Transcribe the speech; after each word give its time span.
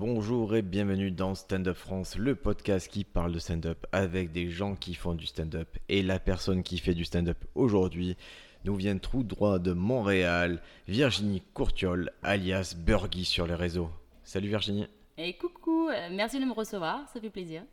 Bonjour 0.00 0.54
et 0.54 0.62
bienvenue 0.62 1.10
dans 1.10 1.34
Stand 1.34 1.66
Up 1.66 1.76
France, 1.76 2.16
le 2.16 2.36
podcast 2.36 2.86
qui 2.86 3.02
parle 3.02 3.32
de 3.32 3.40
stand-up 3.40 3.84
avec 3.90 4.30
des 4.30 4.48
gens 4.48 4.76
qui 4.76 4.94
font 4.94 5.12
du 5.12 5.26
stand-up. 5.26 5.76
Et 5.88 6.04
la 6.04 6.20
personne 6.20 6.62
qui 6.62 6.78
fait 6.78 6.94
du 6.94 7.04
stand-up 7.04 7.44
aujourd'hui 7.56 8.16
nous 8.64 8.76
vient 8.76 8.96
tout 8.96 9.24
droit 9.24 9.58
de 9.58 9.72
Montréal, 9.72 10.62
Virginie 10.86 11.42
Courtiol, 11.52 12.12
alias 12.22 12.76
Burgy 12.78 13.24
sur 13.24 13.48
les 13.48 13.56
réseaux. 13.56 13.90
Salut 14.22 14.46
Virginie. 14.46 14.86
Et 15.16 15.32
coucou, 15.36 15.88
euh, 15.88 16.10
merci 16.12 16.38
de 16.38 16.44
me 16.44 16.52
recevoir, 16.52 17.08
ça 17.12 17.20
fait 17.20 17.28
plaisir. 17.28 17.64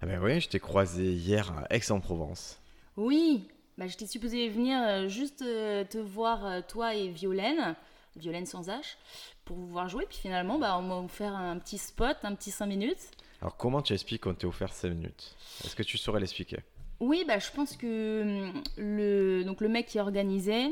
Ah 0.00 0.06
ben 0.06 0.20
oui, 0.20 0.40
je 0.40 0.48
t'ai 0.48 0.58
croisé 0.58 1.12
hier 1.12 1.52
à 1.56 1.72
Aix-en-Provence. 1.72 2.60
Oui, 2.96 3.46
bah, 3.78 3.86
j'étais 3.86 4.08
supposée 4.08 4.48
venir 4.48 4.82
euh, 4.82 5.06
juste 5.06 5.42
euh, 5.42 5.84
te 5.84 5.98
voir, 5.98 6.66
toi 6.66 6.96
et 6.96 7.06
Violaine, 7.06 7.76
Violaine 8.16 8.46
sans 8.46 8.68
H, 8.68 8.96
pour 9.44 9.56
vous 9.56 9.66
voir 9.68 9.88
jouer. 9.88 10.06
Puis 10.08 10.18
finalement, 10.18 10.58
bah, 10.58 10.76
on 10.78 10.82
m'a 10.82 10.96
offert 10.96 11.34
un 11.34 11.58
petit 11.58 11.78
spot, 11.78 12.16
un 12.22 12.34
petit 12.34 12.50
5 12.50 12.66
minutes. 12.66 13.10
Alors 13.40 13.56
comment 13.56 13.82
tu 13.82 13.92
expliques 13.92 14.22
qu'on 14.22 14.34
t'est 14.34 14.46
offert 14.46 14.72
5 14.72 14.90
minutes? 14.90 15.36
Est-ce 15.64 15.74
que 15.74 15.82
tu 15.82 15.98
saurais 15.98 16.20
l'expliquer? 16.20 16.58
Oui, 17.00 17.24
bah, 17.26 17.38
je 17.38 17.50
pense 17.50 17.76
que 17.76 18.22
hum, 18.22 18.62
le, 18.76 19.42
donc, 19.44 19.60
le 19.60 19.68
mec 19.68 19.86
qui 19.86 19.98
organisait, 19.98 20.70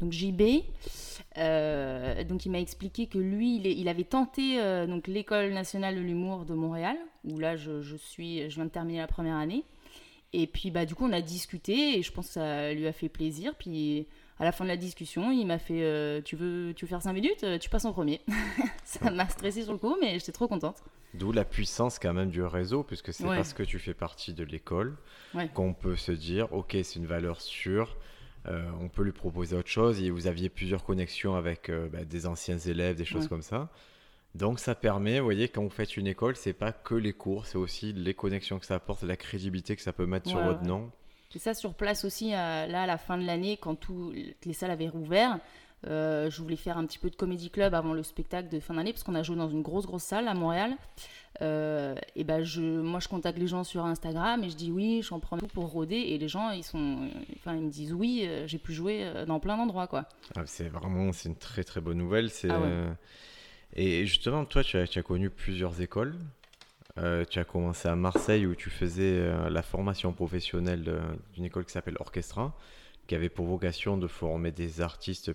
donc 0.00 0.12
JB, 0.12 0.64
euh, 1.38 2.24
donc 2.24 2.44
il 2.46 2.50
m'a 2.50 2.60
expliqué 2.60 3.06
que 3.06 3.18
lui, 3.18 3.56
il, 3.56 3.66
il 3.66 3.88
avait 3.88 4.04
tenté 4.04 4.60
euh, 4.60 4.86
donc 4.86 5.06
l'école 5.06 5.52
nationale 5.52 5.96
de 5.96 6.00
l'humour 6.00 6.44
de 6.44 6.54
Montréal, 6.54 6.96
où 7.24 7.38
là 7.38 7.56
je, 7.56 7.80
je 7.80 7.96
suis, 7.96 8.50
je 8.50 8.54
viens 8.56 8.66
de 8.66 8.70
terminer 8.70 8.98
la 8.98 9.06
première 9.06 9.36
année. 9.36 9.64
Et 10.34 10.46
puis 10.46 10.70
bah 10.70 10.86
du 10.86 10.94
coup 10.94 11.06
on 11.06 11.12
a 11.12 11.20
discuté 11.20 11.98
et 11.98 12.02
je 12.02 12.10
pense 12.10 12.28
que 12.28 12.32
ça 12.34 12.72
lui 12.72 12.86
a 12.86 12.92
fait 12.92 13.08
plaisir. 13.08 13.54
Puis 13.58 14.06
à 14.42 14.44
la 14.44 14.50
fin 14.50 14.64
de 14.64 14.68
la 14.70 14.76
discussion, 14.76 15.30
il 15.30 15.46
m'a 15.46 15.60
fait, 15.60 15.84
euh, 15.84 16.20
tu 16.20 16.34
veux, 16.34 16.74
tu 16.74 16.84
veux 16.84 16.88
faire 16.88 17.00
5 17.00 17.12
minutes, 17.12 17.44
Euh, 17.44 17.58
tu 17.58 17.70
passes 17.70 17.84
en 17.84 17.92
premier. 17.92 18.20
ça 18.84 19.08
m'a 19.12 19.28
stressé 19.28 19.62
sur 19.62 19.70
le 19.72 19.78
coup, 19.78 19.96
mais 20.00 20.18
j'étais 20.18 20.32
trop 20.32 20.48
contente. 20.48 20.82
D'où 21.14 21.30
la 21.30 21.44
puissance 21.44 22.00
quand 22.00 22.12
même 22.12 22.28
du 22.30 22.42
réseau, 22.42 22.82
puisque 22.82 23.12
c'est 23.12 23.22
Ouais. 23.24 23.36
parce 23.36 23.52
que 23.54 23.62
tu 23.62 23.78
fais 23.78 23.94
partie 23.94 24.34
de 24.34 24.42
l'école 24.42 24.96
Ouais. 25.32 25.48
qu'on 25.54 25.74
peut 25.74 25.94
se 25.94 26.10
dire, 26.10 26.52
ok, 26.52 26.72
c'est 26.82 26.96
une 26.96 27.06
valeur 27.06 27.40
sûre, 27.40 27.96
euh, 28.48 28.68
on 28.80 28.88
peut 28.88 29.04
lui 29.04 29.12
proposer 29.12 29.54
autre 29.54 29.68
chose, 29.68 30.02
et 30.02 30.10
vous 30.10 30.26
aviez 30.26 30.48
plusieurs 30.48 30.82
connexions 30.82 31.36
avec 31.36 31.68
euh, 31.68 31.88
bah, 31.88 32.04
des 32.04 32.26
anciens 32.26 32.58
élèves, 32.58 32.96
des 32.96 33.04
choses 33.04 33.22
Ouais. 33.24 33.28
comme 33.28 33.42
ça. 33.42 33.68
Donc 34.34 34.58
ça 34.58 34.74
permet, 34.74 35.20
vous 35.20 35.24
voyez, 35.26 35.46
quand 35.48 35.62
vous 35.62 35.70
faites 35.70 35.96
une 35.96 36.08
école, 36.08 36.34
c'est 36.34 36.52
pas 36.54 36.72
que 36.72 36.96
les 36.96 37.12
cours, 37.12 37.46
c'est 37.46 37.58
aussi 37.58 37.92
les 37.92 38.14
connexions 38.14 38.58
que 38.58 38.66
ça 38.66 38.74
apporte, 38.74 39.04
la 39.04 39.16
crédibilité 39.16 39.76
que 39.76 39.82
ça 39.82 39.92
peut 39.92 40.06
mettre 40.06 40.28
sur 40.28 40.42
votre 40.42 40.62
ouais. 40.62 40.66
nom. 40.66 40.90
Et 41.34 41.38
ça 41.38 41.54
sur 41.54 41.74
place 41.74 42.04
aussi, 42.04 42.34
euh, 42.34 42.66
là 42.66 42.82
à 42.82 42.86
la 42.86 42.98
fin 42.98 43.18
de 43.18 43.26
l'année, 43.26 43.56
quand 43.56 43.74
tout, 43.74 44.12
que 44.40 44.48
les 44.48 44.54
salles 44.54 44.70
avaient 44.70 44.88
rouvert, 44.88 45.38
euh, 45.88 46.30
je 46.30 46.40
voulais 46.40 46.56
faire 46.56 46.78
un 46.78 46.86
petit 46.86 46.98
peu 46.98 47.10
de 47.10 47.16
comédie 47.16 47.50
club 47.50 47.74
avant 47.74 47.92
le 47.92 48.02
spectacle 48.02 48.48
de 48.48 48.60
fin 48.60 48.74
d'année, 48.74 48.92
parce 48.92 49.02
qu'on 49.02 49.14
a 49.14 49.22
joué 49.22 49.36
dans 49.36 49.48
une 49.48 49.62
grosse 49.62 49.86
grosse 49.86 50.04
salle 50.04 50.28
à 50.28 50.34
Montréal. 50.34 50.76
Euh, 51.40 51.94
et 52.14 52.24
ben 52.24 52.44
je, 52.44 52.60
moi 52.60 53.00
je 53.00 53.08
contacte 53.08 53.38
les 53.38 53.46
gens 53.46 53.64
sur 53.64 53.84
Instagram 53.84 54.44
et 54.44 54.50
je 54.50 54.54
dis 54.54 54.70
oui, 54.70 55.00
j'en 55.02 55.18
prends 55.18 55.38
tout 55.38 55.48
pour 55.48 55.70
rôder. 55.70 55.96
Et 55.96 56.18
les 56.18 56.28
gens 56.28 56.50
ils 56.50 56.62
sont, 56.62 57.08
enfin 57.36 57.56
ils 57.56 57.62
me 57.62 57.70
disent 57.70 57.92
oui, 57.92 58.28
j'ai 58.46 58.58
pu 58.58 58.74
jouer 58.74 59.10
dans 59.26 59.40
plein 59.40 59.56
d'endroits 59.56 59.86
quoi. 59.86 60.04
Ah, 60.36 60.42
c'est 60.46 60.68
vraiment, 60.68 61.12
c'est 61.12 61.30
une 61.30 61.36
très 61.36 61.64
très 61.64 61.80
bonne 61.80 61.98
nouvelle. 61.98 62.30
C'est, 62.30 62.50
Ah 62.50 62.60
ouais. 62.60 62.88
Et 63.74 64.06
justement, 64.06 64.44
toi, 64.44 64.62
tu 64.62 64.76
as, 64.76 64.86
tu 64.86 64.98
as 64.98 65.02
connu 65.02 65.30
plusieurs 65.30 65.80
écoles. 65.80 66.14
Euh, 66.98 67.24
tu 67.28 67.38
as 67.38 67.44
commencé 67.44 67.88
à 67.88 67.96
Marseille 67.96 68.44
où 68.46 68.54
tu 68.54 68.68
faisais 68.70 69.16
euh, 69.18 69.48
la 69.48 69.62
formation 69.62 70.12
professionnelle 70.12 70.84
d'une 71.34 71.44
école 71.44 71.64
qui 71.64 71.72
s'appelle 71.72 71.96
Orchestra, 72.00 72.54
qui 73.06 73.14
avait 73.14 73.30
pour 73.30 73.46
vocation 73.46 73.96
de 73.96 74.06
former 74.06 74.50
des 74.52 74.80
artistes 74.82 75.32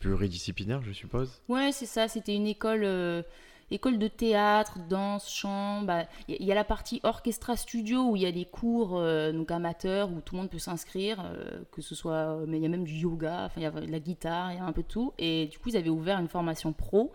pluridisciplinaires, 0.00 0.82
je 0.82 0.92
suppose. 0.92 1.40
Ouais, 1.48 1.70
c'est 1.72 1.86
ça. 1.86 2.08
C'était 2.08 2.34
une 2.34 2.46
école, 2.46 2.82
euh, 2.84 3.22
école 3.70 3.98
de 3.98 4.08
théâtre, 4.08 4.78
danse, 4.88 5.30
chant. 5.32 5.82
bah, 5.82 6.04
Il 6.28 6.34
y, 6.34 6.34
a- 6.34 6.40
il 6.40 6.46
y 6.46 6.52
a 6.52 6.54
la 6.54 6.64
partie 6.64 7.00
orchestra 7.02 7.56
studio 7.56 8.10
où 8.10 8.16
il 8.16 8.22
y 8.22 8.26
a 8.26 8.32
des 8.32 8.44
cours 8.44 9.00
donc 9.32 9.50
amateurs 9.50 10.10
où 10.10 10.20
tout 10.20 10.34
le 10.34 10.40
monde 10.42 10.50
peut 10.50 10.58
s'inscrire, 10.58 11.24
que 11.72 11.82
ce 11.82 11.94
soit, 11.94 12.38
mais 12.46 12.58
il 12.58 12.62
y 12.62 12.66
a 12.66 12.68
même 12.68 12.84
du 12.84 12.94
yoga, 12.94 13.50
il 13.56 13.62
y 13.62 13.66
a 13.66 13.70
de 13.70 13.90
la 13.90 13.98
guitare, 14.00 14.52
il 14.52 14.56
y 14.58 14.60
a 14.60 14.64
un 14.64 14.72
peu 14.72 14.82
de 14.82 14.88
tout. 14.88 15.12
Et 15.18 15.46
du 15.46 15.58
coup, 15.58 15.68
ils 15.68 15.76
avaient 15.76 15.88
ouvert 15.90 16.18
une 16.18 16.28
formation 16.28 16.72
pro. 16.72 17.12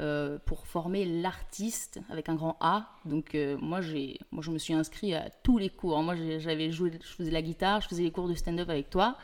Euh, 0.00 0.38
pour 0.44 0.66
former 0.66 1.04
l'artiste 1.04 2.00
avec 2.10 2.28
un 2.28 2.34
grand 2.34 2.56
A. 2.60 2.88
Donc 3.04 3.36
euh, 3.36 3.56
moi 3.60 3.80
j'ai 3.80 4.18
moi 4.32 4.42
je 4.42 4.50
me 4.50 4.58
suis 4.58 4.74
inscrit 4.74 5.14
à 5.14 5.30
tous 5.44 5.56
les 5.56 5.70
cours. 5.70 6.02
Moi 6.02 6.16
j'avais 6.38 6.72
joué 6.72 6.90
je 7.00 7.14
faisais 7.14 7.30
la 7.30 7.42
guitare, 7.42 7.80
je 7.80 7.88
faisais 7.88 8.02
les 8.02 8.10
cours 8.10 8.28
de 8.28 8.34
stand-up 8.34 8.68
avec 8.68 8.90
toi. 8.90 9.16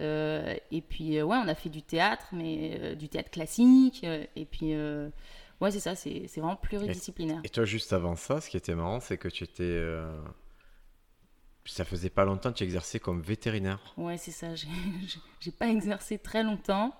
Euh, 0.00 0.54
et 0.72 0.80
puis, 0.80 1.22
ouais, 1.22 1.36
on 1.36 1.46
a 1.46 1.54
fait 1.54 1.68
du 1.68 1.82
théâtre, 1.82 2.26
mais 2.32 2.96
du 2.96 3.08
théâtre 3.08 3.30
classique. 3.30 4.02
et 4.04 4.44
puis, 4.46 4.74
ouais, 5.60 5.70
c'est 5.70 5.80
ça, 5.80 5.94
c'est 5.94 6.24
c'est 6.26 6.40
vraiment 6.40 6.56
pluridisciplinaire. 6.56 7.40
Et 7.44 7.48
toi, 7.48 7.64
juste 7.64 7.92
avant 7.92 8.16
ça, 8.16 8.40
ce 8.40 8.50
qui 8.50 8.56
était 8.56 8.74
marrant, 8.74 8.98
c'est 8.98 9.16
que 9.18 9.28
tu 9.28 9.44
étais. 9.44 9.80
Euh, 11.66 11.70
Ça 11.72 11.84
faisait 11.84 12.10
pas 12.10 12.24
longtemps 12.24 12.50
que 12.52 12.58
tu 12.58 12.64
exerçais 12.64 12.98
comme 13.00 13.20
vétérinaire. 13.20 13.78
Ouais, 13.96 14.16
c'est 14.16 14.30
ça. 14.30 14.54
j'ai- 14.54 15.50
pas 15.58 15.68
exercé 15.68 16.18
très 16.18 16.42
longtemps. 16.42 16.94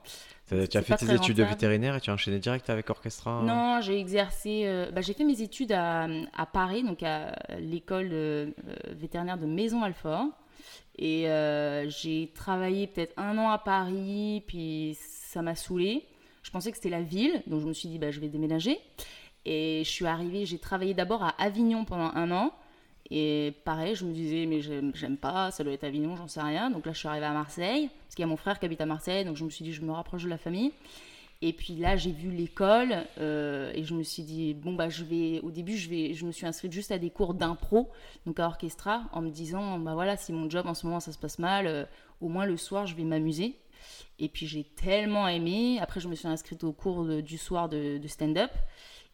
Tu 0.49 0.57
as 0.77 0.83
fait 0.83 0.97
tes 0.97 1.15
études 1.15 1.37
de 1.37 1.45
vétérinaire 1.45 1.95
et 1.95 2.01
tu 2.01 2.11
as 2.11 2.15
enchaîné 2.15 2.41
direct 2.41 2.69
avec 2.71 2.91
Orchestra 2.91 3.41
Non, 3.45 3.81
j'ai 3.81 3.99
exercé. 4.01 4.63
euh, 4.67 4.91
bah, 4.91 5.01
j'ai 5.01 5.15
fait 5.15 5.23
mes 5.25 5.41
études 5.43 5.71
à, 5.73 6.09
à 6.37 6.47
Paris, 6.47 6.83
donc 6.83 7.03
à 7.05 7.37
l'école 7.61 8.09
euh, 8.13 8.51
vétérinaire 8.89 9.39
de 9.39 9.47
Maison-Alfort. 9.47 10.27
Et 10.99 11.29
euh, 11.31 11.89
j'ai 11.89 12.33
travaillé 12.35 12.89
peut-être 12.89 13.15
un 13.17 13.39
an 13.39 13.49
à 13.51 13.59
Paris, 13.59 14.43
puis 14.49 14.99
ça 15.01 15.41
m'a 15.41 15.55
saoulé. 15.55 16.05
Je 16.43 16.51
pensais 16.51 16.71
que 16.73 16.77
c'était 16.77 16.91
la 16.91 17.03
ville, 17.03 17.43
donc 17.47 17.61
je 17.61 17.67
me 17.67 17.73
suis 17.73 17.89
dit, 17.89 17.99
bah, 17.99 18.11
je 18.11 18.19
vais 18.19 18.29
déménager. 18.29 18.79
Et 19.47 19.83
je 19.85 19.89
suis 19.91 20.07
arrivée, 20.07 20.47
j'ai 20.47 20.59
travaillé 20.59 20.95
d'abord 20.95 21.23
à 21.23 21.29
Avignon 21.41 21.85
pendant 21.85 22.11
un 22.15 22.31
an. 22.33 22.53
Et 23.11 23.55
pareil, 23.65 23.97
je 23.97 24.05
me 24.05 24.13
disais, 24.13 24.47
mais 24.47 24.61
j'aime 24.61 25.17
pas, 25.17 25.51
ça 25.51 25.65
doit 25.65 25.73
être 25.73 25.85
Avignon, 25.85 26.15
j'en 26.15 26.29
sais 26.29 26.41
rien. 26.41 26.71
Donc 26.71 26.87
là, 26.87 26.93
je 26.93 26.99
suis 26.99 27.09
arrivée 27.09 27.27
à 27.27 27.33
Marseille, 27.33 27.89
parce 28.05 28.15
qu'il 28.15 28.23
y 28.23 28.25
a 28.25 28.29
mon 28.29 28.37
frère 28.37 28.61
qui 28.61 28.67
habite 28.67 28.81
à 28.81 28.87
Marseille, 28.87 29.25
donc 29.25 29.37
je 29.37 29.45
me 29.45 29.51
suis 29.51 29.65
dit, 29.65 29.73
je 29.73 29.83
me 29.83 29.91
rapproche 29.91 30.23
de 30.23 30.29
la 30.29 30.39
famille. 30.39 30.73
Et 31.43 31.53
puis 31.55 31.75
là, 31.75 31.97
j'ai 31.97 32.13
vu 32.13 32.31
l'école 32.31 32.95
euh, 33.19 33.73
et 33.75 33.83
je 33.83 33.95
me 33.95 34.03
suis 34.03 34.23
dit, 34.23 34.55
bon, 34.55 34.75
bah, 34.75 34.91
je 34.91 35.05
vais, 35.05 35.41
au 35.41 35.51
début, 35.51 35.77
je, 35.77 35.89
vais, 35.89 36.13
je 36.13 36.27
me 36.27 36.33
suis 36.33 36.47
inscrite 36.47 36.71
juste 36.71 36.93
à 36.93 36.99
des 36.99 37.11
cours 37.11 37.35
d'impro, 37.35 37.91
donc 38.27 38.39
à 38.39 38.47
Orchestra, 38.47 39.05
en 39.13 39.23
me 39.23 39.31
disant, 39.31 39.79
bah 39.79 39.95
voilà, 39.95 40.17
si 40.17 40.33
mon 40.33 40.51
job 40.51 40.67
en 40.67 40.75
ce 40.75 40.87
moment 40.87 41.01
ça 41.01 41.13
se 41.13 41.19
passe 41.19 41.39
mal, 41.39 41.67
euh, 41.67 41.85
au 42.21 42.29
moins 42.29 42.45
le 42.45 42.59
soir, 42.59 42.87
je 42.87 42.95
vais 42.95 43.05
m'amuser. 43.05 43.57
Et 44.19 44.29
puis 44.29 44.47
j'ai 44.47 44.65
tellement 44.65 45.27
aimé. 45.27 45.79
Après, 45.81 45.99
je 45.99 46.09
me 46.09 46.15
suis 46.15 46.29
inscrite 46.29 46.63
au 46.63 46.73
cours 46.73 47.07
du 47.23 47.39
soir 47.39 47.71
de 47.71 48.07
stand-up. 48.07 48.51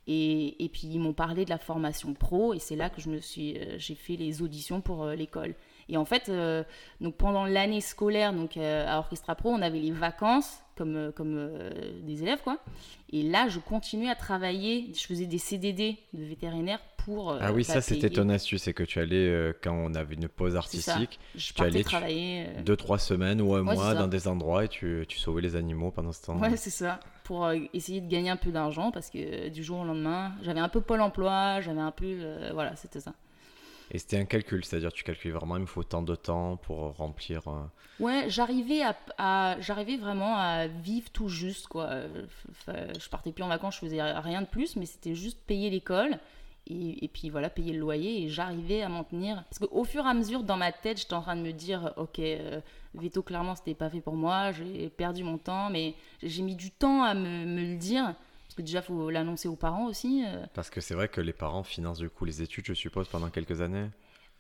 Et, 0.09 0.71
puis 0.73 0.87
ils 0.87 1.01
m'ont 1.01 1.13
parlé 1.13 1.45
de 1.45 1.51
la 1.51 1.59
formation 1.59 2.15
pro 2.15 2.55
et 2.55 2.61
c'est 2.61 2.77
là 2.77 2.91
que 2.91 3.01
je 3.01 3.09
me 3.09 3.19
suis, 3.19 3.59
euh, 3.59 3.75
j'ai 3.79 3.97
fait 3.97 4.15
les 4.15 4.41
auditions 4.41 4.81
pour 4.81 5.03
euh, 5.03 5.15
l'école. 5.17 5.55
Et 5.89 5.97
en 5.97 6.05
fait, 6.05 6.29
euh, 6.29 6.63
donc 7.01 7.17
pendant 7.17 7.45
l'année 7.45 7.81
scolaire, 7.81 8.33
donc 8.33 8.57
à 8.57 8.99
Orchestra 8.99 9.35
Pro, 9.35 9.51
on 9.51 9.63
avait 9.63 9.81
les 9.81 9.93
vacances 9.93 10.61
comme 10.77 11.13
comme 11.13 11.51
des 12.03 12.23
élèves 12.23 12.41
quoi. 12.43 12.59
Et 13.13 13.23
là, 13.23 13.49
je 13.49 13.61
continuais 13.61 14.11
à 14.11 14.17
travailler. 14.17 14.93
Je 14.95 15.07
faisais 15.07 15.27
des 15.27 15.39
CDD 15.39 15.97
de 16.13 16.25
vétérinaire 16.25 16.81
pour. 17.07 17.31
euh, 17.33 17.39
Ah 17.41 17.53
oui, 17.53 17.65
ça 17.65 17.81
c'était 17.81 18.11
ton 18.11 18.29
astuce, 18.29 18.65
c'est 18.65 18.75
que 18.75 18.83
tu 18.83 18.99
allais, 18.99 19.29
euh, 19.29 19.53
quand 19.63 19.73
on 19.73 19.95
avait 19.95 20.15
une 20.17 20.29
pause 20.29 20.57
artistique, 20.57 21.19
Je 21.37 21.53
tu 21.53 21.63
allais, 21.63 21.79
tu- 21.79 21.85
travailler. 21.85 22.47
euh, 22.49 22.63
deux, 22.63 22.77
trois 22.77 22.99
semaines 22.99 23.41
ou 23.41 23.55
un 23.55 23.63
Ouais, 23.63 23.75
mois 23.75 23.95
dans 23.95 24.09
des 24.09 24.27
endroits 24.29 24.65
et 24.65 24.69
tu, 24.69 25.05
tu 25.09 25.19
sauvais 25.19 25.41
les 25.41 25.55
animaux 25.57 25.91
pendant 25.93 26.13
ce 26.13 26.23
temps. 26.27 26.37
Ouais, 26.39 26.57
c'est 26.57 26.71
ça. 26.71 26.99
Pour 27.25 27.49
essayer 27.73 28.01
de 28.01 28.09
gagner 28.09 28.31
un 28.31 28.37
peu 28.37 28.51
d'argent 28.51 28.91
parce 28.91 29.09
que 29.11 29.49
du 29.49 29.63
jour 29.65 29.81
au 29.81 29.85
lendemain, 29.85 30.33
j'avais 30.43 30.61
un 30.61 30.69
peu 30.69 30.81
Pôle 30.81 31.01
emploi, 31.01 31.61
j'avais 31.61 31.81
un 31.81 31.91
peu. 31.93 32.05
euh, 32.07 32.51
voilà, 32.53 32.77
c'était 32.77 33.01
ça. 33.01 33.15
Et 33.93 33.99
c'était 33.99 34.19
un 34.19 34.25
calcul, 34.25 34.65
c'est-à-dire 34.65 34.93
tu 34.93 35.05
calcules 35.05 35.33
vraiment, 35.33 35.57
il 35.57 35.63
me 35.63 35.67
faut 35.67 35.85
tant 35.85 36.03
de 36.03 36.17
temps 36.17 36.57
pour 36.57 36.97
remplir. 36.97 37.43
Ouais, 38.01 38.25
j'arrivais 38.29 38.83
à, 38.83 38.97
à- 39.17 39.61
j'arrivais 39.61 39.97
vraiment 39.97 40.37
à 40.37 40.67
vivre 40.67 41.09
tout 41.11 41.29
juste 41.29 41.69
quoi. 41.69 41.91
Je 42.67 43.09
partais 43.09 43.31
plus 43.33 43.45
en 43.45 43.49
vacances, 43.49 43.77
je 43.77 43.81
faisais 43.81 44.03
rien 44.03 44.43
de 44.43 44.47
plus, 44.47 44.75
mais 44.77 44.87
c'était 44.87 45.15
juste 45.15 45.39
payer 45.47 45.71
l'école 45.71 46.19
et, 46.67 47.05
et 47.05 47.09
puis 47.09 47.31
voilà 47.31 47.49
payer 47.51 47.73
le 47.73 47.79
loyer 47.81 48.23
et 48.25 48.29
j'arrivais 48.29 48.83
à 48.83 48.89
m'en 48.89 49.05
tenir. 49.05 49.45
Parce 49.51 49.59
qu'au 49.59 49.85
fur 49.85 50.05
et 50.05 50.09
à 50.09 50.15
mesure 50.15 50.43
dans 50.43 50.57
ma 50.57 50.73
tête, 50.73 50.99
j'étais 50.99 51.15
en 51.15 51.23
train 51.23 51.37
de 51.37 51.43
me 51.43 51.53
dire 51.53 51.93
ok, 51.97 52.19
euh, 52.19 52.61
veto 52.95 53.23
clairement 53.23 53.55
c'était 53.55 53.75
pas 53.75 53.91
fait 53.91 54.01
pour 54.01 54.15
moi, 54.15 54.53
j'ai 54.53 54.89
perdu 54.89 55.23
mon 55.25 55.39
temps, 55.39 55.71
mais 55.71 55.95
j'ai 56.23 56.43
mis 56.43 56.57
du 56.57 56.71
temps 56.71 57.03
à 57.03 57.15
me, 57.15 57.45
me 57.47 57.61
le 57.73 57.77
dire 57.77 58.15
parce 58.47 58.55
que 58.57 58.63
déjà 58.63 58.83
faut 58.83 59.11
l'annoncer 59.11 59.49
aux 59.49 59.57
parents 59.57 59.87
aussi. 59.87 60.25
euh. 60.27 60.45
Parce 60.55 60.71
que 60.71 60.81
c'est 60.81 60.95
vrai 60.95 61.09
que 61.09 61.21
les 61.21 61.33
parents 61.33 61.63
financent 61.63 61.99
du 61.99 62.09
coup 62.11 62.25
les 62.25 62.43
études, 62.43 62.65
je 62.67 62.75
suppose, 62.75 63.09
pendant 63.09 63.29
quelques 63.31 63.61
années. 63.61 63.87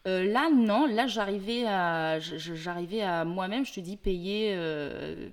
Euh, 0.06 0.23
là, 0.25 0.49
non. 0.55 0.87
Là, 0.87 1.08
j'arrivais 1.08 1.64
à, 1.67 2.20
j'arrivais 2.20 3.02
à 3.02 3.25
moi-même, 3.25 3.67
je 3.67 3.73
te 3.73 3.81
dis, 3.81 3.96
payer, 3.96 4.52
euh, 4.55 5.31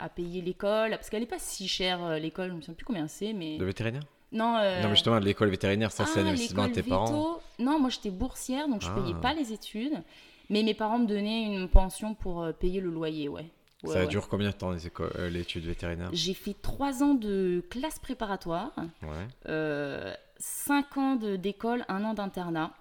à 0.00 0.08
payer 0.08 0.42
l'école, 0.42 0.90
parce 0.90 1.08
qu'elle 1.08 1.20
n'est 1.20 1.26
pas 1.26 1.38
si 1.38 1.68
chère 1.68 2.18
l'école. 2.18 2.48
Je 2.48 2.54
me 2.54 2.60
souviens 2.60 2.74
plus 2.74 2.84
combien 2.84 3.06
c'est, 3.06 3.32
mais 3.32 3.58
De 3.58 3.64
vétérinaire? 3.64 4.02
Non. 4.32 4.56
euh, 4.56 4.82
Non, 4.82 4.88
mais 4.88 4.94
justement, 4.94 5.18
l'école 5.18 5.48
vétérinaire, 5.50 5.90
ça 5.92 6.04
c'est 6.06 6.20
un 6.20 6.26
investissement 6.26 6.64
de 6.64 6.68
l'école 6.68 6.82
tes 6.84 6.88
parents. 6.88 7.40
Non, 7.58 7.78
moi 7.80 7.90
j'étais 7.90 8.10
boursière, 8.10 8.68
donc 8.68 8.82
je 8.82 8.88
Ah. 8.90 9.00
payais 9.00 9.14
pas 9.14 9.34
les 9.34 9.52
études, 9.52 10.02
mais 10.50 10.62
mes 10.62 10.74
parents 10.74 10.98
me 10.98 11.06
donnaient 11.06 11.44
une 11.44 11.68
pension 11.68 12.14
pour 12.14 12.42
euh, 12.42 12.52
payer 12.52 12.80
le 12.80 12.90
loyer, 12.90 13.28
ouais. 13.28 13.50
Ouais, 13.84 13.92
ça 13.92 14.00
ouais. 14.00 14.06
dure 14.08 14.28
combien 14.28 14.48
de 14.50 14.54
temps 14.54 14.72
euh, 14.74 15.30
l'étude 15.30 15.64
vétérinaire? 15.64 16.10
J'ai 16.12 16.34
fait 16.34 16.54
trois 16.60 17.02
ans 17.04 17.14
de 17.14 17.64
classe 17.70 17.98
préparatoire. 18.00 18.72
Ouais. 19.02 19.08
Euh, 19.48 20.12
5 20.38 20.96
ans 20.98 21.14
de- 21.16 21.36
d'école, 21.36 21.84
un 21.88 22.02
an 22.04 22.12
d'internat. 22.14 22.72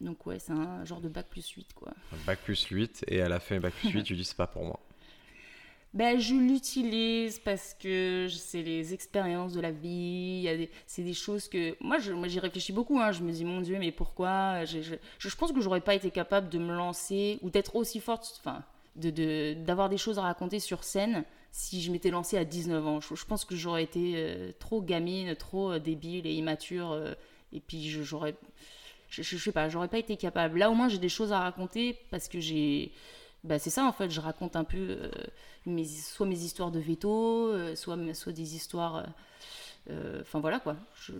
Donc 0.00 0.26
ouais, 0.26 0.38
c'est 0.38 0.52
un 0.52 0.84
genre 0.84 1.00
de 1.00 1.08
bac 1.08 1.26
plus 1.30 1.48
8 1.48 1.72
quoi. 1.74 1.92
Bac 2.26 2.38
plus 2.40 2.62
8, 2.66 3.04
et 3.08 3.20
à 3.22 3.28
la 3.28 3.40
fin, 3.40 3.58
bac 3.58 3.72
plus 3.74 3.90
8, 3.90 4.02
tu 4.04 4.14
dis 4.14 4.24
c'est 4.24 4.36
pas 4.36 4.46
pour 4.46 4.64
moi. 4.64 4.78
Ben, 5.96 6.20
je 6.20 6.34
l'utilise 6.34 7.38
parce 7.38 7.74
que 7.74 8.28
c'est 8.28 8.62
les 8.62 8.92
expériences 8.92 9.54
de 9.54 9.60
la 9.62 9.70
vie. 9.70 10.68
C'est 10.86 11.02
des 11.02 11.14
choses 11.14 11.48
que. 11.48 11.74
Moi, 11.82 11.98
je- 11.98 12.12
moi, 12.12 12.28
j'y 12.28 12.38
réfléchis 12.38 12.72
beaucoup. 12.72 13.00
hein. 13.00 13.12
Je 13.12 13.22
me 13.22 13.32
dis, 13.32 13.44
mon 13.46 13.62
Dieu, 13.62 13.78
mais 13.78 13.92
pourquoi? 13.92 14.64
Je, 14.66 15.34
pense 15.36 15.52
que 15.52 15.60
j'aurais 15.62 15.80
pas 15.80 15.94
été 15.94 16.10
capable 16.10 16.50
de 16.50 16.58
me 16.58 16.74
lancer 16.74 17.38
ou 17.42 17.48
d'être 17.50 17.76
aussi 17.76 18.00
forte. 18.00 18.36
Enfin, 18.40 18.62
d'avoir 18.96 19.88
des 19.88 19.96
choses 19.98 20.18
à 20.18 20.22
raconter 20.22 20.60
sur 20.60 20.84
scène 20.84 21.24
si 21.50 21.80
je 21.82 21.90
m'étais 21.90 22.10
lancée 22.10 22.36
à 22.36 22.44
19 22.44 22.86
ans. 22.86 23.00
Je, 23.00 23.24
pense 23.24 23.46
que 23.46 23.56
j'aurais 23.56 23.84
été 23.84 24.12
euh, 24.16 24.52
trop 24.58 24.82
gamine, 24.82 25.34
trop 25.34 25.72
euh, 25.72 25.78
débile 25.78 26.26
et 26.26 26.34
immature. 26.34 26.92
euh, 26.92 27.14
et 27.54 27.60
puis, 27.60 27.88
j'aurais. 27.88 28.34
Je, 29.10 29.22
je 29.22 29.36
sais 29.38 29.52
pas, 29.52 29.68
j'aurais 29.68 29.88
pas 29.88 29.98
été 29.98 30.16
capable. 30.16 30.58
Là, 30.58 30.70
au 30.70 30.74
moins, 30.74 30.88
j'ai 30.88 30.98
des 30.98 31.08
choses 31.08 31.32
à 31.32 31.40
raconter 31.40 31.96
parce 32.10 32.28
que 32.28 32.40
j'ai. 32.40 32.92
Bah, 33.44 33.58
c'est 33.58 33.70
ça, 33.70 33.84
en 33.84 33.92
fait. 33.92 34.10
Je 34.10 34.20
raconte 34.20 34.56
un 34.56 34.64
peu. 34.64 34.76
euh, 34.78 35.10
mes, 35.66 35.84
soit 35.84 36.26
mes 36.26 36.38
histoires 36.38 36.70
de 36.70 36.80
veto, 36.80 37.48
euh, 37.52 37.74
soit, 37.74 37.96
soit 38.14 38.32
des 38.32 38.54
histoires. 38.56 38.96
euh, 38.96 39.02
euh, 39.90 40.20
Enfin 40.22 40.40
voilà 40.40 40.58
quoi. 40.60 40.76
Je... 41.00 41.12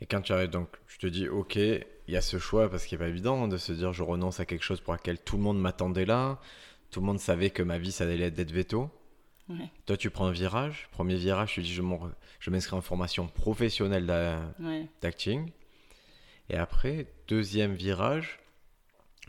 Et 0.00 0.06
quand 0.06 0.20
tu 0.20 0.32
arrives, 0.32 0.50
donc, 0.50 0.68
je 0.86 0.98
te 0.98 1.06
dis, 1.06 1.28
ok, 1.28 1.56
il 1.56 1.84
y 2.06 2.16
a 2.16 2.20
ce 2.20 2.38
choix, 2.38 2.70
parce 2.70 2.84
qu'il 2.86 2.96
n'est 2.98 3.04
pas 3.04 3.08
évident 3.08 3.48
de 3.48 3.56
se 3.56 3.72
dire, 3.72 3.92
je 3.92 4.02
renonce 4.02 4.38
à 4.38 4.46
quelque 4.46 4.62
chose 4.64 4.80
pour 4.80 4.94
lequel 4.94 5.18
tout 5.18 5.36
le 5.36 5.42
monde 5.42 5.60
m'attendait 5.60 6.06
là, 6.06 6.38
tout 6.90 7.00
le 7.00 7.06
monde 7.06 7.18
savait 7.18 7.50
que 7.50 7.62
ma 7.62 7.78
vie, 7.78 7.90
ça 7.92 8.04
allait 8.04 8.20
être 8.26 8.34
d'être 8.34 8.52
veto. 8.52 8.90
Ouais, 9.48 9.70
Toi, 9.86 9.96
tu 9.96 10.10
prends 10.10 10.26
un 10.26 10.30
virage. 10.32 10.88
Premier 10.92 11.16
virage, 11.16 11.54
tu 11.54 11.62
dis, 11.62 11.72
je 11.72 12.50
m'inscris 12.50 12.76
en 12.76 12.80
formation 12.82 13.26
professionnelle 13.26 14.08
ouais. 14.60 14.86
d'acting. 15.02 15.50
Et 16.50 16.56
après, 16.56 17.06
deuxième 17.26 17.74
virage, 17.74 18.38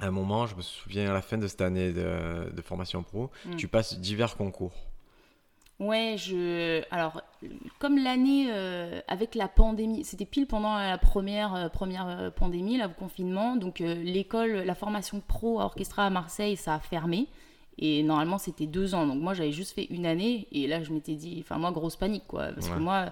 à 0.01 0.07
un 0.07 0.11
moment, 0.11 0.47
je 0.47 0.55
me 0.55 0.61
souviens 0.61 1.09
à 1.09 1.13
la 1.13 1.21
fin 1.21 1.37
de 1.37 1.47
cette 1.47 1.61
année 1.61 1.91
de, 1.91 2.49
de 2.51 2.61
formation 2.61 3.03
pro, 3.03 3.29
Mm. 3.45 3.55
tu 3.55 3.67
passes 3.67 3.99
divers 3.99 4.35
concours. 4.37 4.73
Ouais, 5.79 6.15
je. 6.17 6.81
Alors, 6.91 7.21
comme 7.79 7.97
l'année 8.03 8.47
euh, 8.51 8.99
avec 9.07 9.33
la 9.33 9.47
pandémie, 9.47 10.03
c'était 10.03 10.25
pile 10.25 10.45
pendant 10.45 10.77
la 10.77 10.97
première, 10.97 11.55
euh, 11.55 11.69
première 11.69 12.05
euh, 12.07 12.29
pandémie, 12.31 12.77
là, 12.77 12.87
le 12.87 12.93
confinement. 12.93 13.55
Donc, 13.55 13.79
euh, 13.79 13.95
l'école, 14.03 14.51
la 14.65 14.75
formation 14.75 15.21
pro 15.25 15.61
à 15.61 15.63
Orchestra 15.65 16.05
à 16.05 16.09
Marseille, 16.09 16.57
ça 16.57 16.73
a 16.75 16.79
fermé. 16.79 17.27
Et 17.77 18.03
normalement, 18.03 18.37
c'était 18.37 18.65
deux 18.67 18.93
ans. 18.93 19.07
Donc, 19.07 19.21
moi, 19.21 19.33
j'avais 19.33 19.53
juste 19.53 19.73
fait 19.73 19.85
une 19.85 20.05
année. 20.05 20.47
Et 20.51 20.67
là, 20.67 20.83
je 20.83 20.91
m'étais 20.91 21.15
dit. 21.15 21.37
Enfin, 21.39 21.57
moi, 21.57 21.71
grosse 21.71 21.95
panique, 21.95 22.25
quoi. 22.27 22.47
Parce 22.53 22.67
Ouais. 22.67 22.73
que 22.75 22.79
moi. 22.79 23.05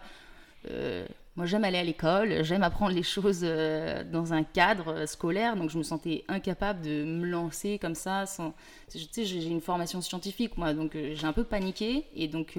Moi, 1.38 1.46
j'aime 1.46 1.64
aller 1.64 1.78
à 1.78 1.84
l'école, 1.84 2.44
j'aime 2.44 2.64
apprendre 2.64 2.96
les 2.96 3.04
choses 3.04 3.42
euh, 3.44 4.04
dans 4.04 4.34
un 4.34 4.44
cadre 4.44 4.92
euh, 4.92 5.06
scolaire, 5.06 5.56
donc 5.56 5.70
je 5.70 5.78
me 5.78 5.84
sentais 5.84 6.26
incapable 6.28 6.82
de 6.82 7.04
me 7.04 7.28
lancer 7.28 7.78
comme 7.78 7.94
ça. 7.94 8.26
Sans... 8.26 8.56
Tu 8.92 8.98
sais, 9.12 9.24
j'ai 9.24 9.46
une 9.46 9.62
formation 9.62 10.02
scientifique, 10.02 10.58
moi, 10.58 10.74
donc 10.74 10.96
euh, 10.96 11.14
j'ai 11.14 11.28
un 11.28 11.34
peu 11.34 11.44
paniqué. 11.44 12.06
Et 12.16 12.28
donc 12.28 12.58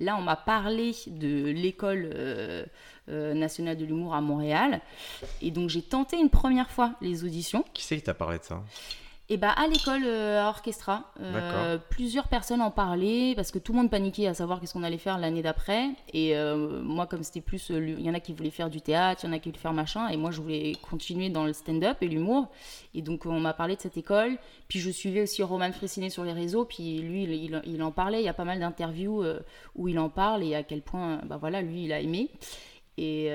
là, 0.00 0.16
on 0.18 0.22
m'a 0.22 0.34
parlé 0.34 0.96
de 1.06 1.46
l'école 1.46 2.10
nationale 3.06 3.76
de 3.76 3.84
l'humour 3.84 4.14
à 4.14 4.20
Montréal. 4.20 4.80
Et 5.40 5.52
donc 5.52 5.70
j'ai 5.70 5.82
tenté 5.82 6.18
une 6.18 6.30
première 6.30 6.70
fois 6.70 6.94
les 7.00 7.24
auditions. 7.24 7.64
Qui 7.72 7.84
c'est 7.84 7.96
qui 7.96 8.02
t'a 8.02 8.14
parlé 8.14 8.38
de 8.38 8.44
ça? 8.44 8.62
Et 9.30 9.36
bah 9.36 9.50
à 9.50 9.66
l'école 9.68 10.04
euh, 10.06 10.42
à 10.42 10.48
Orchestra, 10.48 11.12
euh, 11.20 11.76
plusieurs 11.90 12.28
personnes 12.28 12.62
en 12.62 12.70
parlaient 12.70 13.34
parce 13.36 13.50
que 13.50 13.58
tout 13.58 13.72
le 13.72 13.78
monde 13.80 13.90
paniquait 13.90 14.26
à 14.26 14.32
savoir 14.32 14.58
qu'est-ce 14.58 14.72
qu'on 14.72 14.82
allait 14.82 14.96
faire 14.96 15.18
l'année 15.18 15.42
d'après. 15.42 15.90
Et 16.14 16.34
euh, 16.34 16.80
moi, 16.82 17.06
comme 17.06 17.22
c'était 17.22 17.42
plus, 17.42 17.68
il 17.68 18.00
y 18.00 18.08
en 18.08 18.14
a 18.14 18.20
qui 18.20 18.32
voulaient 18.32 18.48
faire 18.50 18.70
du 18.70 18.80
théâtre, 18.80 19.20
il 19.24 19.26
y 19.26 19.30
en 19.30 19.32
a 19.34 19.38
qui 19.38 19.50
voulaient 19.50 19.60
faire 19.60 19.74
machin, 19.74 20.08
et 20.08 20.16
moi 20.16 20.30
je 20.30 20.40
voulais 20.40 20.72
continuer 20.88 21.28
dans 21.28 21.44
le 21.44 21.52
stand-up 21.52 21.98
et 22.00 22.08
l'humour. 22.08 22.48
Et 22.94 23.02
donc 23.02 23.26
on 23.26 23.38
m'a 23.38 23.52
parlé 23.52 23.76
de 23.76 23.82
cette 23.82 23.98
école. 23.98 24.38
Puis 24.66 24.78
je 24.80 24.88
suivais 24.88 25.20
aussi 25.20 25.42
Roman 25.42 25.72
Fressinet 25.72 26.08
sur 26.08 26.24
les 26.24 26.32
réseaux, 26.32 26.64
puis 26.64 26.98
lui 27.00 27.24
il, 27.24 27.32
il- 27.32 27.62
il 27.66 27.82
en 27.82 27.90
parlait. 27.92 28.20
Il 28.22 28.24
y 28.24 28.30
a 28.30 28.34
pas 28.34 28.44
mal 28.44 28.60
d'interviews 28.60 29.22
où 29.74 29.88
il 29.88 29.98
en 29.98 30.08
parle 30.08 30.42
et 30.42 30.54
à 30.54 30.62
quel 30.62 30.80
point, 30.80 31.20
bah 31.26 31.36
voilà, 31.36 31.60
lui 31.60 31.84
il 31.84 31.92
a 31.92 32.00
aimé. 32.00 32.30
Et 32.96 33.30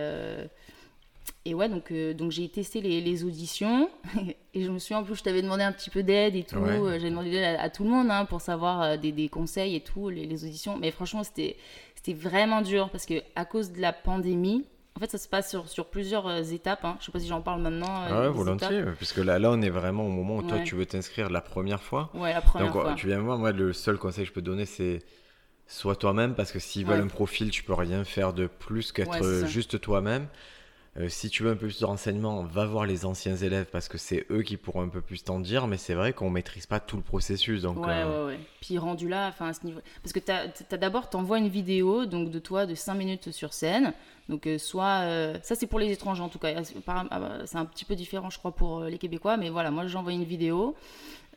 et 1.45 1.53
ouais, 1.53 1.67
donc, 1.69 1.91
euh, 1.91 2.13
donc 2.13 2.31
j'ai 2.31 2.47
testé 2.49 2.81
les, 2.81 3.01
les 3.01 3.23
auditions. 3.23 3.89
et 4.53 4.63
je 4.63 4.69
me 4.71 4.79
suis 4.79 4.95
en 4.95 5.03
plus, 5.03 5.15
je 5.15 5.23
t'avais 5.23 5.41
demandé 5.41 5.63
un 5.63 5.71
petit 5.71 5.89
peu 5.89 6.03
d'aide 6.03 6.35
et 6.35 6.43
tout. 6.43 6.55
Ouais. 6.57 6.99
J'ai 6.99 7.09
demandé 7.09 7.31
d'aide 7.31 7.57
à, 7.59 7.61
à 7.63 7.69
tout 7.69 7.83
le 7.83 7.89
monde 7.89 8.09
hein, 8.11 8.25
pour 8.25 8.41
savoir 8.41 8.81
euh, 8.81 8.97
des, 8.97 9.11
des 9.11 9.29
conseils 9.29 9.75
et 9.75 9.81
tout, 9.81 10.09
les, 10.09 10.25
les 10.25 10.43
auditions. 10.45 10.77
Mais 10.77 10.91
franchement, 10.91 11.23
c'était 11.23 11.57
c'était 11.95 12.13
vraiment 12.13 12.61
dur 12.61 12.89
parce 12.89 13.05
que 13.05 13.15
à 13.35 13.45
cause 13.45 13.71
de 13.71 13.79
la 13.81 13.93
pandémie, 13.93 14.65
en 14.95 14.99
fait, 14.99 15.09
ça 15.09 15.17
se 15.17 15.27
passe 15.27 15.49
sur, 15.49 15.67
sur 15.69 15.87
plusieurs 15.87 16.27
euh, 16.27 16.41
étapes. 16.43 16.85
Hein. 16.85 16.97
Je 16.99 17.05
sais 17.05 17.11
pas 17.11 17.19
si 17.19 17.27
j'en 17.27 17.41
parle 17.41 17.61
maintenant. 17.61 18.03
euh, 18.03 18.07
Ah 18.11 18.21
ouais, 18.21 18.29
volontiers, 18.29 18.79
étapes. 18.79 18.95
puisque 18.95 19.17
là, 19.17 19.39
là, 19.39 19.49
on 19.51 19.61
est 19.61 19.69
vraiment 19.69 20.05
au 20.05 20.09
moment 20.11 20.37
où 20.37 20.43
toi, 20.43 20.59
tu 20.59 20.75
veux 20.75 20.85
t'inscrire 20.85 21.29
la 21.29 21.41
première 21.41 21.81
fois. 21.81 22.11
Ouais, 22.13 22.31
la 22.33 22.41
première 22.41 22.71
Donc, 22.71 22.81
fois. 22.83 22.93
tu 22.93 23.07
viens 23.07 23.17
me 23.17 23.23
voir, 23.23 23.37
moi, 23.39 23.51
le 23.51 23.73
seul 23.73 23.97
conseil 23.97 24.23
que 24.25 24.29
je 24.29 24.33
peux 24.33 24.41
te 24.41 24.45
donner, 24.45 24.65
c'est 24.65 24.99
sois 25.65 25.95
toi-même, 25.95 26.35
parce 26.35 26.51
que 26.51 26.59
s'ils 26.59 26.85
veulent 26.85 26.99
Ouais. 26.99 27.03
un 27.05 27.07
profil, 27.07 27.49
tu 27.49 27.63
peux 27.63 27.73
rien 27.73 28.03
faire 28.03 28.33
de 28.33 28.45
plus 28.47 28.91
qu'être 28.91 29.41
Ouais, 29.41 29.47
juste 29.47 29.79
toi-même. 29.81 30.27
Euh, 30.99 31.09
si 31.09 31.29
tu 31.31 31.41
veux 31.41 31.49
un 31.49 31.55
peu 31.55 31.65
plus 31.65 31.79
de 31.79 31.85
renseignements, 31.85 32.43
va 32.43 32.67
voir 32.67 32.85
les 32.85 33.03
anciens 33.03 33.35
élèves, 33.35 33.65
parce 33.71 33.87
que 33.87 33.97
c'est 33.97 34.27
eux 34.29 34.43
qui 34.43 34.57
pourront 34.57 34.83
un 34.83 34.89
peu 34.89 35.01
plus 35.01 35.23
t'en 35.23 35.39
dire, 35.39 35.65
mais 35.65 35.77
c'est 35.77 35.95
vrai 35.95 36.13
qu'on 36.13 36.29
maîtrise 36.29 36.67
pas 36.67 36.79
tout 36.79 36.97
le 36.97 37.01
processus. 37.01 37.63
Donc, 37.63 37.83
Ouais, 37.83 37.93
euh, 37.93 38.27
ouais, 38.27 38.33
ouais. 38.35 38.39
Puis 38.61 38.77
rendu 38.77 39.07
là, 39.09 39.27
enfin 39.27 39.47
à 39.47 39.53
ce 39.53 39.65
niveau. 39.65 39.79
Parce 40.03 40.13
que 40.13 40.19
t'as, 40.19 40.47
t'as 40.49 40.77
d'abord, 40.77 41.09
t'envoies 41.09 41.39
une 41.39 41.49
vidéo 41.49 42.05
donc 42.05 42.29
de 42.29 42.37
toi 42.37 42.67
de 42.67 42.75
5 42.75 42.93
minutes 42.93 43.31
sur 43.31 43.53
scène. 43.53 43.93
Donc 44.29 44.45
euh, 44.45 44.59
soit. 44.59 45.01
euh, 45.01 45.37
ça, 45.41 45.55
c'est 45.55 45.65
pour 45.67 45.79
les 45.79 45.91
étrangers 45.91 46.21
en 46.21 46.29
tout 46.29 46.37
cas. 46.39 46.63
C'est 46.63 46.79
par- 46.79 47.05
ah 47.09 47.19
bah, 47.19 47.31
C'est 47.45 47.57
un 47.57 47.65
petit 47.65 47.85
peu 47.85 47.95
différent, 47.95 48.29
je 48.29 48.37
crois, 48.37 48.51
pour 48.51 48.83
les 48.83 48.99
Québécois. 48.99 49.35
Mais 49.35 49.49
voilà, 49.49 49.71
moi, 49.71 49.87
j'envoie 49.87 50.13
une 50.13 50.23
vidéo. 50.23 50.75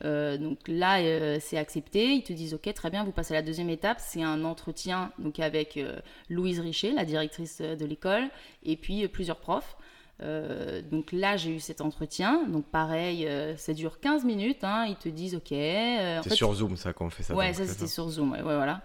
Euh, 0.04 0.36
donc 0.36 0.58
là, 0.66 0.98
euh, 1.00 1.38
c'est 1.40 1.56
accepté. 1.58 2.12
Ils 2.12 2.22
te 2.22 2.32
disent 2.32 2.54
Ok, 2.54 2.72
très 2.74 2.90
bien, 2.90 3.04
vous 3.04 3.12
passez 3.12 3.34
à 3.34 3.38
la 3.38 3.42
deuxième 3.42 3.70
étape. 3.70 3.98
C'est 4.00 4.22
un 4.22 4.44
entretien 4.44 5.12
donc 5.18 5.40
avec 5.40 5.76
euh, 5.76 5.98
Louise 6.28 6.60
Richer, 6.60 6.92
la 6.92 7.04
directrice 7.04 7.60
de 7.60 7.84
l'école, 7.84 8.24
et 8.64 8.76
puis 8.76 9.06
plusieurs 9.08 9.38
profs. 9.38 9.76
Donc 10.20 11.12
là, 11.12 11.36
j'ai 11.36 11.50
eu 11.50 11.60
cet 11.60 11.80
entretien. 11.82 12.46
Donc 12.48 12.64
pareil, 12.66 13.28
ça 13.56 13.74
dure 13.74 14.00
15 14.00 14.24
minutes. 14.24 14.64
hein. 14.64 14.86
Ils 14.88 14.96
te 14.96 15.08
disent 15.08 15.34
OK. 15.34 15.48
c'est 15.50 16.34
sur 16.34 16.54
Zoom 16.54 16.76
ça 16.76 16.92
qu'on 16.92 17.10
fait 17.10 17.22
ça. 17.22 17.34
Ouais, 17.34 17.48
donc, 17.48 17.56
ça 17.56 17.66
c'était 17.66 17.86
sur 17.86 18.08
Zoom, 18.08 18.32
ouais, 18.32 18.42
ouais, 18.42 18.54
voilà. 18.54 18.80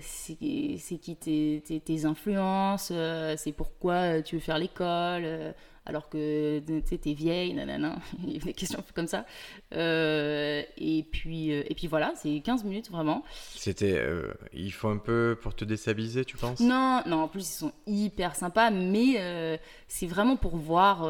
C'est 0.00 0.36
qui 0.36 1.16
tes, 1.18 1.62
tes, 1.66 1.80
tes 1.80 2.04
influences, 2.04 2.92
c'est 3.36 3.52
pourquoi 3.52 4.22
tu 4.22 4.36
veux 4.36 4.40
faire 4.40 4.58
l'école, 4.58 5.54
alors 5.84 6.08
que 6.08 6.60
t'es 6.60 7.12
vieille, 7.12 7.54
nanana. 7.54 7.96
Il 8.26 8.34
y 8.34 8.36
a 8.36 8.44
des 8.44 8.52
questions 8.52 8.78
un 8.78 8.82
peu 8.82 8.92
comme 8.94 9.08
ça. 9.08 9.26
Euh, 9.74 10.62
et, 10.76 11.04
puis, 11.10 11.52
euh, 11.52 11.64
et 11.68 11.74
puis 11.74 11.86
voilà, 11.88 12.12
c'est 12.16 12.40
15 12.40 12.64
minutes 12.64 12.90
vraiment. 12.90 13.24
C'était. 13.56 13.94
euh, 13.96 14.32
il 14.52 14.72
faut 14.72 14.88
un 14.88 14.98
peu 14.98 15.36
pour 15.42 15.54
te 15.54 15.64
déstabiliser, 15.64 16.24
tu 16.24 16.36
penses? 16.36 16.60
Non, 16.60 17.02
non, 17.06 17.22
en 17.22 17.28
plus 17.28 17.48
ils 17.48 17.58
sont 17.58 17.72
hyper 17.86 18.36
sympas, 18.36 18.70
mais 18.70 19.14
euh, 19.18 19.56
c'est 19.88 20.06
vraiment 20.06 20.36
pour 20.36 20.56
voir. 20.56 21.00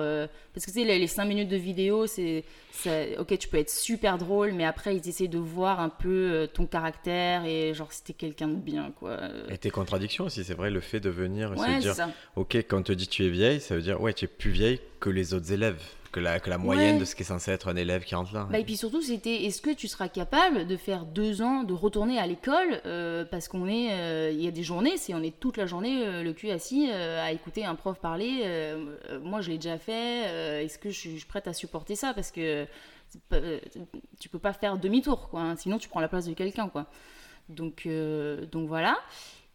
parce 0.55 0.65
que 0.67 0.71
tu 0.71 0.81
sais, 0.81 0.85
les, 0.85 0.99
les 0.99 1.07
5 1.07 1.25
minutes 1.27 1.49
de 1.49 1.57
vidéo, 1.57 2.07
c'est. 2.07 2.45
Ok, 3.19 3.39
tu 3.39 3.49
peux 3.49 3.59
être 3.59 3.71
super 3.71 4.19
drôle, 4.19 4.53
mais 4.53 4.65
après 4.65 4.97
ils 4.97 5.09
essaient 5.09 5.29
de 5.29 5.39
voir 5.39 5.79
un 5.81 5.89
peu 5.91 6.09
euh, 6.33 6.47
ton 6.47 6.67
caractère 6.67 7.45
et 7.45 7.75
genre 7.75 7.93
si 7.93 8.03
t'es 8.03 8.13
quelqu'un 8.15 8.49
de 8.49 8.57
bien, 8.57 8.93
quoi. 8.99 9.19
Et 9.51 9.59
tes 9.59 9.71
contradictions 9.71 10.25
aussi, 10.25 10.43
c'est 10.45 10.55
vrai, 10.55 10.71
le 10.71 10.81
fait 10.81 11.01
de 11.01 11.11
venir 11.11 11.51
Ouais, 11.53 11.77
se 11.77 11.81
dire, 11.81 11.95
ça. 11.95 12.09
ok, 12.37 12.57
quand 12.69 12.79
on 12.79 12.83
te 12.83 12.93
dit 12.93 13.07
tu 13.09 13.25
es 13.27 13.31
vieille, 13.31 13.61
ça 13.61 13.75
veut 13.77 13.83
dire, 13.83 14.01
ouais, 14.01 14.13
tu 14.15 14.25
es 14.25 14.29
plus 14.29 14.51
vieille 14.51 14.81
que 15.01 15.11
les 15.11 15.35
autres 15.35 15.53
élèves, 15.53 15.83
que 16.13 16.21
la, 16.21 16.39
que 16.41 16.51
la 16.51 16.59
moyenne 16.59 16.95
Ouais. 16.95 17.01
de 17.01 17.05
ce 17.07 17.15
qui 17.17 17.23
est 17.23 17.27
censé 17.27 17.51
être 17.51 17.69
un 17.69 17.77
élève 17.77 18.05
qui 18.05 18.15
rentre 18.15 18.35
là. 18.35 18.47
Bah, 18.51 18.59
et 18.59 18.65
puis 18.65 18.77
surtout, 18.77 19.01
c'était 19.01 19.45
est-ce 19.45 19.63
que 19.63 19.71
tu 19.71 19.89
seras 19.89 20.09
capable 20.09 20.67
de 20.67 20.77
faire 20.77 21.07
deux 21.07 21.41
ans, 21.43 21.63
de 21.65 21.73
retourner 21.73 22.19
à 22.19 22.27
l'école 22.27 22.81
euh, 22.87 23.25
Parce 23.25 23.49
qu'on 23.49 23.67
est. 23.67 23.93
euh, 23.93 24.31
Il 24.31 24.43
y 24.43 24.47
a 24.47 24.51
des 24.51 24.63
journées, 24.63 24.99
c'est 24.99 25.15
on 25.15 25.23
est 25.23 25.39
toute 25.41 25.57
la 25.57 25.65
journée 25.67 26.07
euh, 26.07 26.23
le 26.23 26.33
cul 26.35 26.51
assis 26.51 26.91
à 26.91 27.33
écouter 27.33 27.65
un 27.65 27.75
prof 27.75 27.99
parler. 27.99 28.45
moi, 29.23 29.41
je 29.41 29.51
l'ai 29.51 29.57
déjà 29.57 29.79
fait. 29.79 30.63
est-ce 30.65 30.79
que 30.79 30.91
je 30.91 30.99
suis 30.99 31.25
prête 31.27 31.49
à 31.49 31.55
supporter 31.55 31.97
ça? 31.97 32.13
Parce 32.15 32.31
que 32.31 32.67
tu 34.21 34.29
peux 34.29 34.39
pas 34.39 34.53
faire 34.53 34.77
demi-tour, 34.79 35.29
quoi. 35.31 35.41
hein, 35.41 35.57
sinon, 35.57 35.79
tu 35.79 35.89
prends 35.89 36.01
la 36.01 36.09
place 36.09 36.27
de 36.27 36.35
quelqu'un, 36.35 36.69
quoi. 36.69 36.87
Donc, 37.49 37.89
donc 38.51 38.69
voilà. 38.69 38.97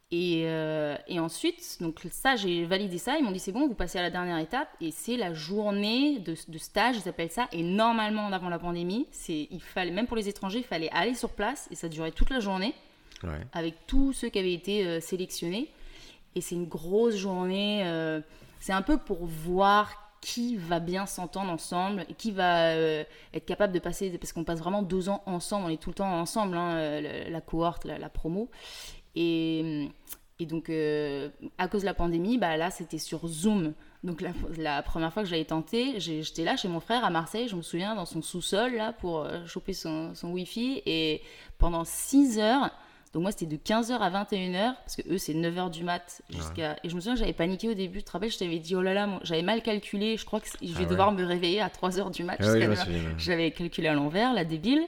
Et, 0.10 0.44
euh, 0.46 0.96
et 1.08 1.20
ensuite, 1.20 1.78
donc 1.82 2.00
ça, 2.12 2.38
j'ai 2.38 2.64
validé 2.66 2.98
ça. 2.98 3.18
Ils 3.18 3.26
m'ont 3.26 3.32
dit 3.32 3.40
c'est 3.40 3.52
bon, 3.52 3.68
vous 3.68 3.74
passez 3.74 4.00
à 4.00 4.02
la 4.02 4.10
dernière 4.10 4.38
étape. 4.38 4.70
Et 4.80 4.92
c'est 4.92 5.18
la 5.18 5.34
journée 5.34 6.20
de, 6.20 6.36
de 6.48 6.58
stage, 6.58 6.96
ils 7.04 7.10
appellent 7.10 7.32
ça. 7.32 7.48
Et 7.52 7.62
normalement, 7.62 8.28
avant 8.28 8.48
la 8.50 8.58
pandémie, 8.60 9.06
c'est 9.12 9.48
il 9.52 9.62
fallait 9.62 9.92
même 9.92 10.08
pour 10.08 10.16
les 10.16 10.30
étrangers, 10.30 10.60
il 10.60 10.64
fallait 10.64 10.90
aller 10.92 11.14
sur 11.14 11.32
place 11.32 11.68
et 11.72 11.76
ça 11.76 11.90
durait 11.90 12.12
toute 12.12 12.30
la 12.30 12.40
journée 12.40 12.74
Ouais. 13.24 13.42
avec 13.52 13.74
tous 13.88 14.14
ceux 14.14 14.30
qui 14.30 14.38
avaient 14.38 14.54
été 14.54 14.86
euh, 14.86 15.00
sélectionnés. 15.02 15.70
Et 16.36 16.42
c'est 16.42 16.56
une 16.56 16.68
grosse 16.68 17.16
journée. 17.16 17.82
euh, 17.84 18.22
c'est 18.60 18.74
un 18.74 18.84
peu 18.84 18.98
pour 18.98 19.26
voir 19.26 20.04
qui 20.22 20.56
va 20.56 20.80
bien 20.80 21.06
s'entendre 21.06 21.52
ensemble, 21.52 22.06
et 22.10 22.14
qui 22.16 22.32
va 22.32 22.72
euh, 22.72 23.04
être 23.34 23.46
capable 23.46 23.72
de 23.72 23.80
passer, 23.80 24.10
parce 24.18 24.34
qu'on 24.34 24.44
passe 24.44 24.60
vraiment 24.60 24.82
deux 24.82 25.10
ans 25.10 25.22
ensemble, 25.28 25.66
on 25.68 25.70
est 25.70 25.78
tout 25.82 25.90
le 25.92 25.96
temps 25.96 26.20
ensemble, 26.20 26.58
hein, 26.58 27.00
la, 27.02 27.30
la 27.30 27.42
cohorte, 27.42 27.86
la, 27.86 27.98
la 28.00 28.10
promo. 28.10 28.50
Et, 29.20 29.90
Et 30.40 30.46
donc, 30.46 30.70
euh, 30.70 31.30
à 31.58 31.68
cause 31.68 31.82
de 31.82 31.88
la 31.88 31.96
pandémie, 31.96 32.38
bah, 32.38 32.58
là, 32.58 32.70
c'était 32.70 33.00
sur 33.00 33.28
Zoom. 33.28 33.74
Donc, 34.04 34.22
la, 34.22 34.30
la 34.58 34.84
première 34.84 35.12
fois 35.12 35.24
que 35.24 35.30
j'avais 35.30 35.46
tenté, 35.46 36.00
j'étais 36.00 36.44
là 36.44 36.56
chez 36.56 36.68
mon 36.68 36.80
frère 36.80 37.04
à 37.04 37.10
Marseille, 37.10 37.48
je 37.48 37.56
me 37.56 37.64
souviens, 37.64 37.96
dans 37.96 38.06
son 38.06 38.22
sous-sol, 38.22 38.76
là, 38.76 38.94
pour 38.94 39.22
euh, 39.22 39.44
choper 39.48 39.74
son, 39.74 40.14
son 40.14 40.30
Wi-Fi. 40.34 40.84
Et 40.86 41.22
pendant 41.58 41.84
6 41.84 42.38
heures, 42.38 42.70
donc 43.14 43.24
moi, 43.24 43.32
c'était 43.32 43.48
de 43.48 43.56
15h 43.58 43.94
à 43.94 44.12
21h, 44.24 44.76
parce 44.76 44.96
que 44.98 45.02
eux, 45.12 45.18
c'est 45.18 45.34
9h 45.34 45.72
du 45.72 45.84
mat 45.84 46.22
jusqu'à. 46.30 46.76
Et 46.84 46.90
je 46.90 46.96
me 46.96 47.00
souviens, 47.02 47.16
j'avais 47.16 47.34
paniqué 47.34 47.70
au 47.70 47.74
début. 47.74 48.00
Tu 48.00 48.04
te 48.04 48.12
rappelles, 48.12 48.30
je 48.32 48.38
t'avais 48.38 48.60
dit, 48.60 48.76
oh 48.76 48.84
là 48.84 48.94
là, 48.94 49.20
j'avais 49.24 49.42
mal 49.42 49.64
calculé. 49.64 50.18
Je 50.18 50.26
crois 50.26 50.40
que 50.40 50.48
je 50.62 50.68
vais 50.68 50.74
Ah 50.76 50.80
ouais. 50.82 50.86
devoir 50.86 51.12
me 51.12 51.24
réveiller 51.26 51.62
à 51.62 51.70
3h 51.70 52.12
du 52.12 52.24
mat. 52.24 52.38
Ah 52.40 52.44
oui, 52.44 52.60
jusqu'à 52.62 52.66
je 52.66 52.70
me 52.70 52.76
9h. 52.76 52.84
souviens. 52.86 53.16
J'avais 53.18 53.50
calculé 53.50 53.88
à 53.88 53.94
l'envers, 53.96 54.34
la 54.34 54.46
débile. 54.46 54.86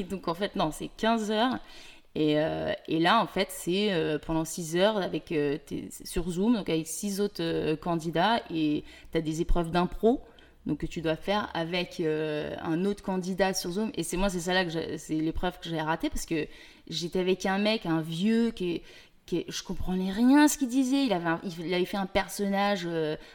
Et 0.00 0.02
donc, 0.02 0.26
en 0.26 0.34
fait, 0.34 0.56
non, 0.56 0.70
c'est 0.72 0.90
15 0.96 1.30
heures. 1.30 1.58
Et, 2.14 2.38
euh, 2.38 2.72
et 2.86 3.00
là, 3.00 3.20
en 3.20 3.26
fait, 3.26 3.48
c'est 3.50 3.92
euh, 3.92 4.18
pendant 4.18 4.44
6 4.44 4.76
heures 4.76 4.98
avec, 4.98 5.32
euh, 5.32 5.58
sur 6.04 6.30
Zoom, 6.30 6.54
donc 6.54 6.68
avec 6.68 6.86
6 6.86 7.20
autres 7.20 7.74
candidats. 7.76 8.40
Et 8.50 8.84
tu 9.12 9.18
as 9.18 9.20
des 9.20 9.40
épreuves 9.40 9.70
d'impro. 9.70 10.20
Que 10.78 10.86
tu 10.86 11.02
dois 11.02 11.16
faire 11.16 11.50
avec 11.52 12.00
un 12.00 12.84
autre 12.86 13.02
candidat 13.02 13.52
sur 13.52 13.72
Zoom. 13.72 13.92
Et 13.96 14.02
c'est 14.02 14.16
moi, 14.16 14.30
c'est 14.30 14.40
ça 14.40 14.54
là 14.54 14.64
que 14.64 14.96
c'est 14.96 15.16
l'épreuve 15.16 15.60
que 15.60 15.68
j'ai 15.68 15.78
ratée 15.78 16.08
parce 16.08 16.24
que 16.24 16.46
j'étais 16.88 17.18
avec 17.18 17.44
un 17.44 17.58
mec, 17.58 17.84
un 17.84 18.00
vieux 18.00 18.50
qui, 18.50 18.80
qui 19.26 19.44
je 19.46 19.62
comprenais 19.62 20.10
rien 20.10 20.44
à 20.44 20.48
ce 20.48 20.56
qu'il 20.56 20.68
disait. 20.68 21.04
Il 21.04 21.12
avait, 21.12 21.84
fait 21.84 21.98
un 21.98 22.06
personnage 22.06 22.88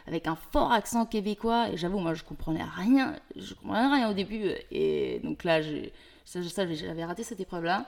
avec 0.07 0.25
un 0.25 0.35
fort 0.51 0.71
accent 0.71 1.05
québécois. 1.05 1.69
Et 1.71 1.77
j'avoue, 1.77 1.99
moi, 1.99 2.15
je 2.15 2.23
comprenais 2.23 2.63
rien. 2.63 3.15
Je 3.35 3.53
comprenais 3.53 3.93
rien 3.97 4.09
au 4.09 4.15
début. 4.15 4.49
Et 4.71 5.19
donc 5.23 5.43
là, 5.43 5.61
j'avais 5.61 7.05
raté 7.05 7.21
cette 7.21 7.41
épreuve-là. 7.41 7.85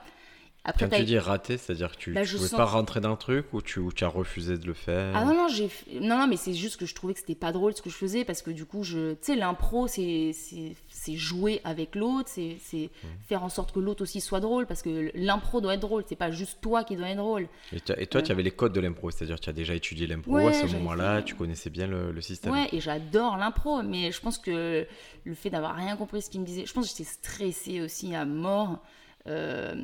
Après, 0.64 0.88
Quand 0.88 0.96
tu 0.98 1.06
dis 1.06 1.18
raté, 1.18 1.58
c'est-à-dire 1.58 1.92
que 1.92 1.98
tu 1.98 2.14
Bah, 2.14 2.20
ne 2.20 2.26
je 2.26 2.36
pouvais 2.38 2.50
sens- 2.50 2.58
pas 2.58 2.66
rentrer 2.66 3.02
dans 3.02 3.10
le 3.10 3.18
truc 3.18 3.48
ou 3.52 3.64
tu, 3.64 3.80
ou 3.80 3.92
tu 3.92 4.04
as 4.04 4.08
refusé 4.08 4.60
de 4.60 4.68
le 4.68 4.76
faire 4.76 5.12
Ah 5.18 5.26
non, 5.26 5.34
non, 5.34 5.48
j'ai 5.48 5.72
non, 6.00 6.20
non, 6.20 6.28
mais 6.28 6.38
c'est 6.38 6.54
juste 6.54 6.78
que 6.78 6.86
je 6.86 6.94
trouvais 6.94 7.14
que 7.16 7.20
c'était 7.20 7.34
pas 7.34 7.52
drôle 7.52 7.74
ce 7.76 7.82
que 7.82 7.90
je 7.90 7.96
faisais 7.96 8.24
parce 8.26 8.44
que 8.44 8.52
du 8.52 8.66
coup, 8.66 8.84
je... 8.84 9.14
tu 9.14 9.18
sais, 9.22 9.36
l'impro, 9.36 9.88
c'est 9.88 10.32
c'est- 10.34 10.76
c'est 10.88 11.16
jouer 11.16 11.62
avec 11.64 11.96
l'autre, 11.96 12.30
c'est 12.32 12.58
c'est 12.64 12.92
faire 13.28 13.44
en 13.44 13.50
sorte 13.50 13.72
que 13.72 13.80
l'autre 13.80 14.04
aussi 14.04 14.22
soit 14.22 14.40
drôle 14.40 14.68
parce 14.68 14.84
que 14.84 15.10
l'impro 15.16 15.62
doit 15.62 15.74
être 15.74 15.80
drôle, 15.80 16.04
c'est 16.08 16.16
pas 16.16 16.30
juste 16.30 16.60
toi 16.62 16.84
qui 16.84 16.96
dois 16.96 17.10
être 17.10 17.18
drôle. 17.18 17.48
Et, 17.74 17.80
toi, 17.80 17.96
Ouais. 17.98 18.06
tu 18.24 18.32
avais 18.32 18.44
les 18.44 18.52
codes 18.52 18.74
de 18.74 18.82
l'impro, 18.82 19.10
c'est-à-dire 19.10 19.38
que 19.38 19.42
tu 19.46 19.50
as 19.50 19.54
déjà 19.54 19.74
étudié 19.74 20.06
l'impro 20.06 20.34
Ouais, 20.34 20.46
à 20.46 20.54
ce 20.68 20.72
moment-là, 20.74 21.18
fait- 21.18 21.24
tu 21.24 21.34
connaissais 21.34 21.72
bien 21.72 21.88
le, 21.88 22.12
le 22.12 22.22
système. 22.22 22.54
Ouais, 22.54 22.70
et 22.72 22.80
j'adore 22.80 23.36
l'impro, 23.38 23.82
mais 23.82 24.12
je 24.12 24.22
pense 24.22 24.38
que 24.38 24.86
le 25.24 25.34
fait 25.34 25.50
d'avoir 25.50 25.76
rien 25.76 25.96
compris 25.98 26.22
ce 26.22 26.30
qu'il 26.30 26.40
me 26.42 26.46
disait, 26.46 26.68
je 26.68 26.74
pense 26.74 26.86
que 26.86 26.96
j'étais 26.96 27.10
stressée 27.10 27.82
aussi 27.82 28.14
à 28.14 28.26
mort. 28.26 28.78
Euh, 29.28 29.76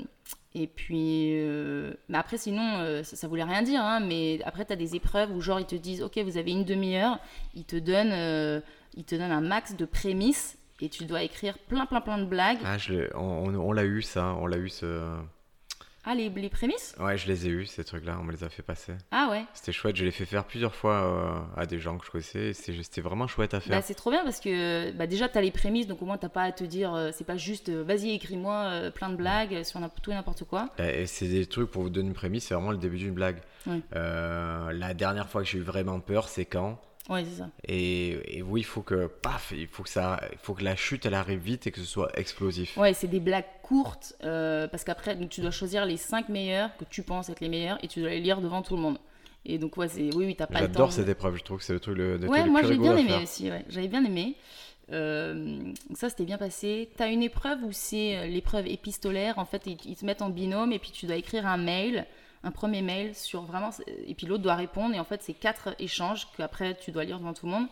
et 0.55 0.65
puis, 0.67 1.31
euh, 1.39 1.93
mais 2.09 2.17
après, 2.17 2.37
sinon, 2.37 2.77
euh, 2.79 3.03
ça, 3.03 3.27
voulait 3.27 3.43
rien 3.43 3.61
dire. 3.61 3.81
hein, 3.81 3.99
mais 3.99 4.39
après, 4.45 4.65
tu 4.65 4.73
as 4.73 4.75
des 4.77 4.95
épreuves 4.95 5.31
où, 5.31 5.41
genre, 5.41 5.59
ils 5.59 5.65
te 5.65 5.75
disent 5.75 6.01
Ok, 6.01 6.17
vous 6.19 6.37
avez 6.37 6.51
une 6.51 6.63
demi-heure, 6.63 7.19
ils, 7.53 7.65
te 7.65 7.75
donnent, 7.75 8.11
euh, 8.13 8.59
ils 8.95 9.03
te 9.03 9.15
donnent 9.15 9.31
un 9.31 9.41
max 9.41 9.75
de 9.75 9.85
prémices 9.85 10.57
et 10.81 10.89
tu 10.89 11.05
dois 11.05 11.23
écrire 11.23 11.57
plein, 11.57 11.85
plein, 11.85 12.01
plein 12.01 12.17
de 12.17 12.25
blagues. 12.25 12.59
Ah, 12.65 12.77
on- 13.15 13.53
on 13.55 13.71
l'a 13.71 13.83
eu 13.85 14.01
ça, 14.01 14.35
on 14.39 14.47
l'a 14.47 14.57
eu 14.57 14.69
ce... 14.69 14.85
Ah, 16.09 16.15
les, 16.15 16.29
les 16.29 16.49
prémices? 16.49 16.95
Ouais, 16.99 17.17
je 17.17 17.27
les 17.27 17.47
ai 17.47 17.49
eu 17.49 17.65
ces 17.65 17.83
trucs-là, 17.83 18.17
on 18.19 18.23
me 18.23 18.31
les 18.31 18.43
a 18.45 18.49
fait 18.49 18.63
passer. 18.63 18.93
Ah 19.11 19.27
ouais. 19.29 19.43
C'était 19.53 19.73
chouette, 19.73 19.97
je 19.97 20.05
l'ai 20.05 20.11
fait 20.11 20.25
faire 20.25 20.45
plusieurs 20.45 20.73
fois 20.73 20.93
euh, 20.93 21.59
à 21.61 21.65
des 21.65 21.79
gens 21.79 21.97
que 21.97 22.05
je 22.05 22.11
connaissais, 22.11 22.53
c'était 22.53 23.01
vraiment 23.01 23.27
chouette 23.27 23.53
à 23.53 23.57
Bah, 23.57 23.63
faire. 23.65 23.83
c'est 23.83 23.93
trop 23.93 24.09
bien 24.11 24.23
parce 24.23 24.39
que 24.39 24.91
bah, 24.91 25.05
déjà, 25.05 25.27
tu 25.27 25.37
as 25.37 25.41
les 25.41 25.51
prémices, 25.51 25.85
donc 25.85 26.01
au 26.01 26.05
moins, 26.05 26.17
t'as 26.17 26.29
pas 26.29 26.43
à 26.43 26.51
te 26.53 26.63
dire 26.63 26.93
euh, 26.93 27.09
C'est 27.13 27.25
pas 27.25 27.35
juste 27.35 27.67
euh, 27.69 27.83
Vas-y, 27.83 28.11
écris-moi 28.11 28.89
plein 28.95 29.09
de 29.09 29.15
blagues 29.17 29.63
sur 29.63 29.79
n'importe- 29.81 30.01
tout 30.03 30.11
et 30.11 30.15
n'importe 30.15 30.45
quoi. 30.45 30.69
Et 30.79 31.05
c'est 31.07 31.27
des 31.27 31.45
trucs, 31.45 31.69
pour 31.71 31.83
vous 31.83 31.89
donner 31.89 32.07
une 32.07 32.13
prémisse, 32.13 32.45
c'est 32.45 32.53
vraiment 32.55 32.71
le 32.71 32.77
début 32.77 32.97
d'une 32.99 33.13
blague. 33.13 33.41
Ouais. 33.65 33.81
La 33.93 34.93
dernière 34.93 35.27
fois 35.29 35.41
que 35.43 35.47
j'ai 35.49 35.57
eu 35.57 35.61
vraiment 35.61 35.99
peur, 35.99 36.29
c'est 36.29 36.45
quand? 36.45 36.79
Ouais, 37.09 37.23
c'est 37.23 37.37
ça. 37.37 37.49
et, 37.67 38.37
et 38.37 38.41
oui, 38.41 38.61
il 38.61 38.65
faut 38.65 38.81
que, 38.81 39.07
paf, 39.07 39.53
il 39.55 39.67
faut 39.67 39.83
que, 39.83 39.89
ça, 39.89 40.19
il 40.31 40.37
faut 40.39 40.53
que 40.53 40.63
la 40.63 40.75
chute, 40.75 41.05
elle 41.05 41.13
arrive 41.13 41.39
vite 41.39 41.65
et 41.67 41.71
que 41.71 41.79
ce 41.79 41.85
soit 41.85 42.11
explosif. 42.19 42.75
Ouais, 42.77 42.93
c'est 42.93 43.07
des 43.07 43.19
blagues 43.21 43.45
courtes 43.63 44.13
euh, 44.23 44.67
parce 44.67 44.83
qu'après, 44.83 45.15
donc, 45.15 45.29
tu 45.29 45.39
dois 45.41 45.51
choisir 45.51 45.85
les 45.85 45.97
5 45.97 46.27
meilleurs 46.29 46.75
que 46.77 46.83
tu 46.85 47.03
penses 47.03 47.29
être 47.29 47.39
les 47.39 47.49
meilleurs 47.49 47.77
et 47.83 47.87
tu 47.87 48.01
dois 48.01 48.09
les 48.09 48.19
lire 48.19 48.41
devant 48.41 48.61
tout 48.61 48.75
le 48.75 48.81
monde. 48.81 48.97
Et 49.45 49.57
donc, 49.57 49.77
ouais, 49.77 49.87
c'est 49.87 50.13
oui, 50.15 50.25
oui, 50.25 50.35
t'as 50.35 50.47
pas 50.47 50.59
le 50.59 50.67
temps. 50.67 50.73
J'adore 50.73 50.91
cette 50.91 51.07
épreuve, 51.07 51.37
je 51.37 51.43
trouve 51.43 51.59
que 51.59 51.63
c'est 51.63 51.71
le 51.73 51.79
truc 51.79 51.97
le, 51.97 52.17
le 52.17 52.27
Ouais, 52.27 52.45
moi 52.45 52.61
j'ai 52.63 52.77
bien 52.77 52.97
aimé 52.97 53.13
aussi, 53.23 53.49
ouais. 53.49 53.63
j'avais 53.69 53.87
bien 53.87 54.03
aimé. 54.03 54.35
Euh, 54.91 55.57
donc 55.89 55.97
ça, 55.97 56.09
c'était 56.09 56.25
bien 56.25 56.37
passé. 56.37 56.89
T'as 56.97 57.09
une 57.09 57.23
épreuve 57.23 57.63
où 57.63 57.71
c'est 57.71 58.17
euh, 58.17 58.27
l'épreuve 58.27 58.67
épistolaire. 58.67 59.37
En 59.37 59.45
fait, 59.45 59.63
ils, 59.65 59.77
ils 59.85 59.95
te 59.95 60.05
mettent 60.05 60.21
en 60.21 60.29
binôme 60.29 60.71
et 60.71 60.79
puis 60.79 60.91
tu 60.91 61.05
dois 61.05 61.15
écrire 61.17 61.45
un 61.45 61.57
mail, 61.57 62.05
un 62.47 62.51
premier 62.51 62.81
mail 62.81 63.13
sur 63.13 63.43
vraiment. 63.43 63.71
Et 64.07 64.15
puis 64.15 64.25
l'autre 64.25 64.43
doit 64.43 64.55
répondre. 64.55 64.95
Et 64.95 64.99
en 64.99 65.03
fait, 65.03 65.21
c'est 65.21 65.33
quatre 65.33 65.75
échanges 65.79 66.27
qu'après 66.37 66.75
tu 66.75 66.91
dois 66.91 67.03
lire 67.03 67.19
devant 67.19 67.33
tout 67.33 67.45
le 67.45 67.51
monde. 67.51 67.67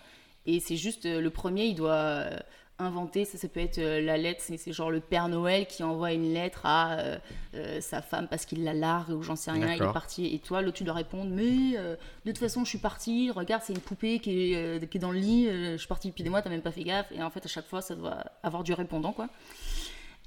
Et 0.46 0.60
c'est 0.60 0.78
juste 0.78 1.06
euh, 1.06 1.22
le 1.22 1.30
premier, 1.32 1.66
il 1.66 1.76
doit 1.76 1.94
euh, 1.94 2.38
inventer. 2.78 3.26
Ça, 3.26 3.38
ça 3.38 3.48
peut 3.48 3.62
être 3.62 3.80
euh, 3.80 4.02
la 4.02 4.18
lettre. 4.18 4.44
C'est 4.46 4.74
genre 4.74 4.92
le 4.92 5.00
Père 5.00 5.28
Noël 5.30 5.66
qui 5.66 5.82
envoie 5.82 6.12
une 6.12 6.34
lettre 6.34 6.66
à 6.66 7.00
euh, 7.00 7.18
euh, 7.56 7.82
sa 7.82 8.02
femme 8.02 8.28
parce 8.28 8.46
qu'il 8.46 8.64
la 8.64 8.74
largue 8.74 9.12
ou 9.12 9.24
j'en 9.24 9.36
sais 9.36 9.50
rien. 9.52 9.74
Il 9.74 9.82
est 9.82 9.94
parti. 9.94 10.28
Et 10.36 10.40
toi, 10.40 10.62
l'autre, 10.62 10.78
tu 10.78 10.84
dois 10.84 10.94
répondre. 10.94 11.32
Mais 11.32 11.78
euh, 11.78 11.96
de 12.26 12.32
toute 12.32 12.40
façon, 12.40 12.64
je 12.64 12.70
suis 12.70 12.78
partie. 12.78 13.32
Regarde, 13.32 13.64
c'est 13.66 13.74
une 13.74 13.80
poupée 13.80 14.20
qui 14.20 14.54
est, 14.54 14.90
qui 14.90 14.98
est 14.98 15.02
dans 15.02 15.12
le 15.12 15.20
lit. 15.20 15.48
je 15.48 15.78
suis 15.78 15.88
partie 15.88 16.10
depuis 16.10 16.24
des 16.24 16.30
mois, 16.30 16.42
t'as 16.42 16.50
même 16.50 16.62
pas 16.62 16.72
fait 16.72 16.84
gaffe. 16.84 17.12
Et 17.12 17.24
en 17.24 17.30
fait, 17.30 17.44
à 17.46 17.50
chaque 17.50 17.66
fois, 17.66 17.82
ça 17.82 17.96
doit 17.96 18.18
avoir 18.44 18.64
du 18.64 18.74
répondant, 18.74 19.14
quoi. 19.14 19.30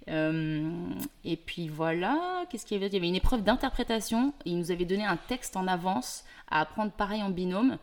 Euh, 0.08 0.70
et 1.24 1.36
puis 1.36 1.68
voilà, 1.68 2.44
qu'est-ce 2.50 2.66
qu'il 2.66 2.76
y 2.76 2.80
avait? 2.80 2.88
Il 2.88 2.94
y 2.94 2.96
avait 2.96 3.08
une 3.08 3.14
épreuve 3.14 3.42
d'interprétation. 3.42 4.32
et 4.44 4.50
Ils 4.50 4.58
nous 4.58 4.70
avaient 4.70 4.84
donné 4.84 5.04
un 5.04 5.16
texte 5.16 5.56
en 5.56 5.66
avance 5.66 6.24
à 6.50 6.60
apprendre 6.60 6.92
pareil 6.92 7.22
en 7.22 7.30
binôme. 7.30 7.78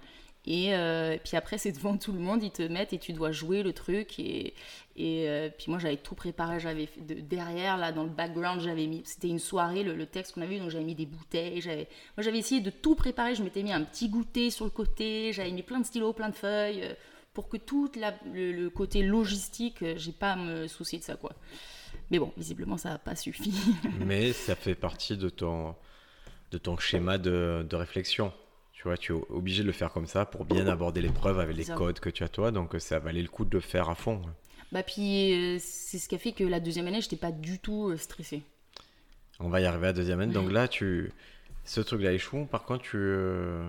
Et 0.47 0.75
euh, 0.75 1.17
puis 1.23 1.37
après, 1.37 1.57
c'est 1.57 1.71
devant 1.71 1.97
tout 1.97 2.11
le 2.11 2.19
monde, 2.19 2.43
ils 2.43 2.51
te 2.51 2.61
mettent 2.61 2.93
et 2.93 2.99
tu 2.99 3.13
dois 3.13 3.31
jouer 3.31 3.63
le 3.63 3.73
truc. 3.73 4.19
Et, 4.19 4.53
et 4.95 5.27
euh, 5.27 5.49
puis 5.55 5.69
moi, 5.69 5.79
j'avais 5.79 5.97
tout 5.97 6.13
préparé. 6.13 6.59
J'avais 6.59 6.87
derrière, 6.97 7.77
là, 7.77 7.91
dans 7.91 8.03
le 8.03 8.09
background, 8.09 8.61
j'avais 8.61 8.85
mis. 8.85 9.01
C'était 9.05 9.27
une 9.27 9.39
soirée, 9.39 9.83
le, 9.83 10.05
texte 10.05 10.33
qu'on 10.33 10.41
a 10.41 10.45
vu, 10.45 10.59
donc 10.59 10.69
j'avais 10.69 10.83
mis 10.83 10.95
des 10.95 11.07
bouteilles. 11.07 11.61
J'avais, 11.61 11.87
moi, 12.15 12.23
j'avais 12.23 12.37
essayé 12.37 12.61
de 12.61 12.69
tout 12.69 12.95
préparer. 12.95 13.33
Je 13.33 13.43
m'étais 13.43 13.63
mis 13.63 13.73
un 13.73 13.83
petit 13.83 14.07
goûter 14.07 14.51
sur 14.51 14.65
le 14.65 14.71
côté. 14.71 15.33
J'avais 15.33 15.51
mis 15.51 15.63
plein 15.63 15.79
de 15.79 15.85
stylos, 15.85 16.13
plein 16.13 16.29
de 16.29 16.35
feuilles. 16.35 16.95
pour 17.33 17.49
que 17.49 17.57
tout 17.57 17.91
le, 17.95 18.51
le 18.51 18.69
côté 18.69 19.01
logistique, 19.01 19.83
j'ai 19.97 20.11
pas 20.11 20.33
à 20.33 20.35
me 20.35 20.67
soucier 20.67 20.99
de 20.99 21.03
ça, 21.03 21.15
quoi. 21.15 21.33
Mais 22.11 22.19
bon, 22.19 22.31
visiblement, 22.37 22.77
ça 22.77 22.89
n'a 22.89 22.97
pas 22.97 23.15
suffi. 23.15 23.53
Mais 24.05 24.31
ça 24.33 24.55
fait 24.55 24.75
partie 24.75 25.17
de 25.17 25.29
ton, 25.29 25.75
de 26.51 26.57
ton 26.57 26.77
schéma 26.77 27.17
de, 27.17 27.65
de 27.67 27.75
réflexion. 27.75 28.31
Tu 28.73 28.83
vois, 28.83 28.97
tu 28.97 29.13
es 29.13 29.15
obligé 29.29 29.63
de 29.63 29.67
le 29.67 29.73
faire 29.73 29.91
comme 29.91 30.05
ça 30.05 30.25
pour 30.25 30.45
bien 30.45 30.67
aborder 30.67 31.01
l'épreuve 31.01 31.39
avec 31.39 31.55
les 31.57 31.65
codes 31.65 31.99
que 31.99 32.09
tu 32.09 32.23
as 32.23 32.29
toi, 32.29 32.51
donc 32.51 32.75
ça 32.79 32.99
valait 32.99 33.21
le 33.21 33.27
coup 33.27 33.45
de 33.45 33.55
le 33.55 33.61
faire 33.61 33.89
à 33.89 33.95
fond. 33.95 34.21
bah, 34.71 34.83
puis, 34.83 35.33
euh, 35.33 35.57
c'est 35.59 35.97
ce 35.97 36.07
qui 36.07 36.15
a 36.15 36.17
fait 36.19 36.33
que 36.33 36.43
la 36.43 36.59
deuxième 36.59 36.85
année, 36.87 37.01
j'étais 37.01 37.15
pas 37.15 37.31
du 37.31 37.57
tout 37.59 37.89
euh, 37.89 37.97
stressée. 37.97 38.43
On 39.39 39.49
va 39.49 39.59
y 39.61 39.65
arriver 39.65 39.85
à 39.85 39.89
la 39.89 39.93
deuxième 39.93 40.19
année. 40.19 40.33
Donc 40.33 40.51
là, 40.51 40.67
tu, 40.67 41.11
ce 41.63 41.81
truc-là 41.81 42.13
échoue. 42.13 42.45
Par 42.45 42.63
contre, 42.63 42.83
tu, 42.83 42.97
euh, 42.97 43.67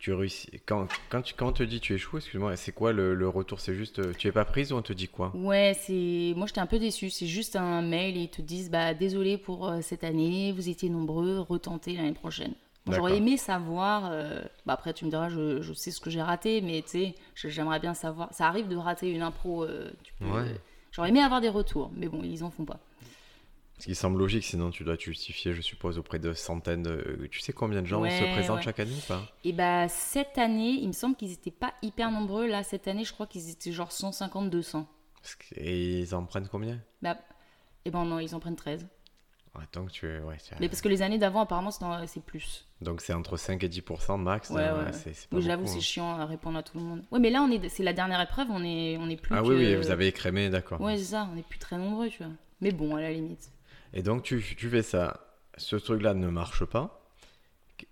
tu 0.00 0.12
réussis. 0.12 0.48
Quand, 0.66 0.88
quand, 1.10 1.22
tu, 1.22 1.34
quand 1.34 1.48
on 1.48 1.52
te 1.52 1.62
dit 1.62 1.78
tu 1.78 1.94
échoues, 1.94 2.16
excuse-moi, 2.16 2.56
c'est 2.56 2.72
quoi 2.72 2.92
le, 2.92 3.14
le 3.14 3.28
retour? 3.28 3.60
C'est 3.60 3.74
juste 3.74 4.00
euh, 4.00 4.12
tu 4.18 4.26
es 4.26 4.32
pas 4.32 4.44
prise 4.44 4.72
ou 4.72 4.76
on 4.76 4.82
te 4.82 4.92
dit 4.92 5.06
quoi? 5.08 5.30
Ouais, 5.36 5.76
c'est 5.80 6.32
moi 6.36 6.46
j'étais 6.46 6.60
un 6.60 6.66
peu 6.66 6.78
déçue. 6.78 7.10
C'est 7.10 7.26
juste 7.26 7.54
un 7.54 7.82
mail 7.82 8.16
et 8.16 8.20
ils 8.22 8.28
te 8.30 8.42
disent 8.42 8.70
bah 8.70 8.94
désolé 8.94 9.38
pour 9.38 9.68
euh, 9.68 9.80
cette 9.82 10.02
année, 10.02 10.52
vous 10.52 10.68
étiez 10.68 10.88
nombreux, 10.88 11.38
retentez 11.40 11.94
l'année 11.94 12.12
prochaine. 12.14 12.54
J'aurais 12.86 13.18
aimé 13.18 13.36
savoir. 13.36 14.08
euh, 14.10 14.40
bah 14.66 14.72
après 14.72 14.92
tu 14.94 15.04
me 15.04 15.10
diras, 15.10 15.28
je, 15.28 15.60
je 15.60 15.72
sais 15.74 15.90
ce 15.92 16.00
que 16.00 16.10
j'ai 16.10 16.22
raté, 16.22 16.60
mais 16.62 16.82
tu 16.82 16.88
sais, 16.88 17.14
j'aimerais 17.34 17.78
bien 17.78 17.94
savoir. 17.94 18.32
Ça 18.32 18.48
arrive 18.48 18.66
de 18.68 18.76
rater 18.76 19.10
une 19.10 19.22
impro. 19.22 19.64
euh, 19.64 19.90
tu 20.02 20.12
peux- 20.18 20.24
Ouais. 20.24 20.56
J'aurais 20.92 21.10
aimé 21.10 21.20
avoir 21.20 21.40
des 21.40 21.50
retours, 21.50 21.92
mais 21.94 22.08
bon, 22.08 22.22
ils 22.24 22.42
en 22.42 22.50
font 22.50 22.64
pas. 22.64 22.80
Ce 23.80 23.86
qui 23.86 23.94
semble 23.94 24.18
logique, 24.18 24.44
sinon 24.44 24.70
tu 24.70 24.84
dois 24.84 24.96
te 24.96 25.02
justifier, 25.02 25.52
je 25.54 25.60
suppose, 25.62 25.98
auprès 25.98 26.18
de 26.18 26.32
centaines 26.32 26.82
de. 26.82 27.26
Tu 27.30 27.40
sais 27.40 27.52
combien 27.52 27.82
de 27.82 27.86
gens 27.86 28.00
Ouais, 28.00 28.10
se 28.10 28.24
présentent 28.32 28.58
ouais. 28.58 28.62
chaque 28.62 28.78
année 28.80 28.92
ou 28.96 29.06
pas? 29.08 29.22
Et 29.44 29.52
bah 29.52 29.88
cette 29.88 30.38
année, 30.38 30.70
il 30.80 30.86
me 30.88 30.92
semble 30.92 31.16
qu'ils 31.16 31.32
étaient 31.32 31.50
pas 31.50 31.72
hyper 31.82 32.10
nombreux. 32.10 32.46
Là 32.46 32.62
cette 32.62 32.86
année, 32.88 33.04
je 33.04 33.12
crois 33.12 33.26
qu'ils 33.26 33.50
étaient 33.50 33.72
genre 33.72 33.90
150-200. 33.90 34.86
Parce 35.22 35.34
que- 35.34 35.54
Et 35.58 36.00
ils 36.00 36.14
en 36.14 36.24
prennent 36.24 36.48
combien? 36.48 36.78
Bah, 37.02 37.16
et 37.84 37.90
ben 37.90 38.04
non, 38.04 38.18
ils 38.20 38.34
en 38.34 38.40
prennent 38.40 38.56
13. 38.56 38.86
Ouais, 39.56 39.64
donc 39.72 39.90
tu 39.90 40.06
es. 40.06 40.20
Ouais, 40.20 40.36
tu 40.46 40.54
as- 40.54 40.58
Mais 40.60 40.68
parce 40.68 40.80
que 40.80 40.88
les 40.88 41.02
années 41.02 41.18
d'avant, 41.18 41.40
apparemment, 41.40 41.70
c'est 41.72 41.80
dans- 41.80 42.06
plus. 42.24 42.66
Donc 42.82 43.00
c'est 43.00 43.12
entre 43.12 43.36
5 43.36 43.64
et 43.64 43.68
10% 43.68 44.16
max. 44.16 44.50
Ouais, 44.50 44.60
euh, 44.62 44.84
ouais. 44.84 44.90
pas 44.92 45.36
Oui, 45.36 45.42
j'avoue, 45.42 45.66
c'est 45.66 45.78
hein. 45.78 45.80
chiant 45.80 46.10
à 46.20 46.24
répondre 46.24 46.56
à 46.58 46.62
tout 46.62 46.78
le 46.78 46.84
monde. 46.84 47.02
Ouais, 47.10 47.18
mais 47.18 47.30
là, 47.30 47.42
on 47.42 47.50
est, 47.50 47.68
c'est 47.68 47.82
la 47.82 47.92
dernière 47.92 48.20
épreuve, 48.20 48.46
on 48.50 48.62
est, 48.62 48.96
on 48.98 49.08
est 49.08 49.16
plus. 49.20 49.34
Ah 49.34 49.42
que- 49.42 49.48
oui, 49.48 49.56
oui, 49.56 49.74
vous 49.74 49.90
avez 49.90 50.06
écrémé, 50.06 50.50
d'accord. 50.50 50.80
Ouais, 50.80 50.96
c'est 50.98 51.04
ça, 51.04 51.28
on 51.34 51.36
est 51.36 51.42
plus 51.46 51.58
très 51.58 51.76
nombreux, 51.78 52.08
tu 52.08 52.18
vois. 52.22 52.32
Mais 52.60 52.70
bon, 52.70 52.94
à 52.94 53.00
la 53.00 53.10
limite. 53.12 53.50
Et 53.92 54.02
donc 54.02 54.22
tu, 54.22 54.40
fais 54.40 54.82
ça. 54.82 55.26
Ce 55.56 55.76
truc-là 55.76 56.14
ne 56.14 56.28
marche 56.28 56.64
pas. 56.64 57.00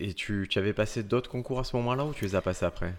Et 0.00 0.14
tu, 0.14 0.48
avais 0.56 0.72
passé 0.72 1.02
d'autres 1.02 1.30
concours 1.30 1.58
à 1.60 1.64
ce 1.64 1.76
moment-là 1.76 2.04
ou 2.04 2.12
tu 2.12 2.24
les 2.24 2.34
as 2.34 2.42
passés 2.42 2.66
après? 2.66 2.94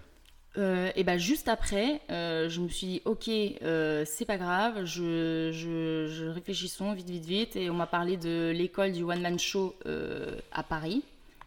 Euh, 0.58 0.90
et 0.96 1.04
bah 1.04 1.16
juste 1.16 1.48
après, 1.48 2.00
euh, 2.10 2.48
je 2.48 2.60
me 2.60 2.68
suis 2.68 2.86
dit, 2.86 3.02
ok, 3.04 3.28
euh, 3.28 4.02
c'est 4.04 4.24
pas 4.24 4.36
grave, 4.36 4.84
je, 4.84 6.28
réfléchissons 6.30 6.92
vite, 6.92 7.08
vite, 7.08 7.24
vite. 7.24 7.56
Et 7.56 7.70
on 7.70 7.74
m'a 7.74 7.86
parlé 7.86 8.16
de 8.16 8.50
l'école 8.50 8.92
du 8.92 9.04
One 9.04 9.20
Man 9.20 9.38
Show 9.38 9.76
euh, 9.86 10.40
à 10.50 10.64
Paris. 10.64 11.04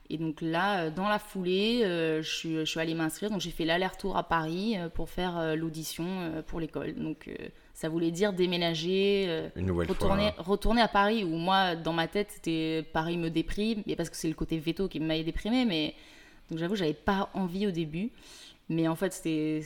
Et 0.10 0.17
donc 0.17 0.41
là, 0.41 0.89
dans 0.89 1.10
la 1.10 1.19
foulée, 1.19 1.81
je, 1.83 2.22
je 2.60 2.65
suis 2.65 2.79
allée 2.79 2.93
m'inscrire. 2.93 3.29
Donc 3.29 3.41
j'ai 3.41 3.51
fait 3.51 3.65
l'aller-retour 3.65 4.15
à 4.15 4.24
Paris 4.24 4.77
pour 4.93 5.10
faire 5.10 5.55
l'audition 5.55 6.43
pour 6.45 6.60
l'école. 6.60 6.93
Donc 6.95 7.29
ça 7.74 7.89
voulait 7.89 8.12
dire 8.12 8.34
déménager, 8.34 9.50
Une 9.56 9.65
nouvelle 9.65 9.88
retourner, 9.89 10.32
fois. 10.34 10.44
retourner 10.44 10.82
à 10.82 10.88
Paris, 10.88 11.24
où 11.24 11.36
moi, 11.36 11.75
dans 11.75 11.94
ma 11.94 12.08
tête, 12.08 12.30
c'était 12.32 12.86
Paris 12.94 13.18
me 13.18 13.30
déprime, 13.30 13.84
mais 13.88 13.96
parce 13.96 14.10
que 14.10 14.15
c'est 14.15 14.27
le 14.30 14.36
côté 14.36 14.58
veto 14.58 14.88
qui 14.88 15.00
m'avait 15.00 15.24
déprimé, 15.24 15.65
mais 15.65 15.94
donc 16.50 16.60
j'avoue, 16.60 16.75
j'avais 16.75 16.94
pas 16.94 17.30
envie 17.34 17.68
au 17.68 17.72
début. 17.72 18.12
Mais 18.70 18.88
en 18.88 18.96
fait, 18.96 19.12
c'était 19.12 19.62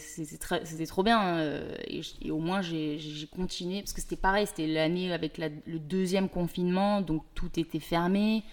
trop 0.88 1.04
bien. 1.04 1.38
euh, 1.38 1.76
Et, 1.88 2.32
au 2.32 2.40
moins, 2.40 2.62
j'ai 2.62 2.98
continué. 3.36 3.82
Parce 3.82 3.94
que 3.94 4.02
c'était 4.02 4.16
pareil, 4.16 4.48
c'était 4.48 4.66
l'année 4.68 5.14
avec 5.14 5.38
la- 5.38 5.50
le 5.68 5.78
deuxième 5.80 6.30
confinement, 6.30 7.02
donc 7.02 7.24
tout 7.36 7.60
était 7.60 7.80
fermé. 7.80 8.44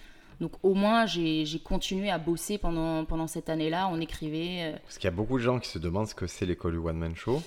Donc 0.41 0.51
au 0.63 0.73
moins, 0.75 1.05
j'ai 1.07 1.45
j'ai 1.45 1.59
continué 1.59 2.09
à 2.11 2.17
bosser 2.19 2.57
pendant, 2.57 3.05
pendant 3.05 3.25
cette 3.27 3.49
année-là. 3.49 3.89
On 3.91 3.99
écrivait. 3.99 4.73
euh, 4.73 4.77
Parce 4.83 4.97
qu'il 4.97 5.05
y 5.05 5.13
a 5.13 5.15
beaucoup 5.15 5.37
de 5.39 5.43
gens 5.43 5.59
qui 5.59 5.69
se 5.69 5.79
demandent 5.79 6.07
ce 6.07 6.15
que 6.15 6.27
c'est 6.27 6.45
l'école 6.45 6.73
du 6.73 6.77
One 6.77 6.97
Man 6.97 7.15
Show. 7.15 7.41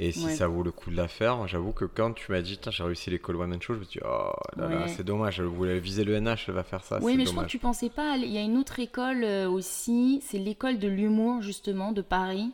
Et 0.00 0.12
si 0.12 0.26
Ouais. 0.26 0.34
ça 0.34 0.46
vaut 0.46 0.62
le 0.62 0.70
coup 0.70 0.90
de 0.90 0.96
la 0.96 1.08
faire, 1.08 1.48
j'avoue 1.48 1.72
que 1.72 1.84
quand 1.84 2.12
tu 2.12 2.30
m'as 2.30 2.40
dit, 2.40 2.58
j'ai 2.70 2.82
réussi 2.84 3.10
l'école 3.10 3.34
One 3.36 3.50
Man 3.50 3.60
Show, 3.60 3.74
je 3.74 3.78
me 3.80 3.84
suis 3.84 3.98
dit, 3.98 4.06
oh 4.08 4.30
là 4.56 4.68
là, 4.68 4.76
Ouais. 4.82 4.88
c'est 4.88 5.02
dommage, 5.04 5.36
je 5.36 5.42
voulais 5.42 5.80
viser 5.80 6.04
le 6.04 6.14
NH, 6.20 6.44
elle 6.48 6.54
va 6.54 6.62
faire 6.62 6.84
ça. 6.84 6.98
oui, 7.02 7.16
mais 7.16 7.26
je 7.26 7.32
crois 7.32 7.44
que 7.44 7.48
tu 7.48 7.58
pensais 7.58 7.88
pas. 7.90 8.16
Il 8.16 8.30
y 8.30 8.38
a 8.38 8.42
une 8.42 8.56
autre 8.58 8.78
école 8.78 9.24
euh, 9.24 9.48
aussi. 9.50 10.22
C'est 10.24 10.38
l'école 10.38 10.78
de 10.78 10.86
l'humour, 10.86 11.42
justement, 11.42 11.90
de 11.92 12.02
Paris. 12.02 12.52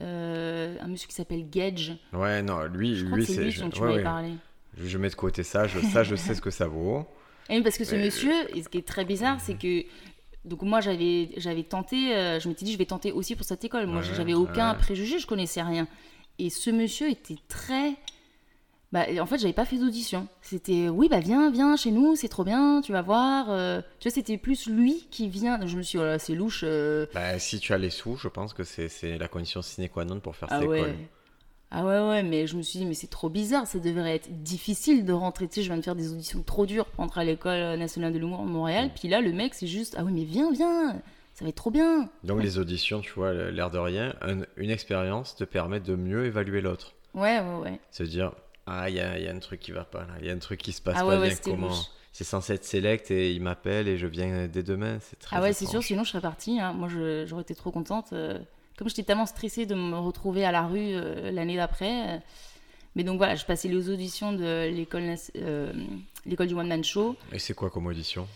Euh, 0.00 0.76
un 0.80 0.88
monsieur 0.88 1.06
qui 1.08 1.14
s'appelle 1.14 1.48
Gage. 1.48 1.92
Ouais, 2.12 2.42
non, 2.42 2.64
lui, 2.64 2.94
Je 2.96 3.06
lui 3.06 3.24
c'est 3.26 3.44
lui 3.44 3.54
dont 3.60 3.70
tu 3.70 3.80
ouais, 3.80 3.86
m'avais 3.86 3.96
ouais. 3.98 4.02
parlé. 4.02 4.30
Je, 4.76 4.86
je 4.88 4.98
mets 4.98 5.10
de 5.10 5.14
côté 5.14 5.42
ça, 5.42 5.66
je, 5.66 5.78
ça, 5.80 6.02
je 6.02 6.14
sais 6.16 6.34
ce 6.34 6.40
que 6.40 6.50
ça 6.50 6.66
vaut. 6.66 7.06
Et 7.48 7.56
oui, 7.56 7.62
parce 7.62 7.76
que 7.78 7.84
ce 7.84 7.94
Mais- 7.94 8.06
monsieur, 8.06 8.32
et 8.56 8.62
ce 8.62 8.68
qui 8.68 8.78
est 8.78 8.86
très 8.86 9.04
bizarre, 9.04 9.40
c'est 9.40 9.54
que 9.54 9.84
donc 10.44 10.62
moi 10.62 10.80
j'avais 10.80 11.30
j'avais 11.36 11.62
tenté, 11.62 12.14
euh, 12.16 12.40
je 12.40 12.48
m'étais 12.48 12.64
dit 12.64 12.72
je 12.72 12.78
vais 12.78 12.86
tenter 12.86 13.12
aussi 13.12 13.36
pour 13.36 13.44
cette 13.44 13.64
école. 13.64 13.86
Moi 13.86 14.00
Ouais, 14.00 14.08
j'avais 14.16 14.34
aucun 14.34 14.72
ouais. 14.72 14.78
préjugé, 14.78 15.18
je 15.18 15.26
connaissais 15.26 15.62
rien. 15.62 15.86
Et 16.38 16.50
ce 16.50 16.70
monsieur 16.70 17.08
était 17.10 17.38
très 17.48 17.94
bah, 18.92 19.06
en 19.20 19.24
fait, 19.24 19.38
j'avais 19.38 19.54
pas 19.54 19.64
fait 19.64 19.78
d'audition. 19.78 20.28
C'était 20.42 20.90
oui, 20.90 21.08
bah 21.08 21.18
viens, 21.20 21.50
viens 21.50 21.76
chez 21.76 21.90
nous, 21.90 22.14
c'est 22.14 22.28
trop 22.28 22.44
bien, 22.44 22.82
tu 22.84 22.92
vas 22.92 23.00
voir. 23.00 23.46
euh. 23.48 23.80
Tu 24.00 24.08
vois, 24.08 24.14
c'était 24.14 24.36
plus 24.36 24.66
lui 24.66 25.06
qui 25.10 25.28
vient. 25.30 25.56
Donc, 25.58 25.68
je 25.68 25.78
me 25.78 25.82
suis 25.82 25.96
dit, 25.98 26.02
oh 26.02 26.06
là, 26.06 26.18
c'est 26.18 26.34
louche. 26.34 26.60
euh. 26.62 27.06
Bah, 27.14 27.38
si 27.38 27.58
tu 27.58 27.72
as 27.72 27.78
les 27.78 27.88
sous, 27.88 28.16
je 28.16 28.28
pense 28.28 28.52
que 28.52 28.64
c'est 28.64 29.16
la 29.16 29.28
condition 29.28 29.62
sine 29.62 29.88
qua 29.88 30.04
non 30.04 30.20
pour 30.20 30.36
faire 30.36 30.48
Ah 30.52 30.60
cette 30.60 30.68
ouais. 30.68 30.80
école. 30.80 30.94
Ah 31.70 31.86
ouais, 31.86 32.06
ouais, 32.06 32.22
mais 32.22 32.46
je 32.46 32.54
me 32.54 32.60
suis 32.60 32.80
dit, 32.80 32.84
mais 32.84 32.92
c'est 32.92 33.06
trop 33.08 33.30
bizarre, 33.30 33.66
ça 33.66 33.78
devrait 33.78 34.14
être 34.16 34.42
difficile 34.42 35.06
de 35.06 35.12
rentrer. 35.14 35.48
Tu 35.48 35.54
sais, 35.54 35.62
je 35.62 35.68
viens 35.68 35.78
de 35.78 35.82
faire 35.82 35.96
des 35.96 36.12
auditions 36.12 36.42
trop 36.42 36.66
dures 36.66 36.84
pour 36.84 37.02
entrer 37.02 37.22
à 37.22 37.24
l'école 37.24 37.78
nationale 37.78 38.12
de 38.12 38.18
l'humour 38.18 38.42
de 38.42 38.50
Montréal. 38.50 38.90
Puis 38.94 39.08
là, 39.08 39.22
le 39.22 39.32
mec, 39.32 39.54
c'est 39.54 39.66
juste, 39.66 39.94
ah 39.98 40.04
oui, 40.04 40.12
mais 40.12 40.24
viens, 40.24 40.52
viens, 40.52 41.00
ça 41.42 41.46
va 41.46 41.48
être 41.48 41.56
trop 41.56 41.72
bien. 41.72 42.08
Donc 42.22 42.40
les 42.40 42.58
auditions, 42.58 43.00
tu 43.00 43.10
vois, 43.14 43.32
l'air 43.32 43.68
de 43.72 43.78
rien, 43.78 44.14
un- 44.22 44.42
une 44.56 44.70
expérience 44.70 45.34
te 45.34 45.42
permet 45.42 45.80
de 45.80 45.96
mieux 45.96 46.24
évaluer 46.24 46.60
l'autre. 46.60 46.92
Ouais, 47.14 47.40
ouais, 47.40 47.58
ouais. 47.62 47.80
Se 47.90 48.04
dire, 48.04 48.30
ah, 48.68 48.88
il 48.88 48.94
y 48.94 49.00
a, 49.00 49.18
il 49.18 49.24
y 49.24 49.28
a 49.28 49.32
un 49.32 49.38
truc 49.40 49.58
qui 49.58 49.72
va 49.72 49.82
pas 49.84 50.02
là, 50.02 50.14
il 50.20 50.26
y 50.26 50.30
a 50.30 50.32
un 50.32 50.38
truc 50.38 50.60
qui 50.62 50.72
se 50.72 50.80
passe 50.80 50.98
Ah 51.00 51.04
pas 51.04 51.18
ouais, 51.18 51.26
bien, 51.28 51.36
comment. 51.42 51.74
C'est 52.12 52.22
censé 52.22 52.52
être 52.52 52.64
select 52.64 53.10
et 53.10 53.32
il 53.32 53.42
m'appelle 53.42 53.88
et 53.88 53.98
je 53.98 54.06
viens 54.06 54.46
dès 54.46 54.62
demain, 54.62 54.98
c'est 55.00 55.18
très 55.18 55.36
Ah 55.36 55.40
ouais, 55.42 55.52
c'est 55.52 55.66
sûr, 55.66 55.82
sinon 55.82 56.04
je 56.04 56.10
serais 56.10 56.20
partie. 56.20 56.60
hein. 56.60 56.72
Moi, 56.74 56.88
j'aurais 57.26 57.42
été 57.42 57.54
trop 57.56 57.72
contente. 57.72 58.12
euh. 58.12 58.38
Comme 58.78 58.88
j'étais 58.88 59.02
tellement 59.02 59.26
stressée 59.26 59.66
de 59.66 59.74
me 59.74 59.96
retrouver 59.98 60.44
à 60.44 60.52
la 60.52 60.62
rue 60.66 60.94
euh, 60.94 61.32
l'année 61.32 61.56
d'après. 61.56 62.08
euh. 62.08 62.18
Mais 62.94 63.02
donc 63.04 63.16
voilà, 63.16 63.34
je 63.34 63.44
passais 63.46 63.66
les 63.68 63.88
auditions 63.90 64.32
de 64.32 64.68
l'école 64.70 65.14
euh, 65.36 65.72
l'école 66.26 66.46
du 66.46 66.54
One 66.54 66.68
Man 66.68 66.84
Show. 66.84 67.16
Et 67.32 67.38
c'est 67.38 67.54
quoi 67.54 67.68
comme 67.70 67.86
audition? 67.86 68.28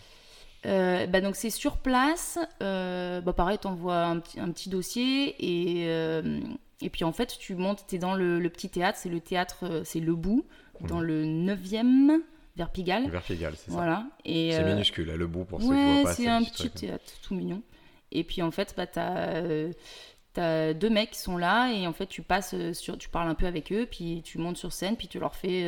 Euh, 0.65 1.05
bah 1.07 1.21
donc 1.21 1.35
c'est 1.35 1.49
sur 1.49 1.77
place. 1.77 2.39
euh, 2.61 3.21
bah 3.21 3.33
pareil, 3.33 3.57
t'envoies 3.59 4.03
un 4.03 4.19
petit, 4.19 4.39
un 4.39 4.51
petit 4.51 4.69
dossier 4.69 5.35
et, 5.39 5.85
euh, 5.87 6.39
et 6.81 6.89
puis 6.89 7.03
en 7.03 7.11
fait 7.11 7.37
tu 7.39 7.55
montes, 7.55 7.85
t'es 7.87 7.99
dans 7.99 8.15
le, 8.15 8.39
le 8.39 8.49
petit 8.49 8.69
théâtre, 8.69 8.97
c'est 9.01 9.09
le 9.09 9.19
théâtre, 9.21 9.59
euh, 9.63 9.81
c'est 9.85 9.99
Le 9.99 10.15
Bout, 10.15 10.45
dans 10.81 10.99
le 10.99 11.23
9e, 11.25 12.19
vers 12.55 12.71
Pigalle. 12.71 13.09
Vers 13.09 13.21
Pigalle, 13.21 13.53
c'est 13.55 13.71
ça. 13.71 14.03
Et, 14.25 14.51
C'est 14.51 14.63
minuscule, 14.63 15.09
hein, 15.11 15.15
le 15.15 15.27
bout 15.27 15.45
pour 15.45 15.61
ceux 15.61 15.67
qui 15.67 15.73
Ouais, 15.73 15.93
voient 16.01 16.03
pas. 16.09 16.13
c'est 16.13 16.27
un 16.27 16.41
petit 16.41 16.51
petit 16.51 16.69
truc. 16.69 16.73
théâtre 16.73 17.13
tout 17.21 17.35
mignon. 17.35 17.61
Et 18.11 18.23
puis 18.23 18.41
en 18.41 18.51
fait, 18.51 18.73
bah, 18.75 18.87
t'as 18.87 19.41
t'as 20.33 20.73
deux 20.73 20.89
mecs 20.89 21.11
qui 21.11 21.19
sont 21.19 21.37
là 21.37 21.71
et 21.71 21.87
en 21.87 21.93
fait 21.93 22.05
tu 22.07 22.21
passes 22.21 22.53
sur, 22.73 22.97
tu 22.97 23.09
parles 23.09 23.27
un 23.29 23.33
peu 23.35 23.45
avec 23.47 23.71
eux, 23.71 23.87
puis 23.89 24.21
tu 24.23 24.37
montes 24.37 24.57
sur 24.57 24.71
scène, 24.73 24.95
puis 24.95 25.07
tu 25.07 25.19
leur 25.19 25.35
fais, 25.35 25.65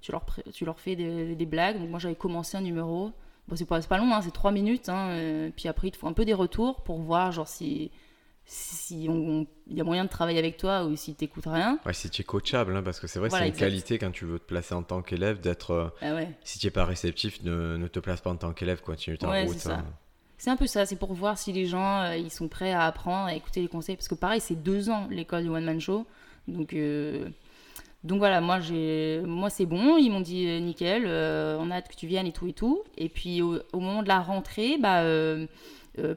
tu 0.00 0.10
leur, 0.12 0.22
pré- 0.24 0.42
tu 0.52 0.64
leur 0.64 0.78
fais 0.80 0.96
des, 0.96 1.34
des 1.34 1.46
blagues. 1.46 1.78
Donc 1.78 1.88
moi 1.90 1.98
j'avais 1.98 2.14
commencé 2.16 2.56
un 2.56 2.60
numéro. 2.62 3.12
Bon, 3.48 3.56
c'est 3.56 3.64
pas, 3.66 3.80
long, 3.98 4.12
hein, 4.14 4.20
c'est 4.22 4.30
trois 4.30 4.52
minutes. 4.52 4.88
hein, 4.88 5.08
euh, 5.10 5.50
puis 5.56 5.68
après 5.68 5.88
ils 5.88 5.90
te 5.90 5.96
font 5.96 6.06
un 6.08 6.12
peu 6.12 6.24
des 6.24 6.34
retours 6.34 6.82
pour 6.82 7.00
voir 7.00 7.32
genre 7.32 7.48
si 7.48 7.90
si 8.50 9.06
on- 9.10 9.46
il 9.66 9.76
y 9.76 9.80
a 9.82 9.84
moyen 9.84 10.04
de 10.04 10.08
travailler 10.08 10.38
avec 10.38 10.56
toi 10.56 10.84
ou 10.86 10.96
si 10.96 11.14
t'écoutes 11.14 11.44
rien. 11.46 11.78
Ouais, 11.84 11.92
si 11.92 12.08
tu 12.08 12.22
es 12.22 12.24
coachable, 12.24 12.74
hein, 12.74 12.82
parce 12.82 12.98
que 12.98 13.06
c'est 13.06 13.18
vrai, 13.18 13.28
Voilà, 13.28 13.44
c'est 13.44 13.48
une 13.48 13.54
exact. 13.54 13.66
qualité 13.66 13.98
quand 13.98 14.10
tu 14.10 14.24
veux 14.24 14.38
te 14.38 14.44
placer 14.46 14.74
en 14.74 14.82
tant 14.82 15.02
qu'élève 15.02 15.38
d'être. 15.40 15.72
euh, 15.72 15.88
Ah 16.00 16.14
ouais. 16.14 16.30
si 16.44 16.58
tu 16.58 16.66
n'es 16.66 16.70
pas 16.70 16.86
réceptif, 16.86 17.42
ne, 17.42 17.76
ne 17.76 17.88
te 17.88 18.00
place 18.00 18.22
pas 18.22 18.30
en 18.30 18.36
tant 18.36 18.52
qu'élève, 18.54 18.80
continue 18.80 19.18
ta 19.18 19.28
Ouais, 19.28 19.44
route. 19.44 19.56
c'est 19.58 19.70
hein. 19.70 19.84
Un 20.46 20.56
peu 20.56 20.66
ça, 20.66 20.86
c'est 20.86 20.96
pour 20.96 21.12
voir 21.12 21.36
si 21.36 21.52
les 21.52 21.66
gens 21.66 22.02
euh, 22.04 22.16
ils 22.16 22.30
sont 22.30 22.48
prêts 22.48 22.72
à 22.72 22.84
apprendre, 22.86 23.26
à 23.26 23.34
écouter 23.34 23.60
les 23.60 23.68
conseils. 23.68 23.96
Parce 23.96 24.08
que 24.08 24.14
pareil, 24.14 24.40
c'est 24.40 24.54
deux 24.54 24.88
ans 24.88 25.08
l'école 25.10 25.42
du 25.42 25.50
One 25.50 25.64
Man 25.64 25.80
Show. 25.80 26.06
Donc, 26.46 26.72
euh, 26.72 27.28
donc 28.04 28.18
voilà, 28.18 28.40
moi, 28.40 28.60
moi 29.24 29.50
c'est 29.50 29.66
bon. 29.66 29.96
Ils 29.96 30.10
m'ont 30.10 30.20
dit 30.20 30.46
euh, 30.46 30.60
nickel, 30.60 31.04
euh, 31.06 31.56
on 31.60 31.70
a 31.70 31.76
hâte 31.76 31.88
que 31.88 31.96
tu 31.96 32.06
viennes 32.06 32.26
et 32.26 32.32
tout 32.32 32.46
et 32.46 32.52
tout. 32.52 32.82
Et 32.96 33.08
puis 33.08 33.42
au, 33.42 33.60
moment 33.74 34.02
de 34.02 34.08
la 34.08 34.20
rentrée, 34.20 34.78
bah, 34.78 35.02
euh, 35.02 35.46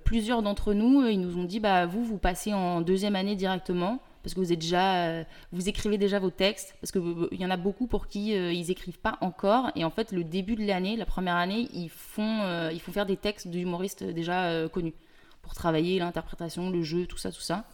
plusieurs 0.03 0.43
d'entre 0.43 0.73
nous, 0.73 1.07
ils 1.07 1.19
nous 1.19 1.37
ont 1.37 1.43
dit 1.43 1.59
bah, 1.59 1.87
vous, 1.87 2.03
vous 2.03 2.17
passez 2.17 2.53
en 2.53 2.81
deuxième 2.81 3.15
année 3.15 3.35
directement. 3.35 3.99
Parce 4.23 4.35
que 4.35 4.39
vous 4.39 4.53
êtes 4.53 4.59
déjà, 4.59 5.23
vous 5.51 5.67
écrivez 5.67 5.97
déjà 5.97 6.19
vos 6.19 6.29
textes, 6.29 6.75
parce 6.79 6.95
euh, 6.95 7.27
il 7.31 7.41
y 7.41 7.45
en 7.45 7.49
a 7.49 7.57
beaucoup 7.57 7.87
pour 7.87 8.05
qui 8.05 8.33
ils 8.33 8.69
écrivent 8.69 8.99
pas 8.99 9.17
encore, 9.19 9.71
et 9.75 9.83
en 9.83 9.89
fait 9.89 10.11
le 10.11 10.23
début 10.23 10.55
de 10.55 10.63
l'année, 10.63 10.95
la 10.95 11.07
première 11.07 11.37
année, 11.37 11.67
ils 11.73 11.89
font, 11.89 12.69
ils 12.71 12.79
font 12.79 12.91
faire 12.91 13.07
des 13.07 13.17
textes 13.17 13.47
d'humoristes 13.47 14.03
déjà 14.03 14.69
connus 14.69 14.93
pour 15.41 15.55
travailler 15.55 15.97
l'interprétation, 15.97 16.69
le 16.69 16.83
jeu, 16.83 17.07
tout 17.07 17.17
ça, 17.17 17.31
tout 17.31 17.41
ça. 17.41 17.65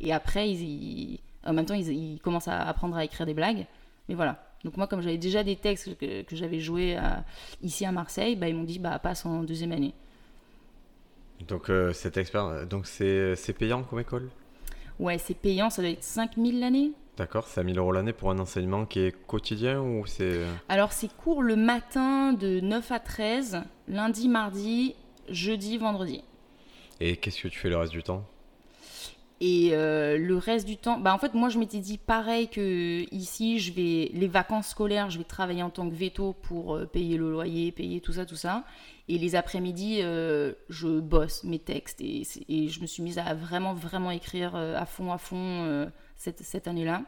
Et 0.00 0.12
après, 0.12 0.48
ils- 0.48 1.18
en 1.46 1.52
même 1.52 1.66
temps, 1.66 1.74
ils, 1.74 1.88
ils 1.92 2.20
commencent 2.20 2.48
à 2.48 2.62
apprendre 2.68 2.96
à 2.96 3.04
écrire 3.04 3.26
des 3.26 3.34
blagues. 3.34 3.66
Mais 4.08 4.14
voilà. 4.14 4.42
Donc 4.64 4.76
moi, 4.76 4.86
comme 4.86 5.00
j'avais 5.00 5.18
déjà 5.18 5.44
des 5.44 5.56
textes 5.56 5.96
que, 5.98 6.22
que 6.22 6.36
j'avais 6.36 6.60
joués 6.60 6.96
à- 6.96 7.24
ici 7.62 7.84
à 7.84 7.92
Marseille, 7.92 8.36
bah, 8.36 8.48
ils 8.48 8.54
m'ont 8.54 8.64
dit 8.64 8.78
bah 8.78 8.98
passe 8.98 9.24
en 9.26 9.42
deuxième 9.42 9.72
année. 9.72 9.94
Donc, 11.48 11.68
euh, 11.70 11.92
cette 11.92 12.16
expérience, 12.16 12.66
donc 12.66 12.86
c'est 12.86 13.36
c'est 13.36 13.52
payant 13.52 13.82
comme 13.82 14.00
école? 14.00 14.30
Ouais, 14.98 15.18
c'est 15.18 15.34
payant, 15.34 15.68
ça 15.68 15.82
doit 15.82 15.90
être 15.90 16.02
5000 16.02 16.60
l'année. 16.60 16.92
D'accord, 17.18 17.46
c'est 17.46 17.60
à 17.60 17.62
1000 17.62 17.78
euros 17.78 17.92
l'année 17.92 18.12
pour 18.14 18.30
un 18.30 18.38
enseignement 18.38 18.86
qui 18.86 19.00
est 19.00 19.12
quotidien 19.26 19.80
ou 19.80 20.06
c'est. 20.06 20.22
euh, 20.24 20.52
Alors, 20.68 20.92
c'est 20.92 21.14
cours 21.16 21.42
le 21.42 21.56
matin 21.56 22.32
de 22.32 22.60
9 22.60 22.90
à 22.92 23.00
13, 23.00 23.62
lundi, 23.88 24.28
mardi, 24.28 24.94
jeudi, 25.28 25.76
vendredi. 25.78 26.22
Et 27.00 27.16
qu'est-ce 27.18 27.42
que 27.42 27.48
tu 27.48 27.58
fais 27.58 27.68
le 27.68 27.76
reste 27.76 27.92
du 27.92 28.02
temps? 28.02 28.24
Et 29.40 29.70
euh, 29.72 30.16
le 30.16 30.38
reste 30.38 30.66
du 30.66 30.78
temps, 30.78 30.98
bah 30.98 31.12
en 31.12 31.18
fait, 31.18 31.34
moi, 31.34 31.50
je 31.50 31.58
m'étais 31.58 31.80
dit 31.80 31.98
pareil 31.98 32.48
que 32.48 33.04
ici, 33.12 33.58
je 33.58 33.72
vais 33.72 34.10
les 34.14 34.28
vacances 34.28 34.68
scolaires, 34.68 35.10
je 35.10 35.18
vais 35.18 35.24
travailler 35.24 35.62
en 35.62 35.68
tant 35.68 35.88
que 35.90 35.94
veto 35.94 36.32
pour 36.32 36.76
euh, 36.76 36.86
payer 36.86 37.18
le 37.18 37.30
loyer, 37.30 37.70
payer 37.70 38.00
tout 38.00 38.14
ça, 38.14 38.24
tout 38.24 38.36
ça. 38.36 38.64
Et 39.08 39.18
les 39.18 39.36
après-midi, 39.36 39.98
euh, 40.00 40.52
je 40.70 40.88
bosse 41.00 41.44
mes 41.44 41.58
textes 41.58 42.00
et, 42.00 42.24
je 42.68 42.80
me 42.80 42.86
suis 42.86 43.02
mise 43.02 43.18
à 43.18 43.34
vraiment, 43.34 43.74
vraiment 43.74 44.10
écrire 44.10 44.56
à 44.56 44.86
fond, 44.86 45.12
à 45.12 45.18
fond 45.18 45.90
cette, 46.16 46.40
cette 46.40 46.66
année-là. 46.66 47.02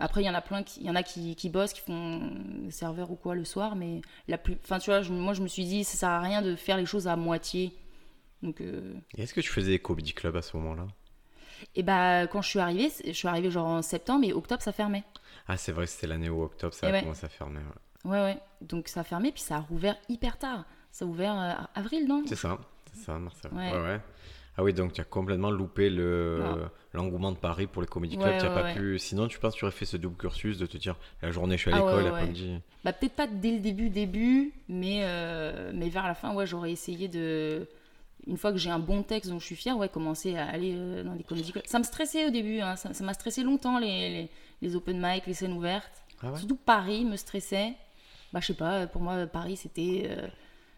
Après, 0.00 0.22
il 0.22 0.26
y 0.26 0.30
en 0.30 0.34
a 0.34 0.40
plein 0.40 0.62
il 0.76 0.86
y 0.86 0.90
en 0.90 0.94
a 0.96 1.02
qui, 1.02 1.34
qui 1.36 1.48
bossent, 1.48 1.72
qui 1.72 1.80
font 1.80 2.30
serveur 2.70 3.10
ou 3.10 3.16
quoi 3.16 3.34
le 3.34 3.44
soir, 3.44 3.76
mais 3.76 4.02
la 4.28 4.38
plus, 4.38 4.56
enfin, 4.62 4.78
tu 4.78 4.90
vois, 4.90 5.02
moi, 5.08 5.34
je 5.34 5.42
me 5.42 5.48
suis 5.48 5.64
dit, 5.64 5.84
ça 5.84 5.96
sert 5.96 6.08
à 6.10 6.20
rien 6.20 6.42
de 6.42 6.56
faire 6.56 6.76
les 6.76 6.86
choses 6.86 7.08
à 7.08 7.16
moitié. 7.16 7.72
Donc, 8.44 8.60
euh, 8.60 8.94
est-ce 9.16 9.34
que 9.34 9.40
tu 9.40 9.48
faisais 9.48 9.78
comedy 9.78 10.12
club 10.12 10.36
à 10.36 10.42
ce 10.42 10.56
moment-là? 10.58 10.86
Et 11.74 11.82
bah, 11.82 12.26
quand 12.26 12.42
je 12.42 12.48
suis 12.50 12.58
arrivée, 12.58 12.90
je 13.06 13.12
suis 13.12 13.26
arrivée 13.28 13.50
genre 13.50 13.66
en 13.66 13.82
septembre 13.82 14.24
et 14.26 14.32
octobre, 14.32 14.60
ça 14.62 14.72
fermait. 14.72 15.02
Ah, 15.48 15.56
c'est 15.56 15.72
vrai, 15.72 15.86
c'était 15.86 16.06
l'année 16.06 16.28
où 16.28 16.42
octobre, 16.42 16.74
ça 16.74 16.86
Eh 16.88 16.90
a 16.90 16.92
ouais. 16.92 17.00
commencé 17.00 17.24
à 17.24 17.28
fermer. 17.28 17.60
ouais. 18.04 18.10
Ouais, 18.10 18.20
ouais. 18.20 18.38
Donc 18.60 18.88
ça 18.88 19.00
a 19.00 19.04
fermé, 19.04 19.32
puis 19.32 19.40
ça 19.40 19.56
a 19.56 19.60
rouvert 19.60 19.96
hyper 20.10 20.38
tard. 20.38 20.64
Ça 20.92 21.06
a 21.06 21.08
ouvert 21.08 21.40
euh, 21.40 21.52
avril, 21.74 22.06
non? 22.06 22.22
C'est 22.26 22.36
ça, 22.36 22.58
c'est 22.92 23.02
ça, 23.04 23.18
Marcel. 23.18 23.50
Ouais. 23.54 23.72
Ouais. 23.72 23.80
ouais. 23.80 24.00
Ah 24.56 24.62
oui, 24.62 24.72
donc 24.72 24.92
tu 24.92 25.00
as 25.00 25.04
complètement 25.04 25.50
loupé 25.50 25.90
le 25.90 26.68
l'engouement 26.92 27.32
de 27.32 27.36
Paris 27.38 27.66
pour 27.66 27.82
les 27.82 27.88
comedy 27.88 28.16
clubs. 28.16 28.38
Tu 28.38 28.44
as 28.46 28.50
pas 28.50 28.72
pu. 28.72 28.98
Sinon, 29.00 29.26
tu 29.26 29.38
penses 29.40 29.54
que 29.54 29.58
tu 29.60 29.64
aurais 29.64 29.72
fait 29.74 29.84
ce 29.86 29.96
double 29.96 30.16
cursus 30.16 30.58
de 30.58 30.66
te 30.66 30.76
dire 30.76 30.96
la 31.22 31.32
journée 31.32 31.56
je 31.56 31.62
suis 31.62 31.70
à 31.72 31.74
Ah 31.74 31.78
l'école, 31.78 31.96
ouais, 31.96 32.02
l'après-midi. 32.04 32.60
Bah, 32.84 32.92
peut-être 32.92 33.14
pas 33.16 33.26
dès 33.26 33.50
le 33.52 33.58
début, 33.58 33.88
début, 33.90 34.52
mais, 34.68 35.00
euh, 35.02 35.72
mais 35.74 35.88
vers 35.88 36.06
la 36.06 36.14
fin, 36.14 36.32
ouais, 36.34 36.46
j'aurais 36.46 36.70
essayé 36.70 37.08
de. 37.08 37.66
Une 38.26 38.36
fois 38.38 38.52
que 38.52 38.58
j'ai 38.58 38.70
un 38.70 38.78
bon 38.78 39.02
texte 39.02 39.30
dont 39.30 39.38
je 39.38 39.44
suis 39.44 39.56
fière, 39.56 39.76
ouais, 39.76 39.88
commencer 39.88 40.36
à 40.36 40.46
aller 40.48 40.72
euh, 40.74 41.02
dans 41.04 41.14
des 41.14 41.24
comédies. 41.24 41.52
Ça 41.66 41.78
me 41.78 41.84
stressait 41.84 42.26
au 42.26 42.30
début, 42.30 42.60
hein, 42.60 42.76
ça 42.76 42.90
m'a 43.04 43.12
stressé 43.14 43.42
longtemps, 43.42 43.78
les, 43.78 43.86
les, 44.10 44.30
les 44.62 44.76
open 44.76 44.98
mic, 45.00 45.26
les 45.26 45.34
scènes 45.34 45.52
ouvertes. 45.52 46.04
Ah 46.22 46.30
ouais? 46.32 46.38
Surtout 46.38 46.56
Paris 46.56 47.04
me 47.04 47.16
stressait. 47.16 47.74
Bah, 48.32 48.40
je 48.40 48.46
sais 48.46 48.54
pas, 48.54 48.86
pour 48.86 49.02
moi, 49.02 49.26
Paris, 49.26 49.56
c'était. 49.56 50.04
euh, 50.06 50.26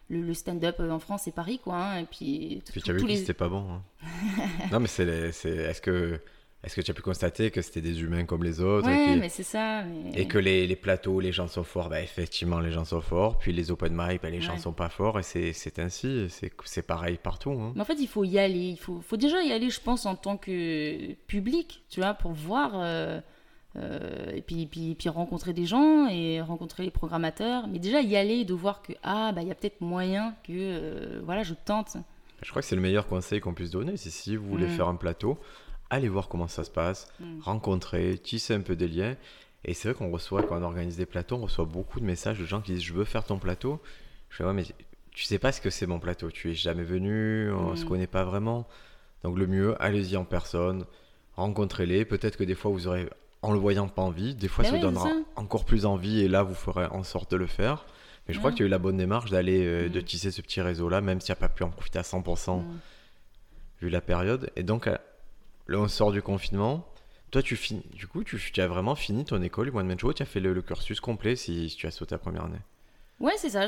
le, 0.09 0.21
le 0.21 0.33
stand-up 0.33 0.79
en 0.79 0.99
France, 0.99 1.23
c'est 1.25 1.33
Paris, 1.35 1.59
quoi. 1.63 1.75
hein, 1.75 1.99
et 1.99 2.05
puis, 2.05 2.61
Puis 2.71 2.79
tous- 2.81 2.85
tu 2.85 2.91
as 2.91 2.93
vu 2.93 3.01
que 3.01 3.07
les- 3.07 3.17
c'était 3.17 3.33
pas 3.33 3.49
bon. 3.49 3.65
hein. 3.71 3.81
non, 4.71 4.79
mais 4.79 4.87
c'est. 4.87 5.31
c'est- 5.31 5.49
Est-ce 5.55 5.81
que, 5.81 6.19
est 6.67 6.75
que 6.75 6.81
tu 6.81 6.91
as 6.91 6.93
pu 6.93 7.01
constater 7.01 7.49
que 7.51 7.61
c'était 7.61 7.81
des 7.81 8.01
humains 8.01 8.25
comme 8.25 8.43
les 8.43 8.61
autres 8.61 8.87
et 8.87 8.93
Ouais, 8.93 9.13
qui- 9.13 9.19
mais 9.19 9.29
c'est 9.29 9.43
ça. 9.43 9.83
mais- 9.83 10.11
Et 10.19 10.27
que 10.27 10.37
les, 10.37 10.67
les 10.67 10.75
plateaux, 10.75 11.19
les 11.19 11.31
gens 11.31 11.47
sont 11.47 11.63
forts, 11.63 11.89
bah, 11.89 12.01
effectivement, 12.01 12.59
les 12.59 12.71
gens 12.71 12.85
sont 12.85 13.01
forts. 13.01 13.37
Puis 13.39 13.51
les 13.53 13.71
open 13.71 13.93
mic, 13.93 14.21
bah, 14.21 14.29
les 14.29 14.41
gens 14.41 14.53
Ouais. 14.53 14.59
sont 14.59 14.73
pas 14.73 14.89
forts. 14.89 15.19
Et 15.19 15.23
c'est 15.23 15.79
ainsi. 15.79 16.07
et 16.07 16.27
C'est 16.65 16.85
pareil 16.85 17.17
partout. 17.21 17.51
hein. 17.51 17.71
Mais 17.75 17.81
en 17.81 17.85
fait, 17.85 17.97
il 17.99 18.07
faut 18.07 18.23
y 18.23 18.37
aller. 18.39 18.69
Il 18.69 18.77
faut, 18.77 19.01
faut 19.01 19.17
déjà 19.17 19.41
y 19.41 19.51
aller, 19.51 19.69
je 19.69 19.81
pense, 19.81 20.05
en 20.05 20.15
tant 20.15 20.37
que 20.37 21.13
public, 21.27 21.83
tu 21.89 21.99
vois, 22.01 22.13
pour 22.13 22.31
voir. 22.31 22.71
euh, 22.75 23.19
euh, 23.75 24.31
et 24.33 24.41
puis, 24.41 24.65
puis, 24.65 24.95
puis 24.95 25.07
rencontrer 25.09 25.53
des 25.53 25.65
gens 25.65 26.07
et 26.07 26.41
rencontrer 26.41 26.83
les 26.83 26.89
programmateurs. 26.91 27.67
Mais 27.67 27.77
déjà 27.79 28.01
y 28.01 28.15
aller 28.15 28.35
et 28.37 28.45
de 28.45 28.53
voir 28.53 28.81
que, 28.81 28.93
ah, 29.03 29.31
bah, 29.33 29.41
il 29.43 29.47
y 29.47 29.51
a 29.51 29.55
peut-être 29.55 29.81
moyen 29.81 30.33
que, 30.43 30.51
euh, 30.53 31.21
voilà, 31.23 31.43
je 31.43 31.53
tente. 31.53 31.97
Je 32.41 32.49
crois 32.49 32.61
que 32.61 32.67
c'est 32.67 32.75
le 32.75 32.81
meilleur 32.81 33.05
conseil 33.07 33.39
qu'on 33.39 33.53
puisse 33.53 33.71
donner. 33.71 33.97
C'est 33.97 34.09
si 34.09 34.35
vous 34.35 34.47
voulez 34.47 34.65
Mm. 34.67 34.69
faire 34.77 34.87
un 34.87 34.95
plateau, 34.95 35.37
allez 35.89 36.09
voir 36.09 36.27
comment 36.27 36.47
ça 36.47 36.63
se 36.63 36.71
passe, 36.71 37.07
Mm. 37.19 37.39
rencontrer, 37.41 38.17
tisser 38.17 38.53
un 38.53 38.61
peu 38.61 38.75
des 38.75 38.87
liens. 38.87 39.15
Et 39.65 39.73
c'est 39.73 39.89
vrai 39.89 39.97
qu'on 39.97 40.11
reçoit, 40.11 40.43
quand 40.43 40.57
on 40.59 40.63
organise 40.63 40.97
des 40.97 41.05
plateaux, 41.05 41.35
on 41.35 41.41
reçoit 41.45 41.65
beaucoup 41.65 41.99
de 41.99 42.05
messages 42.05 42.39
de 42.39 42.45
gens 42.45 42.61
qui 42.61 42.73
disent 42.73 42.83
Je 42.83 42.93
veux 42.93 43.05
faire 43.05 43.23
ton 43.25 43.37
plateau. 43.39 43.81
Je 44.29 44.37
fais 44.37 44.43
Ouais, 44.43 44.53
mais 44.53 44.63
tu 45.11 45.23
sais 45.23 45.39
pas 45.39 45.51
ce 45.51 45.59
que 45.61 45.69
c'est 45.69 45.87
mon 45.87 45.99
plateau. 45.99 46.29
Tu 46.31 46.51
es 46.51 46.53
jamais 46.53 46.83
venu, 46.83 47.51
on 47.51 47.71
Mm. 47.73 47.77
se 47.77 47.85
connaît 47.85 48.07
pas 48.07 48.23
vraiment. 48.23 48.67
Donc 49.23 49.37
le 49.37 49.47
mieux, 49.47 49.75
allez-y 49.81 50.15
en 50.15 50.25
personne, 50.25 50.85
rencontrez-les. 51.35 52.05
Peut-être 52.05 52.37
que 52.37 52.43
des 52.43 52.55
fois, 52.55 52.71
vous 52.71 52.87
aurez, 52.87 53.09
en 53.41 53.51
le 53.51 53.59
voyant, 53.59 53.87
pas 53.87 54.01
envie. 54.03 54.35
Des 54.35 54.47
fois, 54.47 54.63
Ben 54.63 54.69
ça 54.71 54.75
vous 54.77 54.81
donnera 54.81 55.09
encore 55.35 55.65
plus 55.65 55.85
envie. 55.85 56.19
Et 56.21 56.27
là, 56.27 56.43
vous 56.43 56.53
ferez 56.55 56.85
en 56.85 57.03
sorte 57.03 57.31
de 57.31 57.37
le 57.37 57.47
faire. 57.47 57.85
Mais 58.27 58.33
je 58.33 58.39
crois 58.39 58.49
Ouais. 58.49 58.53
que 58.53 58.57
tu 58.57 58.63
as 58.63 58.65
eu 58.67 58.69
la 58.69 58.77
bonne 58.79 58.97
démarche 58.97 59.31
d'aller, 59.31 59.65
euh, 59.65 59.89
de 59.89 59.99
Mm. 59.99 60.03
tisser 60.03 60.31
ce 60.31 60.41
petit 60.41 60.61
réseau-là, 60.61 61.01
même 61.01 61.19
si 61.21 61.27
tu 61.27 61.31
n'as 61.31 61.35
pas 61.37 61.49
pu 61.49 61.63
en 61.63 61.69
profiter 61.69 61.97
à 61.99 62.03
100% 62.03 62.59
Mm. 62.59 62.79
vu 63.81 63.89
la 63.89 64.01
période. 64.01 64.49
Et 64.55 64.63
donc, 64.63 64.87
là, 65.67 65.79
on 65.79 65.87
sort 65.87 66.11
du 66.11 66.21
confinement. 66.21 66.85
Toi, 67.31 67.41
tu 67.41 67.55
finis, 67.55 67.83
du 67.93 68.07
coup, 68.07 68.23
tu, 68.23 68.39
as 68.59 68.67
vraiment 68.67 68.95
fini 68.95 69.25
ton 69.25 69.41
école, 69.41 69.69
One 69.75 69.85
Man 69.85 69.99
Show. 69.99 70.13
Tu 70.13 70.23
as 70.23 70.25
fait 70.25 70.39
le, 70.39 70.61
cursus 70.61 70.99
complet 70.99 71.35
si, 71.35 71.73
tu 71.77 71.85
as 71.87 71.91
sauté 71.91 72.15
la 72.15 72.19
première 72.19 72.45
année. 72.45 72.59
Ouais, 73.19 73.33
c'est 73.37 73.49
ça. 73.49 73.65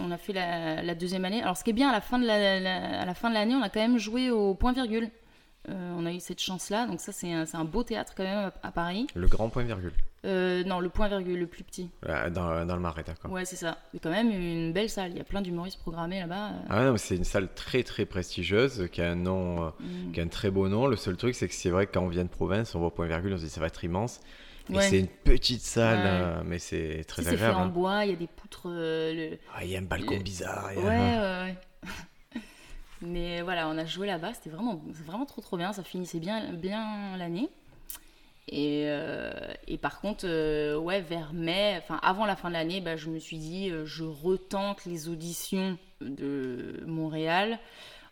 on 0.00 0.10
a 0.10 0.16
fait 0.16 0.32
la, 0.32 0.94
deuxième 0.94 1.24
année. 1.24 1.42
Alors, 1.42 1.56
ce 1.56 1.64
qui 1.64 1.70
est 1.70 1.74
bien, 1.74 1.90
à 1.90 1.92
la 1.92 2.00
fin 2.00 2.18
de 2.18 2.26
la- 2.26 2.60
la- 2.60 3.00
à 3.00 3.04
la 3.04 3.14
fin 3.14 3.28
de 3.28 3.34
l'année, 3.34 3.54
on 3.54 3.62
a 3.62 3.68
quand 3.68 3.80
même 3.80 3.98
joué 3.98 4.30
au 4.30 4.54
point 4.54 4.72
virgule. 4.72 5.10
Euh, 5.70 5.94
on 5.98 6.04
a 6.06 6.12
eu 6.12 6.20
cette 6.20 6.40
chance-là. 6.40 6.86
Donc, 6.86 7.00
ça, 7.00 7.12
c'est 7.12 7.32
un, 7.32 7.44
un 7.52 7.64
beau 7.64 7.82
théâtre 7.82 8.12
quand 8.16 8.24
même 8.24 8.50
à, 8.62 8.66
à 8.66 8.70
Paris. 8.72 9.06
Le 9.14 9.26
grand 9.26 9.48
point 9.48 9.62
virgule. 9.62 9.92
Euh, 10.26 10.64
non, 10.64 10.80
le 10.80 10.88
point 10.88 11.08
virgule, 11.08 11.38
le 11.38 11.46
plus 11.46 11.64
petit. 11.64 11.90
Euh, 12.08 12.30
Dans, 12.30 12.64
dans 12.66 12.74
le 12.76 12.80
marais, 12.80 13.02
d'accord. 13.02 13.30
Ouais, 13.30 13.44
c'est 13.44 13.56
ça. 13.56 13.76
C'est 13.92 13.98
quand 14.00 14.10
même 14.10 14.30
une 14.30 14.72
belle 14.72 14.88
salle. 14.90 15.10
Il 15.12 15.18
y 15.18 15.20
a 15.20 15.24
plein 15.24 15.42
d'humoristes 15.42 15.78
programmés 15.80 16.20
là-bas. 16.20 16.52
Ah 16.70 16.84
non, 16.84 16.92
mais 16.92 16.98
c'est 16.98 17.16
une 17.16 17.24
salle 17.24 17.48
très 17.54 17.82
très 17.82 18.06
prestigieuse 18.06 18.88
qui 18.90 19.02
a 19.02 19.10
un 19.10 19.16
nom, 19.16 19.72
Mm. 19.80 20.12
qui 20.12 20.20
a 20.20 20.22
un 20.22 20.28
très 20.28 20.50
beau 20.50 20.68
nom. 20.68 20.86
Le 20.86 20.96
seul 20.96 21.16
truc, 21.16 21.34
c'est 21.34 21.48
que 21.48 21.54
c'est 21.54 21.70
vrai 21.70 21.86
que 21.86 21.92
quand 21.92 22.02
on 22.02 22.08
vient 22.08 22.24
de 22.24 22.28
province, 22.30 22.74
on 22.74 22.80
voit 22.80 22.94
point 22.94 23.06
virgule, 23.06 23.34
on 23.34 23.38
se 23.38 23.44
dit 23.44 23.50
ça 23.50 23.60
va 23.60 23.66
être 23.66 23.84
immense. 23.84 24.20
Mais 24.70 24.78
Ouais. 24.78 24.82
c'est 24.88 24.98
une 24.98 25.08
petite 25.08 25.60
salle, 25.60 26.38
Ouais. 26.38 26.42
mais 26.46 26.58
c'est 26.58 27.04
très 27.06 27.22
sais, 27.22 27.30
c'est 27.30 27.36
fait 27.36 27.44
agréable. 27.44 27.56
en 27.60 27.64
hein. 27.64 27.68
bois, 27.68 28.04
il 28.06 28.10
y 28.12 28.14
a 28.14 28.16
des 28.16 28.26
poutres. 28.26 28.68
le- 28.70 29.36
Ah, 29.54 29.62
il 29.62 29.70
y 29.70 29.76
a 29.76 29.78
un 29.78 29.82
balcon 29.82 30.16
le- 30.16 30.22
bizarre. 30.22 30.70
Ouais, 30.74 30.82
ouais, 30.82 31.18
ouais. 31.18 31.54
Mais 33.04 33.42
voilà, 33.42 33.68
on 33.68 33.78
a 33.78 33.84
joué 33.84 34.06
là-bas, 34.06 34.34
c'était 34.34 34.50
vraiment, 34.50 34.80
vraiment 34.86 35.26
trop 35.26 35.40
trop 35.40 35.56
bien, 35.56 35.72
ça 35.72 35.82
finissait 35.82 36.20
bien, 36.20 36.52
bien 36.52 37.16
l'année. 37.16 37.48
Et, 38.48 38.84
euh, 38.86 39.30
et 39.66 39.78
par 39.78 40.00
contre, 40.00 40.26
euh, 40.26 40.76
ouais, 40.76 41.00
vers 41.00 41.32
mai, 41.32 41.78
enfin 41.78 41.98
avant 42.02 42.26
la 42.26 42.36
fin 42.36 42.48
de 42.48 42.54
l'année, 42.54 42.80
bah, 42.80 42.96
je 42.96 43.08
me 43.08 43.18
suis 43.18 43.38
dit, 43.38 43.70
euh, 43.70 43.86
je 43.86 44.04
retente 44.04 44.84
les 44.84 45.08
auditions 45.08 45.78
de 46.00 46.82
Montréal 46.86 47.58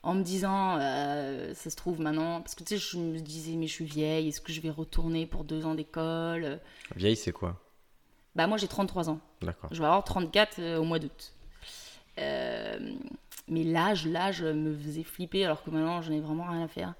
en 0.03 0.15
me 0.15 0.23
disant, 0.23 0.79
ça 0.79 1.71
se 1.71 1.77
trouve 1.77 2.01
maintenant, 2.01 2.41
parce 2.41 2.57
que 2.57 2.65
tu 2.65 2.77
sais, 2.77 2.79
je 2.79 2.99
me 2.99 3.21
disais, 3.21 3.53
mais 3.53 3.69
je 3.69 3.73
suis 3.73 3.85
vieille, 3.85 4.29
est-ce 4.29 4.41
que 4.41 4.53
je 4.53 4.61
vais 4.61 4.71
retourner 4.71 5.27
pour 5.27 5.45
deux 5.45 5.65
ans 5.65 5.77
d'école? 5.77 6.59
Vieille, 6.97 7.15
c'est 7.15 7.31
quoi? 7.31 7.63
Bah 8.35 8.47
moi 8.47 8.57
j'ai 8.57 8.69
33 8.69 9.11
ans. 9.11 9.21
D'accord. 9.43 9.69
Je 9.73 9.79
vais 9.79 9.85
avoir 9.85 10.05
34 10.05 10.59
euh, 10.59 10.79
au 10.79 10.85
mois 10.85 10.99
d'août. 10.99 11.33
Euh, 12.19 12.95
mais 13.53 13.65
l'âge, 13.65 14.07
l'âge 14.07 14.43
me 14.43 14.77
faisait 14.77 15.03
flipper 15.03 15.45
alors 15.45 15.63
que 15.63 15.71
maintenant 15.71 16.03
j'en 16.03 16.13
ai 16.13 16.21
vraiment 16.21 16.45
rien 16.45 16.65
à 16.65 16.69
faire. 16.69 16.95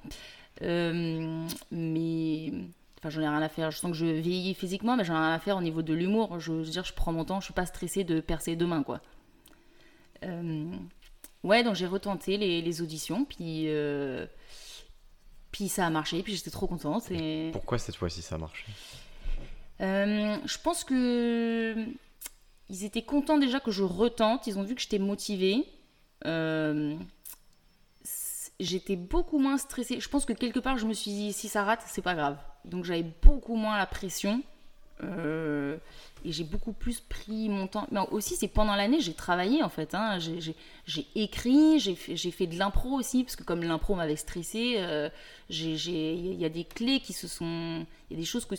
Euh, 0.63 1.47
mais 1.71 2.53
enfin 2.99 3.11
j'en 3.11 3.23
ai 3.23 3.29
rien 3.29 3.43
à 3.43 3.49
faire. 3.49 3.71
Je 3.71 3.79
sens 3.79 3.91
que 3.91 3.97
je 3.97 4.07
vieillis 4.07 4.55
physiquement, 4.55 4.97
mais 4.97 5.05
j'en 5.05 5.15
ai 5.15 5.19
rien 5.19 5.33
à 5.33 5.39
faire 5.39 5.57
au 5.57 5.63
niveau 5.63 5.83
de 5.83 5.95
l'humour. 5.95 6.39
Je 6.39 6.53
veux 6.53 6.65
dire, 6.65 6.85
je 6.85 6.93
prends 6.93 7.13
mon 7.13 7.25
temps, 7.25 7.41
je 7.41 7.47
suis 7.47 7.55
pas 7.55 7.67
stressée 7.67 8.05
de 8.05 8.21
percer 8.21 8.55
demain 8.55 8.83
quoi. 8.83 9.01
Euh, 10.25 10.71
ouais, 11.43 11.65
donc 11.65 11.75
j'ai 11.75 11.87
retenté 11.87 12.37
les, 12.37 12.63
les 12.63 12.83
auditions, 12.83 13.25
puis 13.25 13.65
euh, 13.67 14.27
puis 15.51 15.69
ça 15.69 15.87
a 15.87 15.91
marché, 15.91 16.23
puis 16.23 16.35
j'étais 16.35 16.51
trop 16.51 16.67
contente. 16.67 17.11
Et... 17.11 17.51
Pourquoi 17.53 17.79
cette 17.79 17.97
fois-ci 17.97 18.23
ça 18.23 18.39
marche 18.39 18.67
Euh, 19.81 20.37
je 20.45 20.59
pense 20.59 20.85
que 20.85 21.75
ils 22.71 22.85
étaient 22.85 23.03
contents 23.03 23.39
déjà 23.39 23.61
que 23.61 23.71
je 23.71 23.83
retente. 23.83 24.47
Ils 24.47 24.59
ont 24.59 24.63
vu 24.63 24.75
que 24.75 24.81
j'étais 24.81 24.99
motivée. 24.99 25.67
Euh, 26.27 26.97
J'étais 28.61 28.95
beaucoup 28.97 29.39
moins 29.39 29.59
stressée. 29.59 29.99
Je 29.99 30.09
pense 30.09 30.25
que 30.25 30.33
quelque 30.33 30.61
part, 30.61 30.79
je 30.79 30.87
me 30.87 30.95
suis 30.95 31.11
dit 31.11 31.33
si 31.33 31.49
ça 31.49 31.65
rate, 31.65 31.83
c'est 31.87 32.03
pas 32.03 32.15
grave. 32.15 32.37
Donc 32.65 32.85
j'avais 32.85 33.05
beaucoup 33.23 33.57
moins 33.57 33.77
la 33.77 33.87
pression. 33.87 34.41
Euh, 35.03 35.77
et 36.25 36.31
j'ai 36.31 36.45
beaucoup 36.45 36.73
plus 36.73 37.01
pris 37.01 37.49
mon 37.49 37.67
temps. 37.67 37.89
Mais 37.91 37.99
aussi, 38.13 38.37
c'est 38.37 38.47
pendant 38.47 38.77
l'année, 38.77 39.01
j'ai 39.01 39.15
travaillé 39.15 39.65
en 39.65 39.69
fait. 39.69 39.95
hein. 39.97 40.19
J'ai- 40.21 41.07
écrit, 41.17 41.81
j'ai 41.81 41.97
fait, 42.31 42.47
de 42.47 42.57
l'impro 42.57 42.91
aussi, 42.91 43.25
parce 43.25 43.35
que 43.35 43.43
comme 43.43 43.63
l'impro 43.65 43.97
m'avait 43.97 44.15
stressée, 44.15 44.75
euh, 44.79 45.09
il 45.51 46.35
y 46.41 46.45
a 46.45 46.49
des 46.49 46.65
clés 46.65 47.01
qui 47.01 47.13
se 47.13 47.27
sont. 47.27 47.85
Il 48.11 48.15
y 48.15 48.17
a 48.17 48.21
des 48.21 48.27
choses 48.27 48.47
qui, 48.47 48.57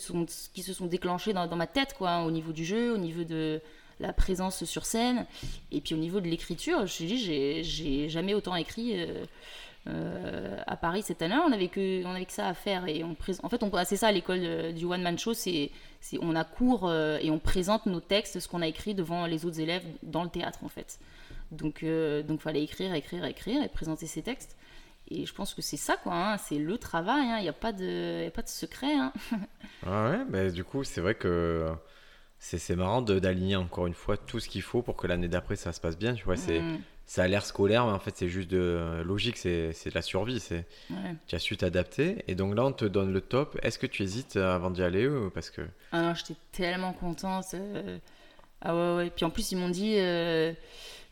se 0.62 0.72
sont 0.74 0.86
déclenchées 0.86 1.32
dans, 1.32 1.56
ma 1.56 1.66
tête, 1.66 1.94
quoi, 1.96 2.24
au 2.24 2.30
niveau 2.30 2.52
du 2.52 2.64
jeu, 2.66 2.92
au 2.92 2.98
niveau 2.98 3.24
de 3.24 3.62
la 4.00 4.12
présence 4.12 4.64
sur 4.64 4.84
scène, 4.86 5.26
et 5.72 5.80
puis 5.80 5.94
au 5.94 5.98
niveau 5.98 6.20
de 6.20 6.28
l'écriture. 6.28 6.78
Je 6.78 6.82
me 6.82 6.86
suis 6.88 7.06
dit, 7.06 7.62
j'ai- 7.62 8.08
jamais 8.08 8.34
autant 8.34 8.54
écrit. 8.56 9.00
euh, 9.00 9.24
euh, 9.86 10.56
à 10.66 10.76
Paris 10.78 11.02
cette 11.02 11.20
année, 11.20 11.34
on 11.46 11.52
avait 11.52 11.68
que 11.68 12.02
on 12.06 12.10
avait 12.14 12.24
que 12.24 12.32
ça 12.32 12.48
à 12.48 12.54
faire 12.54 12.88
et 12.88 13.04
on. 13.04 13.14
En 13.42 13.48
fait, 13.50 13.62
on 13.62 13.70
c'est 13.84 13.96
ça 13.98 14.06
à 14.08 14.12
l'école 14.12 14.40
euh, 14.42 14.72
du 14.72 14.86
one 14.86 15.02
man 15.02 15.18
show, 15.18 15.34
c'est 15.34 15.70
on 16.22 16.34
a 16.34 16.44
cours 16.44 16.90
et 16.90 17.30
on 17.30 17.38
présente 17.38 17.84
nos 17.84 18.00
textes, 18.00 18.40
ce 18.40 18.48
qu'on 18.48 18.62
a 18.62 18.66
écrit 18.66 18.94
devant 18.94 19.26
les 19.26 19.44
autres 19.44 19.60
élèves 19.60 19.84
dans 20.02 20.22
le 20.22 20.30
théâtre 20.30 20.60
en 20.64 20.68
fait. 20.68 20.98
Donc 21.50 21.82
euh, 21.82 22.22
donc 22.22 22.40
fallait 22.40 22.62
écrire, 22.62 22.94
écrire, 22.94 23.26
écrire 23.26 23.62
et 23.62 23.68
présenter 23.68 24.06
ses 24.06 24.22
textes. 24.22 24.56
Et 25.10 25.26
je 25.26 25.34
pense 25.34 25.52
que 25.52 25.60
c'est 25.60 25.76
ça 25.76 25.98
quoi, 25.98 26.14
hein, 26.14 26.38
c'est 26.38 26.56
le 26.58 26.78
travail. 26.78 27.26
Il 27.40 27.42
n'y 27.42 27.48
a 27.50 27.52
pas 27.52 27.72
de 27.72 28.26
a 28.26 28.30
pas 28.30 28.40
de 28.42 28.48
secret. 28.48 28.94
hein. 28.94 29.12
Ah 29.86 30.10
ouais, 30.10 30.24
bah, 30.26 30.48
du 30.48 30.64
coup, 30.64 30.82
c'est 30.82 31.02
vrai 31.02 31.14
que 31.14 31.66
c'est 32.58 32.76
marrant 32.76 33.00
d'aligner 33.02 33.56
encore 33.56 33.86
une 33.86 33.94
fois 33.94 34.16
tout 34.16 34.38
ce 34.38 34.48
qu'il 34.48 34.60
faut 34.62 34.82
pour 34.82 34.96
que 34.96 35.06
l'année 35.06 35.28
d'après 35.28 35.56
ça 35.56 35.72
se 35.72 35.80
passe 35.80 35.96
bien. 35.98 36.14
Tu 36.14 36.24
vois, 36.24 36.36
c'est 36.36 36.60
Mm, 36.60 36.78
ça 37.06 37.22
a 37.24 37.28
l'air 37.28 37.44
scolaire, 37.44 37.84
mais 37.86 37.92
en 37.92 37.98
fait, 37.98 38.16
c'est 38.16 38.28
juste 38.28 38.50
de 38.50 39.02
logique, 39.04 39.36
c'est 39.36 39.68
de 39.72 39.94
la 39.94 40.02
survie. 40.02 40.40
C'est 40.40 40.66
ouais. 40.90 41.14
tu 41.26 41.34
as 41.34 41.38
su 41.38 41.56
t'adapter. 41.56 42.24
Et 42.28 42.34
donc 42.34 42.54
là, 42.54 42.64
on 42.64 42.72
te 42.72 42.84
donne 42.84 43.12
le 43.12 43.20
top. 43.20 43.58
Est-ce 43.62 43.78
que 43.78 43.86
tu 43.86 44.02
hésites 44.02 44.36
avant 44.36 44.70
d'y 44.70 44.82
aller 44.82 45.06
ou 45.08 45.30
parce 45.30 45.50
que 45.50 45.62
Ah 45.92 46.02
non, 46.02 46.14
j'étais 46.14 46.36
tellement 46.52 46.92
contente. 46.92 47.46
euh. 47.54 47.98
Ah 48.60 48.74
ouais, 48.74 48.96
ouais. 49.04 49.10
Puis 49.14 49.24
en 49.24 49.30
plus, 49.30 49.52
ils 49.52 49.56
m'ont 49.56 49.68
dit 49.68 49.96
euh, 49.98 50.52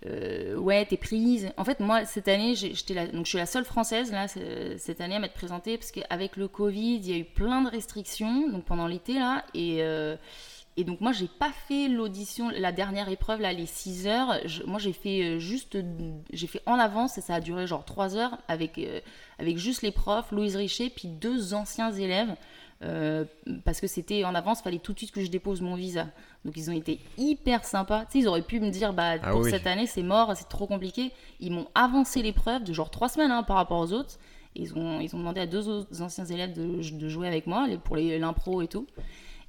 euh, 0.06 0.54
Ouais, 0.56 0.84
t'es 0.86 0.96
prise. 0.96 1.50
En 1.58 1.64
fait, 1.64 1.80
moi, 1.80 2.04
cette 2.06 2.28
année, 2.28 2.54
j'étais 2.54 2.94
la... 2.94 3.06
donc, 3.06 3.24
je 3.26 3.30
suis 3.30 3.38
la 3.38 3.46
seule 3.46 3.64
française 3.66 4.12
là, 4.12 4.28
cette 4.28 5.00
année 5.02 5.16
à 5.16 5.18
m'être 5.18 5.34
présentée 5.34 5.76
parce 5.76 5.92
qu'avec 5.92 6.36
le 6.36 6.48
Covid, 6.48 6.96
il 6.96 7.10
y 7.10 7.14
a 7.14 7.18
eu 7.18 7.24
plein 7.24 7.62
de 7.62 7.70
restrictions 7.70 8.48
donc 8.50 8.64
pendant 8.64 8.86
l'été 8.86 9.14
là. 9.14 9.44
Et. 9.54 9.82
Et 10.76 10.84
donc 10.84 11.00
moi 11.00 11.12
j'ai 11.12 11.28
pas 11.28 11.50
fait 11.68 11.88
l'audition, 11.88 12.48
la 12.50 12.72
dernière 12.72 13.08
épreuve 13.08 13.40
là, 13.40 13.52
les 13.52 13.66
6 13.66 14.06
heures. 14.06 14.36
Je- 14.46 14.62
moi 14.64 14.78
j'ai 14.78 14.92
fait 14.92 15.22
euh, 15.22 15.38
juste, 15.38 15.76
j'ai 16.32 16.46
fait 16.46 16.62
en 16.66 16.74
avance 16.78 17.18
et 17.18 17.20
ça 17.20 17.34
a 17.34 17.40
duré 17.40 17.66
genre 17.66 17.84
3 17.84 18.16
heures 18.16 18.38
avec, 18.48 18.78
euh, 18.78 19.00
avec 19.38 19.58
juste 19.58 19.82
les 19.82 19.92
profs, 19.92 20.30
Louise 20.32 20.56
Richer, 20.56 20.90
puis 20.90 21.08
deux 21.08 21.54
anciens 21.54 21.92
élèves. 21.92 22.34
euh, 22.84 23.24
parce 23.64 23.80
que 23.80 23.86
c'était 23.86 24.24
en 24.24 24.34
avance, 24.34 24.60
fallait 24.60 24.80
tout 24.80 24.92
de 24.92 24.98
suite 24.98 25.12
que 25.12 25.20
je 25.22 25.30
dépose 25.30 25.60
mon 25.60 25.76
visa. 25.76 26.08
Donc 26.44 26.56
ils 26.56 26.68
ont 26.68 26.72
été 26.72 26.98
hyper 27.16 27.64
sympas. 27.64 28.06
Tu 28.06 28.12
sais, 28.12 28.18
ils 28.20 28.26
auraient 28.28 28.42
pu 28.42 28.58
me 28.58 28.70
dire, 28.70 28.92
bah 28.92 29.12
Ah 29.22 29.30
pour 29.30 29.42
oui. 29.42 29.50
cette 29.50 29.68
année 29.68 29.86
c'est 29.86 30.02
mort, 30.02 30.32
c'est 30.34 30.48
trop 30.48 30.66
compliqué. 30.66 31.12
Ils 31.38 31.52
m'ont 31.52 31.68
avancé 31.76 32.22
l'épreuve 32.22 32.64
de 32.64 32.72
genre 32.72 32.90
3 32.90 33.08
semaines 33.08 33.30
hein, 33.30 33.44
par 33.44 33.54
rapport 33.56 33.78
aux 33.78 33.92
autres. 33.92 34.18
Ils 34.56 34.74
ont, 34.76 34.98
ils 35.00 35.14
ont 35.14 35.18
demandé 35.20 35.40
à 35.40 35.46
deux 35.46 35.68
autres 35.68 36.02
anciens 36.02 36.24
élèves 36.24 36.54
de, 36.54 36.82
de 36.98 37.08
jouer 37.08 37.28
avec 37.28 37.46
moi 37.46 37.68
pour 37.84 37.94
l'impro 37.96 38.62
et 38.62 38.66
tout. 38.66 38.86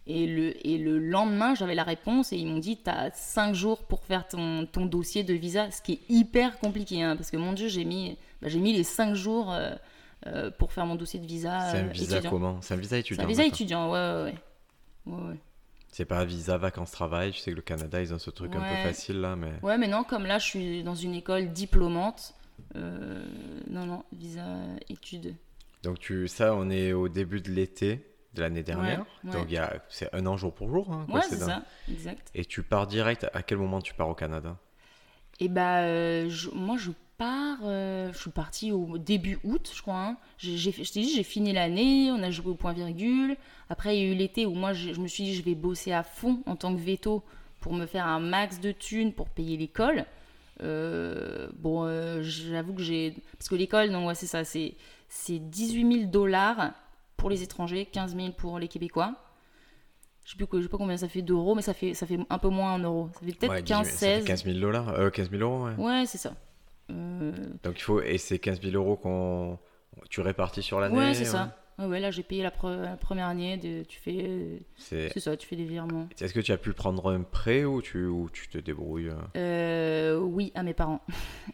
Et 0.06 0.28
le, 0.28 0.68
et 0.68 0.78
le 0.78 1.00
lendemain, 1.00 1.56
j'avais 1.56 1.76
la 1.76 1.84
réponse 1.84 2.34
et 2.34 2.38
ils 2.38 2.46
m'ont 2.46 2.58
dit 2.60 2.78
Tu 2.84 2.90
as 2.90 3.12
5 3.14 3.54
jours 3.56 3.84
pour 3.86 4.04
faire 4.04 4.28
ton, 4.28 4.66
ton 4.66 4.86
dossier 4.86 5.24
de 5.24 5.34
visa, 5.34 5.72
ce 5.72 5.82
qui 5.82 5.94
est 5.94 6.00
hyper 6.10 6.60
compliqué. 6.60 7.02
hein, 7.02 7.16
parce 7.16 7.32
que 7.32 7.38
mon 7.38 7.54
Dieu, 7.54 7.70
j'ai 7.70 7.86
mis, 7.86 8.18
bah, 8.42 8.50
j'ai 8.50 8.60
mis 8.60 8.74
les 8.74 8.84
5 8.84 9.14
jours 9.16 9.54
euh, 9.54 9.74
euh, 10.28 10.52
pour 10.52 10.74
faire 10.74 10.86
mon 10.86 10.96
dossier 10.96 11.20
de 11.22 11.26
visa. 11.26 11.72
c'est 11.72 11.78
un 11.80 11.84
visa 11.88 12.16
étudiant. 12.18 12.30
comment 12.32 12.62
C'est 12.62 12.74
un 12.74 12.78
visa 12.78 12.98
C'est 12.98 13.00
étudiant. 13.00 13.24
un 13.24 13.28
visa 13.28 13.46
étudiant, 13.46 13.92
ouais, 13.92 14.00
ouais, 14.00 14.24
ouais. 14.24 15.14
ouais, 15.14 15.30
ouais. 15.30 15.40
C'est 15.90 16.06
pas 16.06 16.26
visa 16.26 16.58
vacances 16.58 16.92
travail. 16.92 17.32
Je 17.32 17.38
sais 17.40 17.52
que 17.52 17.56
le 17.56 17.62
Canada, 17.62 18.02
ils 18.02 18.14
ont 18.14 18.20
ce 18.20 18.30
truc 18.32 18.54
un 18.56 18.60
peu 18.60 18.76
facile 18.90 19.22
là, 19.22 19.36
mais. 19.38 19.52
Ouais, 19.62 19.78
mais 19.78 19.88
non, 19.88 20.04
comme 20.04 20.26
là, 20.26 20.38
je 20.40 20.46
suis 20.46 20.84
dans 20.84 20.96
une 20.96 21.14
école 21.14 21.54
diplômante. 21.54 22.34
euh, 22.76 23.24
non, 23.70 23.86
non, 23.86 24.04
visa 24.12 24.44
études. 24.90 25.36
Donc 25.84 26.00
tu, 26.00 26.28
ça, 26.28 26.56
on 26.56 26.70
est 26.70 26.94
au 26.94 27.10
début 27.10 27.42
de 27.42 27.52
l'été 27.52 28.06
de 28.34 28.42
l'année 28.42 28.64
dernière. 28.64 29.06
ouais. 29.24 29.32
Donc 29.32 29.46
il 29.48 29.54
y 29.54 29.58
a, 29.58 29.74
c'est 29.90 30.14
un 30.14 30.26
an 30.26 30.38
jour 30.38 30.54
pour 30.54 30.70
jour. 30.70 30.92
hein, 30.92 31.06
quoi, 31.10 31.20
Ouais, 31.20 31.26
c'est 31.30 31.38
dingue. 31.40 31.50
ça, 31.50 31.64
exact. 31.90 32.30
Et 32.36 32.46
tu 32.46 32.64
pars 32.64 32.88
direct. 32.88 33.28
À 33.34 33.44
quel 33.44 33.58
moment 33.58 33.82
tu 33.82 33.94
pars 33.94 34.10
au 34.10 34.16
Canada? 34.16 34.58
Et 35.40 35.48
bah, 35.50 35.80
euh, 35.82 36.30
je- 36.30 36.50
moi, 36.52 36.78
je 36.78 36.92
pars. 37.18 37.60
euh, 37.64 38.12
je 38.12 38.18
suis 38.18 38.32
partie 38.32 38.72
au 38.72 38.98
début 38.98 39.40
août, 39.44 39.72
je 39.76 39.82
crois. 39.82 40.00
hein. 40.00 40.18
J'ai, 40.40 40.58
je 40.58 40.72
t'ai 40.72 41.02
dit, 41.02 41.14
j'ai 41.16 41.24
fini 41.24 41.54
l'année, 41.54 42.12
on 42.12 42.22
a 42.24 42.32
joué 42.32 42.48
au 42.48 42.56
point-virgule. 42.56 43.38
Après, 43.70 43.96
il 43.98 44.04
y 44.04 44.10
a 44.10 44.12
eu 44.14 44.16
l'été 44.16 44.46
où 44.46 44.54
moi, 44.54 44.74
je, 44.74 44.94
je 44.94 45.00
me 45.00 45.08
suis 45.08 45.24
dit, 45.24 45.36
je 45.36 45.44
vais 45.44 45.56
bosser 45.56 45.92
à 45.92 46.04
fond 46.04 46.42
en 46.48 46.56
tant 46.56 46.76
que 46.76 46.80
veto 46.82 47.24
pour 47.60 47.74
me 47.74 47.86
faire 47.86 48.08
un 48.08 48.20
max 48.20 48.60
de 48.60 48.72
thunes 48.72 49.14
pour 49.14 49.30
payer 49.30 49.58
l'école. 49.58 50.06
Euh, 50.62 51.50
bon, 51.56 51.86
euh, 51.86 52.22
j'avoue 52.22 52.74
que 52.74 52.82
j'ai. 52.84 53.16
Parce 53.38 53.50
que 53.50 53.56
l'école, 53.56 53.90
non, 53.90 54.06
ouais, 54.08 54.16
c'est 54.16 54.28
ça, 54.28 54.44
c'est, 54.44 54.76
c'est 55.10 55.40
18 55.40 55.94
000 56.00 56.12
dollars 56.12 56.74
pour 57.24 57.30
les 57.30 57.42
étrangers, 57.42 57.86
15 57.86 58.18
000 58.18 58.34
pour 58.34 58.60
les 58.60 58.68
Québécois. 58.68 59.16
Je 60.26 60.32
sais 60.32 60.36
plus 60.38 60.46
que- 60.46 60.58
je 60.58 60.64
sais 60.64 60.70
pas 60.70 60.78
combien 60.78 60.98
ça 60.98 61.08
fait 61.08 61.22
d'euros, 61.22 61.56
mais 61.56 61.62
ça 61.62 61.74
fait, 61.74 61.94
ça 61.94 62.06
fait 62.06 62.20
un 62.30 62.38
peu 62.38 62.50
moins 62.50 62.74
en 62.74 62.80
euros. 62.80 63.10
Ça 63.14 63.26
fait 63.26 63.32
peut-être 63.34 63.52
Ouais, 63.54 63.64
15, 63.64 63.88
18 63.88 63.98
ça 63.98 64.06
fait 64.08 64.16
16. 64.18 64.26
15 64.26 64.44
000 64.44 64.60
dollars, 64.60 64.90
euh, 64.90 65.10
15 65.10 65.30
000 65.32 65.42
euros, 65.42 65.66
ouais. 65.68 65.76
Ouais, 65.78 66.06
c'est 66.06 66.18
ça. 66.18 66.34
Euh, 66.92 67.32
Donc 67.64 67.80
il 67.80 67.82
faut 67.82 68.02
et 68.02 68.18
c'est 68.18 68.40
15 68.40 68.62
000 68.62 68.76
euros 68.76 68.98
qu'on 68.98 69.58
tu 70.10 70.20
répartis 70.20 70.62
sur 70.62 70.82
l'année. 70.82 70.98
ouais, 70.98 71.14
c'est 71.14 71.24
ça. 71.26 71.58
Ouais, 71.80 71.86
ouais, 71.86 72.00
là, 72.02 72.12
j'ai 72.12 72.24
payé 72.24 72.44
la, 72.44 72.52
pre- 72.52 72.82
la 72.84 72.98
première 72.98 73.28
année. 73.28 73.58
De, 73.58 73.84
tu 73.84 74.00
fais. 74.00 74.18
euh, 74.28 74.58
C'est. 74.76 75.10
C'est 75.14 75.20
ça, 75.20 75.36
tu 75.38 75.48
fais 75.48 75.56
des 75.56 75.64
virements. 75.66 76.08
Est-ce 76.20 76.34
que 76.34 76.40
tu 76.42 76.52
as 76.52 76.58
pu 76.58 76.72
prendre 76.74 77.10
un 77.12 77.22
prêt 77.24 77.64
ou 77.64 77.82
tu 77.82 78.06
ou 78.06 78.30
tu 78.30 78.48
te 78.50 78.58
débrouilles 78.60 79.10
euh? 79.10 79.16
Euh, 79.38 80.20
oui, 80.20 80.52
à 80.56 80.62
mes 80.64 80.74
parents. 80.74 81.02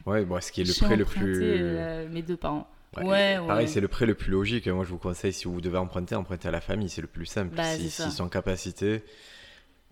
Ouais, 0.06 0.26
bon, 0.26 0.42
ce 0.42 0.52
qui 0.52 0.62
est 0.62 0.66
le 0.66 0.74
prêt 0.86 0.96
le 0.98 1.06
plus. 1.06 1.42
euh, 1.42 2.10
mes 2.10 2.22
deux 2.24 2.36
parents. 2.38 2.68
Ouais, 2.98 3.04
ouais, 3.06 3.48
Pareil, 3.48 3.66
ouais. 3.66 3.72
c'est 3.72 3.82
le 3.82 3.88
prêt 3.88 4.06
le 4.06 4.16
plus 4.16 4.32
logique. 4.32 4.68
Moi, 4.68 4.84
je 4.84 4.90
vous 4.90 4.98
conseille 4.98 5.32
si 5.34 5.46
vous 5.46 5.62
devez 5.62 5.78
emprunter, 5.78 6.16
emprunter 6.16 6.48
à 6.48 6.52
la 6.52 6.62
famille, 6.62 6.90
c'est 6.90 7.02
le 7.02 7.08
plus 7.08 7.26
simple. 7.26 7.56
Bah, 7.56 7.76
si. 7.76 7.90
S'ils 7.90 8.12
sont 8.12 8.24
en 8.24 8.30
capacité, 8.30 9.04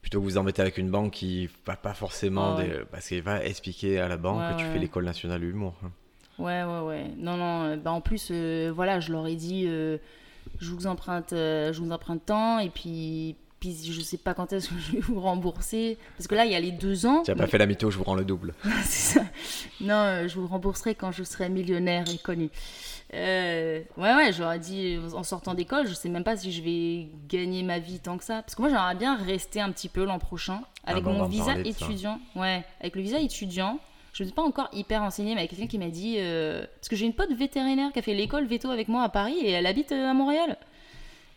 plutôt 0.02 0.20
que 0.20 0.24
vous 0.26 0.38
embêter 0.38 0.62
avec 0.62 0.78
une 0.78 0.90
banque 0.90 1.12
qui 1.14 1.50
va 1.66 1.76
pas 1.76 1.94
forcément, 1.94 2.56
des- 2.56 2.82
parce 2.92 3.08
qu'elle 3.08 3.22
va 3.22 3.44
expliquer 3.46 4.00
à 4.00 4.08
la 4.08 4.18
banque 4.18 4.42
que 4.56 4.60
tu 4.60 4.66
fais 4.66 4.80
l'école 4.80 5.06
nationale 5.06 5.42
de 5.42 5.46
l'humour. 5.46 5.76
hein. 5.86 5.92
Ouais, 6.40 6.64
ouais, 6.64 6.82
ouais. 6.88 7.06
Non, 7.18 7.36
non. 7.38 7.64
euh, 7.64 7.78
Bah, 7.78 7.92
en 7.92 8.02
plus, 8.02 8.30
euh, 8.32 8.72
voilà, 8.74 9.00
je 9.00 9.12
leur 9.12 9.26
ai 9.28 9.36
dit, 9.36 9.66
euh, 9.68 9.98
je 10.60 10.72
vous 10.72 10.86
emprunte, 10.88 11.34
euh, 11.34 11.74
je 11.74 11.82
vous 11.82 11.92
emprunte 11.92 12.26
tant, 12.26 12.60
et 12.60 12.70
puis, 12.70 13.36
puis 13.60 13.76
je 13.92 14.02
sais 14.02 14.18
pas 14.18 14.34
quand 14.34 14.54
est-ce 14.54 14.70
que 14.70 14.76
je 14.80 14.92
vais 14.94 15.00
vous 15.00 15.20
rembourser, 15.20 15.98
parce 16.18 16.28
que 16.28 16.36
là, 16.36 16.46
il 16.46 16.52
y 16.52 16.56
a 16.56 16.60
les 16.60 16.72
deux 16.72 17.06
ans. 17.06 17.24
Tu 17.24 17.32
n'as 17.32 17.38
pas 17.38 17.48
fait 17.48 17.58
la 17.58 17.66
mytho, 17.66 17.90
je 17.90 17.98
vous 17.98 18.04
rends 18.04 18.16
le 18.16 18.26
double. 18.26 18.54
c'est 18.84 19.20
ça. 19.20 19.26
Non, 19.82 19.96
euh, 19.96 20.28
je 20.28 20.40
vous 20.40 20.48
rembourserai 20.48 20.96
quand 20.96 21.12
je 21.12 21.24
serai 21.24 21.50
millionnaire 21.50 22.06
et 22.14 22.18
connu. 22.18 22.50
Euh, 23.14 23.82
ouais, 23.98 24.14
ouais, 24.16 24.56
ai 24.56 24.60
dit 24.60 25.00
en 25.14 25.24
sortant 25.24 25.54
d'école, 25.54 25.88
je 25.88 25.94
sais 25.94 26.10
même 26.10 26.24
pas 26.26 26.36
si 26.36 26.52
je 26.52 26.62
vais 26.62 27.08
gagner 27.30 27.64
ma 27.64 27.80
vie 27.80 28.00
tant 28.00 28.18
que 28.18 28.24
ça. 28.24 28.42
Parce 28.42 28.56
que 28.56 28.62
moi, 28.62 28.70
j'aimerais 28.70 28.96
bien 28.96 29.16
rester 29.16 29.62
un 29.62 29.72
petit 29.72 29.90
peu 29.90 30.04
l'an 30.04 30.20
prochain 30.20 30.62
avec 30.86 31.04
va 31.04 31.12
mon 31.12 31.26
visa 31.26 31.54
ça. 31.54 31.60
étudiant. 31.60 32.20
Ouais, 32.36 32.64
avec 32.82 32.96
le 32.96 33.02
visa 33.02 33.20
étudiant. 33.20 33.80
Je 34.14 34.24
ne 34.24 34.28
suis 34.30 34.36
pas 34.36 34.42
encore 34.42 34.68
hyper 34.74 35.02
renseignée, 35.02 35.36
mais 35.36 35.42
il 35.42 35.44
y 35.44 35.48
a 35.48 35.50
quelqu'un 35.50 35.68
qui 35.68 35.78
m'a 35.78 35.90
dit. 35.90 36.16
euh, 36.18 36.66
Parce 36.80 36.90
que 36.90 36.96
j'ai 36.96 37.06
une 37.06 37.14
pote 37.14 37.32
vétérinaire 37.32 37.92
qui 37.94 38.00
a 38.00 38.02
fait 38.02 38.16
l'école 38.16 38.48
veto 38.48 38.70
avec 38.72 38.88
moi 38.88 39.04
à 39.04 39.10
Paris 39.10 39.38
et 39.42 39.52
elle 39.52 39.68
habite 39.68 39.92
euh, 39.92 40.10
à 40.10 40.14
Montréal. 40.14 40.58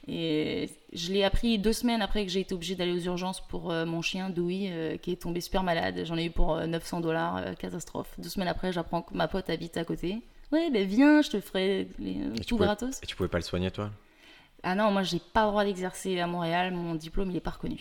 Et 0.08 0.70
je 0.92 1.12
l'ai 1.12 1.24
appris 1.24 1.58
deux 1.58 1.72
semaines 1.72 2.02
après 2.02 2.24
que 2.24 2.32
j'ai 2.32 2.40
été 2.40 2.54
obligée 2.54 2.74
d'aller 2.74 2.92
aux 2.92 3.00
urgences 3.04 3.40
pour 3.46 3.70
euh, 3.70 3.84
mon 3.84 4.02
chien 4.02 4.30
Dewey 4.30 4.68
euh, 4.70 4.96
qui 4.96 5.12
est 5.12 5.20
tombé 5.22 5.40
super 5.40 5.62
malade. 5.62 6.02
J'en 6.04 6.16
ai 6.16 6.24
eu 6.24 6.30
pour 6.30 6.54
euh, 6.56 6.66
900 6.66 7.00
dollars, 7.00 7.36
euh, 7.36 7.54
catastrophe. 7.54 8.08
Deux 8.18 8.28
semaines 8.30 8.48
après, 8.48 8.72
j'apprends 8.72 9.02
que 9.02 9.14
ma 9.14 9.28
pote 9.28 9.50
habite 9.50 9.76
à 9.76 9.84
côté. 9.84 10.18
Ouais, 10.52 10.70
ben 10.70 10.86
viens, 10.86 11.22
je 11.22 11.30
te 11.30 11.40
ferai 11.40 11.86
les- 11.98 12.16
euh, 12.22 12.34
tout 12.46 12.56
pouvais- 12.56 12.66
gratos. 12.66 12.98
Et 13.02 13.06
tu 13.06 13.14
pouvais 13.14 13.28
pas 13.28 13.38
le 13.38 13.44
soigner, 13.44 13.70
toi? 13.70 13.90
Ah 14.62 14.74
non, 14.74 14.90
moi 14.90 15.02
j'ai 15.04 15.20
pas 15.20 15.44
le 15.44 15.50
droit 15.50 15.64
d'exercer 15.64 16.18
à 16.18 16.26
Montréal, 16.26 16.72
mon 16.74 16.94
diplôme 16.94 17.30
il 17.30 17.36
est 17.36 17.40
pas 17.40 17.50
reconnu. 17.50 17.80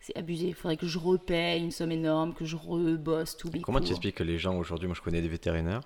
C'est 0.00 0.16
abusé, 0.16 0.48
il 0.48 0.54
faudrait 0.54 0.76
que 0.76 0.86
je 0.86 0.98
repaye 0.98 1.62
une 1.62 1.70
somme 1.70 1.92
énorme, 1.92 2.34
que 2.34 2.44
je 2.44 2.56
rebosse 2.56 3.36
les 3.52 3.60
Comment 3.60 3.78
tu 3.80 3.90
expliques 3.92 4.16
que 4.16 4.24
les 4.24 4.36
gens 4.38 4.56
aujourd'hui, 4.56 4.88
moi 4.88 4.96
je 4.96 5.00
connais 5.00 5.22
des 5.22 5.28
vétérinaires, 5.28 5.80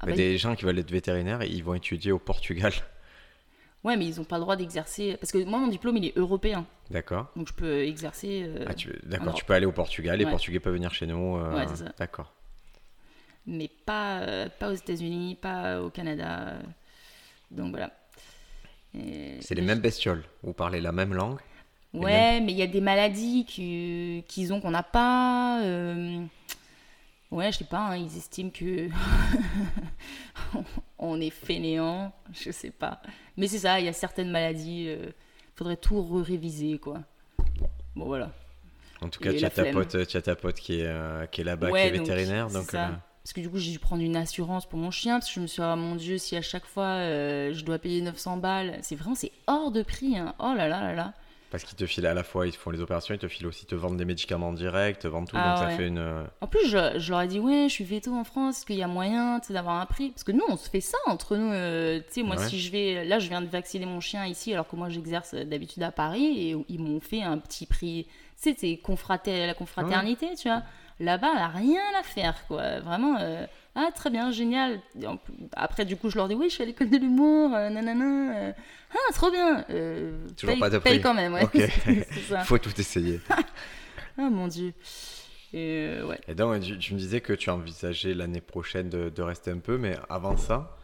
Ah 0.00 0.06
mais 0.06 0.12
bah, 0.12 0.16
des 0.16 0.36
gens 0.38 0.54
qui 0.54 0.64
veulent 0.66 0.78
être 0.78 0.90
vétérinaires, 0.90 1.42
ils 1.42 1.64
vont 1.64 1.74
étudier 1.74 2.12
au 2.12 2.18
Portugal? 2.18 2.72
Ouais, 3.84 3.96
mais 3.98 4.06
ils 4.06 4.18
ont 4.20 4.24
pas 4.24 4.36
le 4.36 4.40
droit 4.42 4.56
d'exercer. 4.56 5.16
Parce 5.20 5.30
que 5.30 5.44
moi 5.44 5.58
mon 5.58 5.68
diplôme 5.68 5.96
il 5.98 6.06
est 6.06 6.16
européen, 6.16 6.64
D'accord 6.90 7.30
donc 7.36 7.48
je 7.48 7.52
peux 7.52 7.82
exercer. 7.84 8.44
euh, 8.46 8.64
Ah, 8.68 8.74
tu... 8.74 8.90
D'accord, 9.04 9.34
tu 9.34 9.44
peux 9.44 9.52
aller 9.52 9.66
au 9.66 9.72
Portugal, 9.72 10.18
les 10.18 10.24
Ouais. 10.24 10.30
Portugais 10.30 10.58
peuvent 10.60 10.72
venir 10.74 10.92
chez 10.94 11.06
nous. 11.06 11.36
euh, 11.36 11.54
Ouais, 11.54 11.66
c'est 11.68 11.84
ça. 11.84 11.92
D'accord. 11.98 12.32
mais 13.46 13.68
pas, 13.84 14.20
euh, 14.20 14.48
pas 14.58 14.70
aux 14.70 14.74
États-Unis, 14.74 15.36
pas 15.40 15.82
au 15.82 15.90
Canada. 15.90 16.54
Donc 17.50 17.70
voilà. 17.70 17.90
Et- 18.94 19.38
C'est 19.42 19.54
les 19.54 19.62
mêmes 19.62 19.80
bestioles, 19.80 20.24
vous 20.42 20.54
parlez 20.54 20.80
la 20.80 20.92
même 20.92 21.12
langue? 21.12 21.40
Ouais, 21.92 22.40
mais 22.40 22.52
il 22.52 22.58
y 22.58 22.62
a 22.62 22.66
des 22.66 22.80
maladies 22.80 23.44
qui- 23.44 24.24
qu'ils 24.28 24.52
ont 24.52 24.60
qu'on 24.60 24.70
n'a 24.70 24.82
pas. 24.82 25.60
Ouais, 27.30 27.50
je 27.52 27.58
sais 27.58 27.64
pas, 27.64 27.88
hein, 27.90 27.96
ils 27.96 28.16
estiment 28.16 28.50
que 28.50 28.88
on 30.98 31.20
est 31.20 31.30
fainéant, 31.30 32.12
je 32.32 32.50
sais 32.50 32.70
pas. 32.70 33.00
Mais 33.36 33.46
c'est 33.48 33.58
ça, 33.58 33.80
il 33.80 33.86
y 33.86 33.88
a 33.88 33.92
certaines 33.92 34.30
maladies, 34.30 34.84
il 34.90 35.12
faudrait 35.56 35.76
tout 35.76 36.02
réviser 36.22 36.78
quoi. 36.78 37.00
Bon 37.96 38.06
voilà. 38.06 38.30
En 39.00 39.08
tout 39.08 39.20
cas, 39.20 39.32
tu 39.32 39.44
as, 39.44 39.50
ta 39.50 39.64
pote, 39.66 40.06
tu 40.06 40.16
as 40.16 40.22
ta 40.22 40.34
pote 40.36 40.54
qui 40.56 40.80
est, 40.80 40.86
euh, 40.86 41.26
qui 41.26 41.40
est 41.42 41.44
là-bas, 41.44 41.70
Ouais, 41.70 41.82
qui 41.82 41.86
est 41.88 41.98
donc, 41.98 42.06
vétérinaire. 42.06 42.48
Donc, 42.48 42.70
ça. 42.70 42.88
euh, 42.88 42.92
Parce 43.22 43.32
que 43.34 43.40
du 43.40 43.50
coup, 43.50 43.58
j'ai 43.58 43.70
dû 43.72 43.78
prendre 43.78 44.02
une 44.02 44.16
assurance 44.16 44.66
pour 44.66 44.78
mon 44.78 44.90
chien, 44.90 45.18
parce 45.18 45.28
que 45.28 45.34
je 45.34 45.40
me 45.40 45.46
suis 45.46 45.60
dit, 45.60 45.66
ah, 45.66 45.76
mon 45.76 45.94
Dieu, 45.96 46.16
si 46.16 46.36
à 46.36 46.42
chaque 46.42 46.64
fois 46.64 46.84
euh, 46.86 47.52
je 47.52 47.64
dois 47.64 47.78
payer 47.78 48.00
900 48.00 48.38
balles, 48.38 48.78
c'est 48.82 48.94
vraiment, 48.96 49.14
c'est 49.14 49.32
hors 49.46 49.70
de 49.72 49.82
prix. 49.82 50.16
hein. 50.16 50.34
Oh 50.38 50.54
là 50.56 50.68
là 50.68 50.80
là 50.80 50.94
là. 50.94 51.12
Parce 51.54 51.62
qu'ils 51.62 51.76
te 51.78 51.86
filent 51.86 52.06
à 52.08 52.14
la 52.14 52.24
fois, 52.24 52.48
ils 52.48 52.52
te 52.52 52.56
font 52.56 52.70
les 52.70 52.80
opérations, 52.80 53.14
ils 53.14 53.18
te 53.18 53.28
filent 53.28 53.46
aussi, 53.46 53.64
te 53.64 53.76
vendent 53.76 53.96
des 53.96 54.04
médicaments 54.04 54.48
en 54.48 54.52
direct, 54.52 55.02
te 55.02 55.06
vendent 55.06 55.28
tout. 55.28 55.36
Ah 55.38 55.50
donc 55.50 55.58
ça 55.58 55.66
ouais. 55.66 55.76
fait 55.76 55.86
une. 55.86 55.98
euh, 55.98 56.24
En 56.40 56.48
plus, 56.48 56.66
je, 56.68 56.98
je 56.98 57.10
leur 57.12 57.20
ai 57.22 57.28
dit, 57.28 57.38
ouais, 57.38 57.66
je 57.68 57.72
suis 57.72 57.84
veto 57.84 58.12
en 58.12 58.24
France, 58.24 58.56
est-ce 58.58 58.66
qu'il 58.66 58.74
y 58.74 58.82
a 58.82 58.88
moyen 58.88 59.40
d'avoir 59.50 59.80
un 59.80 59.86
prix? 59.86 60.10
Parce 60.10 60.24
que 60.24 60.32
nous, 60.32 60.42
on 60.48 60.56
se 60.56 60.68
fait 60.68 60.80
ça 60.80 60.98
entre 61.06 61.36
nous. 61.36 61.52
euh, 61.52 62.00
tu 62.00 62.04
sais, 62.14 62.22
moi, 62.24 62.34
Ouais. 62.36 62.48
si 62.48 62.58
je 62.58 62.72
vais. 62.72 63.04
Là, 63.04 63.20
je 63.20 63.28
viens 63.28 63.40
de 63.40 63.46
vacciner 63.46 63.86
mon 63.86 64.00
chien 64.00 64.26
ici, 64.26 64.52
alors 64.52 64.66
que 64.66 64.74
moi, 64.74 64.88
j'exerce 64.88 65.34
euh, 65.34 65.44
d'habitude 65.44 65.84
à 65.84 65.92
Paris, 65.92 66.50
et 66.50 66.56
ils 66.68 66.80
m'ont 66.80 66.98
fait 66.98 67.22
un 67.22 67.38
petit 67.38 67.66
prix. 67.66 68.08
Tu 68.42 68.50
sais, 68.50 68.56
c'est 68.58 68.80
confrater- 68.84 69.46
la 69.46 69.54
confraternité, 69.54 70.30
tu 70.36 70.48
vois. 70.48 70.62
Là-bas, 70.98 71.28
elle 71.36 71.42
a 71.42 71.48
rien 71.48 71.80
à 72.00 72.02
faire, 72.02 72.34
quoi. 72.48 72.80
Vraiment. 72.80 73.16
euh, 73.20 73.46
ah, 73.76 73.90
très 73.94 74.10
bien, 74.10 74.30
génial. 74.32 74.80
Après, 75.56 75.84
du 75.84 75.96
coup, 75.96 76.10
je 76.10 76.16
leur 76.16 76.28
dis, 76.28 76.34
oui, 76.34 76.46
je 76.48 76.54
suis 76.54 76.62
à 76.62 76.66
l'école 76.66 76.90
de 76.90 76.96
l'humour, 76.96 77.52
euh, 77.54 77.68
nanana. 77.70 78.36
euh, 78.36 78.52
ah, 78.94 79.12
trop 79.12 79.30
bien. 79.30 79.64
Euh, 79.70 80.16
Toujours 80.36 80.54
paye, 80.54 80.60
pas 80.60 80.70
de 80.70 80.78
paye 80.78 81.00
quand 81.00 81.14
même, 81.14 81.34
ouais. 81.34 81.46
Ça. 82.28 82.40
Faut 82.44 82.58
tout 82.58 82.78
essayer. 82.80 83.20
Ah, 84.16 84.30
mon 84.30 84.46
Dieu. 84.46 84.72
Et, 85.52 85.88
euh, 85.88 86.06
ouais. 86.06 86.20
Et 86.28 86.36
donc, 86.36 86.60
tu, 86.60 86.78
tu 86.78 86.94
me 86.94 86.98
disais 87.00 87.20
que 87.20 87.32
tu 87.32 87.50
envisageais 87.50 88.14
l'année 88.14 88.40
prochaine 88.40 88.88
de, 88.88 89.08
de 89.08 89.22
rester 89.22 89.50
un 89.50 89.58
peu, 89.58 89.76
mais 89.76 89.96
avant 90.08 90.36
ça, 90.36 90.76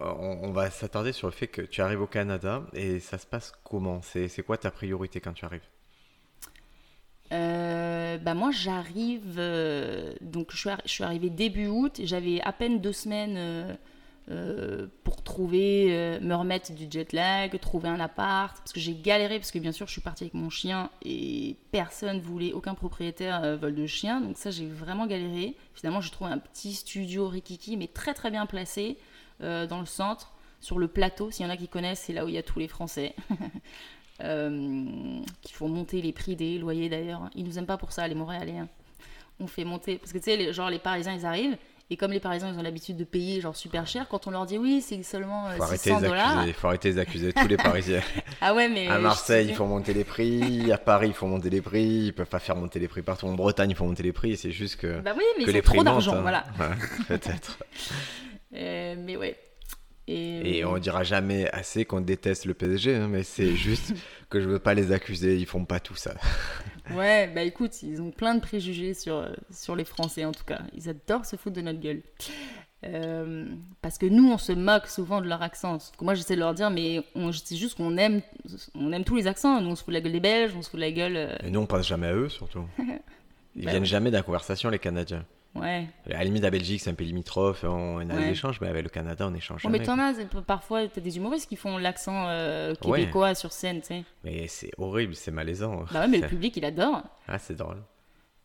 euh, 0.00 0.04
on, 0.18 0.48
on 0.48 0.50
va 0.50 0.68
s'attarder 0.70 1.12
sur 1.12 1.28
le 1.28 1.32
fait 1.32 1.46
que 1.46 1.62
tu 1.62 1.80
arrives 1.80 2.00
au 2.02 2.08
Canada 2.08 2.64
et 2.72 2.98
ça 2.98 3.18
se 3.18 3.26
passe 3.26 3.52
comment? 3.62 4.00
C'est 4.02 4.42
quoi 4.44 4.56
ta 4.56 4.72
priorité 4.72 5.20
quand 5.20 5.32
tu 5.32 5.44
arrives? 5.44 5.62
Euh, 7.32 8.18
bah 8.18 8.34
moi 8.34 8.52
j'arrive 8.52 9.34
euh, 9.38 10.12
donc 10.20 10.52
je 10.52 10.58
suis, 10.58 10.70
je 10.84 10.90
suis 10.90 11.02
arrivée 11.02 11.28
début 11.28 11.66
août 11.66 11.98
et 11.98 12.06
j'avais 12.06 12.40
à 12.42 12.52
peine 12.52 12.80
deux 12.80 12.92
semaines 12.92 13.76
euh, 14.30 14.88
pour 15.04 15.22
trouver 15.22 15.86
euh, 15.90 16.18
me 16.20 16.34
remettre 16.34 16.72
du 16.74 16.86
jet 16.90 17.12
lag 17.12 17.58
trouver 17.60 17.88
un 17.88 18.00
appart 18.00 18.56
parce 18.58 18.72
que 18.72 18.80
j'ai 18.80 18.94
galéré 18.94 19.38
parce 19.38 19.52
que 19.52 19.58
bien 19.60 19.70
sûr 19.72 19.86
je 19.86 19.92
suis 19.92 20.00
partie 20.00 20.24
avec 20.24 20.34
mon 20.34 20.50
chien 20.50 20.90
et 21.04 21.56
personne 21.70 22.18
voulait 22.18 22.52
aucun 22.52 22.74
propriétaire 22.74 23.42
euh, 23.44 23.56
vole 23.56 23.74
de 23.76 23.86
chien 23.86 24.20
donc 24.20 24.36
ça 24.36 24.50
j'ai 24.50 24.66
vraiment 24.66 25.06
galéré 25.06 25.54
finalement 25.74 26.00
j'ai 26.00 26.10
trouvé 26.10 26.30
un 26.32 26.38
petit 26.38 26.72
studio 26.74 27.28
rikiki 27.28 27.76
mais 27.76 27.86
très 27.86 28.14
très 28.14 28.30
bien 28.32 28.46
placé 28.46 28.96
euh, 29.42 29.66
dans 29.68 29.78
le 29.78 29.86
centre 29.86 30.32
sur 30.60 30.78
le 30.78 30.88
plateau 30.88 31.30
s'il 31.30 31.46
y 31.46 31.48
en 31.48 31.52
a 31.52 31.56
qui 31.56 31.68
connaissent 31.68 32.00
c'est 32.00 32.12
là 32.12 32.24
où 32.24 32.28
il 32.28 32.34
y 32.34 32.38
a 32.38 32.42
tous 32.42 32.58
les 32.58 32.66
français 32.68 33.14
qui 34.18 35.52
font 35.52 35.68
monter 35.68 36.00
les 36.02 36.12
prix 36.12 36.36
des 36.36 36.58
loyers 36.58 36.88
d'ailleurs. 36.88 37.28
Ils 37.34 37.44
nous 37.44 37.58
aiment 37.58 37.66
pas 37.66 37.76
pour 37.76 37.92
ça, 37.92 38.08
les 38.08 38.14
Montréalais. 38.14 38.58
hein. 38.58 38.68
On 39.40 39.46
fait 39.46 39.64
monter. 39.64 39.98
Parce 39.98 40.12
que 40.12 40.18
tu 40.18 40.24
sais, 40.24 40.36
les- 40.38 40.52
genre 40.54 40.70
les 40.70 40.78
Parisiens, 40.78 41.14
ils 41.14 41.26
arrivent. 41.26 41.58
Et 41.88 41.96
comme 41.96 42.10
les 42.10 42.18
Parisiens, 42.18 42.52
ils 42.52 42.58
ont 42.58 42.62
l'habitude 42.62 42.96
de 42.96 43.04
payer 43.04 43.40
genre 43.40 43.54
super 43.54 43.86
cher, 43.86 44.08
quand 44.08 44.26
on 44.26 44.32
leur 44.32 44.44
dit 44.44 44.58
oui, 44.58 44.82
c'est 44.82 45.00
seulement 45.04 45.46
euh, 45.46 45.56
faut 45.56 45.62
arrêter, 45.62 45.90
600 45.90 46.00
les 46.00 46.08
dollars. 46.08 46.38
accuser, 46.38 46.52
faut 46.52 46.66
arrêter 46.66 46.88
les 46.90 46.98
accuser, 46.98 47.32
tous 47.32 47.46
les 47.46 47.56
Parisiens. 47.56 48.00
Ah 48.40 48.54
ouais, 48.54 48.68
mais. 48.68 48.86
À 48.88 48.98
Marseille, 48.98 49.46
il 49.48 49.54
faut 49.54 49.64
monter 49.66 49.94
les 49.94 50.04
prix. 50.04 50.70
À 50.70 50.78
Paris, 50.78 51.08
il 51.08 51.14
faut 51.14 51.26
monter 51.26 51.48
les 51.48 51.62
prix. 51.62 52.06
Ils 52.06 52.12
peuvent 52.12 52.26
pas 52.26 52.38
faire 52.38 52.56
monter 52.56 52.78
les 52.78 52.88
prix 52.88 53.02
partout. 53.02 53.26
En 53.26 53.32
Bretagne, 53.34 53.70
il 53.70 53.76
faut 53.76 53.86
monter 53.86 54.02
les 54.02 54.12
prix. 54.12 54.36
C'est 54.36 54.50
juste 54.50 54.76
que, 54.76 55.00
Bah 55.00 55.12
oui, 55.16 55.22
mais 55.38 55.44
que 55.44 55.50
ils 55.50 55.54
les 55.54 55.60
ont 55.60 55.62
prix 55.62 55.74
trop 55.76 55.84
d'argent, 55.84 56.16
hein. 56.16 56.20
voilà. 56.22 56.44
Ouais, 56.58 56.66
Peut-être. 57.08 57.58
Euh, 58.54 58.94
mais 58.98 59.16
ouais. 59.16 59.36
Et, 60.06 60.58
Et 60.58 60.64
on 60.64 60.78
dira 60.78 61.02
jamais 61.02 61.50
assez 61.50 61.84
qu'on 61.84 62.00
déteste 62.00 62.44
le 62.46 62.54
PSG, 62.54 62.94
hein, 62.94 63.08
mais 63.08 63.22
c'est 63.24 63.54
juste 63.56 63.92
que 64.30 64.40
je 64.40 64.48
veux 64.48 64.60
pas 64.60 64.72
les 64.72 64.92
accuser, 64.92 65.36
ils 65.36 65.46
font 65.46 65.64
pas 65.64 65.80
tout 65.80 65.96
ça. 65.96 66.14
Ouais, 66.94 67.30
bah 67.34 67.42
écoute, 67.42 67.82
ils 67.82 68.00
ont 68.00 68.10
plein 68.10 68.34
de 68.34 68.40
préjugés 68.40 68.94
sur, 68.94 69.16
euh, 69.16 69.28
sur 69.50 69.74
les 69.76 69.84
Français 69.84 70.24
en 70.24 70.32
tout 70.32 70.44
cas. 70.44 70.60
Ils 70.76 70.88
adorent 70.88 71.26
se 71.26 71.36
foutre 71.36 71.56
de 71.56 71.60
notre 71.62 71.80
gueule. 71.80 72.02
Euh, 72.84 73.46
parce 73.82 73.98
que 73.98 74.06
nous, 74.06 74.30
on 74.30 74.38
se 74.38 74.52
moque 74.52 74.86
souvent 74.86 75.20
de 75.20 75.26
leur 75.26 75.42
accent. 75.42 75.78
Sauf 75.80 75.96
que 75.96 76.04
moi, 76.04 76.14
j'essaie 76.14 76.34
de 76.36 76.40
leur 76.40 76.54
dire, 76.54 76.70
mais 76.70 77.02
c'est 77.44 77.56
juste 77.56 77.76
qu'on 77.76 77.96
aime, 77.96 78.20
on 78.74 78.92
aime 78.92 79.02
tous 79.04 79.16
les 79.16 79.26
accents. 79.26 79.60
Nous, 79.60 79.70
on 79.70 79.74
se 79.74 79.82
fout 79.82 79.88
de 79.88 79.94
la 79.94 80.00
gueule 80.00 80.12
des 80.12 80.20
Belges, 80.20 80.52
on 80.56 80.62
se 80.62 80.70
fout 80.70 80.76
de 80.78 80.84
la 80.84 80.92
gueule. 80.92 81.16
euh, 81.16 81.36
Et 81.44 81.50
nous, 81.50 81.60
on 81.60 81.66
pense 81.66 81.86
jamais 81.88 82.06
à 82.08 82.14
eux, 82.14 82.28
surtout. 82.28 82.64
Ils 83.58 83.64
Bah 83.64 83.70
viennent 83.70 83.86
jamais 83.86 84.10
de 84.10 84.16
la 84.16 84.22
conversation, 84.22 84.68
les 84.68 84.78
Canadiens. 84.78 85.24
Ouais. 85.60 85.86
À 86.10 86.18
la 86.18 86.24
limite, 86.24 86.42
la 86.42 86.50
Belgique, 86.50 86.80
c'est 86.80 86.90
un 86.90 86.94
peu 86.94 87.04
limitrophe, 87.04 87.64
on 87.64 87.98
a 87.98 88.04
des 88.04 88.28
échanges, 88.28 88.60
mais 88.60 88.68
avec 88.68 88.82
le 88.84 88.88
Canada, 88.90 89.26
on 89.30 89.34
échange 89.34 89.62
Bon, 89.62 89.70
mais 89.70 89.84
jamais. 89.84 90.14
t'en 90.14 90.38
as, 90.38 90.42
parfois, 90.42 90.86
t'as 90.88 91.00
des 91.00 91.16
humoristes 91.16 91.48
qui 91.48 91.56
font 91.56 91.78
l'accent 91.78 92.26
euh, 92.28 92.74
Ouais. 92.84 93.00
québécois 93.00 93.34
sur 93.34 93.52
scène, 93.52 93.80
tu 93.80 93.86
sais. 93.88 94.04
Mais 94.24 94.46
c'est 94.48 94.70
horrible, 94.78 95.14
c'est 95.14 95.30
malaisant. 95.30 95.84
Bah 95.92 96.00
ouais, 96.02 96.08
mais 96.08 96.18
le 96.18 96.28
public, 96.28 96.56
il 96.56 96.64
adore. 96.64 97.02
Ah, 97.28 97.38
c'est 97.38 97.54
drôle. 97.56 97.82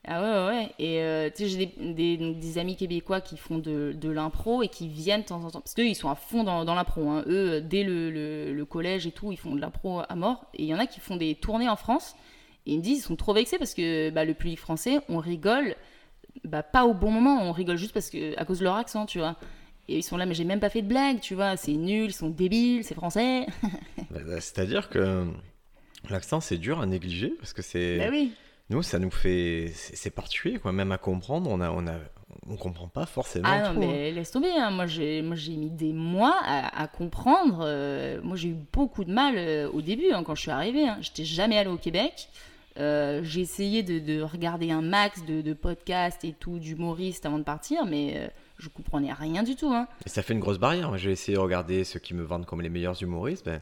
Ah 0.08 0.19
ouais, 0.19 0.56
ouais. 0.56 0.69
Et 0.80 1.00
euh, 1.02 1.30
tu 1.30 1.43
sais, 1.43 1.50
j'ai 1.50 1.65
des, 1.67 1.93
des, 1.93 2.17
donc 2.17 2.39
des 2.39 2.58
amis 2.58 2.76
québécois 2.76 3.21
qui 3.21 3.38
font 3.38 3.60
de, 3.60 3.93
de 3.95 4.10
l'impro 4.10 4.63
et 4.63 4.67
qui 4.67 4.88
viennent 4.88 5.21
de 5.21 5.28
temps 5.28 5.43
en 5.43 5.52
temps. 5.52 5.62
Parce 5.62 5.76
qu'eux, 5.76 5.86
ils 5.86 5.93
sont 5.93 6.10
à 6.10 6.15
fond 6.15 6.43
dans, 6.43 6.65
dans 6.65 6.74
l'impro. 6.74 7.08
Hein. 7.08 7.24
Eux, 7.28 7.52
euh, 7.52 7.62
dès 7.62 7.84
le, 7.84 8.10
le- 8.10 8.52
le 8.52 8.65
collège 8.65 9.06
et 9.06 9.12
tout, 9.12 9.32
ils 9.32 9.38
font 9.38 9.54
de 9.54 9.62
l'impro 9.62 10.02
à 10.10 10.15
mort. 10.15 10.45
Et 10.56 10.63
il 10.63 10.67
y 10.69 10.74
en 10.74 10.80
a 10.80 10.88
qui 10.88 11.00
font 11.02 11.17
des 11.17 11.36
tournées 11.36 11.69
en 11.69 11.76
France. 11.76 12.15
Et 12.65 12.71
ils 12.74 12.78
me 12.80 12.82
disent, 12.84 12.97
ils 12.97 13.02
sont 13.04 13.15
trop 13.15 13.34
vexés 13.34 13.60
parce 13.60 13.76
que 13.76 14.10
bah, 14.10 14.26
le 14.26 14.34
public 14.34 14.58
français, 14.60 15.02
on 15.08 15.19
rigole, 15.19 15.76
bah, 16.45 16.63
pas 16.63 16.86
au 16.86 16.93
bon 16.93 17.12
moment. 17.12 17.39
On 17.43 17.51
rigole 17.51 17.77
juste 17.77 17.93
parce 17.93 18.10
que, 18.10 18.38
à 18.39 18.45
cause 18.45 18.60
de 18.60 18.63
leur 18.65 18.75
accent, 18.75 19.06
tu 19.06 19.19
vois. 19.19 19.36
Et 19.88 19.97
ils 19.97 20.04
sont 20.04 20.15
là, 20.17 20.25
mais 20.25 20.34
j'ai 20.34 20.43
même 20.45 20.60
pas 20.60 20.69
fait 20.69 20.82
de 20.82 20.88
blague, 20.88 21.19
tu 21.19 21.36
vois. 21.36 21.58
C'est 21.58 21.73
nul, 21.73 22.10
ils 22.10 22.13
sont 22.13 22.30
débiles, 22.30 22.84
c'est 22.84 22.95
français. 22.95 23.45
Bah, 24.12 24.19
C'est-à-dire 24.41 24.89
que 24.89 25.25
l'accent, 26.10 26.39
c'est 26.41 26.58
dur 26.58 26.82
à 26.82 26.86
négliger, 26.86 27.34
parce 27.39 27.54
que 27.54 27.62
c'est... 27.62 27.97
bah 27.97 28.08
oui. 28.12 28.34
Nous, 28.69 28.84
ça 28.84 28.99
nous 28.99 29.12
fait... 29.12 29.71
C'est 29.75 30.10
particulier, 30.12 30.60
quoi. 30.60 30.71
Même 30.71 30.91
à 30.91 30.97
comprendre, 30.97 31.49
on 31.49 31.60
a... 31.62 31.69
On 31.71 31.88
a... 31.88 31.93
On 32.49 32.56
comprend 32.56 32.88
pas 32.88 33.06
forcément 33.06 33.47
Ah 33.51 33.60
non, 33.69 33.75
tout, 33.75 33.84
hein. 33.84 33.88
mais 33.91 34.12
laisse 34.12 34.32
tomber. 34.32 34.49
hein. 34.51 34.71
Moi, 34.71 34.88
j'ai, 34.88 35.21
moi, 35.21 35.36
j'ai 35.36 35.56
mis 35.56 35.69
des 35.69 35.91
mois 35.93 36.36
à, 36.43 36.82
à 36.82 36.88
comprendre. 36.88 37.60
Euh, 37.63 38.19
moi, 38.23 38.36
j'ai 38.38 38.49
eu 38.49 38.56
beaucoup 38.73 39.04
de 39.04 39.12
mal 39.12 39.36
euh, 39.38 39.69
au 39.69 39.82
début 39.82 40.12
hein, 40.12 40.23
quand 40.23 40.34
je 40.36 40.41
suis 40.41 40.51
arrivée. 40.51 40.86
J'étais 41.01 41.25
jamais 41.25 41.58
allée 41.58 41.69
au 41.69 41.77
Québec. 41.77 42.30
Euh, 42.77 43.21
j'ai 43.23 43.41
essayé 43.41 43.84
de, 43.84 43.99
de 43.99 44.21
regarder 44.21 44.71
un 44.71 44.81
max 44.81 45.25
de, 45.25 45.41
de 45.41 45.53
podcasts 45.53 46.23
et 46.23 46.34
tout 46.34 46.57
d'humoristes 46.60 47.25
avant 47.25 47.38
de 47.38 47.43
partir, 47.43 47.86
mais 47.86 48.13
euh, 48.15 48.27
je 48.57 48.69
comprenais 48.69 49.12
rien 49.12 49.43
du 49.43 49.55
tout. 49.55 49.73
Hein. 49.73 49.88
Et 50.05 50.10
ça 50.10 50.21
fait 50.21 50.34
une 50.34 50.39
grosse 50.39 50.60
barrière. 50.60 50.97
J'ai 50.97 51.12
essayé 51.12 51.36
de 51.36 51.41
regarder 51.41 51.84
ceux 51.84 51.99
qui 51.99 52.13
me 52.13 52.23
vendent 52.23 52.45
comme 52.45 52.62
les 52.62 52.69
meilleurs 52.69 53.01
humoristes. 53.03 53.45
Ben, 53.45 53.60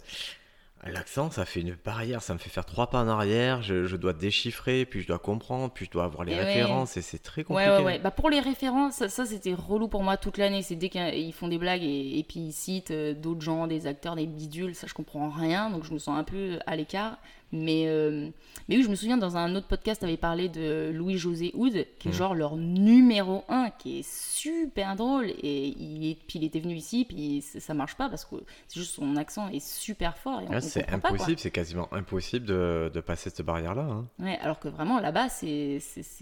l'accent, 0.86 1.30
ça 1.32 1.46
fait 1.46 1.62
une 1.62 1.76
barrière. 1.84 2.22
Ça 2.22 2.34
me 2.34 2.40
fait 2.40 2.50
faire 2.52 2.66
trois 2.66 2.90
pas 2.90 3.02
en 3.04 3.08
arrière. 3.08 3.62
Je, 3.64 3.86
je 3.86 3.96
dois 3.96 4.14
déchiffrer, 4.14 4.86
puis 4.86 5.02
je 5.02 5.08
dois 5.08 5.20
comprendre, 5.20 5.74
puis 5.74 5.86
je 5.86 5.92
dois 5.92 6.04
avoir 6.04 6.24
les 6.24 6.34
Et 6.34 6.36
ouais. 6.36 6.44
références. 6.46 6.96
Et 6.96 7.02
c'est 7.02 7.18
très 7.20 7.44
compliqué. 7.44 7.70
ouais, 7.70 7.84
ouais. 7.84 8.00
Bah, 8.00 8.12
pour 8.12 8.30
les 8.30 8.40
références, 8.40 8.94
ça, 8.96 9.10
ça, 9.10 9.26
c'était 9.26 9.54
relou 9.56 9.88
pour 9.88 10.04
moi 10.04 10.18
toute 10.18 10.38
l'année. 10.38 10.62
C'est 10.62 10.76
dès 10.76 10.90
qu'ils 10.90 11.34
font 11.34 11.48
des 11.48 11.58
blagues 11.58 11.84
et, 11.84 12.20
et 12.20 12.24
puis 12.24 12.40
ils 12.42 12.54
citent 12.54 12.92
euh, 12.92 13.14
d'autres 13.16 13.42
gens, 13.42 13.66
des 13.68 13.88
acteurs, 13.88 14.16
des 14.16 14.28
bidules, 14.28 14.76
ça 14.76 14.86
je 14.88 14.94
comprends 14.94 15.30
rien, 15.30 15.72
donc 15.72 15.84
je 15.84 15.94
me 15.94 16.00
sens 16.00 16.18
un 16.18 16.24
peu 16.24 16.60
à 16.68 16.76
l'écart. 16.76 17.18
Mais, 17.52 17.86
euh, 17.88 18.30
mais 18.68 18.78
oui, 18.78 18.84
je 18.84 18.90
me 18.90 18.96
souviens 18.96 19.18
dans 19.18 19.36
un 19.38 19.56
autre 19.56 19.68
podcast, 19.68 20.04
avait 20.04 20.18
parlé 20.18 20.50
de 20.50 20.92
Louis-José 20.94 21.52
Houd, 21.56 21.86
qui 21.98 22.08
est 22.08 22.12
Mhm. 22.12 22.18
genre 22.18 22.36
leur 22.36 22.56
numéro 22.56 23.44
un, 23.50 23.70
qui 23.72 24.00
est 24.00 24.08
super 24.08 24.96
drôle. 24.96 25.28
Et 25.42 25.68
il, 25.68 26.12
est, 26.12 26.18
puis 26.28 26.38
il 26.40 26.46
était 26.46 26.60
venu 26.60 26.76
ici, 26.76 27.06
puis 27.06 27.42
ça 27.42 27.74
marche 27.74 27.96
pas 27.96 28.08
parce 28.10 28.24
que 28.26 28.36
c'est 28.68 28.80
juste 28.80 28.94
son 28.94 29.16
accent 29.16 29.48
est 29.50 29.66
super 29.66 30.16
fort. 30.18 30.44
Ouais, 30.50 30.62
c'est 30.62 30.88
impossible, 30.92 31.40
c'est 31.40 31.52
quasiment 31.52 31.88
impossible 31.92 32.46
de, 32.46 32.92
de 32.94 33.00
passer 33.02 33.30
cette 33.30 33.46
barrière-là. 33.46 33.82
hein. 33.84 34.06
Ouais, 34.20 34.38
alors 34.42 34.60
que 34.60 34.68
vraiment 34.68 35.00
là-bas, 35.00 35.30
c'est 35.30 35.80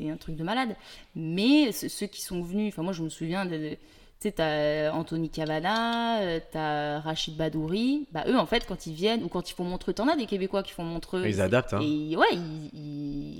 un 0.10 0.18
truc 0.18 0.36
de 0.38 0.44
malade. 0.44 0.76
Mais 1.16 1.72
ce- 1.72 1.90
ceux 1.90 2.08
qui 2.08 2.22
sont 2.22 2.42
venus, 2.42 2.74
enfin 2.74 2.84
moi 2.84 2.94
je 2.94 3.04
me 3.04 3.10
souviens 3.10 3.46
de. 3.46 3.58
de- 3.58 3.78
tu 4.19 4.30
sais, 4.30 4.32
t'as 4.32 4.91
Anthony 4.93 5.30
Cavana, 5.30 6.21
euh, 6.21 6.39
t'as 6.51 6.99
Rachid 6.99 7.36
Badouri. 7.38 8.08
Bah, 8.12 8.23
eux, 8.27 8.38
en 8.38 8.45
fait, 8.47 8.65
quand 8.67 8.88
ils 8.88 8.93
viennent, 8.93 9.23
ou 9.23 9.27
quand 9.27 9.49
ils 9.49 9.53
font 9.53 9.63
Montreux, 9.63 9.93
t'en 9.93 10.08
as 10.08 10.15
des 10.15 10.25
Québécois 10.25 10.63
qui 10.63 10.71
font 10.73 10.84
Montreux. 10.84 11.25
Ils 11.27 11.39
adaptent, 11.41 11.73
hein. 11.73 11.82
Et 11.82 12.15
ouais, 12.17 12.25
ils, 12.34 12.69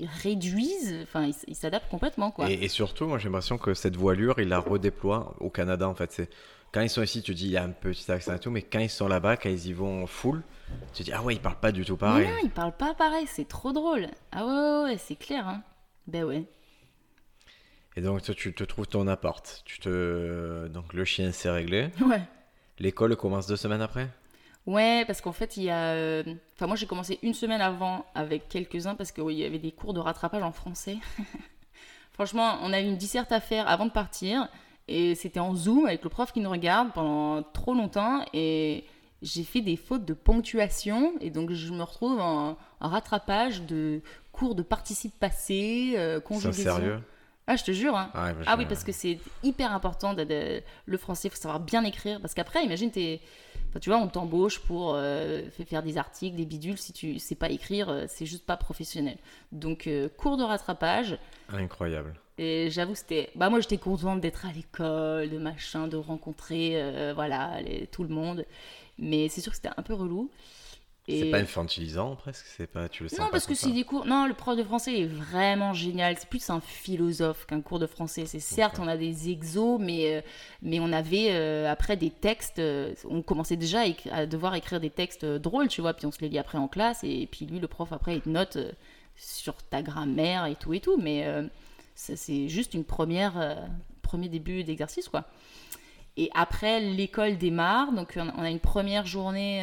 ils 0.02 0.08
réduisent, 0.22 0.94
enfin, 1.02 1.24
ils 1.26 1.34
ils 1.48 1.54
s'adaptent 1.56 1.90
complètement, 1.90 2.30
quoi. 2.30 2.48
Et, 2.50 2.54
et 2.54 2.68
surtout, 2.68 3.06
moi 3.06 3.18
j'ai 3.18 3.24
l'impression 3.28 3.58
que 3.58 3.74
cette 3.74 3.96
voilure, 3.96 4.38
il 4.38 4.48
la 4.48 4.60
redéploie 4.60 5.34
au 5.40 5.50
Canada 5.50 5.88
en 5.88 5.94
fait. 5.94 6.12
C'est 6.12 6.30
quand 6.72 6.80
ils 6.82 6.90
sont 6.90 7.02
ici, 7.02 7.22
tu 7.22 7.34
dis 7.34 7.46
il 7.46 7.52
y 7.52 7.56
a 7.56 7.64
un 7.64 7.70
petit 7.70 8.10
accent 8.12 8.34
et 8.34 8.38
tout, 8.38 8.50
mais 8.50 8.62
quand 8.62 8.78
ils 8.78 8.90
sont 8.90 9.08
là-bas, 9.08 9.36
quand 9.36 9.48
ils 9.48 9.66
y 9.68 9.72
vont 9.72 10.06
full, 10.06 10.42
tu 10.92 10.98
te 11.02 11.04
dis 11.04 11.12
ah 11.12 11.22
ouais, 11.22 11.34
ils 11.34 11.40
parlent 11.40 11.58
pas 11.60 11.72
du 11.72 11.84
tout 11.84 11.94
Mais 11.94 11.98
pareil. 11.98 12.28
non, 12.28 12.34
ils 12.44 12.50
parlent 12.50 12.76
pas 12.76 12.94
pareil, 12.94 13.26
c'est 13.26 13.48
trop 13.48 13.72
drôle. 13.72 14.06
Ah 14.32 14.44
ouais, 14.46 14.52
ouais, 14.52 14.82
ouais, 14.92 14.98
c'est 14.98 15.16
clair, 15.16 15.48
hein. 15.48 15.62
Ben 16.06 16.24
ouais. 16.24 16.44
Et 17.98 18.00
donc 18.00 18.22
toi, 18.22 18.32
tu 18.32 18.54
te 18.54 18.62
trouves 18.62 18.86
ton 18.86 19.08
appart, 19.08 19.62
tu 19.64 19.80
te 19.80 20.68
donc 20.68 20.92
le 20.94 21.04
chien 21.04 21.32
s'est 21.32 21.50
réglé, 21.50 21.88
Ouais. 22.00 22.22
l'école 22.78 23.16
commence 23.16 23.48
deux 23.48 23.56
semaines 23.56 23.82
après? 23.82 24.06
Ouais, 24.66 25.02
parce 25.06 25.20
qu'en 25.20 25.32
fait, 25.32 25.56
il 25.56 25.64
y 25.64 25.70
a. 25.70 25.94
euh, 25.94 26.22
Enfin, 26.54 26.68
moi, 26.68 26.76
j'ai 26.76 26.86
commencé 26.86 27.18
une 27.22 27.34
semaine 27.34 27.60
avant 27.60 28.04
avec 28.14 28.48
quelques-uns 28.48 28.94
parce 28.94 29.10
qu'il 29.10 29.30
y 29.32 29.44
avait 29.44 29.58
des 29.58 29.72
cours 29.72 29.94
de 29.94 29.98
rattrapage 30.00 30.42
en 30.44 30.52
français. 30.52 30.98
Franchement, 32.12 32.58
on 32.62 32.72
a 32.72 32.80
eu 32.80 32.84
une 32.84 32.96
disserte 32.96 33.32
à 33.32 33.40
faire 33.40 33.66
avant 33.68 33.86
de 33.86 33.90
partir 33.90 34.46
et 34.86 35.16
c'était 35.16 35.40
en 35.40 35.54
Zoom 35.56 35.86
avec 35.86 36.04
le 36.04 36.08
prof 36.10 36.30
qui 36.32 36.40
nous 36.40 36.50
regarde 36.50 36.92
pendant 36.92 37.42
trop 37.42 37.74
longtemps 37.74 38.24
et 38.32 38.84
j'ai 39.22 39.42
fait 39.44 39.60
des 39.60 39.76
fautes 39.76 40.04
de 40.04 40.14
ponctuation 40.14 41.14
et 41.20 41.30
donc 41.30 41.50
je 41.52 41.72
me 41.72 41.82
retrouve 41.82 42.20
en, 42.20 42.56
en 42.80 42.88
rattrapage 42.88 43.62
de 43.62 44.02
cours 44.32 44.54
de 44.54 44.62
participe 44.62 45.18
passé, 45.18 45.94
euh, 45.96 46.16
C'est 46.18 46.24
conjugaison. 46.24 46.62
sérieux? 46.76 47.00
Ah, 47.50 47.56
je 47.56 47.64
te 47.64 47.72
jure, 47.72 47.96
hein. 47.96 48.10
Ah, 48.14 48.26
ouais, 48.26 48.34
Ah 48.46 48.54
oui, 48.58 48.66
parce 48.66 48.84
que 48.84 48.92
c'est 48.92 49.18
hyper 49.42 49.72
important 49.72 50.12
de, 50.12 50.22
de- 50.22 50.62
le 50.84 50.98
français, 50.98 51.28
il 51.28 51.30
faut 51.30 51.36
savoir 51.40 51.60
bien 51.60 51.82
écrire. 51.82 52.20
Parce 52.20 52.34
qu'après, 52.34 52.62
imagine, 52.62 52.90
t'es, 52.90 53.20
enfin, 53.70 53.80
tu 53.80 53.88
vois, 53.88 53.98
on 53.98 54.06
t'embauche 54.06 54.58
pour 54.60 54.92
euh, 54.94 55.42
fa- 55.56 55.64
faire 55.64 55.82
des 55.82 55.96
articles, 55.96 56.36
des 56.36 56.44
bidules. 56.44 56.76
Si 56.76 56.92
tu 56.92 57.18
sais 57.18 57.34
pas 57.34 57.48
écrire, 57.48 57.88
euh, 57.88 58.04
c'est 58.06 58.26
juste 58.26 58.44
pas 58.44 58.58
professionnel. 58.58 59.16
Donc, 59.50 59.86
euh, 59.86 60.08
cours 60.16 60.36
de 60.36 60.44
rattrapage. 60.44 61.18
Incroyable. 61.48 62.14
Et 62.36 62.68
j'avoue, 62.70 62.94
c'était. 62.94 63.30
Bah, 63.34 63.48
moi, 63.50 63.60
j'étais 63.60 63.78
contente 63.78 64.20
d'être 64.20 64.44
à 64.46 64.52
l'école, 64.52 65.30
de 65.30 65.38
machin, 65.38 65.88
de 65.88 65.96
rencontrer, 65.96 66.72
euh, 66.74 67.12
voilà, 67.14 67.60
les- 67.62 67.86
tout 67.86 68.02
le 68.04 68.10
monde. 68.10 68.44
Mais 68.98 69.28
c'est 69.30 69.40
sûr 69.40 69.52
que 69.52 69.56
c'était 69.56 69.70
un 69.76 69.82
peu 69.82 69.94
relou. 69.94 70.30
C'est 71.08 71.30
pas 71.30 71.38
infantilisant 71.38 72.16
presque, 72.16 72.44
c'est 72.56 72.66
pas 72.66 72.88
tu 72.88 73.04
le 73.04 73.08
sens 73.08 73.18
non, 73.18 73.24
pas 73.26 73.32
parce 73.32 73.46
que 73.46 73.54
c'est 73.54 73.72
des 73.72 73.84
cours. 73.84 74.04
Non, 74.04 74.26
le 74.26 74.34
prof 74.34 74.56
de 74.56 74.62
français 74.62 75.00
est 75.00 75.06
vraiment 75.06 75.72
génial. 75.72 76.16
C'est 76.18 76.28
plus 76.28 76.50
un 76.50 76.60
philosophe 76.60 77.46
qu'un 77.46 77.62
cours 77.62 77.78
de 77.78 77.86
français. 77.86 78.26
C'est 78.26 78.40
certes, 78.40 78.78
on 78.78 78.86
a 78.86 78.96
des 78.96 79.30
exos, 79.30 79.78
mais, 79.80 80.16
euh, 80.16 80.20
mais 80.60 80.80
on 80.80 80.92
avait 80.92 81.28
euh, 81.30 81.70
après 81.70 81.96
des 81.96 82.10
textes. 82.10 82.58
euh, 82.58 82.94
on 83.08 83.22
commençait 83.22 83.56
déjà 83.56 83.80
à, 84.10 84.26
devoir 84.26 84.54
écrire 84.54 84.80
des 84.80 84.90
textes 84.90 85.24
drôles, 85.24 85.68
tu 85.68 85.80
vois. 85.80 85.94
Puis 85.94 86.06
on 86.06 86.12
se 86.12 86.20
les 86.20 86.28
lit 86.28 86.38
après 86.38 86.58
en 86.58 86.68
classe. 86.68 87.02
Et 87.04 87.26
puis 87.30 87.46
lui, 87.46 87.58
le 87.58 87.68
prof, 87.68 87.92
après, 87.92 88.16
il 88.16 88.20
te 88.20 88.28
note 88.28 88.56
euh, 88.56 88.72
sur 89.16 89.54
ta 89.62 89.82
grammaire 89.82 90.44
et 90.44 90.56
tout 90.56 90.74
et 90.74 90.80
tout. 90.80 90.98
Mais 90.98 91.26
euh, 91.26 91.42
c'est 91.94 92.48
juste 92.48 92.74
une 92.74 92.84
première, 92.84 93.66
premier 94.02 94.28
début 94.28 94.62
d'exercice, 94.62 95.08
quoi. 95.08 95.24
Et 96.16 96.30
après, 96.34 96.80
l'école 96.80 97.38
démarre. 97.38 97.92
Donc, 97.92 98.14
on 98.16 98.28
on 98.36 98.42
a 98.42 98.50
une 98.50 98.60
première 98.60 99.06
journée. 99.06 99.62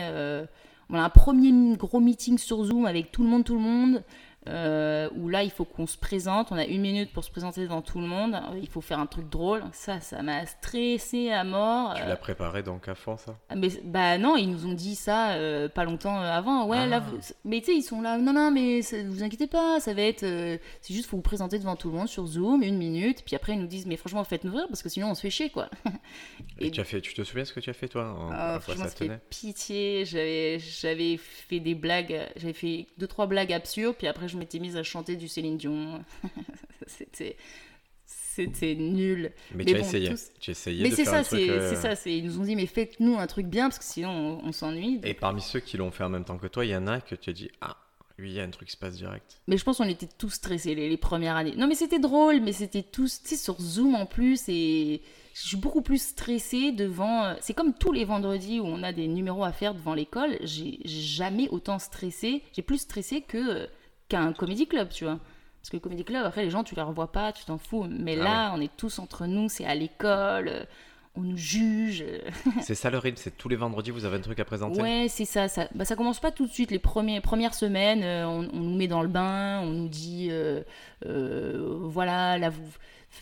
A 0.94 1.04
un 1.04 1.10
premier 1.10 1.52
gros 1.78 2.00
meeting 2.00 2.38
sur 2.38 2.64
Zoom 2.64 2.86
avec 2.86 3.12
tout 3.12 3.24
le 3.24 3.30
monde, 3.30 3.44
tout 3.44 3.56
le 3.56 3.62
monde. 3.62 4.04
Euh, 4.48 5.10
où 5.16 5.28
là, 5.30 5.44
il 5.44 5.52
faut 5.52 5.66
qu'on 5.66 5.88
se 5.88 5.98
présente. 5.98 6.52
On 6.52 6.56
a 6.56 6.66
une 6.66 6.82
minute 6.82 7.12
pour 7.14 7.24
se 7.24 7.32
présenter 7.32 7.62
devant 7.62 7.82
tout 7.82 8.00
le 8.00 8.08
monde. 8.08 8.40
Il 8.62 8.68
faut 8.70 8.82
faire 8.82 9.00
un 9.00 9.06
truc 9.06 9.30
drôle. 9.30 9.64
Ça, 9.74 10.00
ça 10.02 10.22
m'a 10.22 10.46
stressé 10.46 11.32
à 11.32 11.44
mort. 11.44 11.94
Tu 11.96 12.02
Euh, 12.04 12.08
l'as 12.08 12.16
préparé 12.18 12.64
donc 12.64 12.88
à 12.88 12.96
fond 12.96 13.18
ça? 13.18 13.38
Ah, 13.50 13.56
mais 13.56 13.70
bah 13.84 14.18
non, 14.18 14.36
ils 14.38 14.50
nous 14.50 14.66
ont 14.66 14.74
dit 14.74 14.96
ça 14.96 15.32
euh, 15.32 15.68
pas 15.70 15.84
longtemps 15.84 16.22
euh, 16.22 16.32
avant. 16.32 16.66
Ouais, 16.68 16.78
Ah. 16.82 16.88
là, 16.88 17.00
vous- 17.00 17.18
mais 17.44 17.60
tu 17.60 17.68
sais, 17.68 17.76
ils 17.76 17.82
sont 17.84 18.02
là. 18.02 18.18
Non, 18.18 18.34
non, 18.34 18.52
mais 18.52 18.82
ça- 18.82 19.04
vous 19.04 19.24
inquiétez 19.24 19.48
pas, 19.48 19.80
ça 19.80 19.94
va 19.94 20.02
être. 20.04 20.24
euh, 20.24 20.58
c'est 20.82 20.94
juste, 20.94 21.08
faut 21.08 21.18
vous 21.18 21.24
présenter 21.24 21.58
devant 21.60 21.76
tout 21.76 21.90
le 21.90 21.98
monde 21.98 22.08
sur 22.08 22.26
Zoom, 22.26 22.62
une 22.64 22.78
minute. 22.78 23.24
Puis 23.26 23.36
après, 23.36 23.54
ils 23.54 23.60
nous 23.60 23.68
disent, 23.68 23.86
mais 23.86 23.98
franchement, 23.98 24.24
faites-nous 24.24 24.56
rire 24.56 24.66
parce 24.68 24.84
que 24.84 24.90
sinon, 24.90 25.10
on 25.12 25.16
se 25.16 25.22
fait 25.22 25.30
chier, 25.30 25.50
quoi. 25.50 25.70
Et 26.60 26.68
Et- 26.68 26.72
tu 26.72 26.82
as 26.82 26.84
fait, 26.84 27.02
tu 27.02 27.14
te 27.14 27.24
souviens 27.24 27.46
ce 27.46 27.54
que 27.54 27.60
tu 27.60 27.70
as 27.70 27.74
fait 27.74 27.88
toi 27.88 28.04
en, 28.18 28.30
Ah, 28.32 28.60
franchement, 28.60 28.84
ça 28.86 28.90
ça 28.92 28.96
fait 28.98 29.20
pitié. 29.30 30.06
J'avais, 30.06 30.60
j'avais 30.60 31.18
fait 31.18 31.60
des 31.60 31.76
blagues, 31.76 32.20
j'avais 32.36 32.54
fait 32.54 32.88
deux 32.98 33.08
trois 33.08 33.28
blagues 33.28 33.54
absurdes, 33.54 33.96
puis 33.98 34.08
après 34.08 34.28
je 34.28 34.35
m'étais 34.36 34.60
mise 34.60 34.78
à 34.78 34.84
chanter 34.84 35.16
du 35.16 35.28
Céline 35.28 35.58
Dion. 35.58 36.04
c'était, 36.88 37.36
c'était 38.06 38.76
nul. 38.76 39.32
Mais, 39.54 39.64
Mais 39.64 39.66
tu 39.66 39.76
as 39.76 39.80
essayé. 39.80 40.10
tous- 40.10 40.30
Tu 40.40 40.50
as 40.50 40.54
essayé 40.54 40.84
Mais 40.84 40.90
de 40.90 40.96
c'est 40.96 41.06
ça, 41.06 41.24
c'est, 41.24 41.50
euh, 41.50 41.76
ça. 41.76 42.10
Ils 42.10 42.26
nous 42.26 42.40
ont 42.40 42.44
dit, 42.44 42.56
mais 42.56 42.66
faites-nous 42.66 43.18
un 43.18 43.28
truc 43.28 43.48
bien 43.48 43.70
parce 43.70 43.80
que 43.80 43.86
sinon 43.86 44.40
on, 44.44 44.48
on 44.48 44.52
s'ennuie. 44.52 45.00
Et 45.04 45.14
parmi 45.14 45.42
ceux 45.42 45.60
qui 45.60 45.78
l'ont 45.78 45.92
fait 45.92 46.04
en 46.04 46.10
même 46.10 46.26
temps 46.26 46.38
que 46.38 46.48
toi, 46.48 46.66
il 46.66 46.72
y 46.72 46.76
en 46.76 46.88
a 46.88 47.02
que 47.02 47.16
tu 47.16 47.30
as 47.30 47.34
dit 47.34 47.50
ah 47.62 47.78
Lui, 48.18 48.32
il 48.32 48.36
y 48.36 48.40
a 48.40 48.44
un 48.44 48.50
truc 48.50 48.68
qui 48.68 48.74
se 48.74 48.78
passe 48.80 48.98
direct. 48.98 49.42
Mais 49.48 49.58
je 49.58 49.64
pense 49.64 49.78
qu'on 49.78 49.88
était 49.90 50.08
tous 50.18 50.30
stressés 50.30 50.76
les, 50.76 50.90
les 50.90 50.98
premières 50.98 51.36
années. 51.36 51.56
Non, 51.56 51.68
mais 51.68 51.76
c'était 51.76 52.00
drôle, 52.00 52.42
mais 52.42 52.52
c'était 52.54 52.84
tous, 52.84 53.22
tu 53.22 53.30
sais, 53.30 53.36
sur 53.38 53.60
Zoom 53.60 53.96
en 53.96 54.06
plus, 54.06 54.44
et 54.50 55.02
je 55.34 55.48
suis 55.48 55.58
beaucoup 55.58 55.82
plus 55.82 56.02
stressée 56.02 56.72
devant. 56.72 57.26
euh, 57.26 57.34
C'est 57.42 57.54
comme 57.54 57.74
tous 57.74 57.92
les 57.94 58.06
vendredis 58.06 58.60
où 58.60 58.66
on 58.66 58.84
a 58.84 58.92
des 58.94 59.08
numéros 59.08 59.44
à 59.44 59.52
faire 59.54 59.74
devant 59.76 59.94
l'école. 59.94 60.38
J'ai 60.44 60.80
jamais 60.86 61.48
autant 61.50 61.80
stressé. 61.80 62.42
J'ai 62.54 62.62
plus 62.62 62.78
stressé 62.80 63.22
que 63.22 63.38
euh, 63.38 63.68
qu'un 64.10 64.34
comédie 64.34 64.68
club, 64.68 64.90
tu 64.90 65.06
vois. 65.06 65.20
Parce 65.62 65.70
que 65.72 65.78
le 65.78 65.82
comédie 65.82 66.04
club, 66.06 66.26
après, 66.26 66.44
les 66.44 66.50
gens, 66.52 66.64
tu 66.64 66.76
les 66.76 66.82
revois 66.82 67.12
pas, 67.12 67.32
tu 67.34 67.44
t'en 67.46 67.58
fous. 67.58 67.88
Mais 67.90 68.16
Ah 68.20 68.24
là, 68.24 68.54
on 68.56 68.62
est 68.62 68.76
tous 68.78 69.00
entre 69.00 69.26
nous, 69.26 69.50
c'est 69.50 69.66
à 69.66 69.74
l'école, 69.74 70.48
euh, 70.48 70.64
on 71.16 71.22
nous 71.22 71.38
juge. 71.38 72.06
c'est 72.62 72.76
ça 72.76 72.90
le 72.90 72.98
rythme, 72.98 73.18
c'est 73.18 73.36
tous 73.36 73.50
les 73.50 73.56
vendredis, 73.56 73.90
vous 73.90 74.06
avez 74.06 74.18
un 74.18 74.22
truc 74.22 74.40
à 74.40 74.46
présenter? 74.46 74.82
Ouais, 74.82 75.08
c'est 75.10 75.26
ça. 75.26 75.48
Ça, 75.48 75.68
bah, 75.74 75.86
ça 75.86 75.96
commence 75.96 76.20
pas 76.20 76.32
tout 76.32 76.46
de 76.46 76.52
suite. 76.52 76.72
Les 76.72 76.80
premiers, 76.80 77.20
premières 77.22 77.54
semaines, 77.56 78.04
euh, 78.04 78.28
on, 78.28 78.48
on 78.54 78.60
nous 78.60 78.76
met 78.76 78.88
dans 78.88 79.02
le 79.02 79.08
bain, 79.08 79.62
on 79.62 79.72
nous 79.72 79.88
dit, 79.88 80.28
euh, 80.30 80.62
euh, 81.06 81.80
voilà, 81.84 82.38
là, 82.38 82.50
vous 82.50 82.64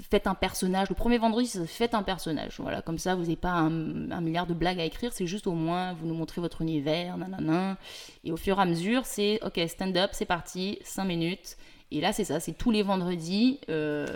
faites 0.10 0.28
un 0.28 0.36
personnage. 0.36 0.90
Le 0.90 0.96
premier 0.96 1.18
vendredi, 1.18 1.52
faites 1.68 1.94
un 1.94 2.04
personnage. 2.04 2.56
Voilà, 2.60 2.82
comme 2.82 2.98
ça, 2.98 3.16
vous 3.16 3.24
n'avez 3.24 3.36
pas 3.36 3.52
un, 3.52 3.70
milliard 3.70 4.48
de 4.48 4.54
blagues 4.54 4.80
à 4.80 4.86
écrire. 4.86 5.12
C'est 5.14 5.28
juste 5.28 5.48
au 5.48 5.54
moins, 5.54 5.94
vous 5.94 6.08
nous 6.08 6.16
montrez 6.16 6.42
votre 6.42 6.62
univers, 6.62 7.18
nanana. 7.18 7.78
Et 8.24 8.32
au 8.32 8.38
fur 8.38 8.60
et 8.60 8.62
à 8.62 8.66
mesure, 8.66 9.06
c'est, 9.06 9.40
ok, 9.44 9.60
stand-up, 9.68 10.12
c'est 10.14 10.26
parti, 10.26 10.80
5 10.84 11.06
minutes. 11.06 11.58
Et 11.92 12.02
là, 12.02 12.12
c'est 12.12 12.24
ça, 12.24 12.40
c'est 12.40 12.54
tous 12.54 12.72
les 12.72 12.82
vendredis. 12.82 13.60
Euh, 13.70 14.08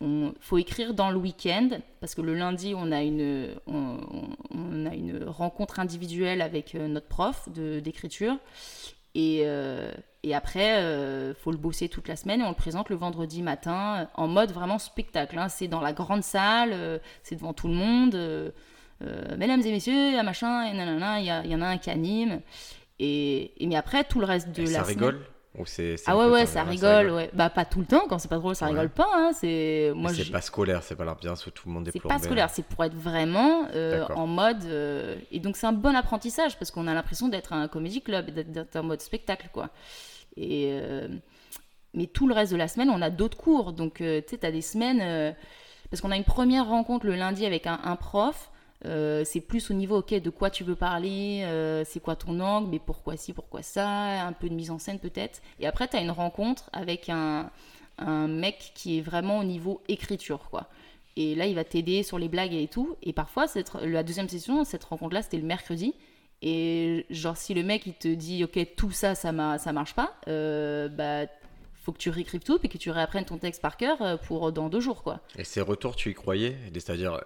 on 0.00 0.34
faut 0.40 0.58
écrire 0.58 0.94
dans 0.94 1.10
le 1.10 1.16
week-end 1.16 1.68
parce 2.00 2.16
que 2.16 2.22
le 2.22 2.34
lundi 2.34 2.74
on 2.76 2.90
a 2.90 3.02
une 3.02 3.54
on, 3.68 4.84
a 4.84 4.94
une 4.96 5.22
rencontre 5.28 5.78
individuelle 5.78 6.42
avec 6.42 6.74
euh, 6.74 6.88
notre 6.88 7.06
prof 7.06 7.48
d'écriture 7.48 8.36
euh, 9.16 9.92
et 10.24 10.34
après 10.34 10.76
euh, 10.78 11.34
faut 11.34 11.50
le 11.50 11.56
bosser 11.58 11.88
toute 11.88 12.06
la 12.08 12.16
semaine 12.16 12.40
et 12.40 12.44
on 12.44 12.48
le 12.50 12.54
présente 12.54 12.88
le 12.90 12.96
vendredi 12.96 13.42
matin 13.42 14.02
euh, 14.02 14.04
en 14.14 14.28
mode 14.28 14.52
vraiment 14.52 14.78
spectacle 14.78 15.38
hein. 15.38 15.48
c'est 15.48 15.68
dans 15.68 15.80
la 15.80 15.92
grande 15.92 16.22
salle 16.22 16.70
euh, 16.72 16.98
c'est 17.22 17.34
devant 17.36 17.52
tout 17.52 17.68
le 17.68 17.74
monde 17.74 18.14
euh, 18.14 18.50
mesdames 19.36 19.60
et 19.62 19.72
messieurs 19.72 20.18
un 20.18 20.22
machin 20.22 20.62
et 20.64 20.74
nanana 20.74 21.18
il 21.20 21.26
y, 21.26 21.30
a- 21.30 21.42
il 21.44 21.50
y 21.50 21.54
en 21.56 21.60
a 21.62 21.66
un 21.66 21.78
qui 21.78 21.90
anime 21.90 22.40
et, 23.00 23.52
et 23.62 23.66
mais 23.66 23.76
après 23.76 24.04
tout 24.04 24.20
le 24.20 24.26
reste 24.26 24.50
de 24.52 24.62
Et 24.62 24.66
la 24.66 24.70
ça 24.70 24.84
semaine- 24.84 24.88
rigole 24.98 25.20
Ou 25.58 25.66
c'est 25.66 25.96
ah 26.06 26.16
ouais 26.16 26.26
ouais 26.26 26.46
ça, 26.46 26.62
rigole 26.62 27.10
ouais 27.10 27.28
bah 27.34 27.50
pas 27.50 27.64
tout 27.64 27.80
le 27.80 27.86
temps 27.86 28.04
quand 28.08 28.18
c'est 28.20 28.28
pas 28.28 28.38
drôle 28.38 28.54
ça 28.54 28.66
Ouais. 28.66 28.70
rigole 28.72 28.90
pas 28.90 29.08
hein. 29.12 29.32
c'est 29.34 29.90
moi 29.94 30.12
c'est 30.14 30.30
pas 30.30 30.40
scolaire, 30.40 30.82
c'est 30.84 30.94
pas 30.96 31.04
l'ambiance 31.04 31.44
où 31.46 31.50
tout 31.50 31.64
le 31.68 31.74
monde 31.74 31.88
est 31.88 31.90
c'est 31.90 32.00
pas 32.00 32.18
scolaire, 32.20 32.48
c'est 32.48 32.64
pour 32.64 32.84
être 32.84 32.94
vraiment 32.94 33.66
euh, 33.74 34.06
en 34.14 34.26
mode. 34.28 34.64
euh, 34.66 35.16
et 35.32 35.40
donc 35.40 35.56
c'est 35.56 35.66
un 35.66 35.72
bon 35.72 35.94
apprentissage 35.96 36.56
parce 36.58 36.70
qu'on 36.70 36.86
a 36.86 36.94
l'impression 36.94 37.26
d'être 37.28 37.52
un 37.52 37.66
comédie 37.68 38.02
club, 38.02 38.30
d'être- 38.30 38.52
d'être 38.52 38.76
en 38.76 38.84
mode 38.84 39.00
spectacle, 39.02 39.48
quoi. 39.52 39.68
Euh, 40.38 41.08
mais 41.94 42.06
tout 42.06 42.26
le 42.26 42.34
reste 42.34 42.52
de 42.52 42.56
la 42.56 42.68
semaine, 42.68 42.90
on 42.90 43.02
a 43.02 43.10
d'autres 43.10 43.36
cours. 43.36 43.72
Donc 43.72 44.00
euh, 44.00 44.20
tu 44.20 44.30
sais, 44.30 44.38
t'as 44.38 44.50
des 44.50 44.62
semaines. 44.62 45.00
euh, 45.02 45.32
parce 45.90 46.00
qu'on 46.00 46.10
a 46.10 46.16
une 46.16 46.24
première 46.24 46.68
rencontre 46.68 47.04
le 47.04 47.16
lundi 47.16 47.44
avec 47.44 47.66
un, 47.66 47.96
prof. 47.96 48.50
c'est 48.82 49.44
plus 49.46 49.70
au 49.70 49.74
niveau, 49.74 49.98
ok, 49.98 50.14
de 50.14 50.30
quoi 50.30 50.48
tu 50.48 50.64
veux 50.64 50.74
parler, 50.74 51.44
c'est 51.84 52.00
quoi 52.00 52.16
ton 52.16 52.40
angle, 52.40 52.70
mais 52.70 52.78
pourquoi 52.78 53.18
ci, 53.18 53.34
pourquoi 53.34 53.60
ça, 53.60 54.24
un 54.26 54.32
peu 54.32 54.48
de 54.48 54.54
mise 54.54 54.70
en 54.70 54.78
scène 54.78 54.98
peut-être. 54.98 55.42
Et 55.60 55.66
après, 55.66 55.88
tu 55.88 55.98
as 55.98 56.00
une 56.00 56.10
rencontre 56.10 56.70
avec 56.72 57.10
un, 57.10 57.50
un 57.98 58.26
mec 58.26 58.72
qui 58.74 58.96
est 58.96 59.00
vraiment 59.02 59.40
au 59.40 59.44
niveau 59.44 59.82
écriture, 59.86 60.48
quoi. 60.50 60.70
Et 61.16 61.34
là, 61.34 61.46
il 61.46 61.54
va 61.54 61.64
t'aider 61.64 62.02
sur 62.02 62.18
les 62.18 62.28
blagues 62.28 62.54
et 62.54 62.68
tout. 62.68 62.96
Et 63.02 63.12
parfois, 63.12 63.46
cette, 63.46 63.74
la 63.74 64.02
deuxième 64.02 64.28
session, 64.28 64.64
cette 64.64 64.84
rencontre-là, 64.84 65.22
c'était 65.22 65.36
le 65.36 65.44
mercredi. 65.44 65.94
Et 66.44 67.06
genre, 67.08 67.36
si 67.36 67.54
le 67.54 67.62
mec, 67.62 67.86
il 67.86 67.94
te 67.94 68.08
dit, 68.08 68.42
OK, 68.42 68.58
tout 68.76 68.90
ça, 68.90 69.14
ça, 69.14 69.32
ça 69.58 69.72
marche 69.72 69.94
pas, 69.94 70.14
euh, 70.28 70.88
bah, 70.88 71.26
faut 71.84 71.92
que 71.92 71.98
tu 71.98 72.10
réécrives 72.10 72.42
tout 72.42 72.58
et 72.64 72.68
que 72.68 72.78
tu 72.78 72.90
réapprennes 72.90 73.24
ton 73.24 73.38
texte 73.38 73.62
par 73.62 73.76
cœur 73.76 74.02
euh, 74.02 74.16
pour 74.16 74.50
dans 74.52 74.68
deux 74.68 74.80
jours, 74.80 75.02
quoi. 75.04 75.20
Et 75.38 75.44
ces 75.44 75.60
retours, 75.60 75.94
tu 75.94 76.10
y 76.10 76.14
croyais? 76.14 76.56
C'est-à-dire, 76.72 77.14
euh, 77.14 77.20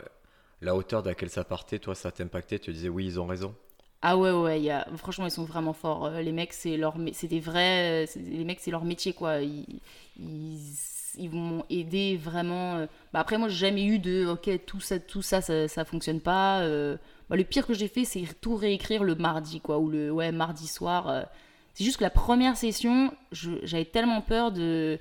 la 0.60 0.74
hauteur 0.76 1.00
à 1.04 1.08
laquelle 1.08 1.30
ça 1.30 1.44
partait, 1.44 1.78
toi, 1.78 1.94
ça 1.94 2.10
t'impactait 2.12 2.58
Tu 2.58 2.72
disais, 2.72 2.88
oui, 2.90 3.06
ils 3.06 3.18
ont 3.18 3.26
raison? 3.26 3.54
Ah 4.02 4.18
ouais, 4.18 4.30
ouais, 4.32 4.60
il 4.60 4.64
y 4.64 4.70
a... 4.70 4.86
franchement, 4.96 5.24
ils 5.26 5.30
sont 5.30 5.44
vraiment 5.44 5.72
forts. 5.72 6.06
Euh, 6.06 6.20
Les 6.20 6.32
mecs, 6.32 6.52
c'est 6.52 6.76
leur... 6.76 6.94
c'est 7.12 7.28
des 7.28 7.40
vrais... 7.40 8.04
Les 8.16 8.44
mecs, 8.44 8.60
c'est 8.60 8.70
leur 8.70 8.84
métier, 8.84 9.14
quoi. 9.14 9.40
Ils, 9.40 9.80
ils... 10.18 10.58
ils 11.16 11.30
vont 11.30 11.64
aider 11.70 12.18
vraiment... 12.18 12.86
Bah, 13.14 13.20
après, 13.20 13.38
moi, 13.38 13.48
j'ai 13.48 13.56
jamais 13.56 13.84
eu 13.84 13.98
de... 13.98 14.26
Ok, 14.26 14.50
tout 14.66 14.80
ça, 14.80 14.98
tout 14.98 15.22
ça, 15.22 15.40
ça, 15.40 15.68
ça 15.68 15.84
fonctionne 15.86 16.20
pas. 16.20 16.60
euh. 16.60 16.98
Bah, 17.28 17.36
le 17.36 17.44
pire 17.44 17.66
que 17.66 17.74
j'ai 17.74 17.88
fait, 17.88 18.04
c'est 18.04 18.24
tout 18.40 18.54
réécrire 18.56 19.02
le 19.04 19.14
mardi, 19.14 19.60
quoi. 19.60 19.78
Ou 19.78 19.88
le... 19.90 20.10
Ouais, 20.10 20.32
mardi 20.32 20.66
soir. 20.66 21.08
euh. 21.08 21.22
C'est 21.74 21.84
juste 21.84 21.98
que 21.98 22.04
la 22.04 22.10
première 22.10 22.56
session, 22.56 23.12
j'avais 23.32 23.84
tellement 23.84 24.20
peur 24.22 24.52
de 24.52 24.98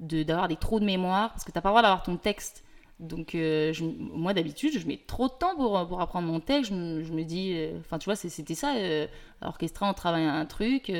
de- 0.00 0.22
d'avoir 0.22 0.46
des 0.46 0.54
trous 0.56 0.78
de 0.78 0.84
mémoire, 0.84 1.30
parce 1.30 1.42
que 1.44 1.50
t'as 1.50 1.60
pas 1.60 1.70
le 1.70 1.72
droit 1.72 1.82
d'avoir 1.82 2.02
ton 2.04 2.16
texte. 2.16 2.62
Donc, 3.00 3.34
euh, 3.34 3.72
je- 3.72 3.84
moi, 3.84 4.32
d'habitude, 4.34 4.78
je 4.78 4.86
mets 4.86 5.00
trop 5.06 5.26
de 5.28 5.32
temps 5.32 5.56
pour, 5.56 5.86
pour 5.88 6.00
apprendre 6.00 6.28
mon 6.28 6.38
texte. 6.40 6.70
Je, 6.70 6.74
me- 6.76 7.02
je 7.02 7.12
me 7.12 7.24
dis, 7.24 7.52
euh, 7.56 7.78
enfin, 7.80 7.98
tu 7.98 8.04
vois, 8.04 8.14
c'était 8.16 8.54
ça. 8.54 8.74
Euh, 8.76 9.06
orchestra, 9.42 9.88
on 9.90 9.94
travaille 9.94 10.24
un 10.24 10.46
truc, 10.46 10.92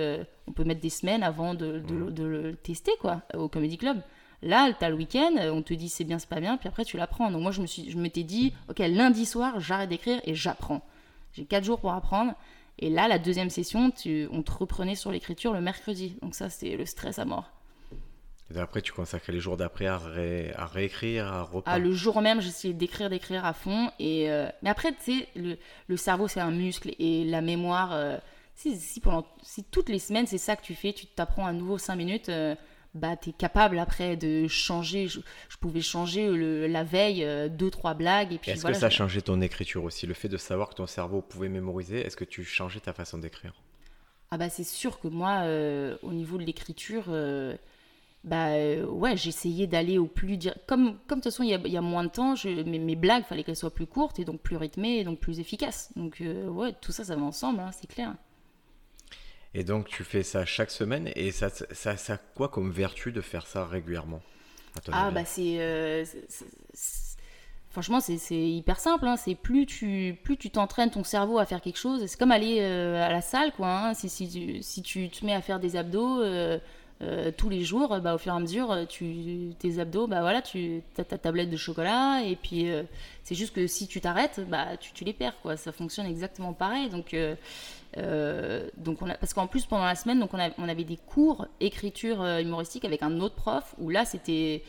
on 0.48 0.52
peut 0.52 0.64
mettre 0.64 0.80
des 0.80 0.90
semaines 0.90 1.22
avant 1.22 1.54
de, 1.54 1.78
de 1.78 1.94
le- 1.94 2.10
de 2.10 2.24
le 2.24 2.56
tester, 2.56 2.92
quoi, 3.00 3.22
au 3.34 3.48
Comedy 3.48 3.76
Club. 3.78 3.98
Là, 4.42 4.72
t'as 4.78 4.88
le 4.88 4.94
week-end, 4.94 5.32
euh, 5.38 5.50
on 5.50 5.62
te 5.62 5.74
dit 5.74 5.88
c'est 5.88 6.04
bien, 6.04 6.18
c'est 6.18 6.28
pas 6.28 6.40
bien, 6.40 6.56
puis 6.56 6.68
après 6.68 6.84
tu 6.84 6.96
l'apprends. 6.96 7.30
Donc 7.30 7.42
moi, 7.42 7.50
je 7.50 7.60
me 7.60 7.66
suis, 7.66 7.90
je 7.90 7.98
m'étais 7.98 8.22
dit, 8.22 8.52
ok, 8.68 8.78
lundi 8.78 9.26
soir, 9.26 9.58
j'arrête 9.60 9.88
d'écrire 9.88 10.20
et 10.24 10.34
j'apprends. 10.34 10.82
J'ai 11.32 11.44
quatre 11.44 11.64
jours 11.64 11.80
pour 11.80 11.92
apprendre. 11.92 12.32
Et 12.78 12.90
là, 12.90 13.08
la 13.08 13.18
deuxième 13.18 13.50
session, 13.50 13.90
tu, 13.90 14.28
on 14.30 14.42
te 14.42 14.52
reprenait 14.52 14.94
sur 14.94 15.10
l'écriture 15.10 15.52
le 15.52 15.60
mercredi. 15.60 16.16
Donc 16.22 16.36
ça, 16.36 16.48
c'était 16.48 16.76
le 16.76 16.86
stress 16.86 17.18
à 17.18 17.24
mort. 17.24 17.50
Et 18.54 18.58
après, 18.58 18.80
tu 18.80 18.92
consacrais 18.92 19.32
les 19.32 19.40
jours 19.40 19.56
d'après 19.58 19.86
à, 19.86 19.98
ré- 19.98 20.52
à 20.54 20.64
réécrire, 20.66 21.26
à 21.26 21.42
reprendre. 21.42 21.64
Ah, 21.66 21.78
le 21.78 21.92
jour 21.92 22.22
même, 22.22 22.40
j'essayais 22.40 22.72
d'écrire, 22.72 23.10
d'écrire 23.10 23.44
à 23.44 23.52
fond. 23.52 23.90
Et, 23.98 24.30
euh, 24.30 24.48
Mais 24.62 24.70
après, 24.70 24.92
tu 24.92 25.18
sais, 25.18 25.28
le, 25.36 25.58
le 25.88 25.96
cerveau, 25.98 26.28
c'est 26.28 26.40
un 26.40 26.50
muscle. 26.52 26.92
Et 26.98 27.24
la 27.24 27.42
mémoire, 27.42 27.92
euh, 27.92 28.16
si, 28.54 28.76
si, 28.78 29.00
pendant, 29.00 29.26
si 29.42 29.64
toutes 29.64 29.88
les 29.90 29.98
semaines, 29.98 30.26
c'est 30.26 30.38
ça 30.38 30.56
que 30.56 30.62
tu 30.62 30.74
fais, 30.74 30.92
tu 30.94 31.06
t'apprends 31.06 31.46
un 31.46 31.52
nouveau 31.52 31.76
5 31.76 31.96
minutes, 31.96 32.28
euh, 32.30 32.54
bah, 32.94 33.16
tu 33.16 33.30
es 33.30 33.32
capable 33.32 33.78
après 33.78 34.16
de 34.16 34.46
changer. 34.48 35.08
Je, 35.08 35.20
je 35.48 35.56
pouvais 35.58 35.80
changer 35.82 36.28
le- 36.30 36.66
la 36.66 36.84
veille, 36.84 37.24
euh, 37.24 37.48
deux, 37.48 37.70
trois 37.70 37.94
blagues. 37.94 38.32
Et 38.32 38.38
puis 38.38 38.50
Est-ce 38.50 38.60
voilà. 38.60 38.74
que 38.74 38.76
ça 38.76 38.86
a 38.86 38.90
je- 38.90 38.96
changé 38.96 39.22
ton 39.22 39.40
écriture 39.40 39.84
aussi 39.84 40.04
Le 40.08 40.12
fait 40.14 40.28
de 40.28 40.36
savoir 40.36 40.70
que 40.70 40.74
ton 40.74 40.88
cerveau 40.88 41.22
pouvait 41.22 41.48
mémoriser, 41.48 42.00
est-ce 42.04 42.16
que 42.16 42.24
tu 42.24 42.42
changeais 42.44 42.80
ta 42.80 42.92
façon 42.92 43.18
d'écrire? 43.18 43.54
Ah 44.30 44.36
bah 44.38 44.50
c'est 44.50 44.64
sûr 44.64 45.00
que 45.00 45.08
moi, 45.08 45.42
euh, 45.44 45.96
au 46.02 46.12
niveau 46.12 46.36
de 46.38 46.42
l'écriture, 46.44 47.04
euh, 47.08 47.56
bah 48.24 48.50
ouais, 48.88 49.16
j'essayais 49.16 49.66
d'aller 49.68 49.98
au 49.98 50.06
plus 50.06 50.36
dire 50.38 50.54
comme 50.68 50.98
comme 51.08 51.20
de 51.20 51.24
toute 51.24 51.32
façon 51.32 51.44
il 51.44 51.50
y 51.50 51.54
a, 51.54 51.60
il 51.64 51.72
y 51.72 51.76
a 51.78 51.82
moins 51.82 52.04
de 52.04 52.10
temps, 52.10 52.34
je, 52.36 52.48
mes, 52.50 52.78
mes 52.80 52.96
blagues 52.96 53.24
fallait 53.24 53.44
qu'elles 53.44 53.56
soient 53.56 53.74
plus 53.74 53.86
courtes 53.86 54.18
et 54.20 54.24
donc 54.26 54.40
plus 54.42 54.56
rythmées 54.56 54.98
et 55.00 55.04
donc 55.04 55.20
plus 55.20 55.40
efficaces. 55.40 55.92
Donc 55.96 56.22
ouais, 56.22 56.74
tout 56.82 56.92
ça 56.92 57.04
ça 57.04 57.16
va 57.16 57.22
ensemble, 57.22 57.60
hein, 57.60 57.70
c'est 57.72 57.88
clair. 57.88 58.14
Et 59.54 59.64
donc, 59.64 59.88
tu 59.88 60.04
fais 60.04 60.22
ça 60.22 60.44
chaque 60.44 60.70
semaine, 60.70 61.10
et 61.16 61.32
ça, 61.32 61.48
ça, 61.48 61.96
ça 61.96 62.14
a 62.14 62.18
quoi 62.18 62.48
comme 62.48 62.70
vertu 62.70 63.12
de 63.12 63.20
faire 63.20 63.46
ça 63.46 63.64
régulièrement 63.64 64.20
à 64.76 64.80
ton 64.80 64.92
Ah 64.94 65.10
bah 65.10 65.24
c'est 65.24 65.56
euh, 65.60 66.04
franchement 67.70 68.00
c'est 68.00 68.18
c'est 68.18 68.36
hyper 68.38 68.78
simple. 68.78 69.06
Hein. 69.06 69.16
C'est 69.16 69.34
plus 69.34 69.66
tu 69.66 70.18
plus 70.22 70.36
tu 70.36 70.50
t'entraînes 70.50 70.90
ton 70.90 71.04
cerveau 71.04 71.38
à 71.38 71.46
faire 71.46 71.60
quelque 71.60 71.78
chose. 71.78 72.04
C'est 72.06 72.18
comme 72.18 72.30
aller 72.32 72.58
euh, 72.60 73.02
à 73.04 73.10
la 73.10 73.20
salle 73.22 73.52
quoi. 73.52 73.68
hein. 73.68 73.94
Si, 73.94 74.08
si, 74.08 74.28
tu, 74.28 74.62
si 74.62 74.82
tu 74.82 75.08
te 75.08 75.24
mets 75.24 75.34
à 75.34 75.40
faire 75.42 75.60
des 75.60 75.76
abdos 75.76 76.20
euh, 76.22 76.58
euh, 77.00 77.30
tous 77.36 77.48
les 77.48 77.62
jours, 77.62 78.00
bah, 78.00 78.14
au 78.14 78.18
fur 78.18 78.32
et 78.32 78.36
à 78.36 78.40
mesure 78.40 78.76
tu 78.88 79.50
tes 79.60 79.78
abdos 79.78 80.08
bah 80.08 80.20
voilà 80.20 80.42
tu 80.42 80.82
as 80.98 81.04
ta 81.04 81.16
tablette 81.16 81.48
de 81.50 81.56
chocolat 81.56 82.22
et 82.24 82.34
puis 82.34 82.68
euh, 82.70 82.82
c'est 83.22 83.36
juste 83.36 83.54
que 83.54 83.66
si 83.68 83.86
tu 83.86 84.00
t'arrêtes 84.00 84.40
bah 84.48 84.76
tu, 84.80 84.92
tu 84.92 85.04
les 85.04 85.12
perds 85.12 85.38
quoi. 85.40 85.56
Ça 85.56 85.70
fonctionne 85.72 86.06
exactement 86.06 86.52
pareil 86.52 86.88
donc. 86.90 87.14
euh, 87.14 87.34
euh, 87.96 88.68
donc 88.76 89.00
on 89.00 89.08
a, 89.08 89.14
parce 89.14 89.32
qu'en 89.32 89.46
plus 89.46 89.64
pendant 89.64 89.86
la 89.86 89.94
semaine 89.94 90.20
donc 90.20 90.34
on, 90.34 90.38
a- 90.38 90.50
on 90.58 90.68
avait 90.68 90.84
des 90.84 90.98
cours 90.98 91.46
écriture 91.58 92.20
euh, 92.20 92.40
humoristique 92.42 92.84
avec 92.84 93.02
un 93.02 93.18
autre 93.20 93.34
prof 93.34 93.74
où 93.78 93.88
là 93.88 94.04
c'était 94.04 94.62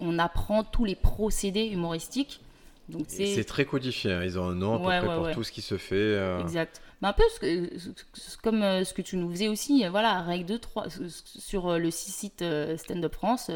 on 0.00 0.18
apprend 0.18 0.64
tous 0.64 0.84
les 0.84 0.96
procédés 0.96 1.66
humoristiques 1.66 2.40
donc 2.88 3.04
C'est 3.08 3.44
très 3.44 3.66
codifié, 3.66 4.12
hein. 4.12 4.22
ils 4.24 4.38
ont 4.38 4.44
un 4.48 4.54
nom 4.54 4.74
à 4.74 4.78
peu 4.78 4.84
près 4.84 5.00
ouais, 5.08 5.14
pour 5.16 5.24
ouais. 5.26 5.34
tout 5.34 5.44
ce 5.44 5.52
qui 5.52 5.60
se 5.60 5.76
fait. 5.76 5.94
euh. 5.94 6.40
exact 6.40 6.80
Un 7.02 7.12
peu 7.12 7.22
ce 7.34 7.40
que- 7.40 7.78
ce- 7.78 7.90
ce- 8.14 8.36
comme 8.38 8.62
euh, 8.62 8.84
ce 8.84 8.92
que 8.92 9.02
tu 9.02 9.16
nous 9.16 9.30
faisais 9.30 9.48
aussi 9.48 9.84
euh, 9.84 9.90
voilà 9.90 10.20
règle 10.22 10.46
2 10.46 10.58
3 10.58 10.86
sur 11.24 11.68
euh, 11.68 11.78
le 11.78 11.90
site 11.90 12.44
Stand 12.76 13.04
Up 13.04 13.14
France 13.14 13.50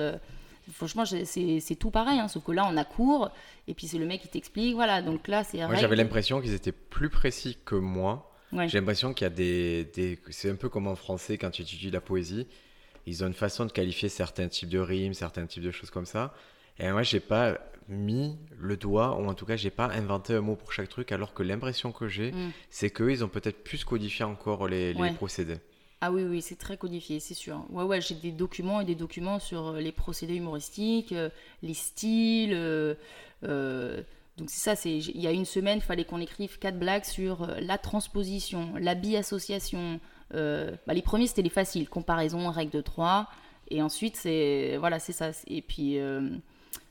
franchement 0.73 1.05
c'est 1.05 1.75
tout 1.79 1.91
pareil 1.91 2.21
hein, 2.21 2.29
sauf 2.29 2.45
que 2.45 2.53
là 2.53 2.69
on 2.71 2.77
a 2.77 2.85
cours 2.85 3.31
et 3.67 3.75
puis 3.75 3.89
c'est 3.89 3.99
le 3.99 4.07
mec 4.07 4.23
qui 4.23 4.29
t'explique 4.29 4.75
voilà 4.75 5.03
donc 5.03 5.27
là 5.27 5.43
c'est 5.43 5.59
Moi, 5.59 5.75
j'avais 5.75 5.97
l'impression 5.97 6.41
qu'ils 6.41 6.55
étaient 6.55 6.71
plus 6.73 7.09
précis 7.11 7.59
que 7.65 7.75
moi. 7.75 8.29
Ouais. 8.53 8.69
J'ai 8.69 8.79
l'impression 8.79 9.15
qu'il 9.15 9.25
y 9.25 9.27
a 9.27 9.31
des. 9.31 9.85
des- 9.95 10.19
C'est 10.31 10.51
un 10.51 10.57
peu 10.57 10.69
comme 10.69 10.87
en 10.87 10.95
français 10.95 11.39
quand 11.39 11.51
tu 11.51 11.63
étudies 11.63 11.91
la 11.91 12.03
poésie. 12.03 12.47
Ils 13.07 13.25
ont 13.25 13.27
une 13.27 13.33
façon 13.35 13.65
de 13.65 13.73
qualifier 13.73 14.09
certains 14.11 14.47
types 14.49 14.69
de 14.69 14.79
rimes, 14.79 15.15
certains 15.15 15.47
types 15.47 15.63
de 15.63 15.71
choses 15.71 15.91
comme 15.91 16.05
ça. 16.07 16.35
Et 16.79 16.91
moi, 16.93 17.03
j'ai 17.03 17.19
pas 17.21 17.59
mis 17.89 18.37
le 18.59 18.77
doigt, 18.77 19.17
ou 19.19 19.27
en 19.27 19.35
tout 19.35 19.47
cas, 19.47 19.57
j'ai 19.57 19.71
pas 19.71 19.87
inventé 19.89 20.35
un 20.35 20.41
mot 20.41 20.57
pour 20.57 20.73
chaque 20.73 20.89
truc, 20.89 21.13
alors 21.13 21.35
que 21.35 21.43
l'impression 21.43 21.93
que 21.93 22.09
j'ai, 22.09 22.33
Mm. 22.33 22.51
c'est 22.71 22.91
qu'eux, 22.91 23.11
ils 23.11 23.25
ont 23.25 23.29
peut-être 23.29 23.63
plus 23.65 23.85
codifié 23.85 24.25
encore 24.25 24.69
les, 24.69 24.95
procédés. 25.17 25.59
Ah 26.01 26.11
oui, 26.11 26.25
oui, 26.25 26.43
c'est 26.43 26.57
très 26.57 26.77
codifié, 26.77 27.21
c'est 27.21 27.35
sûr. 27.35 27.65
Ouais, 27.71 27.85
ouais, 27.85 28.01
j'ai 28.01 28.17
des 28.17 28.33
documents 28.33 28.81
et 28.81 28.85
des 28.85 28.97
documents 28.97 29.39
sur 29.39 29.69
euh, 29.69 29.81
les 29.81 29.93
procédés 29.93 30.35
humoristiques, 30.35 31.13
euh, 31.13 31.29
les 31.63 31.75
styles. 31.75 32.55
euh, 32.55 32.95
euh, 33.45 34.03
donc 34.37 34.51
c'est 34.51 34.61
ça, 34.61 34.75
c'est 34.75 34.91
il 34.97 35.21
y 35.21 35.27
a 35.29 35.31
une 35.31 35.45
semaine, 35.45 35.79
il 35.79 35.83
fallait 35.83 36.05
qu'on 36.05 36.21
écrive 36.21 36.59
quatre 36.59 36.79
blagues 36.79 37.05
sur 37.05 37.47
la 37.61 37.79
transposition, 37.79 38.73
la 38.81 38.95
bi-association. 38.95 40.01
Bah, 40.33 40.95
les 40.95 41.03
premiers, 41.03 41.27
c'était 41.27 41.43
les 41.43 41.51
faciles, 41.51 41.89
comparaison, 41.89 42.51
règle 42.51 42.71
de 42.73 42.81
3. 42.81 43.29
Et 43.69 43.83
ensuite, 43.83 44.17
c'est 44.17 44.77
voilà, 44.79 44.99
c'est 44.99 45.13
ça. 45.13 45.31
Et 45.47 45.61
puis, 45.61 45.99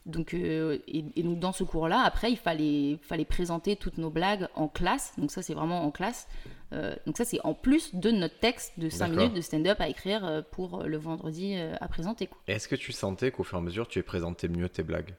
donc, 0.06 0.34
euh, 0.34 0.80
et, 0.88 1.04
et 1.16 1.24
donc 1.24 1.40
dans 1.40 1.52
ce 1.52 1.64
cours-là, 1.64 2.02
après, 2.02 2.32
il 2.32 2.38
fallait, 2.38 2.98
fallait 3.04 3.26
présenter 3.26 3.76
toutes 3.76 3.98
nos 3.98 4.10
blagues 4.10 4.48
en 4.56 4.68
classe. 4.68 5.14
Donc 5.18 5.32
ça, 5.32 5.42
c'est 5.42 5.54
vraiment 5.54 5.84
en 5.86 5.92
classe. 5.92 6.28
Euh, 6.74 6.96
donc 7.06 7.18
ça, 7.18 7.26
c'est 7.26 7.40
en 7.44 7.54
plus 7.54 7.94
de 7.96 8.12
notre 8.12 8.40
texte 8.40 8.74
de 8.80 8.90
5 8.90 9.08
D'accord. 9.10 9.18
minutes 9.24 9.36
de 9.36 9.42
stand-up 9.42 9.80
à 9.82 9.90
écrire 9.90 10.26
euh, 10.26 10.42
pour 10.52 10.84
le 10.84 10.98
vendredi 10.98 11.56
à 11.80 11.88
présenter. 11.88 12.30
Est-ce 12.48 12.68
que 12.68 12.76
tu 12.76 12.92
sentais 12.92 13.30
qu'au 13.32 13.44
fur 13.44 13.58
et 13.58 13.62
à 13.62 13.64
mesure, 13.64 13.88
tu 13.88 14.02
présentais 14.04 14.48
mieux 14.48 14.70
tes 14.70 14.84
blagues? 14.84 15.14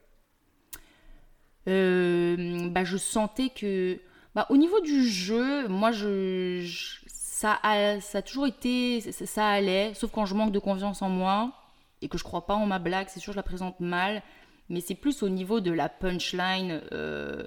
Euh, 1.69 2.69
bah, 2.71 2.85
je 2.85 2.97
sentais 2.97 3.51
que, 3.51 4.01
bah, 4.35 4.47
au 4.51 4.57
niveau 4.57 4.81
du 4.81 5.07
jeu, 5.09 5.69
moi, 5.69 5.93
je, 5.93 6.61
je- 6.63 6.97
ça, 7.07 7.59
a, 7.63 8.01
ça 8.01 8.19
a 8.19 8.23
toujours 8.23 8.47
été, 8.47 9.01
ça, 9.01 9.27
ça 9.27 9.49
allait, 9.49 9.95
sauf 9.95 10.11
quand 10.11 10.27
je 10.27 10.35
manque 10.35 10.53
de 10.53 10.59
confiance 10.59 11.03
en 11.03 11.09
moi 11.09 11.53
et 12.01 12.09
que 12.09 12.19
je 12.19 12.25
crois 12.25 12.47
pas 12.47 12.55
en 12.55 12.67
ma 12.67 12.79
blague, 12.79 13.07
c'est 13.09 13.21
sûr, 13.21 13.33
je 13.33 13.37
la 13.37 13.43
présente 13.45 13.79
mal, 13.81 14.23
mais 14.69 14.81
c'est 14.81 14.95
plus 14.95 15.23
au 15.23 15.29
niveau 15.29 15.61
de 15.61 15.71
la 15.73 15.89
punchline. 15.89 16.81
euh, 16.93 17.45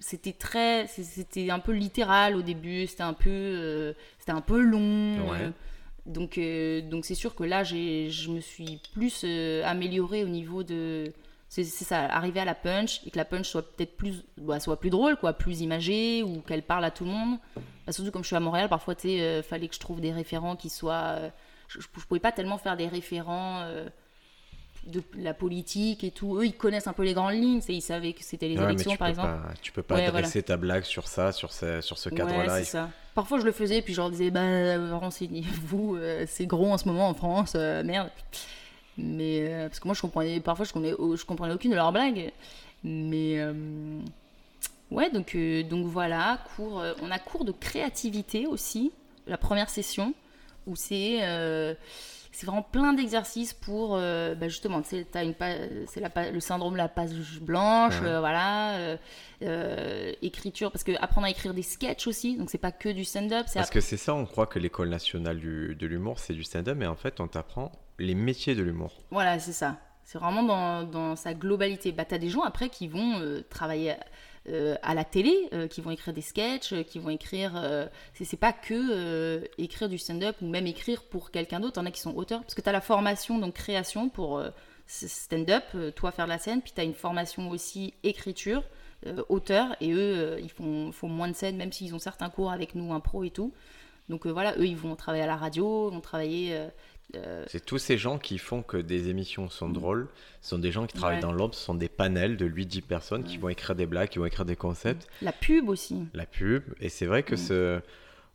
c'était 0.00 0.32
très, 0.32 0.86
c'était 0.86 1.50
un 1.50 1.58
peu 1.60 1.72
littéral 1.72 2.36
au 2.36 2.42
début, 2.42 2.86
c'était 2.86 3.02
un 3.02 3.14
peu, 3.14 3.30
euh, 3.30 3.92
c'était 4.18 4.32
un 4.32 4.40
peu 4.42 4.60
long. 4.60 5.30
Ouais. 5.30 5.38
euh, 5.40 5.50
donc, 6.04 6.36
euh, 6.38 6.82
donc 6.82 7.04
c'est 7.04 7.14
sûr 7.14 7.34
que 7.34 7.42
là, 7.42 7.64
je 7.64 8.30
me 8.30 8.40
suis 8.40 8.80
plus 8.92 9.24
améliorée 9.64 10.24
au 10.24 10.28
niveau 10.28 10.62
de, 10.62 11.12
c'est 11.48 11.64
ça, 11.64 12.00
arriver 12.04 12.40
à 12.40 12.44
la 12.44 12.54
punch 12.54 13.00
et 13.06 13.10
que 13.10 13.16
la 13.16 13.24
punch 13.24 13.48
soit 13.48 13.62
peut-être 13.62 13.96
plus, 13.96 14.24
bah, 14.36 14.60
soit 14.60 14.78
plus 14.78 14.90
drôle, 14.90 15.16
quoi, 15.16 15.32
plus 15.32 15.62
imagée 15.62 16.22
ou 16.22 16.42
qu'elle 16.42 16.62
parle 16.62 16.84
à 16.84 16.90
tout 16.90 17.04
le 17.04 17.10
monde. 17.10 17.38
Bah, 17.86 17.92
surtout 17.92 18.10
comme 18.10 18.22
je 18.22 18.26
suis 18.28 18.36
à 18.36 18.40
Montréal, 18.40 18.68
parfois, 18.68 18.94
tu 18.94 19.08
sais, 19.08 19.20
euh, 19.22 19.42
fallait 19.42 19.68
que 19.68 19.74
je 19.74 19.80
trouve 19.80 20.00
des 20.00 20.12
référents 20.12 20.56
qui 20.56 20.68
soient. 20.68 21.16
euh, 21.18 21.30
je, 21.68 21.80
je, 21.80 21.86
je 21.98 22.06
pouvais 22.06 22.20
pas 22.20 22.32
tellement 22.32 22.58
faire 22.58 22.76
des 22.76 22.88
référents 22.88 23.60
euh, 23.62 23.88
de 24.86 25.02
la 25.18 25.34
politique 25.34 26.04
et 26.04 26.10
tout. 26.10 26.36
Eux, 26.38 26.46
ils 26.46 26.56
connaissent 26.56 26.86
un 26.86 26.92
peu 26.92 27.04
les 27.04 27.12
grandes 27.14 27.34
lignes, 27.34 27.60
ils 27.68 27.82
savaient 27.82 28.12
que 28.12 28.22
c'était 28.22 28.48
les 28.48 28.56
Ouais, 28.56 28.64
élections, 28.64 28.96
par 28.96 29.08
exemple. 29.08 29.28
Pas, 29.28 29.54
tu 29.60 29.72
peux 29.72 29.82
pas 29.82 29.96
Ouais, 29.96 30.06
dresser 30.10 30.42
ta 30.42 30.56
blague 30.56 30.84
sur 30.84 31.08
ça, 31.08 31.32
sur 31.32 31.52
ce, 31.52 31.80
sur 31.80 31.98
ce 31.98 32.08
Ouais, 32.08 32.16
cadre-là. 32.16 32.58
c'est 32.58 32.64
ça. 32.64 32.90
Parfois, 33.14 33.40
je 33.40 33.44
le 33.44 33.52
faisais, 33.52 33.82
puis 33.82 33.94
je 33.94 34.00
leur 34.00 34.10
disais, 34.10 34.30
bah, 34.30 34.96
renseignez-vous, 34.98 35.96
euh, 35.96 36.24
c'est 36.28 36.46
gros 36.46 36.70
en 36.72 36.78
ce 36.78 36.86
moment 36.86 37.08
en 37.08 37.14
France, 37.14 37.54
euh, 37.56 37.82
merde. 37.82 38.10
Mais, 38.98 39.40
euh, 39.48 39.68
parce 39.68 39.80
que 39.80 39.88
moi, 39.88 39.94
je 39.94 40.00
comprenais, 40.02 40.40
parfois, 40.40 40.64
je 40.64 40.72
comprenais, 40.72 40.94
je 41.16 41.24
comprenais 41.24 41.54
aucune 41.54 41.70
de 41.70 41.76
leurs 41.76 41.92
blagues. 41.92 42.32
Mais, 42.84 43.40
ouais, 44.90 45.10
donc, 45.10 45.36
donc 45.68 45.86
voilà, 45.86 46.38
cours, 46.56 46.82
on 47.02 47.10
a 47.10 47.18
cours 47.18 47.44
de 47.44 47.52
créativité 47.52 48.46
aussi, 48.46 48.92
la 49.26 49.36
première 49.38 49.70
session, 49.70 50.14
où 50.66 50.76
c'est. 50.76 51.20
C'est 52.38 52.46
vraiment 52.46 52.62
plein 52.62 52.92
d'exercices 52.92 53.54
pour 53.54 53.96
euh, 53.96 54.34
bah 54.34 54.48
justement 54.48 54.82
tu 54.82 54.90
sais 54.90 55.06
c'est 55.86 56.32
le 56.32 56.40
syndrome 56.40 56.74
de 56.74 56.78
la 56.78 56.88
page 56.88 57.40
blanche 57.40 58.00
Ouais. 58.02 58.08
euh, 58.08 58.20
voilà 58.20 58.96
euh, 59.42 60.12
écriture 60.22 60.70
parce 60.72 60.84
que 60.84 60.92
apprendre 61.00 61.26
à 61.26 61.30
écrire 61.30 61.54
des 61.54 61.62
sketchs 61.62 62.06
aussi 62.06 62.36
donc 62.36 62.50
c'est 62.50 62.58
pas 62.58 62.72
que 62.72 62.88
du 62.88 63.04
stand-up 63.04 63.46
Parce 63.54 63.70
que 63.70 63.80
c'est 63.80 63.96
ça, 63.96 64.14
on 64.14 64.24
croit 64.26 64.46
que 64.46 64.58
l'école 64.58 64.88
nationale 64.88 65.38
du- 65.38 65.74
de 65.74 65.86
l'humour, 65.86 66.18
c'est 66.18 66.34
du 66.34 66.42
stand-up, 66.44 66.76
mais 66.78 66.86
en 66.86 66.96
fait, 66.96 67.20
on 67.20 67.28
t'apprend 67.28 67.72
les 67.98 68.14
métiers 68.14 68.54
de 68.54 68.62
l'humour. 68.62 68.92
Voilà, 69.10 69.38
c'est 69.38 69.52
ça. 69.52 69.76
C'est 70.04 70.18
vraiment 70.18 70.42
dans, 70.42 70.82
dans 70.84 71.16
sa 71.16 71.34
globalité. 71.34 71.90
Bah, 71.92 72.04
t'as 72.04 72.18
des 72.18 72.28
gens 72.28 72.42
après 72.42 72.68
qui 72.68 72.86
vont 72.88 73.20
travailler 73.50 73.94
euh, 74.48 74.76
à 74.82 74.94
la 74.94 75.04
télé, 75.04 75.34
euh, 75.52 75.66
qui 75.66 75.80
vont 75.80 75.90
écrire 75.90 76.14
des 76.14 76.20
sketchs, 76.20 76.72
euh, 76.72 76.82
qui 76.84 77.00
vont 77.00 77.10
écrire. 77.10 77.52
c'est 78.14 78.36
pas 78.36 78.52
que 78.52 79.42
écrire 79.58 79.88
du 79.88 79.98
stand-up 79.98 80.36
ou 80.40 80.46
même 80.46 80.66
écrire 80.66 81.02
pour 81.02 81.30
quelqu'un 81.30 81.58
d'autre. 81.58 81.74
T'en 81.74 81.86
as 81.86 81.90
qui 81.90 82.00
sont 82.00 82.14
auteurs. 82.14 82.42
Parce 82.42 82.54
que 82.54 82.60
t'as 82.60 82.72
la 82.72 82.80
formation, 82.80 83.38
donc 83.38 83.54
création 83.54 84.08
pour 84.08 84.42
stand-up, 84.86 85.64
toi 85.96 86.12
faire 86.12 86.26
de 86.26 86.30
la 86.30 86.38
scène. 86.38 86.62
Puis 86.62 86.72
t'as 86.74 86.84
une 86.84 86.94
formation 86.94 87.50
aussi 87.50 87.94
écriture, 88.04 88.62
auteur. 89.28 89.76
Et 89.80 89.92
eux, 89.92 90.38
ils 90.40 90.50
font, 90.50 90.92
moins 91.08 91.28
de 91.28 91.34
scènes, 91.34 91.56
même 91.56 91.72
s'ils 91.72 91.94
ont 91.94 91.98
certains 91.98 92.30
cours 92.30 92.52
avec 92.52 92.74
nous, 92.74 92.92
impro 92.92 93.24
et 93.24 93.30
tout. 93.30 93.52
Donc 94.08 94.26
voilà, 94.26 94.56
eux, 94.58 94.66
ils 94.66 94.76
vont 94.76 94.94
travailler 94.94 95.24
à 95.24 95.26
la 95.26 95.36
radio, 95.36 95.90
vont 95.90 96.00
travailler. 96.00 96.56
Euh, 97.14 97.44
C'est 97.48 97.64
tous 97.64 97.78
ces 97.78 97.96
gens 97.98 98.18
qui 98.18 98.38
font 98.38 98.62
que 98.62 98.76
des 98.76 99.08
émissions 99.08 99.48
sont 99.48 99.68
drôles. 99.68 100.08
Ce 100.42 100.50
sont 100.50 100.58
des 100.58 100.72
gens 100.72 100.86
qui 100.86 100.96
travaillent 100.96 101.16
Ouais. 101.16 101.22
dans 101.22 101.32
l'ombre. 101.32 101.54
Ce 101.54 101.64
sont 101.64 101.74
des 101.74 101.88
panels 101.88 102.36
de 102.36 102.46
8-10 102.46 102.82
personnes 102.82 103.24
qui 103.24 103.38
vont 103.38 103.48
écrire 103.48 103.76
des 103.76 103.86
blagues, 103.86 104.08
qui 104.08 104.18
vont 104.18 104.26
écrire 104.26 104.44
des 104.44 104.56
concepts, 104.56 105.06
la 105.22 105.32
pub 105.32 105.68
aussi. 105.68 106.04
la 106.14 106.26
pub. 106.26 106.62
Et 106.80 106.88
c'est 106.88 107.06
vrai 107.06 107.22
que 107.22 107.34
Mm. 107.34 107.38
ce... 107.38 107.80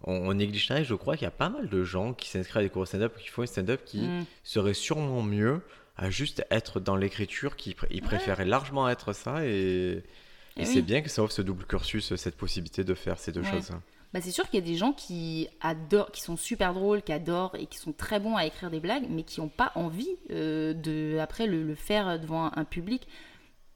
on, 0.04 0.14
on 0.30 0.34
néglige 0.34 0.68
ça 0.68 0.80
et 0.80 0.84
je 0.86 0.96
crois 0.96 1.16
qu'il 1.18 1.26
y 1.26 1.28
a 1.28 1.32
pas 1.32 1.50
mal 1.50 1.68
de 1.70 1.84
gens 1.84 2.14
qui 2.14 2.30
s'inscrivent 2.30 2.58
à 2.62 2.64
des 2.64 2.70
cours 2.70 2.84
de 2.84 2.88
stand-up, 2.88 3.16
qui 3.18 3.28
font 3.28 3.42
un 3.44 3.46
stand-up 3.48 3.82
qui 3.86 4.02
Mm. 4.08 4.26
serait 4.44 4.74
sûrement 4.74 5.22
mieux 5.22 5.62
à 5.98 6.10
juste 6.10 6.44
être 6.50 6.80
dans 6.80 6.96
l'écriture, 6.96 7.56
qui 7.56 7.72
pr- 7.72 7.86
ils 7.92 8.02
préféraient 8.02 8.46
largement 8.46 8.88
être 8.90 9.14
ça. 9.14 9.46
Et, 9.46 9.50
et 9.98 10.04
Eh 10.58 10.66
c'est 10.66 10.82
bien 10.82 11.02
que 11.02 11.10
ça 11.10 11.22
offre 11.24 11.34
ce 11.34 11.42
double 11.42 11.66
cursus, 11.66 12.16
cette 12.16 12.36
possibilité 12.36 12.84
de 12.84 12.94
faire 12.94 13.20
ces 13.20 13.32
deux 13.32 13.42
Ouais. 13.42 13.52
choses. 13.52 13.72
Bah, 14.14 14.20
c'est 14.22 14.32
sûr 14.32 14.50
qu'il 14.50 14.60
y 14.60 14.64
a 14.64 14.66
des 14.66 14.76
gens 14.76 14.92
qui 14.92 15.48
adorent, 15.62 16.12
qui 16.12 16.22
sont 16.22 16.36
super 16.36 16.74
drôles, 16.74 17.02
qui 17.02 17.14
adorent 17.14 17.56
et 17.56 17.66
qui 17.66 17.78
sont 17.78 17.94
très 17.94 18.20
bons 18.20 18.36
à 18.36 18.46
écrire 18.46 18.70
des 18.70 18.82
blagues, 18.82 19.06
mais 19.10 19.24
qui 19.24 19.40
n'ont 19.40 19.48
pas 19.48 19.72
envie 19.76 20.18
euh, 20.32 20.74
de 20.74 21.18
après 21.20 21.48
le, 21.48 21.76
faire 21.76 22.20
devant 22.20 22.52
un, 22.54 22.66
public. 22.66 23.08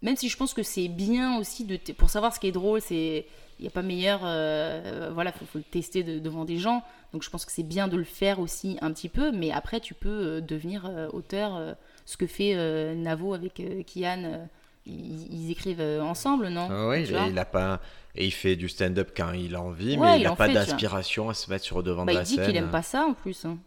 Même 0.02 0.18
si 0.18 0.28
je 0.28 0.36
pense 0.36 0.54
que 0.54 0.62
c'est 0.64 0.90
bien 0.90 1.38
aussi 1.40 1.64
de 1.64 1.78
pour 1.94 2.10
savoir 2.10 2.34
ce 2.36 2.40
qui 2.40 2.48
est 2.48 2.52
drôle, 2.52 2.82
c'est 2.82 3.26
il 3.60 3.62
n'y 3.62 3.68
a 3.70 3.72
pas 3.72 3.82
meilleur. 3.82 4.22
euh, 4.26 5.10
voilà, 5.14 5.32
faut, 5.32 5.46
faut 5.46 5.58
le 5.58 5.64
tester 5.64 6.04
de- 6.04 6.20
devant 6.20 6.44
des 6.44 6.58
gens. 6.58 6.84
Donc 7.14 7.24
je 7.24 7.30
pense 7.30 7.46
que 7.46 7.52
c'est 7.54 7.64
bien 7.64 7.88
de 7.88 7.96
le 7.96 8.04
faire 8.04 8.40
aussi 8.40 8.78
un 8.82 8.92
petit 8.92 9.08
peu, 9.08 9.32
mais 9.32 9.52
après 9.52 9.80
tu 9.80 9.94
peux 9.94 10.10
euh, 10.10 10.42
devenir 10.42 10.86
euh, 10.86 11.08
auteur, 11.14 11.78
ce 12.06 12.18
que 12.18 12.28
fait 12.28 12.56
Navo 12.96 13.34
avec 13.34 13.62
euh, 13.62 13.84
Kian. 13.84 14.50
Ils, 14.86 15.34
ils 15.34 15.52
écrivent 15.52 15.82
euh, 15.82 16.02
ensemble, 16.02 16.48
non 16.50 16.68
Ah 16.70 16.94
et 16.98 17.04
il 17.28 17.38
a 17.40 17.46
pas 17.46 17.82
et 18.16 18.26
il 18.26 18.32
fait 18.32 18.56
du 18.56 18.70
stand-up 18.70 19.12
quand 19.16 19.32
il 19.34 19.56
a 19.56 19.62
envie, 19.62 19.98
Ouais, 19.98 19.98
mais 19.98 20.16
il 20.18 20.22
il 20.22 20.24
n'a 20.24 20.32
pas 20.32 20.48
d'aspiration 20.50 21.30
à 21.30 21.34
se 21.34 21.50
mettre 21.50 21.66
sur 21.66 21.78
le 21.78 21.84
devant 21.84 22.06
Bah, 22.06 22.12
de 22.12 22.14
il 22.14 22.20
la 22.20 22.24
dit 22.24 22.36
scène. 22.36 22.46
qu'il 22.46 22.56
aime 22.56 22.70
pas 22.70 22.82
ça 22.84 23.06
en 23.06 23.14
plus. 23.14 23.46
hein. 23.46 23.58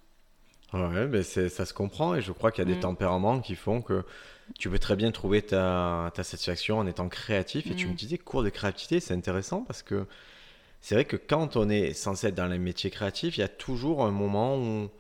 Ouais, 0.73 1.07
mais 1.07 1.23
ça 1.23 1.65
se 1.65 1.73
comprend 1.73 2.15
et 2.15 2.21
je 2.21 2.31
crois 2.33 2.53
qu'il 2.53 2.61
y 2.61 2.63
a 2.63 2.67
des 2.67 2.77
Mm. 2.77 2.81
tempéraments 2.81 3.41
qui 3.41 3.55
font 3.55 3.81
que 3.81 4.05
tu 4.59 4.69
peux 4.71 4.79
très 4.79 4.97
bien 4.97 5.13
trouver 5.13 5.43
ta, 5.43 6.11
ta 6.15 6.25
satisfaction 6.25 6.79
en 6.79 6.87
étant 6.87 7.09
créatif. 7.09 7.71
Et 7.71 7.75
tu 7.75 7.89
Mm. 7.89 7.93
me 7.93 7.95
disais 7.95 8.19
cours 8.19 8.43
de 8.43 8.51
créativité, 8.51 9.01
c'est 9.01 9.15
intéressant 9.15 9.63
parce 9.63 9.83
que 9.83 10.07
c'est 10.81 10.95
vrai 10.97 11.05
que 11.07 11.17
quand 11.17 11.57
on 11.57 11.69
est 11.71 11.95
censé 11.95 12.29
être 12.29 12.37
dans 12.37 12.49
les 12.49 12.59
métiers 12.59 12.91
créatifs, 12.91 13.39
il 13.39 13.41
y 13.43 13.45
a 13.45 13.49
toujours 13.49 14.05
un 14.07 14.13
moment 14.13 14.59
où, 14.59 14.91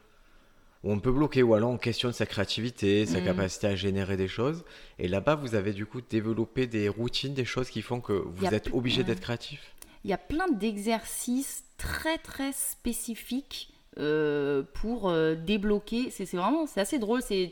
où 0.85 0.93
on 0.93 1.01
peut 1.01 1.13
bloquer 1.13 1.43
ou 1.43 1.55
alors 1.55 1.71
on 1.71 1.79
questionne 1.79 2.13
sa 2.13 2.27
créativité, 2.27 3.05
sa 3.07 3.21
Mm. 3.21 3.25
capacité 3.25 3.67
à 3.67 3.77
générer 3.77 4.17
des 4.17 4.29
choses. 4.29 4.65
Et 4.99 5.09
là-bas, 5.09 5.35
vous 5.35 5.55
avez 5.55 5.73
du 5.73 5.87
coup 5.87 6.01
développé 6.01 6.67
des 6.67 6.89
routines, 6.89 7.35
des 7.35 7.45
choses 7.45 7.71
qui 7.71 7.83
font 7.83 8.01
que 8.01 8.13
vous 8.13 8.47
êtes 8.47 8.69
obligé 8.73 8.99
ouais. 8.99 9.05
d'être 9.05 9.21
créatif? 9.21 9.61
Il 10.05 10.11
y 10.11 10.13
a 10.13 10.19
plein 10.19 10.49
d'exercices 10.49 11.65
très 11.77 12.19
très 12.19 12.53
spécifiques 12.53 13.75
euh, 13.99 14.63
pour 14.75 15.09
euh, 15.09 15.35
débloquer. 15.35 16.11
C'est 16.11 16.31
vraiment, 16.37 16.67
c'est 16.67 16.81
assez 16.81 16.99
drôle. 16.99 17.23
C'est 17.23 17.51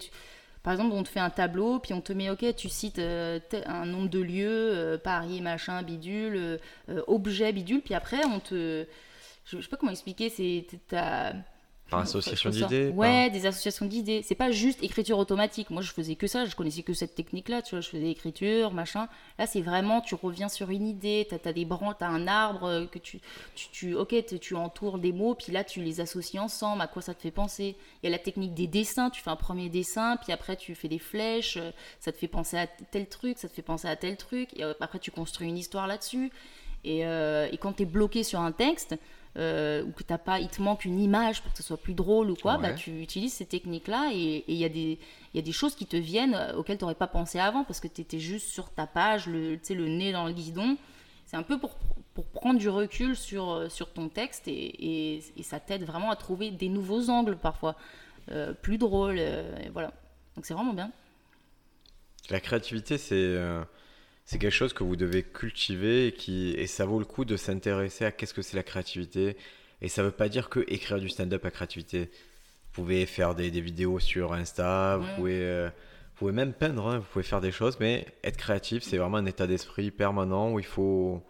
par 0.63 0.73
exemple, 0.73 0.95
on 0.95 1.03
te 1.05 1.09
fait 1.09 1.21
un 1.21 1.31
tableau, 1.31 1.79
puis 1.79 1.95
on 1.95 2.01
te 2.01 2.13
met, 2.13 2.29
ok, 2.29 2.45
tu 2.57 2.69
cites 2.69 2.99
euh, 2.99 3.39
un 3.67 3.87
nombre 3.87 4.09
de 4.09 4.19
lieux, 4.21 5.01
Paris, 5.03 5.41
machin, 5.41 5.83
bidule, 5.85 6.59
objet, 7.07 7.53
bidule, 7.53 7.83
puis 7.83 7.95
après 7.95 8.25
on 8.25 8.41
te, 8.41 8.85
je, 9.45 9.59
je 9.59 9.63
sais 9.63 9.69
pas 9.69 9.77
comment 9.77 9.93
expliquer, 9.93 10.29
c'est 10.29 10.67
Par 11.89 12.01
association 12.01 12.51
d'idées. 12.51 12.89
Ouais, 12.89 13.31
des 13.31 13.47
associations 13.47 13.87
d'idées. 13.87 14.23
C'est 14.25 14.35
pas 14.35 14.51
juste 14.51 14.83
écriture 14.83 15.19
automatique. 15.19 15.71
Moi, 15.71 15.83
je 15.83 15.93
faisais 15.93 16.17
que 16.17 16.27
ça. 16.27 16.45
Je 16.45 16.57
connaissais 16.57 16.83
que 16.83 16.93
cette 16.95 17.15
technique-là. 17.15 17.63
Tu 17.63 17.77
vois, 17.77 17.81
je 17.81 17.89
faisais 17.89 18.11
écriture, 18.11 18.73
machin. 18.73 19.09
Là, 19.39 19.47
c'est 19.47 19.61
vraiment, 19.61 20.01
tu 20.01 20.17
reviens 20.17 20.49
sur 20.49 20.71
une 20.71 20.89
idée. 20.89 21.29
T'as 21.31 21.49
as 21.49 21.53
des 21.53 21.65
branches, 21.65 21.95
t'as 22.01 22.09
un 22.09 22.27
arbre 22.27 22.65
euh, 22.65 22.87
que 22.87 22.99
tu, 22.99 23.21
tu, 23.55 23.69
tu 23.71 23.95
ok, 23.95 24.17
tu, 24.41 24.57
entoures 24.57 24.99
des 24.99 25.13
mots, 25.13 25.37
puis 25.37 25.53
là, 25.53 25.63
tu 25.63 25.81
les 25.81 26.01
associes 26.01 26.41
ensemble. 26.41 26.83
À 26.83 26.89
quoi 26.89 27.03
ça 27.03 27.15
te 27.15 27.23
fait 27.23 27.31
penser? 27.31 27.77
Il 28.03 28.07
y 28.07 28.09
a 28.09 28.11
la 28.11 28.19
technique 28.19 28.55
des 28.55 28.67
dessins. 28.67 29.11
Tu 29.11 29.23
fais 29.23 29.31
un 29.31 29.37
premier 29.37 29.69
dessin, 29.69 30.17
puis 30.17 30.33
après, 30.33 30.57
tu 30.57 30.75
fais 30.75 30.89
des 30.89 30.99
flèches. 30.99 31.57
euh, 31.57 31.71
Ça 32.01 32.11
te 32.11 32.17
fait 32.19 32.27
penser 32.27 32.57
à 32.59 32.67
tel 32.67 33.07
truc, 33.07 33.39
ça 33.39 33.49
te 33.49 33.55
fait 33.55 33.63
penser 33.63 33.87
à 33.87 33.95
tel 33.95 34.17
truc. 34.17 34.49
Et 34.59 34.65
euh, 34.65 34.75
après, 34.81 34.99
tu 34.99 35.13
construis 35.13 35.49
une 35.49 35.59
histoire 35.59 35.87
là-dessus. 35.87 36.33
Et, 36.85 37.07
euh, 37.07 37.49
et 37.51 37.57
quand 37.59 37.75
tu 37.75 37.83
es 37.83 37.87
bloqué 37.87 38.23
sur 38.23 38.41
un 38.41 38.53
texte, 38.53 38.97
euh, 39.37 39.83
ou 39.85 39.93
que 39.93 40.03
t'as 40.03 40.19
pas, 40.19 40.41
il 40.41 40.49
te 40.49 40.63
manque 40.63 40.85
une 40.85 40.99
image 41.01 41.43
pour 41.43 41.53
que 41.53 41.59
ce 41.59 41.63
soit 41.65 41.77
plus 41.77 41.95
drôle 41.95 42.31
ou 42.31 42.37
quoi, 42.37 42.57
Ouais. 42.57 42.63
bah, 42.63 42.73
tu 42.73 43.03
utilises 43.03 43.35
ces 43.35 43.47
techniques-là 43.47 44.11
et 44.13 44.45
il 44.49 44.57
y, 44.57 44.65
a 44.65 44.69
des- 44.69 44.99
il 45.35 45.37
y 45.37 45.39
a 45.39 45.43
des 45.43 45.53
choses 45.53 45.75
qui 45.75 45.87
te 45.87 45.97
viennent 45.97 46.35
euh, 46.35 46.55
auxquelles 46.57 46.79
tu 46.79 46.85
n'aurais 46.85 46.95
pas 46.95 47.07
pensé 47.07 47.39
avant 47.39 47.65
parce 47.65 47.81
que 47.81 47.89
tu 47.89 48.01
étais 48.01 48.19
juste 48.19 48.49
sur 48.49 48.71
ta 48.71 48.87
page, 48.87 49.27
le, 49.27 49.57
tu 49.59 49.65
sais, 49.67 49.75
le 49.75 49.89
nez 49.89 50.13
dans 50.13 50.27
le 50.27 50.33
guidon. 50.33 50.77
C'est 51.27 51.37
un 51.37 51.43
peu 51.43 51.59
pour, 51.59 51.75
pour 52.15 52.27
prendre 52.27 52.59
du 52.59 52.69
recul 52.69 53.17
sur, 53.17 53.51
euh, 53.51 53.69
sur 53.69 53.93
ton 53.93 54.09
texte 54.09 54.49
et, 54.49 54.53
et, 55.15 55.23
et 55.37 55.43
ça 55.43 55.61
t'aide 55.61 55.83
vraiment 55.85 56.11
à 56.11 56.17
trouver 56.17 56.51
des 56.51 56.69
nouveaux 56.69 57.11
angles 57.11 57.37
parfois, 57.37 57.75
euh, 58.31 58.53
plus 58.55 58.79
drôles. 58.79 59.17
euh, 59.19 59.57
et 59.59 59.69
voilà. 59.71 59.93
Donc 60.37 60.47
c'est 60.47 60.55
vraiment 60.55 60.73
bien. 60.73 60.91
La 62.31 62.41
créativité, 62.41 62.99
c'est 62.99 63.15
euh, 63.15 63.63
c'est 64.27 64.39
quelque 64.39 64.53
chose 64.53 64.73
que 64.75 64.85
vous 64.85 64.97
devez 64.97 65.23
cultiver 65.23 66.09
et, 66.09 66.13
qui, 66.13 66.51
et 66.51 66.67
ça 66.67 66.85
vaut 66.85 66.99
le 66.99 67.05
coup 67.05 67.25
de 67.25 67.37
s'intéresser 67.37 68.05
à 68.05 68.13
qu'est-ce 68.13 68.35
que 68.35 68.43
c'est 68.43 68.57
la 68.57 68.63
créativité. 68.63 69.37
Et 69.81 69.89
ça 69.89 70.03
veut 70.03 70.11
pas 70.11 70.29
dire 70.29 70.49
que 70.49 70.65
écrire 70.69 70.99
du 70.99 71.09
stand-up 71.09 71.45
à 71.45 71.51
créativité. 71.51 72.11
Vous 72.73 72.83
pouvez 72.83 73.07
faire 73.07 73.35
des, 73.35 73.51
des 73.51 73.61
vidéos 73.61 73.99
sur 74.01 74.33
Insta, 74.35 74.99
vous, 74.99 75.07
pouvez, 75.17 75.41
euh, 75.41 75.69
vous 75.69 76.19
pouvez 76.19 76.33
même 76.33 76.53
peindre, 76.53 76.87
hein, 76.87 76.99
vous 76.99 77.07
pouvez 77.11 77.23
faire 77.23 77.41
des 77.41 77.53
choses, 77.53 77.79
mais 77.81 78.07
être 78.25 78.37
créatif, 78.37 78.83
c'est 78.83 78.99
vraiment 78.99 79.17
un 79.19 79.27
état 79.27 79.47
d'esprit 79.47 79.91
permanent 79.91 80.53
où 80.53 80.59
il 80.59 80.65
faut. 80.67 81.23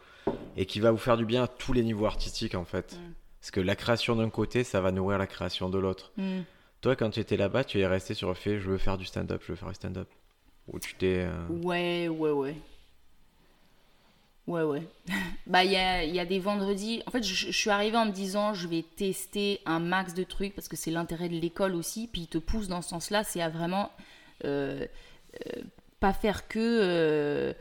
et 0.56 0.66
qui 0.66 0.80
va 0.80 0.90
vous 0.90 0.96
faire 0.98 1.16
du 1.16 1.24
bien 1.24 1.44
à 1.44 1.48
tous 1.48 1.72
les 1.72 1.82
niveaux 1.84 2.06
artistiques 2.06 2.54
en 2.56 2.64
fait. 2.64 2.94
Mm. 2.94 3.12
Parce 3.40 3.50
que 3.52 3.60
la 3.60 3.76
création 3.76 4.16
d'un 4.16 4.30
côté, 4.30 4.64
ça 4.64 4.80
va 4.80 4.90
nourrir 4.90 5.18
la 5.18 5.26
création 5.28 5.68
de 5.68 5.78
l'autre. 5.78 6.10
Hmm. 6.16 6.40
Toi, 6.80 6.96
quand 6.96 7.10
tu 7.10 7.20
étais 7.20 7.36
là-bas, 7.36 7.62
tu 7.62 7.78
es 7.78 7.86
resté 7.86 8.12
sur 8.14 8.26
le 8.28 8.34
fait 8.34 8.58
je 8.58 8.68
veux 8.70 8.78
faire 8.78 8.98
du 8.98 9.04
stand-up, 9.04 9.40
je 9.46 9.52
veux 9.52 9.56
faire 9.56 9.68
du 9.68 9.74
stand-up. 9.76 10.08
Ou 10.66 10.80
tu 10.80 10.94
t'es. 10.96 11.26
euh, 11.28 11.46
Ouais, 11.62 12.08
ouais, 12.08 12.30
ouais. 12.32 12.56
Ouais, 14.46 14.62
ouais. 14.62 14.86
bah, 15.46 15.64
il 15.64 15.72
y 15.72 15.76
a, 16.20 16.24
des 16.24 16.38
vendredis. 16.38 17.02
En 17.06 17.10
fait, 17.10 17.22
je, 17.22 17.50
suis 17.50 17.70
arrivée 17.70 17.96
en 17.96 18.06
me 18.06 18.12
disant, 18.12 18.54
je 18.54 18.68
vais 18.68 18.82
tester 18.82 19.60
un 19.66 19.80
max 19.80 20.14
de 20.14 20.22
trucs 20.22 20.54
parce 20.54 20.68
que 20.68 20.76
c'est 20.76 20.90
l'intérêt 20.90 21.28
de 21.28 21.36
l'école 21.36 21.74
aussi. 21.74 22.08
Puis, 22.10 22.22
il 22.22 22.26
te 22.28 22.38
pousse 22.38 22.68
dans 22.68 22.82
ce 22.82 22.90
sens-là. 22.90 23.24
C'est 23.24 23.42
à 23.42 23.48
vraiment 23.48 23.90
euh, 24.44 24.86
euh, 25.46 25.62
pas 26.00 26.12
faire 26.12 26.48
que. 26.48 26.58
euh, 26.58 27.52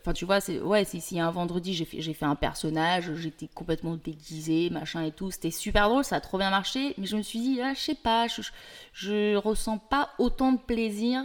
Enfin, 0.00 0.14
tu 0.14 0.24
vois, 0.24 0.40
c'est 0.40 0.58
ouais, 0.60 0.84
y 0.84 1.20
un 1.20 1.30
vendredi, 1.30 1.74
j'ai 1.74 1.84
fait, 1.84 2.00
j'ai 2.00 2.14
fait 2.14 2.24
un 2.24 2.34
personnage, 2.34 3.14
j'étais 3.16 3.46
complètement 3.46 3.96
déguisée, 3.96 4.70
machin 4.70 5.02
et 5.02 5.12
tout. 5.12 5.30
C'était 5.30 5.50
super 5.50 5.90
drôle, 5.90 6.02
ça 6.02 6.16
a 6.16 6.20
trop 6.20 6.38
bien 6.38 6.48
marché. 6.48 6.94
Mais 6.96 7.04
je 7.04 7.14
me 7.14 7.20
suis 7.20 7.40
dit, 7.40 7.60
ah, 7.60 7.74
je 7.74 7.80
sais 7.80 7.94
pas, 7.94 8.26
je, 8.26 8.40
je, 8.40 8.50
je 8.94 9.36
ressens 9.36 9.76
pas 9.76 10.12
autant 10.18 10.52
de 10.52 10.58
plaisir 10.58 11.24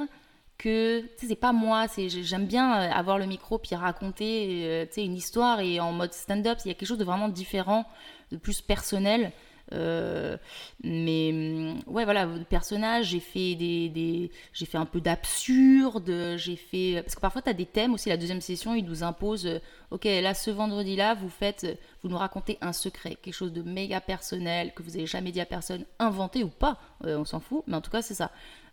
que 0.60 1.04
c'est 1.18 1.36
pas 1.36 1.54
moi 1.54 1.88
j'aime 1.98 2.46
bien 2.46 2.82
euh, 2.82 2.92
avoir 2.92 3.18
le 3.18 3.26
micro 3.26 3.58
puis 3.58 3.76
raconter 3.76 4.66
euh, 4.66 4.86
une 4.98 5.16
histoire 5.16 5.62
et 5.62 5.80
en 5.80 5.94
mode 5.94 6.14
stand-up 6.14 6.60
il 6.66 6.68
y 6.68 6.72
a 6.72 6.74
quelque 6.76 6.88
chose 6.88 7.00
de 7.00 7.06
vraiment 7.06 7.30
différent 7.30 7.86
de 8.32 8.38
plus 8.38 8.62
personnel 8.62 9.32
Euh, 9.72 10.36
mais 10.84 11.30
hum, 11.32 11.82
ouais 11.94 12.04
voilà 12.04 12.28
personnage 12.50 13.08
j'ai 13.08 13.20
fait 13.20 13.54
des, 13.54 14.32
j'ai 14.52 14.66
fait 14.66 14.80
un 14.80 14.86
peu 14.86 15.00
d'absurde 15.00 16.12
j'ai 16.38 16.56
fait 16.56 17.04
parce 17.04 17.14
que 17.14 17.22
parfois 17.22 17.44
tu 17.44 17.50
as 17.50 17.54
des 17.54 17.68
thèmes 17.68 17.94
aussi 17.94 18.10
la 18.10 18.18
deuxième 18.18 18.42
session 18.42 18.74
ils 18.74 18.86
nous 18.86 19.04
imposent 19.04 19.46
euh, 19.46 19.60
ok 19.92 20.06
là 20.06 20.34
ce 20.34 20.50
vendredi 20.50 20.96
là 20.96 21.14
vous 21.14 21.30
faites 21.30 21.68
vous 22.02 22.10
nous 22.10 22.18
racontez 22.18 22.58
un 22.62 22.74
secret 22.74 23.16
quelque 23.22 23.34
chose 23.34 23.54
de 23.54 23.62
méga 23.62 24.02
personnel 24.02 24.74
que 24.74 24.82
vous 24.82 24.96
avez 24.96 25.06
jamais 25.06 25.32
dit 25.32 25.42
à 25.42 25.46
personne 25.46 25.86
inventé 26.00 26.44
ou 26.44 26.50
pas 26.50 26.80
euh, 27.06 27.18
on 27.18 27.26
s'en 27.26 27.40
fout 27.40 27.64
mais 27.68 27.76
en 27.76 27.82
tout 27.82 27.92
cas 27.92 28.02
c'est 28.02 28.16
ça 28.16 28.32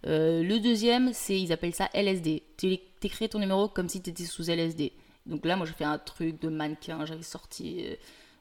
le 0.09 0.59
deuxième, 0.59 1.13
c'est 1.13 1.41
ils 1.41 1.53
appellent 1.53 1.75
ça 1.75 1.89
LSD. 1.93 2.45
Tu 2.57 2.79
écris 3.03 3.29
ton 3.29 3.41
numéro 3.41 3.67
comme 3.67 3.89
si 3.89 4.01
tu 4.01 4.11
étais 4.11 4.25
sous 4.25 4.49
LSD. 4.49 4.93
Donc 5.25 5.45
là, 5.45 5.57
moi, 5.57 5.67
j'ai 5.67 5.73
fait 5.73 5.83
un 5.83 5.99
truc 5.99 6.41
de 6.41 6.49
mannequin. 6.49 7.05
J'avais 7.07 7.25
sorti 7.25 7.85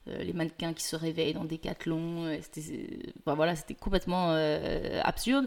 les 0.08 0.34
mannequins 0.34 0.74
qui 0.74 0.84
se 0.84 0.96
réveillent 0.96 1.34
dans 1.34 1.46
des 1.46 1.58
cathlons. 1.58 2.38
C'était, 2.42 2.88
enfin, 3.22 3.36
voilà, 3.36 3.56
c'était 3.56 3.74
complètement 3.74 4.32
euh, 4.32 5.02
absurde. 5.04 5.46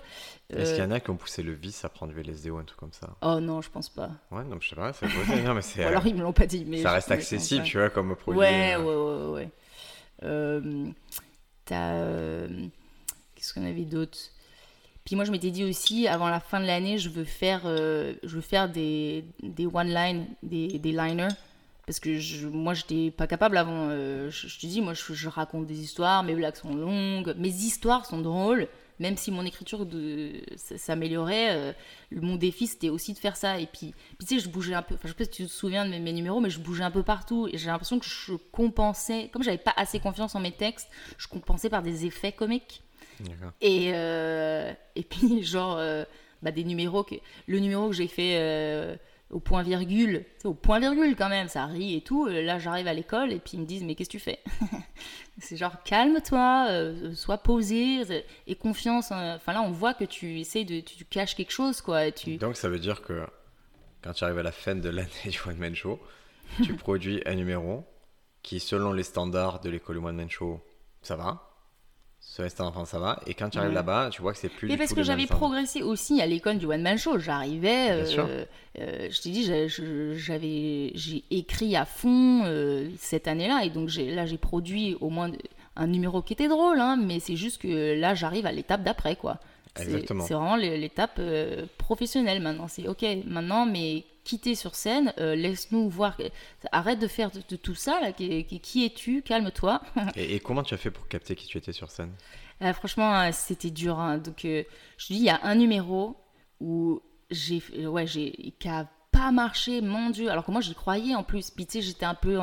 Est-ce 0.51 0.75
qu'il 0.75 0.83
y 0.83 0.87
Euh, 0.87 0.89
en 0.89 0.91
a 0.91 1.01
qui 1.01 1.11
ont 1.11 1.17
poussé 1.17 1.43
le 1.43 1.53
vice 1.53 1.85
à 1.85 1.89
prendre 1.89 2.13
du 2.13 2.21
LSD 2.21 2.51
ou 2.51 2.59
un 2.59 2.65
truc 2.65 2.79
comme 2.79 2.93
ça? 2.93 3.17
Oh 3.23 3.41
non, 3.41 3.61
je 3.63 3.71
pense 3.71 3.89
pas. 3.89 4.11
Ouais, 4.31 4.45
non, 4.45 4.59
je 4.61 4.69
sais 4.71 4.77
pas, 4.77 4.93
c'est 4.93 5.07
mais 5.07 5.85
alors 5.85 6.07
ils 6.07 6.15
me 6.15 6.23
l'ont 6.23 6.33
pas 6.33 6.47
dit. 6.47 6.65
Mais 6.67 6.83
ça 6.83 6.93
reste 6.93 7.11
accessible, 7.11 7.65
tu 7.65 7.79
vois, 7.79 7.91
comme 7.91 8.15
produit. 8.17 8.39
Ouais, 8.41 8.75
euh, 8.77 8.83
ouais, 8.83 9.27
ouais, 9.27 9.33
ouais. 9.35 9.49
Euh, 10.25 10.87
T'as. 11.65 11.93
euh, 11.95 12.49
Qu'est-ce 13.35 13.55
qu'on 13.55 13.65
avait 13.67 13.85
d'autre? 13.85 14.19
Puis 15.05 15.17
moi, 15.17 15.25
je 15.25 15.31
m'étais 15.31 15.51
dit 15.51 15.65
aussi, 15.65 16.07
avant 16.09 16.29
la 16.29 16.41
fin 16.41 16.61
de 16.61 16.67
l'année, 16.67 16.99
je 16.99 17.09
veux 17.09 17.25
faire, 17.25 17.63
euh, 17.65 18.15
je 18.25 18.35
veux 18.37 18.41
faire 18.43 18.69
des, 18.69 19.25
des 19.43 19.67
one-line, 19.67 20.27
des, 20.43 20.79
des 20.79 20.93
liners. 20.93 21.29
Parce 21.89 22.01
que 22.01 22.19
je, 22.19 22.47
moi, 22.47 22.75
j'étais 22.75 23.11
pas 23.11 23.27
capable 23.27 23.57
avant. 23.57 23.89
euh, 23.89 24.29
je, 24.31 24.47
je 24.47 24.59
te 24.59 24.67
dis, 24.67 24.83
moi, 24.83 24.93
je, 24.93 25.15
je 25.15 25.29
raconte 25.31 25.65
des 25.67 25.81
histoires, 25.81 26.23
mes 26.23 26.35
blagues 26.35 26.57
sont 26.57 26.75
longues, 26.75 27.35
mes 27.39 27.49
histoires 27.49 28.05
sont 28.05 28.21
drôles. 28.21 28.69
Même 28.99 29.17
si 29.17 29.31
mon 29.31 29.43
écriture 29.47 29.87
s'améliorait, 30.57 31.57
euh, 31.57 31.73
mon 32.13 32.37
défi 32.37 32.67
c'était 32.67 32.91
aussi 32.91 33.15
de 33.15 33.19
faire 33.19 33.37
ça. 33.39 33.59
Et 33.59 33.65
puis, 33.67 33.95
puis 34.19 34.27
tu 34.27 34.35
sais, 34.35 34.41
je 34.45 34.51
bougeais 34.51 34.75
un 34.75 34.83
peu. 34.83 34.97
Enfin, 34.97 35.05
je 35.05 35.13
sais 35.13 35.17
pas 35.17 35.25
si 35.25 35.31
tu 35.31 35.45
te 35.47 35.51
souviens 35.51 35.87
de 35.87 35.91
mes, 35.91 35.99
mes 35.99 36.13
numéros, 36.13 36.41
mais 36.41 36.51
je 36.51 36.59
bougeais 36.61 36.85
un 36.85 36.91
peu 36.91 37.03
partout. 37.03 37.49
Et 37.51 37.57
j'ai 37.57 37.69
l'impression 37.69 37.99
que 37.99 38.05
je 38.05 38.35
compensais. 38.53 39.31
Comme 39.33 39.43
j'avais 39.43 39.57
pas 39.57 39.73
assez 39.75 39.99
confiance 39.99 40.35
en 40.35 40.41
mes 40.41 40.53
textes, 40.53 40.91
je 41.17 41.27
compensais 41.27 41.71
par 41.71 41.81
des 41.81 42.05
effets 42.05 42.33
comiques. 42.33 42.83
Et, 43.63 43.93
euh, 43.95 44.75
et 44.95 45.05
puis, 45.05 45.43
genre, 45.43 45.81
bah, 46.43 46.51
des 46.51 46.65
numéros. 46.65 47.03
Que, 47.03 47.15
le 47.47 47.61
numéro 47.61 47.89
que 47.89 47.95
j'ai 47.95 48.09
fait 48.09 48.99
au 49.31 49.41
point 49.41 49.63
virgule, 49.63 50.25
au 50.45 50.55
point 50.55 50.81
virgule 50.81 51.15
quand 51.15 51.29
même, 51.29 51.49
ça 51.49 51.67
rit 51.67 51.97
et 51.97 52.01
tout. 52.01 52.27
Euh, 52.27 52.43
Là, 52.43 52.59
j'arrive 52.59 52.87
à 52.87 52.95
l'école 52.95 53.33
et 53.33 53.39
puis 53.39 53.53
ils 53.55 53.61
me 53.61 53.67
disent 53.67 53.85
Mais 53.85 53.95
qu'est-ce 53.95 54.09
que 54.09 54.17
tu 54.17 54.21
fais 54.21 54.39
C'est 55.39 55.57
genre, 55.57 55.83
calme-toi, 55.85 56.67
euh, 56.71 57.15
sois 57.15 57.39
posé, 57.39 58.01
euh, 58.11 58.21
et 58.47 58.55
confiance. 58.55 59.13
hein. 59.13 59.35
Enfin, 59.37 59.53
là, 59.53 59.63
on 59.63 59.71
voit 59.71 59.95
que 59.95 60.05
tu 60.05 60.41
essayes 60.41 60.65
de. 60.65 60.81
Tu, 60.81 61.05
caches 61.05 61.35
quelque 61.37 61.53
chose, 61.53 61.81
quoi. 61.81 62.11
Tu... 62.11 62.37
Donc 62.39 62.57
ça 62.57 62.69
veut 62.69 62.79
dire 62.79 63.03
que 63.03 63.27
quand 64.03 64.13
tu 64.13 64.25
arrives 64.25 64.39
à 64.39 64.43
la 64.43 64.53
fin 64.53 64.75
de 64.75 64.89
l'année 64.89 65.09
du 65.27 65.39
One 65.47 65.59
Man 65.59 65.75
Show, 65.75 66.01
tu 66.65 66.75
produis 66.75 67.23
un 67.27 67.35
numéro 67.35 67.85
qui, 68.43 68.61
selon 68.61 68.93
les 68.93 69.03
standards 69.03 69.61
de 69.61 69.69
l'école 69.69 69.99
One 69.99 70.17
Man 70.17 70.31
Show, 70.31 70.61
ça 71.03 71.17
va. 71.17 71.48
Ce 72.31 72.43
reste 72.43 72.61
enfant, 72.61 72.85
ça 72.85 72.99
va. 72.99 73.21
Et 73.27 73.33
quand 73.35 73.49
tu 73.49 73.59
arrives 73.59 73.71
Ouais. 73.71 73.75
là-bas, 73.77 74.11
tu 74.13 74.21
vois 74.23 74.33
que 74.33 74.39
c'est 74.39 74.51
plus 74.51 74.69
Mais 74.69 74.77
parce 74.77 74.93
que 74.93 75.03
j'avais 75.03 75.27
progressé 75.27 75.83
aussi 75.83 76.21
à 76.21 76.27
l'école 76.27 76.59
du 76.59 76.67
One 76.67 76.83
Man 76.83 76.99
Show. 76.99 77.19
J'arrivais, 77.19 77.97
Bien 77.97 78.05
sûr. 78.05 78.27
euh, 78.29 78.45
euh, 78.81 79.09
je 79.11 79.21
t'ai 79.23 79.31
dit, 79.31 79.45
j'avais, 80.17 80.93
j'ai 80.95 81.25
écrit 81.31 81.75
à 81.75 81.85
fond 81.85 82.43
euh, 82.45 82.89
cette 82.99 83.29
année-là, 83.29 83.65
et 83.65 83.71
donc 83.71 83.91
là 83.97 84.27
j'ai 84.27 84.39
produit 84.39 84.97
au 85.01 85.09
moins 85.11 85.31
un 85.77 85.87
numéro 85.87 86.23
qui 86.23 86.33
était 86.35 86.49
drôle, 86.49 86.81
hein, 86.81 86.97
mais 86.97 87.19
c'est 87.19 87.37
juste 87.37 87.61
que 87.63 87.99
là 87.99 88.15
j'arrive 88.15 88.47
à 88.47 88.53
l'étape 88.53 88.83
d'après, 88.83 89.17
quoi. 89.17 89.39
C'est, 89.77 89.85
Exactement. 89.85 90.25
c'est 90.25 90.35
vraiment 90.35 90.57
l'é- 90.57 90.77
l'étape 90.77 91.17
euh, 91.21 91.65
professionnelle 91.79 92.41
maintenant. 92.43 92.67
C'est 92.69 92.89
ok, 92.89 93.05
maintenant, 93.27 93.65
mais 93.65 94.05
quitter 94.29 94.55
sur 94.55 94.75
scène, 94.75 95.13
euh, 95.19 95.35
laisse-nous 95.35 95.89
voir. 95.89 96.17
Arrête 96.71 96.99
de 96.99 97.09
faire 97.09 97.31
de, 97.31 97.41
de 97.49 97.57
tout 97.57 97.75
ça, 97.75 97.99
là. 98.01 98.13
Qui, 98.13 98.85
es-tu 98.85 99.23
Calme-toi. 99.23 99.81
Et, 100.17 100.35
et 100.37 100.41
comment 100.41 100.63
tu 100.63 100.75
as 100.75 100.77
fait 100.77 100.91
pour 100.91 101.09
capter 101.09 101.35
qui 101.35 101.47
tu 101.47 101.57
étais 101.57 101.73
sur 101.73 101.91
scène? 101.91 102.13
Euh, 102.63 102.73
franchement, 102.75 103.15
euh, 103.21 103.31
c'était 103.33 103.71
dur. 103.71 103.99
hein. 103.99 104.19
Donc, 104.19 104.45
euh, 104.45 104.65
je 104.99 105.07
te 105.07 105.13
dis, 105.15 105.21
il 105.21 105.25
y 105.25 105.31
a 105.31 105.41
un 105.45 105.55
numéro 105.55 106.17
où 106.61 107.01
j'ai, 107.31 107.63
ouais, 107.87 108.07
j'ai, 108.07 108.33
qui 108.59 108.69
a 108.69 108.87
pas 109.13 109.31
marché, 109.33 109.81
mon 109.81 110.11
Dieu. 110.11 110.31
Alors 110.31 110.45
que 110.45 110.51
moi, 110.51 110.61
j'y 110.61 110.75
croyais 110.75 111.15
en 111.15 111.23
plus. 111.23 111.51
Puis, 111.51 111.65
tu 111.67 111.73
sais, 111.75 111.83
j'étais 111.83 112.05
un 112.07 112.15
peu. 112.15 112.39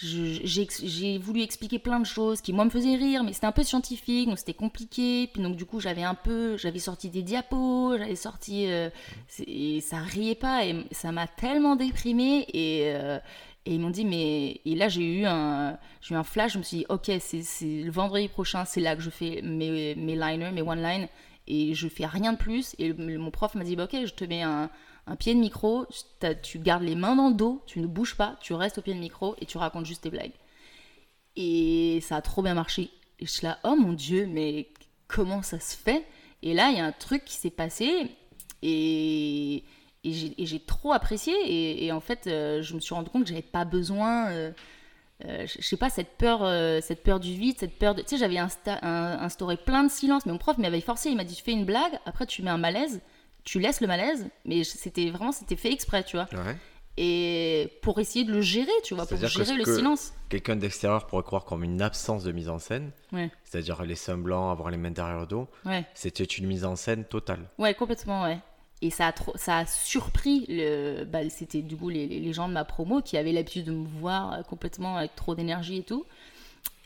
J'ai, 0.00 1.18
voulu 1.18 1.42
expliquer 1.42 1.78
plein 1.78 1.98
de 1.98 2.06
choses 2.06 2.40
qui, 2.40 2.52
moi, 2.52 2.64
me 2.64 2.70
faisaient 2.70 2.94
rire, 2.94 3.24
mais 3.24 3.32
c'était 3.32 3.46
un 3.46 3.52
peu 3.52 3.64
scientifique, 3.64 4.28
donc 4.28 4.38
c'était 4.38 4.54
compliqué. 4.54 5.30
Donc, 5.36 5.56
du 5.56 5.64
coup, 5.64 5.80
j'avais 5.80 6.04
un 6.04 6.14
peu. 6.14 6.56
J'avais 6.56 6.78
sorti 6.78 7.10
des 7.10 7.22
diapos, 7.22 7.96
j'avais 7.98 8.16
sorti. 8.16 8.66
euh, 8.68 8.90
et 9.46 9.80
ça 9.80 9.98
riait 9.98 10.34
pas, 10.34 10.64
et 10.64 10.84
ça 10.92 11.12
m'a 11.12 11.26
tellement 11.26 11.76
déprimée. 11.76 12.46
Et. 12.52 12.92
euh, 12.94 13.18
et 13.66 13.74
ils 13.74 13.80
m'ont 13.80 13.90
dit, 13.90 14.04
mais. 14.04 14.60
Et 14.64 14.74
là, 14.76 14.88
j'ai 14.88 15.02
eu 15.02 15.24
un, 15.26 15.78
eu 16.10 16.14
un 16.14 16.24
flash. 16.24 16.52
Je 16.54 16.58
me 16.58 16.62
suis 16.62 16.78
dit, 16.78 16.86
ok, 16.88 17.10
c'est 17.20 17.42
le 17.62 17.90
vendredi 17.90 18.28
prochain, 18.28 18.64
c'est 18.64 18.80
là 18.80 18.96
que 18.96 19.02
je 19.02 19.10
fais 19.10 19.42
mes, 19.42 19.94
liners, 19.94 20.52
mes 20.52 20.62
one-line. 20.62 21.08
Et 21.48 21.74
je 21.74 21.88
fais 21.88 22.06
rien 22.06 22.32
de 22.34 22.38
plus. 22.38 22.74
Et 22.78 22.92
mon 22.94 23.30
prof 23.30 23.54
m'a 23.56 23.64
dit, 23.64 23.76
bah, 23.76 23.84
ok, 23.84 24.06
je 24.06 24.14
te 24.14 24.24
mets 24.24 24.42
un, 24.42 24.70
un 25.08 25.16
pied 25.16 25.34
de 25.34 25.40
micro. 25.40 25.86
Tu 26.42 26.58
gardes 26.58 26.82
les 26.82 26.94
mains 26.94 27.16
dans 27.16 27.28
le 27.28 27.34
dos, 27.34 27.62
tu 27.66 27.80
ne 27.80 27.86
bouges 27.86 28.16
pas, 28.16 28.36
tu 28.40 28.54
restes 28.54 28.78
au 28.78 28.82
pied 28.82 28.94
de 28.94 29.00
micro 29.00 29.34
et 29.40 29.46
tu 29.46 29.58
racontes 29.58 29.86
juste 29.86 30.02
tes 30.02 30.10
blagues. 30.10 30.32
Et 31.36 32.00
ça 32.02 32.16
a 32.16 32.22
trop 32.22 32.42
bien 32.42 32.54
marché. 32.54 32.90
Et 33.20 33.26
je 33.26 33.30
suis 33.30 33.46
là, 33.46 33.58
oh 33.64 33.76
mon 33.76 33.92
dieu, 33.92 34.26
mais 34.26 34.68
comment 35.06 35.42
ça 35.42 35.60
se 35.60 35.76
fait? 35.76 36.04
Et 36.42 36.54
là, 36.54 36.70
il 36.70 36.76
y 36.78 36.80
a 36.80 36.84
un 36.84 36.92
truc 36.92 37.24
qui 37.24 37.34
s'est 37.34 37.50
passé. 37.50 38.10
Et. 38.62 39.64
J'ai 40.04 40.60
trop 40.60 40.92
apprécié 40.92 41.34
et, 41.84 41.92
en 41.92 42.00
fait 42.00 42.28
euh, 42.28 42.62
je 42.62 42.74
me 42.74 42.80
suis 42.80 42.94
rendu 42.94 43.10
compte 43.10 43.24
que 43.24 43.28
j'avais 43.28 43.42
pas 43.42 43.66
besoin 43.66 44.28
euh, 44.30 44.52
euh, 45.24 45.44
je 45.44 45.60
sais 45.60 45.76
pas 45.76 45.90
cette 45.90 46.16
peur 46.16 46.44
euh, 46.44 46.78
cette 46.80 47.02
peur 47.02 47.20
du 47.20 47.34
vide 47.34 47.56
cette 47.58 47.78
peur 47.78 47.94
de 47.94 48.00
tu 48.00 48.10
sais 48.10 48.16
j'avais 48.16 48.36
insta- 48.36 48.78
instauré 48.82 49.56
plein 49.58 49.82
de 49.82 49.90
silence 49.90 50.24
mais 50.24 50.32
mon 50.32 50.38
prof 50.38 50.56
m'avait 50.56 50.80
forcé 50.80 51.10
il 51.10 51.16
m'a 51.16 51.24
dit 51.24 51.34
tu 51.34 51.42
fais 51.42 51.52
une 51.52 51.66
blague 51.66 51.98
après 52.06 52.24
tu 52.26 52.42
mets 52.42 52.48
un 52.50 52.58
malaise 52.58 53.02
tu 53.44 53.60
laisses 53.60 53.80
le 53.80 53.86
malaise 53.86 54.28
mais 54.44 54.64
c'était 54.64 55.10
vraiment 55.10 55.32
c'était 55.32 55.56
fait 55.56 55.72
exprès 55.72 56.04
tu 56.04 56.16
vois 56.16 56.28
Ouais. 56.32 56.56
et 56.96 57.72
pour 57.82 57.98
essayer 58.00 58.24
de 58.24 58.32
le 58.32 58.40
gérer 58.42 58.70
tu 58.84 58.94
vois 58.94 59.06
pour 59.06 59.18
que 59.18 59.26
gérer 59.26 59.54
le 59.56 59.64
que- 59.64 59.74
silence 59.76 60.12
Quelqu'un 60.28 60.56
d'extérieur 60.56 61.06
pourrait 61.06 61.22
croire 61.22 61.44
comme 61.46 61.64
une 61.64 61.80
absence 61.80 62.22
de 62.22 62.32
mise 62.32 62.50
en 62.50 62.58
scène, 62.58 62.90
ouais 63.12 63.30
c'est-à-dire 63.44 63.82
les 63.84 63.94
seins 63.94 64.18
blancs, 64.18 64.52
avoir 64.52 64.70
les 64.70 64.76
mains 64.76 64.90
derrière 64.90 65.18
le 65.20 65.26
dos. 65.26 65.48
ouais 65.64 65.86
C'était 65.94 66.24
une 66.24 66.46
mise 66.46 66.64
en 66.66 66.76
scène 66.76 67.04
totale. 67.06 67.48
ouais 67.58 67.72
complètement 67.72 68.24
ouais 68.24 68.38
Et 68.82 68.90
ça 68.90 69.06
a, 69.06 69.12
trop, 69.12 69.32
ça 69.36 69.58
a 69.58 69.66
surpris, 69.66 70.44
le, 70.50 71.04
bah, 71.04 71.20
c'était 71.30 71.62
du 71.62 71.76
coup 71.78 71.88
les, 71.88 72.06
les 72.06 72.32
gens 72.34 72.46
de 72.48 72.52
ma 72.52 72.64
promo 72.66 73.00
qui 73.00 73.16
avaient 73.16 73.32
l'habitude 73.32 73.64
de 73.64 73.72
me 73.72 73.86
voir 73.86 74.44
complètement 74.46 74.96
avec 74.98 75.16
trop 75.16 75.34
d'énergie 75.34 75.78
et 75.78 75.82
tout. 75.82 76.04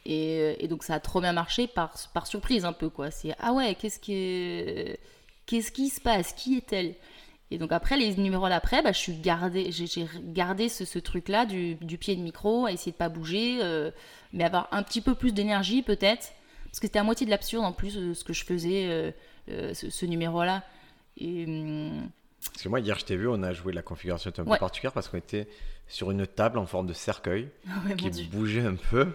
Et, 0.06 0.56
et, 0.64 0.68
donc 0.68 0.82
ça 0.84 0.94
a 0.94 1.00
trop 1.00 1.20
bien 1.20 1.32
marché 1.32 1.66
par, 1.68 1.94
par 2.14 2.26
surprise 2.26 2.64
un 2.64 2.72
peu 2.72 2.88
quoi. 2.90 3.10
C'est 3.10 3.34
ah 3.40 3.52
ouais, 3.52 3.74
qu'est-ce 3.76 3.98
qui, 4.00 4.96
qu'est-ce 5.46 5.72
qui 5.72 5.88
se 5.88 6.00
passe? 6.00 6.32
Qui 6.32 6.56
est-elle? 6.56 6.94
Et 7.50 7.58
donc 7.58 7.70
après 7.70 7.98
les 7.98 8.16
numéros 8.16 8.48
d'après, 8.48 8.82
bah, 8.82 8.92
je 8.92 8.98
suis 8.98 9.20
j'ai 9.22 10.06
gardé 10.24 10.68
ce, 10.70 10.84
ce 10.86 10.98
truc-là 10.98 11.44
du, 11.44 11.74
du, 11.76 11.98
pied 11.98 12.16
de 12.16 12.22
micro, 12.22 12.64
à 12.64 12.72
essayer 12.72 12.92
de 12.92 12.96
pas 12.96 13.10
bouger, 13.10 13.58
euh, 13.62 13.90
mais 14.32 14.44
avoir 14.44 14.68
un 14.72 14.82
petit 14.82 15.02
peu 15.02 15.14
plus 15.14 15.32
d'énergie 15.32 15.82
peut-être, 15.82 16.32
parce 16.64 16.80
que 16.80 16.86
c'était 16.86 16.98
à 16.98 17.04
moitié 17.04 17.26
de 17.26 17.30
l'absurde 17.30 17.64
en 17.64 17.72
plus 17.72 17.98
euh, 17.98 18.14
ce 18.14 18.24
que 18.24 18.32
je 18.32 18.44
faisais 18.44 18.86
euh, 18.88 19.10
euh 19.50 19.74
ce, 19.74 19.90
ce 19.90 20.06
numéro-là. 20.06 20.64
Et 21.18 21.44
hum, 21.44 22.08
parce 22.50 22.62
que 22.62 22.68
moi, 22.68 22.80
hier, 22.80 22.98
je 22.98 23.04
t'ai 23.04 23.16
vu, 23.16 23.28
on 23.28 23.42
a 23.42 23.52
joué 23.52 23.72
la 23.72 23.82
configuration 23.82 24.30
un 24.30 24.44
peu 24.44 24.50
ouais. 24.50 24.58
particulière 24.58 24.92
parce 24.92 25.08
qu'on 25.08 25.18
était 25.18 25.46
sur 25.86 26.10
une 26.10 26.26
table 26.26 26.58
en 26.58 26.66
forme 26.66 26.86
de 26.86 26.92
cercueil 26.92 27.48
ouais, 27.86 27.96
qui 27.96 28.24
bougeait 28.24 28.66
un 28.66 28.74
peu. 28.74 29.08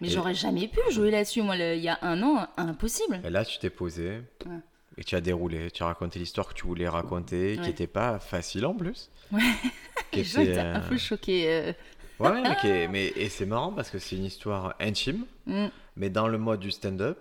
Mais 0.00 0.08
et... 0.08 0.10
j'aurais 0.10 0.34
jamais 0.34 0.68
pu 0.68 0.80
jouer 0.90 1.10
là-dessus, 1.10 1.42
moi, 1.42 1.56
le, 1.56 1.76
il 1.76 1.82
y 1.82 1.88
a 1.88 1.98
un 2.02 2.22
an, 2.22 2.46
impossible. 2.56 3.20
Et 3.24 3.30
là, 3.30 3.44
tu 3.44 3.58
t'es 3.58 3.70
posé 3.70 4.20
ouais. 4.46 4.58
Et 4.96 5.04
tu 5.04 5.14
as 5.16 5.20
déroulé. 5.20 5.70
Tu 5.70 5.82
as 5.82 5.86
raconté 5.86 6.18
l'histoire 6.18 6.48
que 6.48 6.54
tu 6.54 6.66
voulais 6.66 6.88
raconter, 6.88 7.56
qui 7.56 7.68
n'était 7.68 7.86
pas 7.86 8.18
facile 8.18 8.66
en 8.66 8.74
plus. 8.74 9.10
Ouais, 9.32 9.40
j'étais 10.12 10.58
euh... 10.58 10.76
un 10.76 10.80
peu 10.80 10.96
choquée. 10.96 11.44
Euh... 11.48 11.72
Ouais, 12.20 12.48
okay. 12.50 12.86
mais 12.88 13.06
et 13.16 13.28
c'est 13.28 13.46
marrant 13.46 13.72
parce 13.72 13.90
que 13.90 13.98
c'est 13.98 14.16
une 14.16 14.24
histoire 14.24 14.74
intime, 14.78 15.26
mm. 15.46 15.66
mais 15.96 16.10
dans 16.10 16.28
le 16.28 16.38
mode 16.38 16.60
du 16.60 16.70
stand-up. 16.70 17.20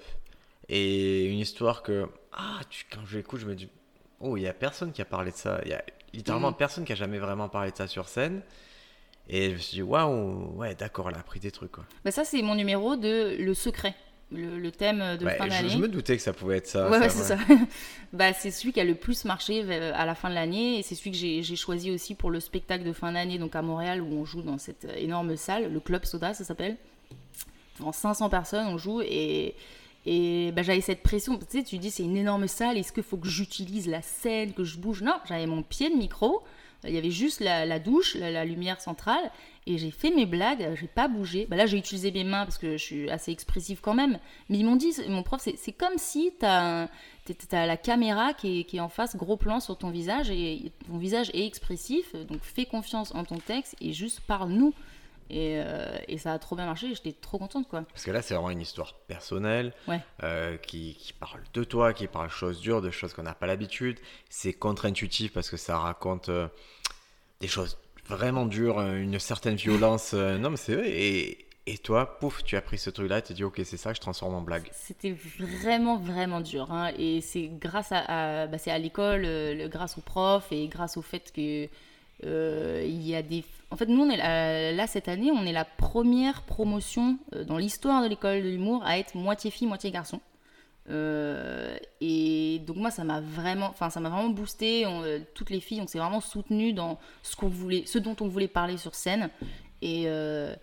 Et 0.70 1.26
une 1.26 1.40
histoire 1.40 1.84
que, 1.84 2.08
ah, 2.32 2.62
tu, 2.70 2.86
quand 2.90 3.02
je 3.06 3.18
l'écoute, 3.18 3.42
je 3.42 3.46
me 3.46 3.56
dis, 3.56 3.70
oh, 4.22 4.38
il 4.38 4.42
n'y 4.42 4.48
a 4.48 4.54
personne 4.54 4.92
qui 4.92 5.02
a 5.02 5.06
parlé 5.06 5.32
de 5.32 5.36
ça. 5.36 5.60
Il 5.66 5.72
y 5.72 5.74
a 5.74 5.84
littéralement 6.14 6.52
mmh. 6.52 6.58
personne 6.58 6.86
qui 6.86 6.94
a 6.94 6.96
jamais 6.96 7.20
vraiment 7.20 7.50
parlé 7.50 7.72
de 7.72 7.76
ça 7.76 7.88
sur 7.88 8.08
scène. 8.08 8.42
Et 9.28 9.50
je 9.50 9.54
me 9.56 9.60
suis 9.60 9.76
dit, 9.76 9.82
waouh, 9.82 10.54
ouais, 10.56 10.76
d'accord, 10.76 11.10
elle 11.10 11.16
a 11.16 11.20
appris 11.20 11.40
des 11.40 11.52
trucs. 11.52 11.72
Quoi. 11.72 11.86
Bah 12.06 12.12
ça, 12.12 12.24
c'est 12.24 12.42
mon 12.42 12.56
numéro 12.56 12.96
de 12.96 13.36
Le 13.40 13.54
Secret. 13.54 13.96
Le, 14.34 14.58
le 14.58 14.72
thème 14.72 15.18
de 15.18 15.26
ouais, 15.26 15.38
fin 15.38 15.48
d'année. 15.48 15.70
Je, 15.70 15.74
je, 15.76 15.78
me 15.78 15.88
doutais 15.88 16.18
que 16.18 16.24
ça 16.24 16.34
pouvait 16.34 16.58
être 16.58 16.68
ça. 16.68 16.90
Ouais, 16.90 16.98
ça, 16.98 17.04
ouais, 17.04 17.10
c'est 17.10 17.24
ça. 17.24 17.38
bah, 18.14 18.34
c'est 18.34 18.52
celui 18.52 18.74
qui 18.74 18.80
a 18.80 18.84
le 18.84 18.96
plus 18.96 19.26
marché 19.26 19.64
à 19.94 20.06
la 20.06 20.16
fin 20.16 20.30
de 20.30 20.36
l'année. 20.36 20.80
Et 20.80 20.84
c'est 20.84 20.96
celui 20.96 21.12
que 21.12 21.18
j'ai 21.18 21.56
choisi 21.56 21.92
aussi 21.92 22.16
pour 22.16 22.32
le 22.32 22.40
spectacle 22.40 22.84
de 22.84 22.94
fin 22.94 23.12
d'année, 23.12 23.38
donc 23.38 23.56
à 23.56 23.62
Montréal, 23.62 24.02
où 24.02 24.14
on 24.14 24.26
joue 24.26 24.42
dans 24.42 24.58
cette 24.58 24.88
énorme 24.98 25.36
salle. 25.38 25.72
Le 25.72 25.80
Club 25.80 26.06
Soda, 26.06 26.34
ça 26.34 26.44
s'appelle. 26.44 26.78
Devant 27.80 27.92
500 27.92 28.30
personnes, 28.30 28.68
on 28.68 28.78
joue. 28.78 29.02
Et, 29.02 29.56
et 30.06 30.52
bah, 30.52 30.64
j'avais 30.64 30.82
cette 30.82 31.02
pression, 31.02 31.38
tu 31.38 31.46
sais, 31.50 31.64
tu 31.64 31.78
dis 31.78 31.90
c'est 31.90 32.04
une 32.04 32.18
énorme 32.18 32.48
salle, 32.48 32.78
est-ce 32.78 32.92
qu'il 32.92 33.04
faut 33.04 33.18
que 33.18 33.28
j'utilise 33.28 33.88
la 33.88 34.02
scène, 34.02 34.54
que 34.54 34.64
je 34.64 34.78
bouge? 34.78 35.02
Non, 35.02 35.16
j'avais 35.26 35.46
mon 35.46 35.64
pied 35.64 35.90
de 35.90 35.96
micro, 35.96 36.44
il 36.86 36.94
y 36.94 36.98
avait 36.98 37.12
juste 37.12 37.40
la, 37.40 37.80
douche, 37.80 38.16
la, 38.16 38.46
lumière 38.46 38.82
centrale, 38.82 39.32
et 39.66 39.78
j'ai 39.78 39.92
fait 39.92 40.12
mes 40.12 40.26
blagues, 40.26 40.76
j'ai 40.80 40.88
pas 40.88 41.08
bougé. 41.08 41.46
Bah, 41.50 41.56
là, 41.56 41.66
j'ai 41.66 41.78
utilisé 41.78 42.12
mes 42.12 42.24
mains 42.24 42.44
parce 42.46 42.58
que 42.58 42.78
je 42.78 42.84
suis 42.84 43.10
assez 43.10 43.32
expressive 43.32 43.80
quand 43.82 43.94
même, 43.94 44.20
mais 44.50 44.58
ils 44.58 44.66
m'ont 44.66 44.76
dit, 44.76 44.94
mon 45.08 45.24
prof, 45.24 45.42
c'est 45.42 45.72
comme 45.72 45.98
si 45.98 46.34
tu 46.40 46.46
as, 46.46 46.90
la 47.52 47.78
caméra 47.78 48.34
qui 48.34 48.66
est, 48.72 48.80
en 48.80 48.90
face, 48.90 49.16
gros 49.16 49.38
plan 49.38 49.60
sur 49.60 49.78
ton 49.78 49.90
visage, 49.90 50.30
et 50.30 50.72
ton 50.88 50.98
visage 50.98 51.30
est 51.34 51.46
expressif, 51.46 52.14
donc 52.16 52.42
fais 52.42 52.66
confiance 52.66 53.14
en 53.16 53.24
ton 53.24 53.38
texte 53.38 53.76
et 53.82 53.94
juste 53.94 54.22
parle-nous. 54.22 54.74
Et, 55.34 55.60
euh, 55.66 55.98
et, 56.08 56.20
ça 56.20 56.32
a 56.32 56.38
trop 56.38 56.56
bien 56.56 56.68
marché, 56.68 56.94
j'étais 56.94 57.12
trop 57.12 57.40
contente 57.40 57.68
quoi. 57.68 57.82
Parce 57.82 58.04
que 58.04 58.12
là 58.12 58.22
c'est 58.22 58.36
vraiment 58.36 58.52
une 58.52 58.62
histoire 58.62 58.94
personnelle 59.08 59.74
ouais. 59.88 60.00
euh, 60.22 60.58
qui, 60.58 60.94
qui, 60.94 61.12
parle 61.12 61.42
de 61.56 61.64
toi, 61.64 61.92
qui 61.92 62.06
parle 62.06 62.28
de 62.28 62.32
choses 62.32 62.62
dures, 62.62 62.84
de 62.84 62.92
choses 62.92 63.14
qu'on 63.14 63.24
n'a 63.24 63.34
pas 63.34 63.48
l'habitude. 63.48 63.98
C'est 64.30 64.54
contre-intuitif 64.54 65.34
parce 65.34 65.50
que 65.50 65.58
ça 65.58 65.80
raconte 65.80 66.30
euh, 66.30 66.48
des 67.40 67.48
choses 67.48 67.80
vraiment 68.06 68.46
dures, 68.46 68.80
une 68.80 69.18
certaine 69.18 69.56
violence. 69.56 70.14
non 70.14 70.52
mais 70.52 70.58
c'est 70.58 70.76
vrai. 70.76 70.90
Et, 70.92 71.48
et 71.66 71.80
toi, 71.80 72.20
pouf, 72.20 72.44
tu 72.44 72.56
as 72.56 72.62
pris 72.62 72.78
ce 72.78 72.92
truc-là 72.92 73.18
et 73.18 73.22
tu 73.24 73.34
dit 73.34 73.44
ok 73.44 73.60
c'est 73.66 73.78
ça, 73.78 73.92
je 73.92 74.02
transforme 74.02 74.36
en 74.36 74.42
blague. 74.42 74.70
C'était 74.72 75.16
vraiment 75.40 75.98
vraiment 75.98 76.42
dur. 76.42 76.72
Hein. 76.72 76.92
Et 77.00 77.22
c'est 77.22 77.48
grâce 77.48 77.92
à, 77.92 78.44
à 78.44 78.48
bah, 78.48 78.58
à 78.68 78.78
l'école, 78.78 79.26
grâce 79.70 79.98
aux 79.98 80.02
profs 80.02 80.52
et 80.52 80.68
grâce 80.68 80.96
au 80.96 81.02
fait 81.02 81.32
que 81.34 81.68
il 82.22 83.02
y 83.02 83.16
a 83.16 83.24
des 83.24 83.44
en 83.74 83.76
fait, 83.76 83.88
nous, 83.88 84.04
on 84.04 84.10
est 84.12 84.18
là, 84.18 84.72
là, 84.72 84.86
cette 84.86 85.08
année, 85.08 85.32
on 85.32 85.48
est 85.48 85.52
la 85.52 85.66
première 85.66 86.44
promotion 86.44 87.18
euh, 87.34 87.44
dans 87.44 87.58
l'histoire 87.58 88.04
de 88.04 88.08
l'école 88.08 88.44
de 88.44 88.50
l'humour 88.50 88.84
à 88.86 89.00
être 89.00 89.16
moitié 89.16 89.50
fille, 89.50 89.68
moitié 89.68 89.90
garçon. 89.90 90.22
Euh, 90.92 91.76
et 92.00 92.62
donc 92.68 92.78
moi, 92.78 92.92
ça 92.92 93.04
m'a 93.04 93.20
vraiment, 93.20 93.66
enfin, 93.66 93.90
ça 93.90 94.00
m'a 94.00 94.10
vraiment 94.10 94.30
boosté. 94.30 94.86
On, 94.86 95.02
euh, 95.04 95.20
toutes 95.34 95.50
les 95.50 95.60
filles, 95.60 95.82
on 95.82 95.88
s'est 95.88 95.98
vraiment 95.98 96.22
soutenues 96.22 96.74
dans 96.74 97.00
ce 97.24 97.36
qu'on 97.36 97.48
voulait, 97.48 97.84
ce 97.88 97.98
dont 97.98 98.16
on 98.22 98.28
voulait 98.28 98.48
parler 98.48 98.78
sur 98.78 98.94
scène. 98.94 99.32
Et, 99.82 100.04
euh, 100.06 100.54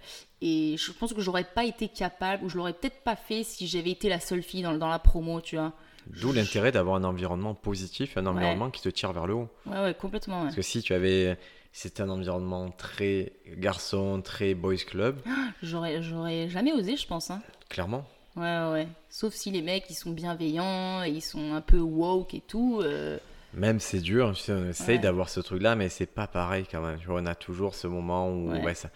et 0.40 0.76
je 0.78 0.92
pense 0.92 1.12
que 1.12 1.20
j'aurais 1.20 1.42
pas 1.42 1.64
été 1.64 1.88
capable, 1.88 2.44
ou 2.44 2.48
je 2.48 2.56
l'aurais 2.56 2.74
peut-être 2.74 3.02
pas 3.02 3.16
fait 3.16 3.42
si 3.42 3.66
j'avais 3.66 3.90
été 3.90 4.08
la 4.08 4.20
seule 4.20 4.44
fille 4.44 4.62
dans, 4.62 4.78
dans 4.78 4.88
la 4.88 5.00
promo, 5.00 5.40
tu 5.40 5.56
vois. 5.56 5.72
D'où 6.06 6.32
l'intérêt 6.32 6.70
d'avoir 6.70 6.94
un 6.94 7.04
environnement 7.04 7.54
positif, 7.54 8.16
un 8.16 8.26
environnement 8.26 8.66
ouais. 8.66 8.70
qui 8.70 8.82
te 8.82 8.88
tire 8.88 9.12
vers 9.12 9.26
le 9.26 9.34
haut. 9.34 9.48
Ouais, 9.66 9.80
ouais, 9.80 9.94
complètement. 9.94 10.38
Ouais. 10.38 10.44
Parce 10.44 10.56
que 10.56 10.62
si 10.62 10.80
tu 10.80 10.94
avais 10.94 11.36
c'était 11.72 12.02
un 12.02 12.08
environnement 12.08 12.70
très 12.70 13.32
garçon, 13.56 14.22
très 14.22 14.54
boys 14.54 14.76
club. 14.76 15.20
J'aurais, 15.62 16.02
j'aurais 16.02 16.48
jamais 16.48 16.72
osé, 16.72 16.96
je 16.96 17.06
pense. 17.06 17.30
Hein. 17.30 17.42
Clairement. 17.68 18.04
Ouais, 18.36 18.70
ouais. 18.72 18.88
Sauf 19.08 19.34
si 19.34 19.50
les 19.50 19.62
mecs, 19.62 19.84
ils 19.90 19.94
sont 19.94 20.10
bienveillants, 20.10 21.02
ils 21.02 21.22
sont 21.22 21.52
un 21.52 21.60
peu 21.60 21.78
woke 21.78 22.34
et 22.34 22.42
tout. 22.46 22.80
Euh... 22.82 23.18
Même 23.54 23.80
c'est 23.80 24.00
dur, 24.00 24.32
on 24.48 24.68
essaye 24.68 24.96
ouais. 24.96 24.98
d'avoir 24.98 25.28
ce 25.28 25.40
truc-là, 25.40 25.74
mais 25.74 25.88
c'est 25.88 26.06
pas 26.06 26.26
pareil 26.26 26.66
quand 26.70 26.80
même. 26.80 26.98
On 27.08 27.26
a 27.26 27.34
toujours 27.34 27.74
ce 27.74 27.86
moment 27.86 28.30
où 28.30 28.50
ouais. 28.50 28.62
Ouais, 28.62 28.74
ça, 28.74 28.90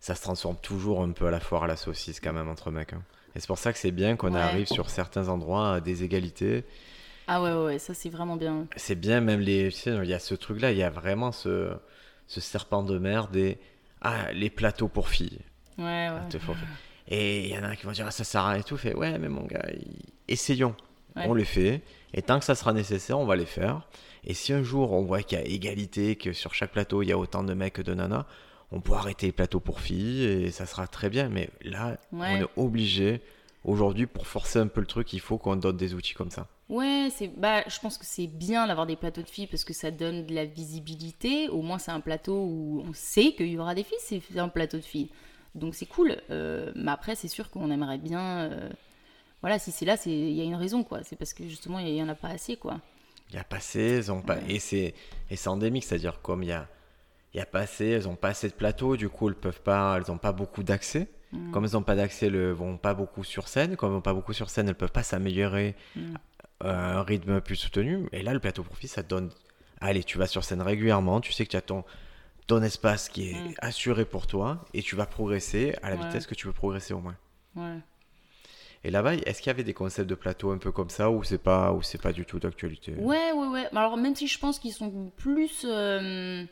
ça, 0.00 0.14
se 0.14 0.22
transforme 0.22 0.56
toujours 0.62 1.02
un 1.02 1.10
peu 1.10 1.26
à 1.26 1.30
la 1.30 1.40
foire 1.40 1.64
à 1.64 1.66
la 1.66 1.76
saucisse 1.76 2.20
quand 2.20 2.32
même 2.32 2.48
entre 2.48 2.70
mecs. 2.70 2.92
Hein. 2.92 3.02
Et 3.34 3.40
c'est 3.40 3.48
pour 3.48 3.58
ça 3.58 3.72
que 3.72 3.78
c'est 3.78 3.90
bien 3.90 4.16
qu'on 4.16 4.34
arrive 4.34 4.66
sur 4.66 4.88
certains 4.88 5.28
endroits 5.28 5.74
à 5.74 5.80
des 5.80 6.04
égalités. 6.04 6.64
Ah 7.26 7.42
ouais, 7.42 7.52
ouais, 7.52 7.78
ça 7.78 7.92
c'est 7.92 8.08
vraiment 8.08 8.36
bien. 8.36 8.66
C'est 8.76 8.94
bien, 8.94 9.20
même 9.20 9.40
les. 9.40 9.70
Tu 9.70 9.78
sais, 9.78 9.96
il 10.02 10.08
y 10.08 10.14
a 10.14 10.20
ce 10.20 10.34
truc-là, 10.34 10.70
il 10.70 10.78
y 10.78 10.82
a 10.84 10.90
vraiment 10.90 11.32
ce 11.32 11.72
ce 12.26 12.40
serpent 12.40 12.82
de 12.82 12.98
mer 12.98 13.28
des 13.28 13.58
ah 14.00 14.32
les 14.32 14.50
plateaux 14.50 14.88
pour 14.88 15.08
filles. 15.08 15.40
Ouais, 15.78 16.08
ouais. 16.10 16.38
Ah, 16.48 16.52
et 17.08 17.48
il 17.48 17.54
y 17.54 17.58
en 17.58 17.62
a 17.62 17.76
qui 17.76 17.86
vont 17.86 17.92
dire 17.92 18.06
ah, 18.08 18.10
ça 18.10 18.24
sert 18.24 18.42
à 18.42 18.50
rien 18.50 18.60
et 18.60 18.64
tout. 18.64 18.76
Fait 18.76 18.94
ouais 18.94 19.18
mais 19.18 19.28
mon 19.28 19.44
gars, 19.44 19.64
essayons. 20.28 20.74
Ouais. 21.14 21.24
On 21.26 21.34
les 21.34 21.46
fait 21.46 21.82
et 22.12 22.20
tant 22.20 22.38
que 22.38 22.44
ça 22.44 22.54
sera 22.54 22.72
nécessaire, 22.72 23.18
on 23.18 23.24
va 23.24 23.36
les 23.36 23.46
faire. 23.46 23.86
Et 24.24 24.34
si 24.34 24.52
un 24.52 24.62
jour 24.62 24.92
on 24.92 25.02
voit 25.02 25.22
qu'il 25.22 25.38
y 25.38 25.40
a 25.40 25.44
égalité, 25.44 26.16
que 26.16 26.32
sur 26.32 26.54
chaque 26.54 26.72
plateau 26.72 27.02
il 27.02 27.08
y 27.08 27.12
a 27.12 27.18
autant 27.18 27.42
de 27.42 27.54
mecs 27.54 27.74
que 27.74 27.82
de 27.82 27.94
nanas, 27.94 28.26
on 28.72 28.80
peut 28.80 28.92
arrêter 28.94 29.26
les 29.26 29.32
plateaux 29.32 29.60
pour 29.60 29.80
filles 29.80 30.24
et 30.24 30.50
ça 30.50 30.66
sera 30.66 30.86
très 30.86 31.08
bien. 31.08 31.28
Mais 31.28 31.50
là, 31.62 31.96
ouais. 32.12 32.26
on 32.28 32.36
est 32.42 32.48
obligé 32.56 33.22
aujourd'hui 33.66 34.06
pour 34.06 34.26
forcer 34.26 34.60
un 34.60 34.68
peu 34.68 34.80
le 34.80 34.86
truc, 34.86 35.12
il 35.12 35.20
faut 35.20 35.38
qu'on 35.38 35.56
donne 35.56 35.76
des 35.76 35.92
outils 35.92 36.14
comme 36.14 36.30
ça. 36.30 36.46
Ouais, 36.68 37.08
c'est 37.14 37.28
bah 37.28 37.62
je 37.68 37.78
pense 37.80 37.98
que 37.98 38.06
c'est 38.06 38.28
bien 38.28 38.66
d'avoir 38.66 38.86
des 38.86 38.96
plateaux 38.96 39.22
de 39.22 39.28
filles 39.28 39.48
parce 39.48 39.64
que 39.64 39.72
ça 39.72 39.90
donne 39.90 40.24
de 40.24 40.34
la 40.34 40.44
visibilité. 40.44 41.48
Au 41.48 41.62
moins 41.62 41.78
c'est 41.78 41.90
un 41.90 42.00
plateau 42.00 42.34
où 42.34 42.84
on 42.88 42.92
sait 42.94 43.32
qu'il 43.32 43.48
y 43.48 43.58
aura 43.58 43.74
des 43.74 43.82
filles, 43.82 43.98
c'est 44.00 44.38
un 44.38 44.48
plateau 44.48 44.78
de 44.78 44.82
filles. 44.82 45.10
Donc 45.54 45.74
c'est 45.74 45.86
cool. 45.86 46.16
Euh, 46.30 46.72
mais 46.76 46.92
après 46.92 47.14
c'est 47.16 47.28
sûr 47.28 47.50
qu'on 47.50 47.70
aimerait 47.70 47.98
bien. 47.98 48.50
Euh... 48.50 48.70
Voilà, 49.42 49.58
si 49.58 49.70
c'est 49.70 49.84
là, 49.84 49.96
il 50.06 50.32
y 50.32 50.40
a 50.40 50.44
une 50.44 50.54
raison 50.54 50.82
quoi. 50.82 51.00
C'est 51.02 51.16
parce 51.16 51.34
que 51.34 51.44
justement 51.46 51.78
il 51.78 51.88
y, 51.88 52.02
en 52.02 52.08
a 52.08 52.14
pas 52.14 52.28
assez 52.28 52.56
quoi. 52.56 52.80
Il 53.30 53.36
y 53.36 53.38
a 53.38 53.44
pas 53.44 53.56
assez, 53.56 53.80
elles 53.80 54.12
ont 54.12 54.22
pas 54.22 54.36
ouais. 54.36 54.54
et 54.54 54.58
c'est 54.60 54.94
et 55.30 55.36
c'est 55.36 55.48
endémique, 55.48 55.84
c'est-à-dire 55.84 56.22
comme 56.22 56.42
il 56.42 56.48
y 56.48 56.52
a 56.52 56.68
il 57.34 57.38
y 57.38 57.40
a 57.40 57.46
pas 57.46 57.60
assez, 57.60 57.86
elles 57.86 58.08
ont 58.08 58.16
pas 58.16 58.28
assez 58.28 58.48
de 58.48 58.54
plateaux, 58.54 58.96
du 58.96 59.08
coup 59.08 59.28
elles 59.28 59.34
peuvent 59.34 59.60
pas, 59.60 59.96
elles 59.98 60.10
ont 60.10 60.18
pas 60.18 60.32
beaucoup 60.32 60.62
d'accès. 60.62 61.08
Mmh. 61.32 61.50
Comme 61.50 61.64
elles 61.64 61.72
n'ont 61.72 61.82
pas 61.82 61.96
d'accès, 61.96 62.26
elles 62.26 62.50
vont 62.50 62.76
pas 62.76 62.94
beaucoup 62.94 63.24
sur 63.24 63.48
scène. 63.48 63.76
Comme 63.76 63.90
elles 63.90 63.96
n'ont 63.96 64.00
pas 64.00 64.14
beaucoup 64.14 64.32
sur 64.32 64.50
scène, 64.50 64.68
elles 64.68 64.74
peuvent 64.74 64.92
pas 64.92 65.02
s'améliorer 65.02 65.74
mmh 65.94 66.14
un 66.60 67.02
rythme 67.02 67.40
plus 67.40 67.56
soutenu. 67.56 68.08
Et 68.12 68.22
là, 68.22 68.32
le 68.32 68.40
plateau 68.40 68.62
profit, 68.62 68.88
ça 68.88 69.02
te 69.02 69.08
donne. 69.08 69.30
Allez, 69.80 70.02
tu 70.02 70.16
vas 70.18 70.26
sur 70.26 70.42
scène 70.42 70.62
régulièrement, 70.62 71.20
tu 71.20 71.32
sais 71.32 71.44
que 71.44 71.50
tu 71.50 71.56
as 71.56 71.60
ton, 71.60 71.84
ton 72.46 72.62
espace 72.62 73.08
qui 73.08 73.30
est 73.30 73.34
mmh. 73.34 73.54
assuré 73.58 74.04
pour 74.04 74.26
toi 74.26 74.64
et 74.72 74.82
tu 74.82 74.96
vas 74.96 75.06
progresser 75.06 75.74
à 75.82 75.90
la 75.90 75.96
ouais. 75.96 76.06
vitesse 76.06 76.26
que 76.26 76.34
tu 76.34 76.46
veux 76.46 76.52
progresser 76.52 76.94
au 76.94 77.00
moins. 77.00 77.16
Ouais. 77.56 77.78
Et 78.84 78.90
là-bas, 78.90 79.14
est-ce 79.14 79.42
qu'il 79.42 79.50
y 79.50 79.50
avait 79.50 79.64
des 79.64 79.74
concepts 79.74 80.08
de 80.08 80.14
plateau 80.14 80.52
un 80.52 80.58
peu 80.58 80.70
comme 80.70 80.90
ça 80.90 81.10
ou 81.10 81.24
c'est 81.24 81.42
pas 81.42 81.72
ou 81.72 81.82
c'est 81.82 82.00
pas 82.00 82.12
du 82.12 82.24
tout 82.24 82.38
d'actualité? 82.38 82.94
Ouais, 82.94 83.32
ouais, 83.32 83.48
ouais. 83.48 83.66
Alors 83.74 83.96
même 83.96 84.14
si 84.14 84.28
je 84.28 84.38
pense 84.38 84.58
qu'ils 84.58 84.72
sont 84.72 85.10
plus 85.16 85.66
euh, 85.68 86.44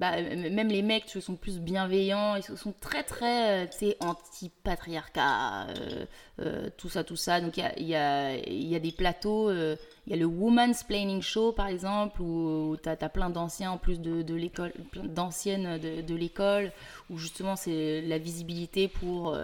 bah, 0.00 0.12
même 0.22 0.68
les 0.68 0.80
mecs 0.80 1.04
tu 1.04 1.20
sont 1.20 1.36
plus 1.36 1.60
bienveillants, 1.60 2.34
ils 2.34 2.42
sont 2.42 2.72
très 2.80 3.02
très 3.02 3.66
euh, 3.66 3.92
anti-patriarcat, 4.00 5.66
euh, 5.68 6.06
euh, 6.40 6.70
tout 6.78 6.88
ça, 6.88 7.04
tout 7.04 7.16
ça. 7.16 7.42
Donc 7.42 7.58
il 7.58 7.86
y 7.86 7.94
a, 7.94 8.78
des 8.78 8.92
plateaux, 8.92 9.52
il 9.52 9.76
y 10.06 10.14
a 10.14 10.16
le 10.16 10.24
Woman's 10.24 10.84
Planning 10.84 11.20
Show 11.20 11.52
par 11.52 11.66
exemple, 11.66 12.22
où, 12.22 12.70
où 12.70 12.76
tu 12.78 12.88
as, 12.88 12.96
plein 13.10 13.28
d'anciens 13.28 13.72
en 13.72 13.76
plus 13.76 14.00
de, 14.00 14.34
l'école, 14.34 14.72
d'anciennes 14.94 15.76
de, 15.78 16.14
l'école, 16.14 16.72
où 17.10 17.18
justement 17.18 17.54
c'est 17.54 18.00
la 18.00 18.16
visibilité 18.16 18.88
pour, 18.88 19.36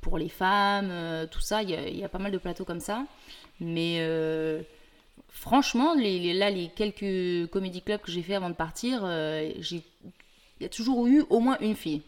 pour, 0.00 0.16
les 0.16 0.28
femmes, 0.28 1.26
tout 1.32 1.40
ça. 1.40 1.64
Il 1.64 1.70
y, 1.70 1.98
y 1.98 2.04
a 2.04 2.08
pas 2.08 2.20
mal 2.20 2.30
de 2.30 2.38
plateaux 2.38 2.64
comme 2.64 2.78
ça. 2.78 3.04
Mais 3.58 3.98
franchement, 5.32 5.94
les, 5.94 6.34
là, 6.34 6.50
les 6.50 6.68
quelques 6.68 7.50
comédie 7.50 7.82
clubs 7.82 8.00
que 8.00 8.12
j'ai 8.12 8.22
fait 8.22 8.34
avant 8.34 8.50
de 8.50 8.54
partir, 8.54 9.02
euh, 9.04 9.50
j'ai 9.58 9.82
il 10.60 10.62
y 10.62 10.66
a 10.66 10.68
toujours 10.68 11.08
eu 11.08 11.24
au 11.28 11.40
moins 11.40 11.58
une 11.60 11.74
fille. 11.74 12.02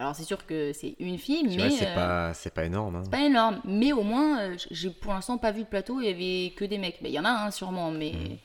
Alors 0.00 0.16
c'est 0.16 0.24
sûr 0.24 0.44
que 0.44 0.72
c'est 0.72 0.96
une 0.98 1.18
fille, 1.18 1.44
mais 1.44 1.70
c'est 1.70 1.94
pas 1.94 2.34
c'est 2.34 2.52
pas 2.52 2.64
énorme. 2.64 2.96
Hein. 2.96 3.02
C'est 3.04 3.10
pas 3.10 3.24
énorme, 3.24 3.60
mais 3.64 3.92
au 3.92 4.02
moins 4.02 4.56
j'ai 4.70 4.90
pour 4.90 5.12
l'instant 5.12 5.38
pas 5.38 5.52
vu 5.52 5.60
de 5.60 5.68
plateau. 5.68 6.00
Il 6.00 6.06
y 6.06 6.08
avait 6.08 6.52
que 6.54 6.64
des 6.64 6.78
mecs. 6.78 6.98
Il 7.02 7.10
y 7.10 7.20
en 7.20 7.24
a 7.24 7.30
un 7.30 7.50
sûrement, 7.50 7.92
mais 7.92 8.12
mm. 8.12 8.36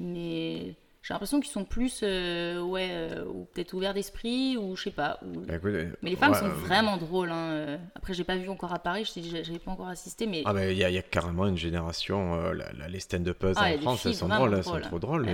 mais 0.00 0.74
j'ai 1.02 1.14
l'impression 1.14 1.40
qu'ils 1.40 1.50
sont 1.50 1.64
plus 1.64 2.00
euh, 2.02 2.60
ouais 2.62 2.88
euh, 2.92 3.24
ou 3.26 3.44
peut-être 3.52 3.74
ouverts 3.74 3.94
d'esprit 3.94 4.56
ou 4.56 4.76
je 4.76 4.84
sais 4.84 4.90
pas 4.90 5.18
bah, 5.22 5.54
euh, 5.64 5.90
mais 6.00 6.10
les 6.10 6.16
femmes 6.16 6.34
sont 6.34 6.48
vraiment 6.48 6.96
drôles 6.96 7.30
hein. 7.30 7.78
après 7.96 8.14
j'ai 8.14 8.24
pas 8.24 8.36
vu 8.36 8.48
encore 8.48 8.72
à 8.72 8.78
Paris 8.78 9.10
j'avais 9.14 9.58
pas 9.58 9.72
encore 9.72 9.88
assisté 9.88 10.26
mais 10.26 10.42
ah 10.44 10.52
mais 10.52 10.72
il 10.72 10.76
y, 10.76 10.92
y, 10.92 10.98
a 10.98 11.02
carrément 11.02 11.46
une 11.46 11.58
génération 11.58 12.52
les 12.88 13.00
stand-uppers 13.00 13.54
ah, 13.56 13.74
en 13.74 13.78
France 13.78 14.06
elles 14.06 14.14
sont 14.14 14.28
drôles 14.28 14.54
elles 14.54 14.64
sont 14.64 14.80
trop 14.80 14.98
drôles 14.98 15.28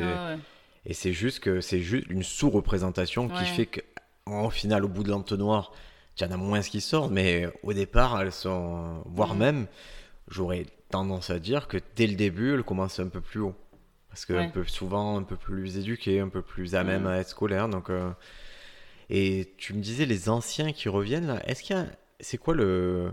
et, 0.87 0.95
c'est 0.95 1.13
juste 1.13 1.41
que 1.41 1.61
c'est 1.61 1.81
juste 1.81 2.07
une 2.09 2.23
sous-représentation 2.23 3.29
qui 3.29 3.45
fait 3.45 3.67
qu'en 3.67 4.49
final 4.49 4.85
au 4.85 4.89
bout 4.89 5.03
de 5.03 5.11
l'entonnoir 5.11 5.73
il 6.17 6.25
y 6.25 6.27
en 6.27 6.33
a 6.33 6.37
moins 6.37 6.61
qui 6.63 6.81
sortent 6.81 7.13
mais 7.13 7.47
au 7.63 7.75
départ 7.75 8.21
elles 8.23 8.33
sont 8.33 9.03
voire 9.05 9.35
mm. 9.35 9.39
même 9.39 9.67
j'aurais 10.29 10.65
tendance 10.89 11.29
à 11.29 11.39
dire 11.39 11.69
que 11.69 11.77
dès 11.95 12.07
le 12.07 12.15
début 12.15 12.55
elles 12.55 12.63
commencent 12.63 13.01
un 13.01 13.09
peu 13.09 13.21
plus 13.21 13.41
haut 13.41 13.55
parce 14.27 14.49
que 14.49 14.53
peu, 14.53 14.65
souvent 14.65 15.17
un 15.17 15.23
peu 15.23 15.37
plus 15.37 15.79
éduqué, 15.79 16.21
un 16.21 16.29
peu 16.29 16.43
plus 16.43 16.75
à 16.75 16.83
même 16.83 17.07
à 17.07 17.19
être 17.19 17.29
scolaire. 17.29 17.69
Donc, 17.69 17.91
euh, 17.91 18.11
et 19.11 19.55
tu 19.57 19.75
me 19.75 19.81
disais 19.81 20.07
les 20.07 20.29
anciens 20.29 20.73
qui 20.73 20.89
reviennent 20.89 21.27
là. 21.27 21.43
Est-ce 21.47 21.63
qu'il 21.63 21.77
y 21.77 21.79
a, 21.79 21.87
c'est 22.21 22.39
quoi 22.39 22.55
le, 22.55 23.13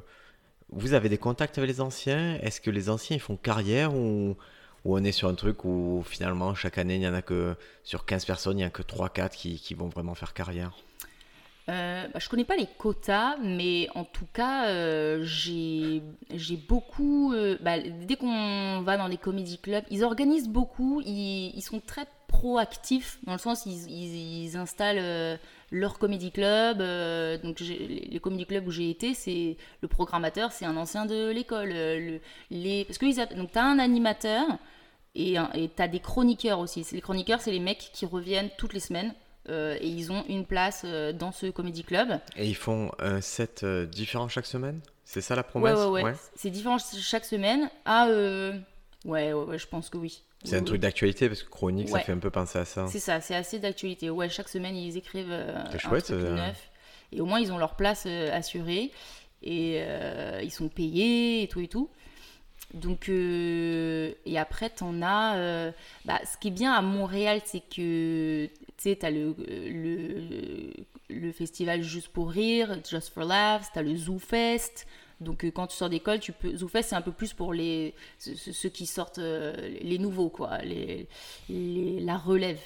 vous 0.69 0.93
avez 0.93 1.09
des 1.09 1.17
contacts 1.17 1.57
avec 1.57 1.69
les 1.69 1.81
anciens? 1.81 2.35
Est-ce 2.41 2.59
que 2.59 2.71
les 2.71 2.89
anciens 2.89 3.17
ils 3.17 3.21
font 3.21 3.37
carrière 3.37 3.93
ou, 3.93 4.35
ou 4.83 4.97
on 4.97 5.03
est 5.03 5.11
sur 5.11 5.29
un 5.29 5.35
truc 5.35 5.63
où 5.63 6.03
finalement 6.07 6.55
chaque 6.55 6.77
année 6.77 6.95
il 6.95 7.01
y 7.01 7.07
en 7.07 7.13
a 7.13 7.21
que 7.21 7.55
sur 7.83 8.05
15 8.05 8.25
personnes 8.25 8.59
il 8.59 8.61
y 8.61 8.65
a 8.65 8.69
que 8.69 8.81
3-4 8.81 9.29
qui, 9.31 9.59
qui 9.59 9.73
vont 9.73 9.89
vraiment 9.89 10.15
faire 10.15 10.33
carrière? 10.33 10.75
Euh, 11.67 12.07
bah, 12.13 12.19
je 12.19 12.29
connais 12.29 12.43
pas 12.43 12.55
les 12.55 12.67
quotas, 12.67 13.37
mais 13.37 13.87
en 13.95 14.03
tout 14.03 14.27
cas, 14.31 14.67
euh, 14.67 15.23
j'ai 15.23 16.01
beaucoup. 16.69 17.33
Euh, 17.33 17.57
bah, 17.61 17.79
dès 17.79 18.17
qu'on 18.17 18.81
va 18.81 18.97
dans 18.97 19.07
les 19.07 19.17
comédie 19.17 19.57
clubs, 19.57 19.83
ils 19.89 20.03
organisent 20.03 20.47
beaucoup, 20.49 21.01
ils, 21.05 21.59
sont 21.61 21.79
très 21.79 22.05
proactifs, 22.27 23.17
dans 23.23 23.33
le 23.33 23.39
sens 23.39 23.65
ils, 23.65 23.89
ils, 23.89 24.57
installent 24.57 25.39
leur 25.71 25.97
comédie 25.97 26.31
club. 26.31 26.77
donc, 27.41 27.59
les 27.59 28.19
comédie 28.21 28.45
clubs 28.45 28.67
où 28.67 28.71
j'ai 28.71 28.91
été, 28.91 29.15
c'est 29.15 29.57
le 29.81 29.87
programmateur, 29.87 30.51
c'est 30.51 30.65
un 30.65 30.77
ancien 30.77 31.07
de 31.07 31.31
l'école. 31.31 31.69
les, 32.51 32.85
parce 32.85 32.99
as 33.55 33.63
un 33.63 33.79
animateur 33.79 34.45
et 35.15 35.37
tu 35.75 35.81
as 35.81 35.87
des 35.87 35.99
chroniqueurs 35.99 36.59
aussi. 36.59 36.85
Les 36.91 37.01
chroniqueurs, 37.01 37.41
c'est 37.41 37.51
les 37.51 37.59
mecs 37.59 37.89
qui 37.91 38.05
reviennent 38.05 38.51
toutes 38.57 38.73
les 38.73 38.79
semaines 38.79 39.13
euh, 39.49 39.77
et 39.79 39.87
ils 39.87 40.11
ont 40.11 40.23
une 40.27 40.45
place 40.45 40.81
euh, 40.85 41.13
dans 41.13 41.31
ce 41.31 41.47
comédie 41.47 41.83
club. 41.83 42.19
Et 42.35 42.47
ils 42.47 42.55
font 42.55 42.91
un 42.99 43.21
set 43.21 43.61
euh, 43.63 43.85
différent 43.85 44.27
chaque 44.27 44.47
semaine? 44.47 44.79
C'est 45.03 45.21
ça 45.21 45.35
la 45.35 45.43
promesse? 45.43 45.77
Ouais, 45.77 45.85
ouais, 45.85 46.03
ouais. 46.03 46.13
C'est 46.35 46.49
différent 46.49 46.77
chaque 46.79 47.25
semaine. 47.25 47.69
Ah, 47.85 48.07
ouais, 49.05 49.33
ouais, 49.33 49.57
je 49.59 49.67
pense 49.67 49.89
que 49.89 49.97
oui. 49.97 50.23
C'est 50.43 50.57
un 50.57 50.63
truc 50.63 50.81
d'actualité 50.81 51.27
parce 51.27 51.43
que 51.43 51.49
chronique, 51.49 51.89
ça 51.89 51.99
fait 51.99 52.11
un 52.11 52.17
peu 52.17 52.31
penser 52.31 52.59
à 52.59 52.65
ça. 52.65 52.87
C'est 52.87 52.99
ça, 52.99 53.21
c'est 53.21 53.35
assez 53.35 53.59
d'actualité. 53.59 54.09
Ouais, 54.09 54.29
chaque 54.29 54.49
semaine, 54.49 54.75
ils 54.75 54.97
écrivent 54.97 55.31
un 55.31 55.77
chouette, 55.77 56.05
truc 56.05 56.21
neuf. 56.21 56.69
Et 57.11 57.21
au 57.21 57.25
moins, 57.25 57.39
ils 57.39 57.51
ont 57.51 57.57
leur 57.57 57.75
place 57.75 58.05
assurée. 58.05 58.91
Et 59.43 59.83
ils 60.41 60.51
sont 60.51 60.69
payés 60.69 61.43
et 61.43 61.47
tout 61.47 61.61
et 61.61 61.67
tout. 61.67 61.89
Donc, 62.73 63.09
et 63.09 64.37
après, 64.37 64.69
t'en 64.71 65.03
as. 65.03 65.71
bah, 66.05 66.19
ce 66.25 66.37
qui 66.37 66.47
est 66.47 66.51
bien 66.51 66.73
à 66.73 66.81
Montréal, 66.81 67.41
c'est 67.45 67.61
que 67.61 68.49
tu 68.77 68.89
sais, 68.89 68.95
t'as 68.95 69.09
le, 69.09 69.35
le, 69.47 70.71
le, 71.09 71.31
festival 71.31 71.81
Juste 71.81 72.09
pour 72.09 72.29
Rire, 72.29 72.77
Just 72.89 73.13
for 73.13 73.23
Laughs, 73.23 73.71
t'as 73.73 73.81
le 73.81 73.95
Zoo 73.95 74.19
Fest. 74.19 74.85
Donc 75.21 75.45
euh, 75.45 75.51
quand 75.51 75.67
tu 75.67 75.77
sors 75.77 75.89
d'école, 75.89 76.19
tu 76.19 76.33
peux 76.33 76.55
Zoo 76.55 76.67
Fest 76.67 76.89
c'est 76.89 76.95
un 76.95 77.01
peu 77.01 77.11
plus 77.11 77.33
pour 77.33 77.53
les 77.53 77.93
ceux, 78.19 78.69
qui 78.69 78.85
sortent 78.85 79.19
euh, 79.19 79.53
les 79.81 79.97
nouveaux 79.97 80.29
quoi, 80.29 80.59
la 81.49 82.17
relève. 82.17 82.59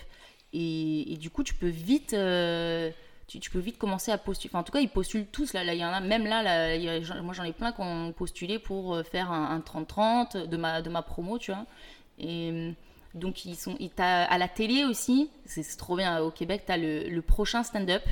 Et, 0.51 1.15
du 1.19 1.29
coup, 1.29 1.43
tu 1.43 1.53
peux 1.53 1.67
vite 1.67 2.13
euh, 2.13 2.89
tu, 3.27 3.39
peux 3.51 3.59
vite 3.59 3.77
commencer 3.77 4.11
à 4.11 4.17
postuler. 4.17 4.49
Enfin, 4.51 4.61
en 4.61 4.63
tout 4.63 4.71
cas, 4.71 4.79
ils 4.79 4.89
postulent 4.89 5.27
tous. 5.27 5.53
Là, 5.53 5.63
il 5.63 5.79
y 5.79 5.85
en 5.85 5.89
a, 5.89 5.99
même 5.99 6.25
là, 6.25 6.41
là 6.41 7.21
moi 7.21 7.35
j'en 7.35 7.43
ai 7.43 7.53
plein 7.53 7.71
qui 7.71 7.81
ont 7.81 8.11
postulé 8.13 8.57
pour 8.57 8.99
faire 9.05 9.31
un 9.31 9.59
30-30 9.59 10.47
de 10.47 10.57
ma, 10.57 10.81
de 10.81 10.89
ma 10.89 11.03
promo, 11.03 11.37
tu 11.37 11.51
vois. 11.51 11.67
Et 12.17 12.73
donc, 13.15 13.45
ils 13.45 13.55
sont, 13.55 13.77
à 13.97 14.37
la 14.37 14.47
télé 14.47 14.85
aussi, 14.85 15.29
c'est 15.45 15.63
trop 15.77 15.95
bien. 15.95 16.21
Au 16.21 16.31
Québec, 16.31 16.63
tu 16.65 16.71
as 16.71 16.77
le, 16.77 17.21
prochain 17.21 17.63
stand-up 17.63 18.03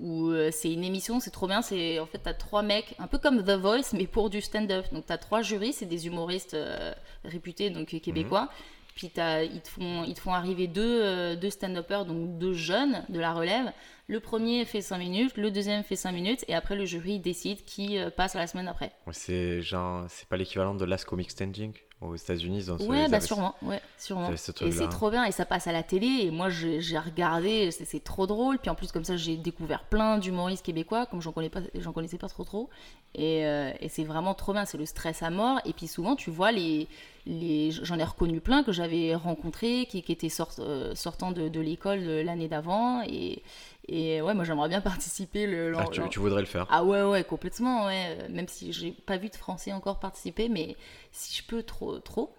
où 0.00 0.28
euh, 0.28 0.50
c'est 0.52 0.72
une 0.72 0.84
émission, 0.84 1.20
c'est 1.20 1.30
trop 1.30 1.46
bien. 1.48 1.60
C'est 1.60 1.98
en 1.98 2.06
fait, 2.06 2.22
tu 2.22 2.28
as 2.28 2.34
trois 2.34 2.62
mecs, 2.62 2.94
un 2.98 3.08
peu 3.08 3.18
comme 3.18 3.42
The 3.44 3.58
Voice, 3.58 3.92
mais 3.92 4.06
pour 4.06 4.30
du 4.30 4.40
stand-up. 4.40 4.86
Donc, 4.92 5.06
tu 5.06 5.12
as 5.12 5.18
trois 5.18 5.42
jurys, 5.42 5.72
c'est 5.74 5.86
des 5.86 6.06
humoristes 6.06 6.54
euh, 6.54 6.94
réputés, 7.24 7.70
donc 7.70 7.88
québécois. 8.00 8.42
Mhm. 8.42 8.48
Puis 8.94 9.12
ils, 9.14 9.60
te 9.60 9.68
font, 9.68 10.02
ils 10.04 10.14
te 10.14 10.20
font 10.20 10.32
arriver 10.32 10.66
deux, 10.66 11.02
euh, 11.04 11.36
deux 11.36 11.50
stand-uppers, 11.50 12.04
donc 12.04 12.38
deux 12.38 12.54
jeunes 12.54 13.04
de 13.08 13.20
la 13.20 13.32
relève. 13.32 13.70
Le 14.08 14.18
premier 14.18 14.64
fait 14.64 14.80
5 14.80 14.98
minutes, 14.98 15.36
le 15.36 15.52
deuxième 15.52 15.84
fait 15.84 15.94
5 15.94 16.10
minutes, 16.10 16.44
et 16.48 16.54
après 16.54 16.74
le 16.74 16.84
jury 16.84 17.20
décide 17.20 17.64
qui 17.64 17.98
passe 18.16 18.34
à 18.34 18.40
la 18.40 18.48
semaine 18.48 18.66
après. 18.66 18.90
c'est 19.12 19.60
genre, 19.62 20.06
c'est 20.08 20.26
pas 20.26 20.36
l'équivalent 20.36 20.74
de 20.74 20.84
Last 20.84 21.04
Comic 21.04 21.30
Standing? 21.30 21.74
Aux 22.00 22.14
États-Unis. 22.14 22.64
Ils 22.64 22.86
ouais, 22.86 23.08
bah 23.08 23.20
sûrement, 23.20 23.54
ouais, 23.62 23.80
sûrement. 23.98 24.30
Et 24.30 24.36
c'est 24.36 24.88
trop 24.88 25.10
bien, 25.10 25.24
et 25.24 25.32
ça 25.32 25.44
passe 25.44 25.66
à 25.66 25.72
la 25.72 25.82
télé, 25.82 26.06
et 26.22 26.30
moi 26.30 26.48
j'ai 26.50 26.98
regardé, 26.98 27.70
c'est 27.70 28.02
trop 28.04 28.26
drôle. 28.26 28.58
Puis 28.58 28.70
en 28.70 28.74
plus, 28.74 28.92
comme 28.92 29.04
ça, 29.04 29.16
j'ai 29.16 29.36
découvert 29.36 29.84
plein 29.84 30.18
d'humoristes 30.18 30.64
québécois, 30.64 31.06
comme 31.06 31.20
j'en 31.20 31.32
connais 31.32 31.50
connaissais 31.94 32.18
pas 32.18 32.28
trop 32.28 32.44
trop. 32.44 32.68
Et, 33.14 33.44
euh, 33.46 33.72
et 33.80 33.88
c'est 33.88 34.04
vraiment 34.04 34.34
trop 34.34 34.52
bien, 34.52 34.64
c'est 34.64 34.78
le 34.78 34.86
stress 34.86 35.22
à 35.22 35.30
mort. 35.30 35.60
Et 35.64 35.72
puis 35.72 35.88
souvent, 35.88 36.14
tu 36.14 36.30
vois, 36.30 36.52
les, 36.52 36.86
les, 37.26 37.70
j'en 37.70 37.98
ai 37.98 38.04
reconnu 38.04 38.40
plein 38.40 38.62
que 38.62 38.70
j'avais 38.70 39.14
rencontrés, 39.14 39.86
qui, 39.88 40.02
qui 40.02 40.12
étaient 40.12 40.28
sort, 40.28 40.52
euh, 40.58 40.94
sortant 40.94 41.32
de, 41.32 41.48
de 41.48 41.60
l'école 41.60 42.00
l'année 42.00 42.48
d'avant, 42.48 43.02
et, 43.02 43.42
et 43.88 44.20
ouais, 44.20 44.34
moi 44.34 44.44
j'aimerais 44.44 44.68
bien 44.68 44.80
participer. 44.82 45.46
Le, 45.46 45.72
ah, 45.76 45.84
tu, 45.90 46.18
voudrais 46.18 46.40
le 46.40 46.46
faire 46.46 46.66
Ah 46.70 46.84
ouais, 46.84 47.02
ouais, 47.02 47.24
complètement, 47.24 47.86
ouais. 47.86 48.28
Même 48.28 48.48
si 48.48 48.72
j'ai 48.72 48.92
pas 48.92 49.16
vu 49.16 49.28
de 49.28 49.36
Français 49.36 49.72
encore 49.72 49.98
participer, 49.98 50.48
mais 50.48 50.76
si 51.12 51.36
je 51.36 51.46
peux, 51.46 51.62
trop, 51.62 51.98
trop. 51.98 52.34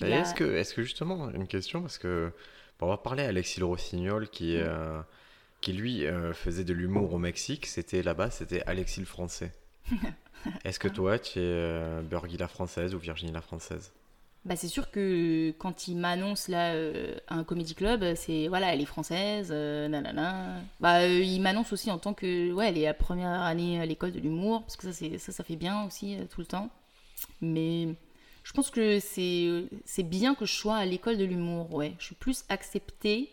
Est-ce 0.00 0.34
que, 0.34 0.44
est 0.44 0.74
que 0.74 0.82
justement, 0.82 1.30
une 1.30 1.46
question, 1.46 1.80
parce 1.80 1.98
que 1.98 2.32
on 2.80 2.88
va 2.88 2.96
parler 2.96 3.24
à 3.24 3.28
Alexis 3.28 3.60
Le 3.60 3.66
Rossignol 3.66 4.28
qui, 4.28 4.56
mm. 4.56 4.60
euh, 4.60 5.00
qui 5.60 5.72
lui 5.72 6.06
euh, 6.06 6.32
faisait 6.32 6.64
de 6.64 6.72
l'humour 6.72 7.12
au 7.12 7.18
Mexique. 7.18 7.66
C'était 7.66 8.02
là-bas, 8.02 8.30
c'était 8.30 8.62
Alexis 8.62 9.00
le 9.00 9.06
Français. 9.06 9.52
Est-ce 10.64 10.78
que 10.78 10.88
toi, 10.88 11.18
tu 11.18 11.40
es 11.40 11.42
euh, 11.42 12.02
la 12.38 12.48
Française 12.48 12.94
ou 12.94 12.98
Virginie 12.98 13.32
la 13.32 13.40
Française? 13.40 13.92
Bah, 14.48 14.56
c'est 14.56 14.68
sûr 14.68 14.90
que 14.90 15.50
quand 15.58 15.88
il 15.88 15.98
m'annonce 15.98 16.48
là 16.48 16.72
euh, 16.72 17.14
un 17.28 17.44
comédie 17.44 17.74
club, 17.74 18.14
c'est 18.14 18.48
voilà, 18.48 18.72
elle 18.72 18.80
est 18.80 18.86
française, 18.86 19.50
euh, 19.52 19.88
nanana. 19.88 20.62
Bah, 20.80 21.00
euh, 21.00 21.20
il 21.20 21.42
m'annonce 21.42 21.70
aussi 21.74 21.90
en 21.90 21.98
tant 21.98 22.14
que 22.14 22.50
ouais, 22.50 22.70
elle 22.70 22.78
est 22.78 22.86
à 22.86 22.94
première 22.94 23.42
année 23.42 23.78
à 23.78 23.84
l'école 23.84 24.10
de 24.10 24.18
l'humour, 24.18 24.62
parce 24.62 24.78
que 24.78 24.84
ça, 24.84 24.94
c'est, 24.94 25.18
ça, 25.18 25.32
ça 25.32 25.44
fait 25.44 25.56
bien 25.56 25.84
aussi 25.84 26.16
tout 26.30 26.40
le 26.40 26.46
temps. 26.46 26.70
Mais 27.42 27.88
je 28.42 28.52
pense 28.54 28.70
que 28.70 29.00
c'est, 29.00 29.66
c'est 29.84 30.02
bien 30.02 30.34
que 30.34 30.46
je 30.46 30.54
sois 30.54 30.76
à 30.76 30.86
l'école 30.86 31.18
de 31.18 31.26
l'humour, 31.26 31.74
ouais. 31.74 31.92
Je 31.98 32.06
suis 32.06 32.14
plus 32.14 32.44
acceptée. 32.48 33.28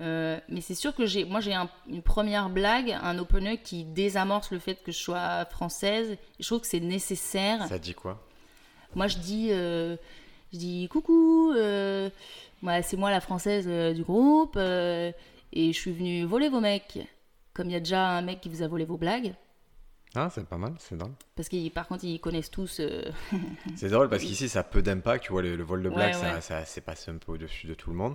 mais 0.00 0.60
c'est 0.62 0.74
sûr 0.74 0.96
que 0.96 1.06
j'ai, 1.06 1.24
moi 1.24 1.38
j'ai 1.38 1.54
une 1.88 2.02
première 2.02 2.50
blague, 2.50 2.90
un 2.90 3.18
opener 3.18 3.58
qui 3.58 3.84
désamorce 3.84 4.50
le 4.50 4.58
fait 4.58 4.82
que 4.82 4.90
je 4.90 4.98
sois 4.98 5.44
française. 5.44 6.16
je 6.40 6.44
trouve 6.44 6.60
que 6.60 6.66
c'est 6.66 6.80
nécessaire. 6.80 7.68
Ça 7.68 7.78
dit 7.78 7.94
quoi? 7.94 8.20
Moi 8.96 9.06
je 9.06 9.18
dis, 9.18 9.50
je 10.54 10.58
dis 10.58 10.88
coucou, 10.88 11.52
euh, 11.56 12.08
c'est 12.82 12.96
moi 12.96 13.10
la 13.10 13.20
française 13.20 13.66
euh, 13.68 13.92
du 13.92 14.02
groupe 14.02 14.54
euh, 14.56 15.10
et 15.52 15.72
je 15.72 15.78
suis 15.78 15.92
venue 15.92 16.24
voler 16.24 16.48
vos 16.48 16.60
mecs. 16.60 16.98
Comme 17.52 17.68
il 17.68 17.72
y 17.72 17.76
a 17.76 17.80
déjà 17.80 18.08
un 18.08 18.22
mec 18.22 18.40
qui 18.40 18.48
vous 18.48 18.62
a 18.62 18.68
volé 18.68 18.84
vos 18.84 18.96
blagues. 18.96 19.34
Ah, 20.16 20.28
c'est 20.32 20.46
pas 20.46 20.58
mal, 20.58 20.74
c'est 20.78 20.96
drôle. 20.96 21.12
Parce 21.34 21.48
que 21.48 21.68
par 21.70 21.88
contre, 21.88 22.04
ils 22.04 22.20
connaissent 22.20 22.50
tous. 22.50 22.80
c'est 23.76 23.88
drôle 23.88 24.08
parce 24.08 24.22
qu'ici, 24.22 24.48
ça 24.48 24.60
a 24.60 24.62
peu 24.62 24.80
d'impact. 24.80 25.24
Tu 25.24 25.32
vois, 25.32 25.42
le, 25.42 25.62
vol 25.62 25.82
de 25.82 25.88
blagues, 25.88 26.14
ça, 26.14 26.40
ça 26.40 26.64
s'est 26.64 26.80
passé 26.80 27.10
un 27.10 27.18
peu 27.18 27.32
au-dessus 27.32 27.66
de 27.66 27.74
tout 27.74 27.90
le 27.90 27.96
monde. 27.96 28.14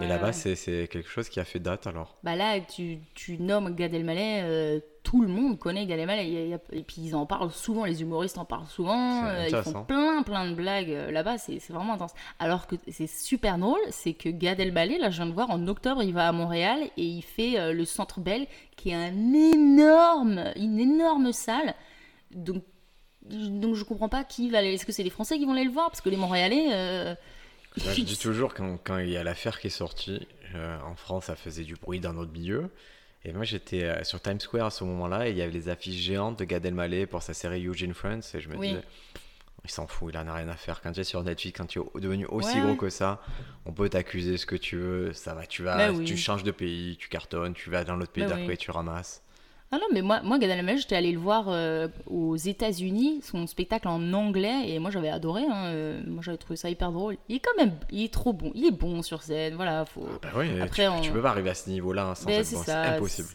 Et 0.00 0.06
là-bas, 0.06 0.32
c'est 0.32 0.88
quelque 0.90 1.08
chose 1.08 1.28
qui 1.28 1.40
a 1.40 1.44
fait 1.44 1.58
date 1.58 1.86
alors 1.86 2.16
Bah 2.22 2.34
là, 2.34 2.60
tu, 2.60 2.98
tu 3.14 3.38
nommes 3.38 3.74
Gad 3.74 3.92
Elmaleh, 3.92 4.40
euh, 4.42 4.80
tout 5.02 5.22
le 5.22 5.28
monde 5.28 5.58
connaît 5.58 5.86
Gad 5.86 5.98
Elmaleh. 5.98 6.58
et 6.72 6.82
puis 6.82 7.02
ils 7.02 7.14
en 7.14 7.26
parlent 7.26 7.50
souvent, 7.50 7.84
les 7.84 8.02
humoristes 8.02 8.38
en 8.38 8.44
parlent 8.44 8.66
souvent. 8.66 9.26
Euh, 9.26 9.48
ils 9.48 9.56
font 9.56 9.84
plein, 9.84 10.22
plein 10.22 10.50
de 10.50 10.54
blagues 10.54 10.90
euh, 10.90 11.10
là-bas, 11.10 11.38
c'est 11.38 11.58
vraiment 11.70 11.94
intense. 11.94 12.12
Alors 12.38 12.66
que 12.66 12.76
c'est 12.88 13.06
super 13.06 13.58
drôle, 13.58 13.80
c'est 13.90 14.14
que 14.14 14.28
Gad 14.28 14.60
Elmaleh, 14.60 14.98
là 14.98 15.10
je 15.10 15.16
viens 15.16 15.26
de 15.26 15.32
voir, 15.32 15.50
en 15.50 15.66
octobre, 15.66 16.02
il 16.02 16.12
va 16.12 16.28
à 16.28 16.32
Montréal 16.32 16.80
et 16.96 17.04
il 17.04 17.22
fait 17.22 17.72
le 17.72 17.84
Centre 17.84 18.20
Bell, 18.20 18.46
qui 18.76 18.90
est 18.90 18.94
un 18.94 19.32
énorme, 19.32 20.52
une 20.56 20.78
énorme 20.78 21.32
salle. 21.32 21.74
Donc, 22.32 22.62
donc 23.22 23.74
je 23.74 23.84
comprends 23.84 24.08
pas 24.08 24.24
qui 24.24 24.50
va 24.50 24.58
aller. 24.58 24.74
Est-ce 24.74 24.86
que 24.86 24.92
c'est 24.92 25.02
les 25.02 25.10
Français 25.10 25.38
qui 25.38 25.44
vont 25.44 25.52
aller 25.52 25.64
le 25.64 25.70
voir? 25.70 25.90
Parce 25.90 26.00
que 26.00 26.08
les 26.08 26.16
Montréalais 26.16 27.16
Moi, 27.76 27.92
je 27.94 28.00
dis 28.02 28.18
toujours, 28.18 28.54
quand, 28.54 28.78
quand 28.82 28.98
il 28.98 29.10
y 29.10 29.16
a 29.16 29.24
l'affaire 29.24 29.60
qui 29.60 29.68
est 29.68 29.70
sortie, 29.70 30.26
euh, 30.54 30.78
en 30.80 30.94
France, 30.94 31.26
ça 31.26 31.36
faisait 31.36 31.64
du 31.64 31.74
bruit 31.74 32.00
dans 32.00 32.12
notre 32.12 32.32
milieu. 32.32 32.70
Et 33.24 33.32
moi, 33.32 33.44
j'étais 33.44 33.84
euh, 33.84 34.02
sur 34.04 34.20
Times 34.20 34.40
Square 34.40 34.66
à 34.66 34.70
ce 34.70 34.82
moment-là, 34.84 35.28
et 35.28 35.30
il 35.30 35.36
y 35.36 35.42
avait 35.42 35.52
les 35.52 35.68
affiches 35.68 36.00
géantes 36.00 36.38
de 36.40 36.44
Gad 36.44 36.64
Elmaleh 36.66 37.06
pour 37.06 37.22
sa 37.22 37.34
série 37.34 37.64
Eugene 37.66 37.94
Friends, 37.94 38.20
et 38.34 38.40
je 38.40 38.48
me 38.48 38.56
Oui. 38.56 38.68
disais, 38.68 38.82
il 39.64 39.70
s'en 39.70 39.86
fout, 39.86 40.12
il 40.12 40.18
en 40.18 40.26
a 40.26 40.34
rien 40.34 40.48
à 40.48 40.56
faire. 40.56 40.80
Quand 40.80 40.90
tu 40.90 41.00
es 41.00 41.04
sur 41.04 41.22
Netflix, 41.22 41.56
quand 41.56 41.66
tu 41.66 41.78
es 41.78 42.00
devenu 42.00 42.26
aussi 42.26 42.56
Ouais, 42.56 42.62
gros 42.62 42.74
que 42.74 42.90
ça, 42.90 43.22
on 43.64 43.72
peut 43.72 43.88
t'accuser 43.88 44.36
ce 44.36 44.44
que 44.44 44.56
tu 44.56 44.76
veux, 44.76 45.12
ça 45.12 45.34
va, 45.34 45.46
tu 45.46 45.62
vas, 45.62 45.76
Bah 45.76 45.92
oui. 45.96 46.04
tu 46.04 46.16
changes 46.16 46.42
de 46.42 46.50
pays, 46.50 46.96
tu 46.96 47.08
cartonnes, 47.08 47.54
tu 47.54 47.70
vas 47.70 47.84
dans 47.84 47.94
l'autre 47.94 48.10
pays 48.12 48.24
Bah 48.24 48.30
d'après, 48.30 48.52
oui. 48.52 48.58
tu 48.58 48.72
ramasses. 48.72 49.21
Ah 49.74 49.78
non, 49.78 49.86
mais 49.90 50.02
moi, 50.02 50.20
moi 50.22 50.38
Gad 50.38 50.50
Elmaleh, 50.50 50.76
j'étais 50.76 50.96
allée 50.96 51.12
le 51.12 51.18
voir 51.18 51.46
euh, 51.48 51.88
aux 52.06 52.36
États-Unis, 52.36 53.22
son 53.22 53.46
spectacle 53.46 53.88
en 53.88 54.12
anglais, 54.12 54.68
et 54.68 54.78
moi 54.78 54.90
j'avais 54.90 55.08
adoré. 55.08 55.42
hein, 55.48 55.64
euh, 55.68 56.02
moi 56.06 56.22
j'avais 56.22 56.36
trouvé 56.36 56.56
ça 56.56 56.68
hyper 56.68 56.92
drôle. 56.92 57.16
Il 57.30 57.36
est 57.36 57.40
quand 57.40 57.56
même, 57.56 57.72
il 57.90 58.04
est 58.04 58.12
trop 58.12 58.34
bon, 58.34 58.52
il 58.54 58.66
est 58.66 58.70
bon 58.70 59.00
sur 59.02 59.22
scène, 59.22 59.54
voilà. 59.54 59.86
Faut... 59.86 60.06
Bah 60.22 60.28
oui, 60.36 60.60
Après, 60.60 60.84
tu, 60.84 60.88
on- 60.90 61.00
tu 61.00 61.10
peux 61.10 61.22
pas 61.22 61.30
arriver 61.30 61.48
à 61.50 61.54
ce 61.54 61.70
niveau-là 61.70 62.08
hein, 62.08 62.14
sans 62.14 62.28
être 62.28 62.44
c'est 62.44 62.54
bon, 62.56 62.62
c'est 62.64 62.70
impossible. 62.96 63.28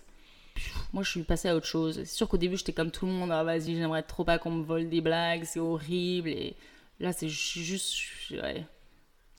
Moi 0.94 1.02
je 1.04 1.10
suis 1.10 1.24
passée 1.24 1.50
à 1.50 1.56
autre 1.56 1.66
chose. 1.66 1.96
C'est 2.04 2.06
sûr 2.16 2.28
qu'au 2.28 2.38
début 2.38 2.56
j'étais 2.58 2.74
comme 2.74 2.92
tout 2.92 3.06
le 3.08 3.12
monde, 3.12 3.32
ah 3.32 3.44
vas-y, 3.44 3.76
j'aimerais 3.76 4.04
trop 4.04 4.24
pas 4.24 4.38
qu'on 4.38 4.52
me 4.52 4.64
vole 4.64 4.90
des 4.90 5.02
blagues, 5.02 5.44
c'est 5.44 5.60
horrible. 5.60 6.30
Et 6.30 6.56
là 7.00 7.14
c'est 7.14 7.30
juste. 7.30 7.96
ouais. 8.32 8.64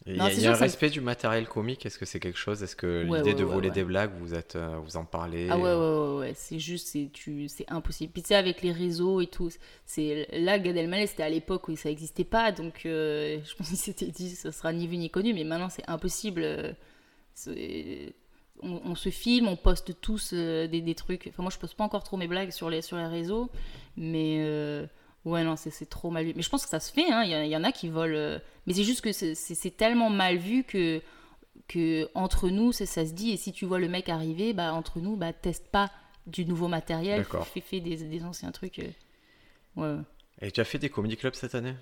Il 0.08 0.16
y 0.16 0.20
a, 0.20 0.32
y 0.32 0.46
un 0.46 0.54
ça- 0.54 0.64
respect 0.64 0.90
du 0.90 1.00
matériel 1.00 1.46
comique, 1.48 1.84
est-ce 1.86 1.98
que 1.98 2.06
c'est 2.06 2.20
quelque 2.20 2.38
chose? 2.38 2.62
Est-ce 2.62 2.76
que 2.76 3.04
Ouais, 3.04 3.18
l'idée 3.18 3.34
ouais, 3.34 3.34
de 3.34 3.44
ouais, 3.44 3.52
voler 3.54 3.70
des 3.70 3.84
blagues, 3.84 4.12
vous, 4.18 4.34
êtes, 4.34 4.56
euh, 4.56 4.78
vous 4.82 4.96
en 4.96 5.04
parlez? 5.04 5.48
Ah 5.50 5.56
ouais, 5.58 5.62
ouais, 5.62 5.74
ouais, 5.74 6.18
ouais, 6.18 6.32
c'est 6.34 6.58
juste, 6.58 6.88
c'est 6.88 7.10
tu- 7.12 7.48
c'est 7.48 7.64
impossible. 7.70 8.12
Puis 8.12 8.22
tu 8.22 8.28
sais, 8.28 8.34
avec 8.34 8.62
les 8.62 8.72
réseaux 8.72 9.20
et 9.20 9.26
tout, 9.26 9.50
c'est 9.86 10.26
là, 10.32 10.58
Gad 10.58 10.76
Elmaleh, 10.76 11.06
c'était 11.06 11.22
à 11.22 11.28
l'époque 11.30 11.68
où 11.68 11.76
ça 11.76 11.88
n'existait 11.90 12.24
pas, 12.24 12.52
donc 12.52 12.86
euh, 12.86 13.38
je 13.44 13.54
pense 13.54 13.68
qu'il 13.68 13.76
s'était 13.76 14.06
dit, 14.10 14.30
ce 14.34 14.50
sera 14.50 14.72
ni 14.72 14.86
vu 14.86 14.96
ni 14.96 15.10
connu, 15.10 15.34
mais 15.34 15.44
maintenant 15.44 15.68
c'est 15.70 15.88
impossible. 15.88 16.74
On, 18.60 18.80
on 18.84 18.94
se 18.96 19.10
filme, 19.10 19.46
on 19.46 19.54
poste 19.56 20.00
tous 20.00 20.32
euh, 20.34 20.66
des, 20.66 20.80
des 20.80 20.96
trucs. 20.96 21.28
Enfin, 21.28 21.42
moi, 21.44 21.52
je 21.54 21.58
poste 21.58 21.76
pas 21.76 21.84
encore 21.84 22.02
trop 22.02 22.16
mes 22.16 22.26
blagues 22.26 22.50
sur 22.50 22.68
les, 22.70 22.82
sur 22.82 22.96
les 22.96 23.06
réseaux, 23.06 23.50
mais 23.96 24.38
euh, 24.40 24.84
ouais, 25.24 25.44
non, 25.44 25.56
c'est 25.56 25.88
trop 25.88 26.10
mal 26.10 26.24
vu. 26.24 26.32
Mais 26.36 26.42
je 26.42 26.48
pense 26.48 26.64
que 26.64 26.70
ça 26.70 26.80
se 26.80 26.92
fait, 26.92 27.10
hein, 27.10 27.22
il 27.24 27.30
y, 27.30 27.34
a- 27.34 27.44
il 27.44 27.50
y 27.50 27.56
en 27.56 27.64
a 27.64 27.72
qui 27.72 27.88
volent. 27.88 28.14
euh, 28.16 28.38
mais 28.66 28.72
c'est 28.74 28.84
juste 28.84 29.00
que 29.00 29.12
c'est- 29.12 29.76
tellement 29.76 30.10
mal 30.10 30.36
vu 30.36 30.64
que 30.64 31.00
que 31.66 32.08
entre 32.14 32.48
nous, 32.48 32.72
ça, 32.72 32.86
ça 32.86 33.04
se 33.04 33.12
dit. 33.12 33.30
Et 33.32 33.36
si 33.36 33.52
tu 33.52 33.66
vois 33.66 33.78
le 33.78 33.88
mec 33.88 34.08
arriver, 34.08 34.54
bah 34.54 34.72
entre 34.72 35.00
nous, 35.00 35.16
bah 35.16 35.32
teste 35.34 35.68
pas 35.70 35.90
du 36.26 36.44
nouveau 36.46 36.66
matériel, 36.68 37.26
fais, 37.52 37.60
fais 37.60 37.80
des, 37.80 37.96
des 37.96 38.24
anciens 38.24 38.52
trucs. 38.52 38.78
euh. 38.78 38.88
Ouais. 39.76 40.02
Et 40.40 40.50
tu 40.50 40.60
as 40.60 40.64
fait 40.64 40.78
des 40.78 40.88
comedy 40.88 41.16
clubs 41.16 41.34
cette 41.34 41.54
année? 41.54 41.74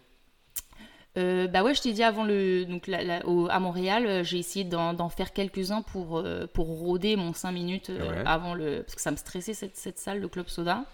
Euh, 1.18 1.46
bah 1.46 1.62
ouais, 1.62 1.72
je 1.74 1.80
t'ai 1.80 1.92
dit 1.92 2.02
avant 2.02 2.24
le 2.24 2.64
donc 2.66 2.86
la- 2.88 3.02
la- 3.02 3.26
au- 3.26 3.48
à 3.48 3.58
Montréal, 3.58 4.22
j'ai 4.22 4.38
essayé 4.38 4.64
d'en 4.66 4.92
d'en 4.92 5.08
faire 5.08 5.32
quelques-uns 5.32 5.80
pour 5.82 6.18
euh, 6.18 6.46
pour 6.46 6.66
rôder 6.66 7.16
mon 7.16 7.32
5 7.32 7.52
minutes 7.52 7.88
euh, 7.88 8.10
Ouais. 8.10 8.22
avant 8.26 8.52
le 8.54 8.82
parce 8.82 8.94
que 8.96 9.00
ça 9.00 9.10
me 9.12 9.16
stressait 9.16 9.54
cette, 9.54 9.76
cette 9.76 9.98
salle 9.98 10.20
le 10.20 10.28
club 10.28 10.48
soda. 10.48 10.84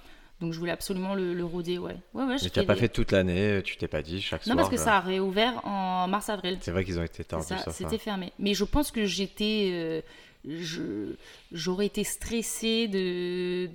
Donc 0.43 0.53
je 0.53 0.59
voulais 0.59 0.73
absolument 0.73 1.15
le, 1.15 1.33
le 1.33 1.45
rôder, 1.45 1.79
ouais. 1.79 1.97
Ouais 2.13 2.25
ouais, 2.25 2.37
je 2.37 2.45
Mais 2.45 2.51
tu 2.51 2.59
n'as 2.59 2.65
pas 2.67 2.75
des- 2.75 2.81
fait 2.81 2.89
toute 2.89 3.13
l'année, 3.13 3.63
tu 3.65 3.77
t'es 3.79 3.89
pas 3.89 4.03
dit 4.03 4.21
chaque 4.21 4.41
Non 4.47 4.53
soir. 4.53 4.57
parce 4.57 4.69
que 4.71 4.77
je- 4.77 4.83
ça 4.83 4.97
a 4.97 5.01
réouvert 5.01 5.65
en 5.67 6.07
mars 6.09 6.29
avril. 6.29 6.59
C'est 6.61 6.73
vrai 6.73 6.85
qu'ils 6.85 6.99
ont 6.99 7.05
été 7.05 7.25
ça. 7.41 7.41
c'était 7.71 7.97
fermé. 7.99 8.33
Mais 8.39 8.53
je 8.53 8.65
pense 8.65 8.91
que 8.91 9.07
j'étais. 9.07 9.71
euh, 9.73 10.01
je- 10.45 11.15
J'aurais 11.53 11.87
été 11.87 12.03
stressée 12.03 12.89
de 12.89 13.71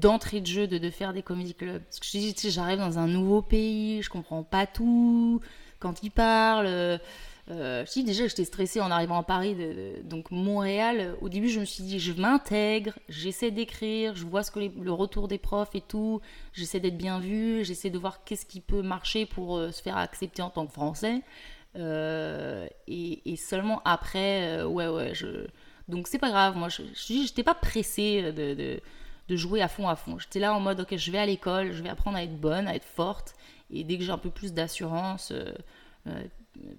d'entrée 0.00 0.40
de 0.42 0.46
jeu 0.46 0.66
de, 0.66 0.76
de 0.78 0.90
faire 0.90 1.12
des 1.14 1.22
comedy 1.22 1.54
clubs. 1.54 1.82
Parce 1.82 2.00
que 2.00 2.06
je 2.06 2.18
dis, 2.18 2.34
tu 2.34 2.40
sais, 2.42 2.50
j'arrive 2.50 2.78
dans 2.78 2.98
un 2.98 3.06
nouveau 3.08 3.40
pays, 3.42 4.02
je 4.02 4.10
comprends 4.10 4.42
pas 4.42 4.66
tout. 4.66 5.40
Quand 5.78 6.02
ils 6.02 6.10
parlent. 6.10 6.66
euh, 6.66 6.98
euh, 7.50 7.84
je 7.86 7.92
dis 7.92 8.04
déjà, 8.04 8.26
j'étais 8.28 8.44
stressée 8.44 8.80
en 8.80 8.90
arrivant 8.90 9.18
à 9.18 9.22
Paris. 9.24 9.56
donc 10.04 10.30
Montréal, 10.30 10.96
euh, 11.00 11.14
au 11.20 11.28
début, 11.28 11.48
je 11.48 11.60
me 11.60 11.64
suis 11.64 11.82
dit, 11.82 11.98
je 11.98 12.12
m'intègre, 12.12 12.92
j'essaie 13.08 13.50
d'écrire, 13.50 14.14
je 14.14 14.24
vois 14.24 14.42
ce 14.42 14.50
que 14.50 14.60
le 14.60 14.92
retour 14.92 15.28
des 15.28 15.38
profs 15.38 15.74
et 15.74 15.80
tout. 15.80 16.20
J'essaie 16.52 16.80
d'être 16.80 16.96
bien 16.96 17.18
vue, 17.18 17.64
j'essaie 17.64 17.90
de 17.90 17.98
voir 17.98 18.24
qu'est-ce 18.24 18.46
qui 18.46 18.60
peut 18.60 18.82
marcher 18.82 19.26
pour 19.26 19.56
euh, 19.56 19.72
se 19.72 19.82
faire 19.82 19.96
accepter 19.96 20.42
en 20.42 20.50
tant 20.50 20.66
que 20.66 20.72
Français. 20.72 21.22
Euh, 21.76 22.66
et, 22.86 23.36
seulement 23.36 23.82
après, 23.84 24.58
euh, 24.58 24.66
ouais, 24.66 24.88
ouais, 24.88 25.14
je. 25.14 25.46
Donc 25.88 26.06
c'est 26.06 26.18
pas 26.18 26.30
grave, 26.30 26.56
moi, 26.56 26.68
je 26.68 26.82
je 26.94 27.24
j'étais 27.26 27.42
pas 27.42 27.54
pressée 27.54 28.32
de, 28.32 28.80
jouer 29.36 29.62
à 29.62 29.68
fond, 29.68 29.88
à 29.88 29.96
fond. 29.96 30.18
J'étais 30.18 30.38
là 30.40 30.54
en 30.54 30.60
mode, 30.60 30.80
ok, 30.80 30.96
je 30.96 31.10
vais 31.10 31.18
à 31.18 31.26
l'école, 31.26 31.72
je 31.72 31.82
vais 31.82 31.88
apprendre 31.88 32.18
à 32.18 32.22
être 32.22 32.38
bonne, 32.38 32.68
à 32.68 32.74
être 32.74 32.84
forte. 32.84 33.34
Et 33.72 33.84
dès 33.84 33.96
que 33.96 34.04
j'ai 34.04 34.12
un 34.12 34.18
peu 34.18 34.30
plus 34.30 34.52
d'assurance, 34.52 35.32
euh, 35.32 35.52
euh, 36.06 36.24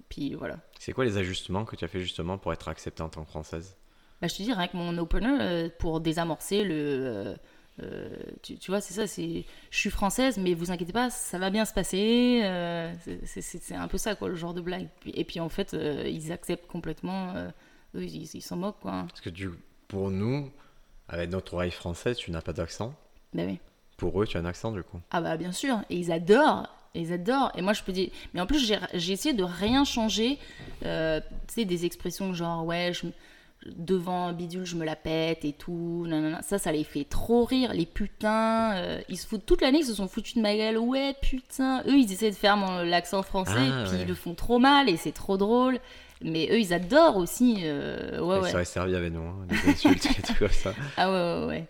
puis 0.08 0.34
voilà. 0.34 0.56
C'est 0.78 0.92
quoi 0.92 1.04
les 1.04 1.16
ajustements 1.16 1.64
que 1.64 1.76
tu 1.76 1.84
as 1.84 1.88
fait 1.88 2.00
justement 2.00 2.38
pour 2.38 2.52
être 2.52 2.68
acceptée 2.68 3.02
en 3.02 3.08
tant 3.08 3.22
que 3.24 3.30
française? 3.30 3.76
Bah, 4.20 4.28
je 4.28 4.34
te 4.36 4.42
dis, 4.42 4.52
rien 4.52 4.68
que 4.68 4.76
mon 4.76 4.96
opener, 4.98 5.36
euh, 5.40 5.68
pour 5.78 6.00
désamorcer 6.00 6.62
le. 6.64 6.74
euh, 6.74 7.34
euh, 7.82 8.08
tu, 8.42 8.56
tu 8.56 8.70
vois, 8.70 8.80
c'est 8.80 8.94
ça, 8.94 9.06
c'est. 9.06 9.44
Je 9.70 9.78
suis 9.78 9.90
française, 9.90 10.38
mais 10.38 10.54
vous 10.54 10.70
inquiétez 10.70 10.92
pas, 10.92 11.10
ça 11.10 11.38
va 11.38 11.50
bien 11.50 11.64
se 11.64 11.72
passer. 11.74 12.40
euh, 12.44 12.92
c'est- 13.24 13.74
un 13.74 13.88
peu 13.88 13.98
ça, 13.98 14.14
quoi, 14.14 14.28
le 14.28 14.36
genre 14.36 14.54
de 14.54 14.60
blague. 14.60 14.88
Et 15.06 15.24
puis 15.24 15.40
en 15.40 15.48
fait, 15.48 15.74
euh, 15.74 16.04
ils 16.08 16.30
acceptent 16.32 16.66
complètement. 16.68 17.34
eux, 17.34 18.02
ils 18.04 18.42
s'en 18.42 18.56
moquent, 18.56 18.80
quoi. 18.80 19.06
Parce 19.08 19.20
que 19.20 19.30
pour 19.88 20.10
nous, 20.10 20.50
avec 21.08 21.30
notre 21.30 21.54
oreille 21.54 21.70
française, 21.70 22.16
tu 22.16 22.30
n'as 22.30 22.40
pas 22.42 22.52
d'accent. 22.52 22.94
Bah 23.32 23.42
oui. 23.46 23.58
Pour 23.96 24.20
eux, 24.22 24.26
tu 24.26 24.36
as 24.36 24.40
un 24.40 24.44
accent 24.44 24.72
du 24.72 24.82
coup. 24.82 25.00
Ah 25.10 25.20
bah 25.20 25.36
bien 25.36 25.52
sûr, 25.52 25.78
et 25.90 25.96
ils 25.96 26.10
adorent, 26.12 26.68
ils 26.94 27.12
adorent. 27.12 27.52
Et 27.56 27.62
moi 27.62 27.72
je 27.72 27.82
peux 27.82 27.92
dire, 27.92 28.08
mais 28.34 28.40
en 28.40 28.46
plus 28.46 28.64
j'ai 28.94 29.12
essayé 29.12 29.34
de 29.34 29.44
rien 29.44 29.84
changer. 29.84 30.38
Euh, 30.84 31.20
tu 31.48 31.54
sais 31.54 31.64
des 31.64 31.84
expressions 31.84 32.32
genre 32.34 32.64
ouais, 32.64 32.92
je, 32.92 33.06
devant 33.76 34.32
bidule 34.32 34.64
je 34.66 34.76
me 34.76 34.84
la 34.84 34.96
pète 34.96 35.44
et 35.44 35.52
tout. 35.52 36.04
nanana. 36.06 36.42
Ça, 36.42 36.58
ça 36.58 36.70
les 36.72 36.84
fait 36.84 37.04
trop 37.04 37.44
rire. 37.44 37.72
Les 37.72 37.86
putains, 37.86 38.74
euh, 38.76 39.00
ils 39.08 39.16
se 39.16 39.26
foutent 39.26 39.46
toute 39.46 39.62
l'année, 39.62 39.78
ils 39.80 39.86
se 39.86 39.94
sont 39.94 40.08
foutus 40.08 40.34
de 40.36 40.40
ma 40.42 40.54
gueule. 40.54 40.78
Ouais 40.78 41.14
putain, 41.22 41.82
eux 41.86 41.96
ils 41.98 42.12
essaient 42.12 42.30
de 42.30 42.36
faire 42.36 42.56
mon- 42.56 42.82
l'accent 42.82 43.22
français, 43.22 43.52
Ah, 43.56 43.84
puis 43.86 43.96
ouais. 43.96 44.02
ils 44.02 44.08
le 44.08 44.14
font 44.14 44.34
trop 44.34 44.58
mal 44.58 44.88
et 44.88 44.96
c'est 44.96 45.12
trop 45.12 45.36
drôle. 45.36 45.78
Mais 46.22 46.48
eux 46.52 46.58
ils 46.60 46.72
adorent 46.72 47.16
aussi. 47.16 47.58
euh, 47.64 48.20
ouais 48.20 48.36
Ils 48.38 48.42
ouais. 48.42 48.50
seraient 48.50 48.64
servis 48.64 48.94
avec 48.96 49.12
nous, 49.12 49.22
hein, 49.22 49.36
des 49.48 49.70
insultes 49.70 50.06
et 50.06 50.22
tout 50.22 50.34
comme 50.38 50.48
ça. 50.48 50.72
Ah 50.96 51.10
ouais, 51.10 51.40
ouais, 51.40 51.46
ouais. 51.48 51.66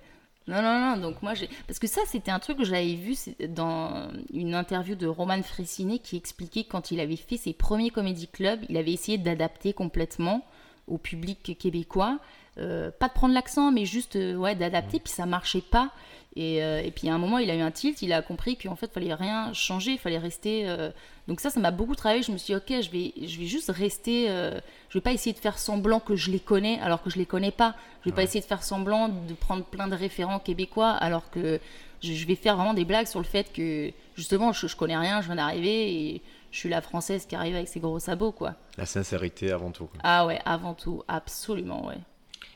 Non, 0.47 0.61
non, 0.61 0.78
non, 0.78 0.97
donc 0.99 1.22
moi 1.22 1.32
j'ai. 1.34 1.49
Parce 1.66 1.78
que 1.78 1.86
ça, 1.86 2.03
c'était 2.07 2.30
un 2.30 2.38
truc 2.38 2.59
que 2.59 2.64
j'avais 2.64 2.95
vu 2.95 3.16
dans 3.49 4.09
une 4.32 4.55
interview 4.55 4.95
de 4.95 5.07
Roman 5.07 5.42
Fressinet 5.42 5.99
qui 5.99 6.16
expliquait 6.16 6.64
que 6.64 6.68
quand 6.68 6.90
il 6.90 7.01
avait 7.01 7.16
fait 7.16 7.38
ses 7.38 7.55
premiers 7.55 7.90
comédie 7.90 8.28
clubs, 8.28 8.61
il 8.68 8.76
avait 8.76 8.92
essayé 8.92 9.16
d'adapter 9.16 9.72
complètement 9.72 10.45
au 10.86 10.99
public 10.99 11.57
québécois. 11.59 12.18
Euh, 12.59 12.90
pas 12.90 13.09
de 13.09 13.14
prendre 13.14 13.34
l'accent, 13.34 13.72
mais 13.72 13.84
juste 13.84 14.16
euh, 14.16 14.36
ouais, 14.36 14.55
d'adapter, 14.55 15.01
puis 15.01 15.12
ça 15.12 15.26
marchait 15.26 15.62
pas. 15.62 15.90
Et, 16.37 16.64
euh, 16.64 16.82
et 16.82 16.91
puis 16.91 17.09
à 17.09 17.14
un 17.14 17.18
moment, 17.18 17.39
il 17.39 17.49
a 17.51 17.55
eu 17.55 17.61
un 17.61 17.70
tilt, 17.70 18.03
il 18.03 18.12
a 18.12 18.20
compris 18.20 18.57
qu'en 18.57 18.74
fait, 18.74 18.87
il 18.87 18.93
fallait 18.93 19.14
rien 19.14 19.53
changer, 19.53 19.93
il 19.93 19.99
fallait 19.99 20.18
rester. 20.18 20.68
euh, 20.68 20.91
Donc 21.28 21.39
ça, 21.41 21.49
ça 21.51 21.61
m'a 21.61 21.70
beaucoup 21.70 21.95
travaillé. 21.95 22.22
Je 22.24 22.32
me 22.32 22.39
suis 22.39 22.55
dit, 22.55 22.57
ok, 22.57 22.82
je 22.82 22.91
vais, 22.91 23.12
je 23.28 23.39
vais 23.39 23.47
juste 23.47 23.70
rester. 23.70 24.26
euh, 24.28 24.59
Je 24.89 24.99
vais 24.99 25.03
pas 25.03 25.12
essayer 25.12 25.32
de 25.32 25.39
faire 25.39 25.59
semblant 25.59 26.01
que 26.01 26.16
je 26.16 26.32
les 26.32 26.41
connais 26.41 26.80
alors 26.80 27.03
que 27.03 27.11
je 27.11 27.18
les 27.18 27.26
connais 27.26 27.53
pas. 27.53 27.76
Je 28.03 28.11
vais 28.11 28.14
pas 28.16 28.22
essayer 28.24 28.41
de 28.41 28.47
faire 28.47 28.64
semblant 28.64 29.09
de 29.09 29.32
prendre 29.35 29.64
plein 29.64 29.87
de 29.87 29.95
référents 29.95 30.41
québécois 30.41 30.91
alors 30.91 31.30
que 31.30 31.61
je, 32.03 32.12
je 32.12 32.26
vais 32.26 32.35
faire 32.35 32.57
vraiment 32.57 32.74
des 32.74 32.85
blagues 32.85 33.07
sur 33.07 33.20
le 33.20 33.24
fait 33.26 33.53
que 33.53 33.93
justement, 34.16 34.53
je, 34.53 34.66
je 34.66 34.74
connais 34.76 34.97
rien, 34.99 35.20
je 35.20 35.26
viens 35.26 35.37
d'arriver 35.37 35.95
et 36.14 36.22
je 36.51 36.59
suis 36.59 36.68
la 36.68 36.80
française 36.82 37.26
qui 37.26 37.37
arrive 37.37 37.55
avec 37.55 37.68
ses 37.68 37.78
gros 37.80 37.99
sabots, 38.01 38.32
quoi. 38.32 38.55
La 38.76 38.87
sincérité 38.87 39.53
avant 39.53 39.70
tout. 39.70 39.87
quoi. 39.87 40.01
Ah 40.03 40.26
ouais, 40.26 40.41
avant 40.45 40.74
tout, 40.74 41.03
absolument, 41.07 41.87
ouais. 41.87 41.99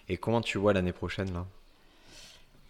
Et 0.09 0.17
comment 0.17 0.41
tu 0.41 0.59
vois 0.59 0.73
l'année 0.73 0.93
prochaine 0.93 1.33
là? 1.33 1.47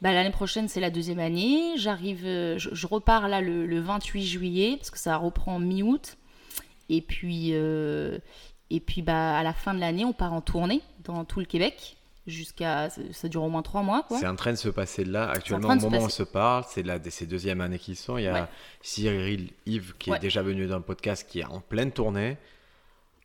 Bah, 0.00 0.12
l'année 0.12 0.30
prochaine, 0.30 0.68
c'est 0.68 0.80
la 0.80 0.90
deuxième 0.90 1.18
année. 1.18 1.72
J'arrive, 1.76 2.24
euh, 2.24 2.56
je, 2.58 2.70
je 2.72 2.86
repars 2.86 3.28
là 3.28 3.40
le, 3.40 3.66
le 3.66 3.80
28 3.80 4.24
juillet 4.24 4.76
parce 4.78 4.90
que 4.90 4.98
ça 4.98 5.16
reprend 5.16 5.58
mi-août. 5.58 6.16
Et 6.88 7.00
puis, 7.02 7.48
euh, 7.52 8.18
et 8.70 8.80
puis 8.80 9.02
bah, 9.02 9.36
à 9.36 9.42
la 9.42 9.52
fin 9.52 9.74
de 9.74 9.80
l'année, 9.80 10.04
on 10.04 10.12
part 10.12 10.32
en 10.32 10.40
tournée 10.40 10.80
dans 11.04 11.24
tout 11.24 11.40
le 11.40 11.46
Québec. 11.46 11.96
Jusqu'à. 12.26 12.90
Ça, 13.12 13.26
dure 13.28 13.42
au 13.42 13.48
moins 13.48 13.62
trois 13.62 13.82
mois, 13.82 14.02
quoi. 14.06 14.18
C'est 14.20 14.26
en 14.26 14.36
train 14.36 14.50
de 14.52 14.56
se 14.58 14.68
passer 14.68 15.02
là. 15.06 15.30
Actuellement, 15.30 15.70
au 15.70 15.76
moment 15.76 15.98
où 15.98 16.04
on 16.04 16.08
se 16.10 16.22
parle, 16.22 16.62
c'est 16.68 16.82
la 16.82 16.98
ces 17.08 17.24
deuxième 17.24 17.62
année 17.62 17.78
qui 17.78 17.96
sont. 17.96 18.18
Il 18.18 18.24
y 18.24 18.28
a 18.28 18.34
Ouais. 18.34 18.44
Cyril 18.82 19.48
Yves 19.64 19.94
qui 19.98 20.10
Ouais. 20.10 20.18
est 20.18 20.20
déjà 20.20 20.42
venu 20.42 20.66
d'un 20.66 20.82
podcast 20.82 21.26
qui 21.26 21.40
est 21.40 21.46
en 21.46 21.60
pleine 21.60 21.90
tournée, 21.90 22.36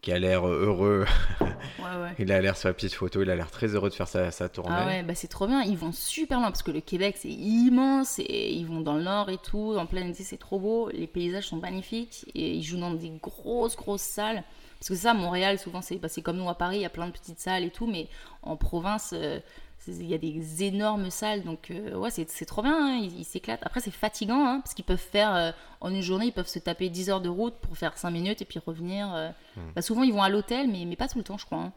qui 0.04 0.12
a 0.12 0.20
l'air 0.20 0.45
euh, 0.45 0.66
heureux. 0.66 1.06
Ouais, 1.41 2.01
ouais. 2.01 2.14
il 2.20 2.32
a 2.32 2.41
l'air 2.41 2.58
sur 2.58 2.68
la 2.68 2.74
petite 2.74 2.93
photo, 2.93 3.24
il 3.24 3.30
a 3.32 3.36
l'air 3.36 3.49
très 3.49 3.68
heureux 3.68 3.89
de 3.89 3.95
faire 3.95 4.08
sa, 4.08 4.30
sa 4.32 4.49
tournée. 4.49 4.76
Ah 4.78 4.86
ouais, 4.86 5.01
bah 5.01 5.16
c'est 5.16 5.30
trop 5.30 5.47
bien. 5.47 5.64
Ils 5.64 5.78
vont 5.78 5.93
super 5.93 6.39
loin 6.39 6.51
parce 6.51 6.62
que 6.62 6.72
le 6.72 6.82
Québec 6.82 7.16
c'est 7.18 7.32
immense 7.32 8.20
et 8.20 8.51
ils 8.51 8.68
vont 8.68 8.82
dans 8.82 8.95
le 8.95 9.04
nord 9.04 9.30
et 9.30 9.38
tout. 9.38 9.76
En 9.78 9.86
plein 9.86 10.06
été 10.08 10.24
c'est 10.24 10.38
trop 10.38 10.60
beau. 10.60 10.89
Les 10.89 11.08
paysages 11.08 11.47
sont 11.47 11.58
magnifiques 11.58 12.26
et 12.36 12.51
ils 12.51 12.64
jouent 12.64 12.80
dans 12.80 12.93
des 12.93 13.14
grosses 13.22 13.78
grosses 13.78 14.01
salles. 14.01 14.43
Parce 14.78 14.89
que 14.89 14.95
ça, 14.95 15.14
Montréal 15.14 15.58
souvent 15.58 15.82
c'est 15.82 15.95
bah, 15.95 16.10
c'est 16.10 16.22
comme 16.22 16.36
nous 16.36 16.49
à 16.49 16.58
Paris, 16.58 16.80
il 16.80 16.82
y 16.82 16.86
a 16.86 16.89
plein 16.89 17.08
de 17.08 17.14
petites 17.14 17.39
salles 17.39 17.64
et 17.64 17.72
tout, 17.72 17.88
mais 17.88 18.10
en 18.41 18.58
province 18.58 19.12
euh, 19.14 19.39
Il 19.88 20.06
y 20.06 20.14
a 20.14 20.18
des 20.18 20.64
énormes 20.64 21.10
salles, 21.10 21.44
donc 21.44 21.72
euh, 21.72 21.96
ouais, 21.96 22.10
c'est 22.10 22.46
trop 22.46 22.62
bien, 22.62 22.76
hein, 22.76 23.00
ils 23.02 23.26
s'éclatent. 23.26 23.62
Après, 23.64 23.80
c'est 23.80 23.92
fatigant, 23.92 24.46
hein, 24.46 24.62
parce 24.62 24.74
qu'ils 24.74 24.86
peuvent 24.86 24.98
faire, 24.98 25.36
euh, 25.36 25.52
en 25.82 25.94
une 25.94 26.02
journée, 26.02 26.28
ils 26.28 26.34
peuvent 26.34 26.48
se 26.48 26.60
taper 26.60 26.90
10 26.90 27.10
heures 27.10 27.22
de 27.22 27.30
route 27.30 27.56
pour 27.56 27.78
faire 27.78 27.98
5 27.98 28.10
minutes 28.12 28.42
et 28.42 28.46
puis 28.46 28.60
revenir. 28.66 29.08
Hmm. 29.56 29.62
Bah, 29.76 29.82
souvent, 29.82 30.04
ils 30.04 30.14
vont 30.14 30.24
à 30.24 30.30
l'hôtel, 30.30 30.70
mais, 30.70 30.86
mais 30.86 30.96
pas 30.96 31.08
tout 31.08 31.18
le 31.18 31.24
temps, 31.24 31.38
je 31.38 31.46
crois. 31.46 31.60
Hein. 31.60 31.72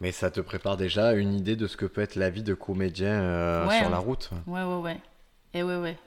Mais 0.00 0.10
ça 0.10 0.30
te 0.30 0.40
prépare 0.40 0.76
déjà 0.76 1.12
une 1.12 1.34
idée 1.34 1.54
de 1.54 1.66
ce 1.66 1.76
que 1.76 1.86
peut 1.86 2.00
être 2.00 2.16
la 2.16 2.30
vie 2.30 2.42
de 2.42 2.54
comédien 2.54 3.66
sur 3.78 3.90
la 3.90 3.98
route. 3.98 4.30
Ouais, 4.46 4.62
ouais, 4.62 4.76
ouais. 4.76 5.00
Et 5.54 5.62
ouais, 5.62 5.76
ouais. 5.76 5.98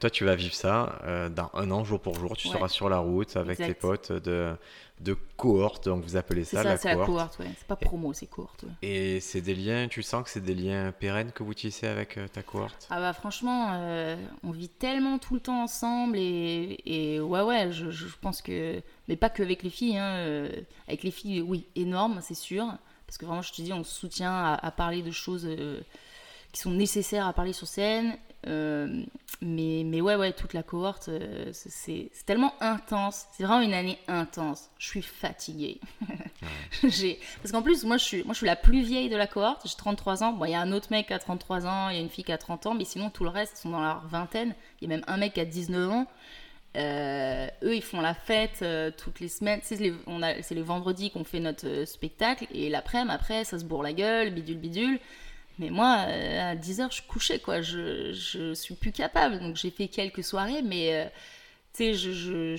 toi, 0.00 0.08
tu 0.08 0.24
vas 0.24 0.34
vivre 0.34 0.54
ça 0.54 0.98
euh, 1.04 1.28
dans 1.28 1.50
un 1.52 1.70
an, 1.70 1.84
jour 1.84 2.00
pour 2.00 2.14
jour. 2.14 2.34
Tu 2.36 2.48
seras 2.48 2.68
sur 2.68 2.88
la 2.88 2.98
route 2.98 3.36
avec 3.36 3.58
tes 3.58 3.74
potes 3.74 4.12
de, 4.12 4.56
de 5.00 5.14
cohorte, 5.36 5.84
donc 5.88 6.02
vous 6.04 6.16
appelez 6.16 6.44
ça, 6.44 6.62
la, 6.62 6.78
cohorte. 6.78 6.98
la 6.98 7.06
cohorte. 7.06 7.38
ouais. 7.40 7.50
C'est 7.58 7.66
pas 7.66 7.76
promo, 7.76 8.14
c'est 8.14 8.26
cohorte. 8.26 8.64
Et 8.80 9.20
c'est 9.20 9.42
des 9.42 9.54
liens, 9.54 9.88
tu 9.88 10.02
sens 10.02 10.24
que 10.24 10.30
c'est 10.30 10.40
des 10.40 10.54
liens 10.54 10.90
pérennes 10.92 11.32
que 11.32 11.42
vous 11.42 11.52
tissez 11.52 11.86
avec 11.86 12.16
euh, 12.16 12.28
ta 12.28 12.42
cohorte? 12.42 12.86
Ah 12.88 12.98
bah 12.98 13.12
franchement, 13.12 13.72
euh, 13.74 14.16
on 14.42 14.52
vit 14.52 14.70
tellement 14.70 15.18
tout 15.18 15.34
le 15.34 15.40
temps 15.40 15.62
ensemble 15.62 16.16
et, 16.16 16.78
et 16.86 17.20
ouais, 17.20 17.42
ouais, 17.42 17.70
je, 17.70 17.90
je, 17.90 18.06
pense 18.22 18.40
que. 18.40 18.80
Mais 19.08 19.16
pas 19.16 19.28
que 19.28 19.42
avec 19.42 19.64
les 19.64 19.70
filles, 19.70 19.98
hein, 19.98 20.48
avec 20.86 21.02
les 21.02 21.10
filles, 21.10 21.42
oui, 21.42 21.66
énorme, 21.76 22.20
c'est 22.22 22.32
sûr. 22.32 22.64
Parce 23.06 23.18
que 23.18 23.26
vraiment, 23.26 23.42
je 23.42 23.52
te 23.52 23.60
dis, 23.60 23.72
on 23.74 23.84
se 23.84 23.94
soutient 23.94 24.32
à, 24.32 24.54
à 24.54 24.70
parler 24.70 25.02
de 25.02 25.10
choses 25.10 25.46
qui 26.52 26.60
sont 26.60 26.70
nécessaires 26.70 27.26
à 27.26 27.34
parler 27.34 27.52
sur 27.52 27.66
scène 27.66 28.16
euh, 28.46 29.02
mais, 29.42 29.82
mais 29.84 30.00
ouais, 30.00 30.14
ouais, 30.14 30.32
toute 30.32 30.52
la 30.52 30.62
cohorte, 30.62 31.08
euh, 31.08 31.50
c'est 31.52 32.10
tellement 32.24 32.54
intense. 32.60 33.26
C'est 33.32 33.42
vraiment 33.44 33.60
une 33.60 33.74
année 33.74 33.98
intense. 34.06 34.70
Je 34.78 34.86
suis 34.86 35.02
fatiguée. 35.02 35.80
Parce 36.82 37.52
qu'en 37.52 37.62
plus, 37.62 37.84
moi 37.84 37.96
je, 37.96 38.04
suis, 38.04 38.24
moi, 38.24 38.32
je 38.32 38.38
suis 38.38 38.46
la 38.46 38.56
plus 38.56 38.82
vieille 38.82 39.08
de 39.08 39.16
la 39.16 39.26
cohorte. 39.26 39.62
J'ai 39.66 39.76
33 39.76 40.22
ans. 40.22 40.32
Bon, 40.32 40.44
il 40.44 40.52
y 40.52 40.54
a 40.54 40.60
un 40.60 40.72
autre 40.72 40.88
mec 40.90 41.08
qui 41.08 41.12
a 41.12 41.18
33 41.18 41.66
ans, 41.66 41.88
il 41.88 41.96
y 41.96 41.98
a 41.98 42.02
une 42.02 42.10
fille 42.10 42.24
qui 42.24 42.32
a 42.32 42.38
30 42.38 42.66
ans, 42.66 42.74
mais 42.74 42.84
sinon, 42.84 43.10
tout 43.10 43.24
le 43.24 43.30
reste 43.30 43.56
sont 43.56 43.70
dans 43.70 43.82
leur 43.82 44.06
vingtaine. 44.06 44.54
Il 44.80 44.88
y 44.88 44.92
a 44.92 44.96
même 44.96 45.04
un 45.08 45.16
mec 45.16 45.34
qui 45.34 45.40
a 45.40 45.44
19 45.44 45.90
ans. 45.90 46.06
Euh, 46.76 47.48
eux, 47.62 47.74
ils 47.74 47.82
font 47.82 48.00
la 48.00 48.14
fête 48.14 48.64
toutes 48.96 49.18
les 49.18 49.28
semaines. 49.28 49.60
C'est 49.64 49.76
les, 49.76 49.92
les 50.50 50.62
vendredis 50.62 51.10
qu'on 51.10 51.24
fait 51.24 51.40
notre 51.40 51.84
spectacle. 51.86 52.46
Et 52.52 52.70
l'après-midi, 52.70 53.10
après, 53.12 53.44
ça 53.44 53.58
se 53.58 53.64
bourre 53.64 53.82
la 53.82 53.92
gueule, 53.92 54.30
bidule, 54.30 54.58
bidule. 54.58 55.00
Mais 55.58 55.70
moi, 55.70 56.04
euh, 56.06 56.52
à 56.52 56.54
10h, 56.54 56.94
je 56.94 57.02
couchais, 57.02 57.40
quoi. 57.40 57.60
Je, 57.62 58.12
je 58.12 58.54
suis 58.54 58.74
plus 58.74 58.92
capable. 58.92 59.40
Donc, 59.40 59.56
j'ai 59.56 59.70
fait 59.70 59.88
quelques 59.88 60.22
soirées, 60.22 60.62
mais 60.62 60.94
euh, 60.94 61.04
tu 61.74 61.94
sais, 61.94 61.94
je 61.94 62.56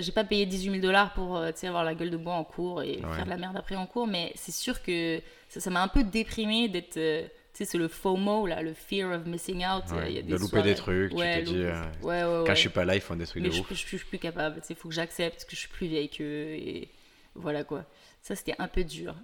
j'ai 0.00 0.12
pas 0.12 0.24
payé 0.24 0.44
18 0.44 0.70
000 0.70 0.82
dollars 0.82 1.14
pour 1.14 1.36
euh, 1.36 1.50
avoir 1.62 1.84
la 1.84 1.94
gueule 1.94 2.10
de 2.10 2.16
bois 2.16 2.34
en 2.34 2.44
cours 2.44 2.82
et 2.82 2.98
faire 3.14 3.24
de 3.24 3.30
la 3.30 3.38
merde 3.38 3.56
après 3.56 3.76
en 3.76 3.86
cours. 3.86 4.06
Mais 4.06 4.32
c'est 4.34 4.52
sûr 4.52 4.82
que 4.82 5.20
ça 5.48 5.70
m'a 5.70 5.82
un 5.82 5.88
peu 5.88 6.04
déprimé 6.04 6.68
d'être. 6.68 6.94
tu 6.94 7.30
sais, 7.54 7.64
c'est 7.64 7.78
le 7.78 7.88
FOMO, 7.88 8.46
là, 8.46 8.62
le 8.62 8.74
fear 8.74 9.10
of 9.12 9.24
missing 9.24 9.64
out. 9.64 9.84
Il 10.06 10.12
y 10.12 10.18
a 10.18 10.22
des 10.22 10.32
de 10.32 10.36
louper 10.36 10.62
des 10.62 10.74
trucs, 10.74 11.14
ouais, 11.14 11.38
tu 11.38 11.44
te 11.44 11.50
dis, 11.50 12.06
ouais, 12.06 12.22
quand 12.46 12.54
je 12.54 12.60
suis 12.60 12.68
pas 12.68 12.84
là, 12.84 12.94
ils 12.94 13.00
font 13.00 13.16
des 13.16 13.26
trucs 13.26 13.42
mais 13.42 13.48
de 13.48 13.54
je, 13.54 13.60
ouf. 13.62 13.68
Je, 13.70 13.74
je, 13.74 13.86
suis 13.86 13.98
plus 13.98 14.18
capable, 14.18 14.60
il 14.68 14.76
faut 14.76 14.88
que 14.88 14.94
j'accepte 14.94 15.46
que 15.46 15.52
je 15.52 15.60
suis 15.60 15.68
plus 15.68 15.86
vieille 15.86 16.10
qu'eux, 16.10 16.50
et 16.52 16.90
voilà 17.34 17.64
quoi. 17.64 17.86
Ça, 18.20 18.36
c'était 18.36 18.54
un 18.58 18.68
peu 18.68 18.84
dur. 18.84 19.14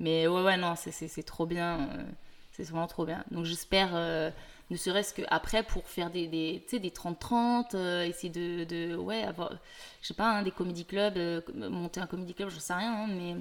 Mais 0.00 0.26
ouais, 0.26 0.42
ouais, 0.42 0.56
non, 0.56 0.74
c'est 0.74 1.22
trop 1.22 1.46
bien. 1.46 1.88
C'est 2.52 2.64
vraiment 2.64 2.86
trop 2.86 3.06
bien. 3.06 3.24
Donc 3.30 3.46
j'espère, 3.46 3.90
euh, 3.94 4.30
ne 4.70 4.76
serait-ce 4.76 5.14
qu'après, 5.14 5.62
pour 5.62 5.86
faire 5.86 6.10
des, 6.10 6.26
des, 6.26 6.62
des 6.70 6.90
30-30, 6.90 7.74
euh, 7.74 8.04
essayer 8.04 8.28
de, 8.28 8.64
de, 8.64 8.94
ouais, 8.94 9.22
avoir, 9.22 9.52
je 10.02 10.08
sais 10.08 10.14
pas, 10.14 10.30
hein, 10.30 10.42
des 10.42 10.50
comédie 10.50 10.84
clubs, 10.84 11.16
euh, 11.16 11.40
monter 11.70 12.00
un 12.00 12.06
comédie 12.06 12.34
club, 12.34 12.50
je 12.50 12.58
sais 12.58 12.74
rien, 12.74 12.92
hein, 12.92 13.08
mais... 13.08 13.36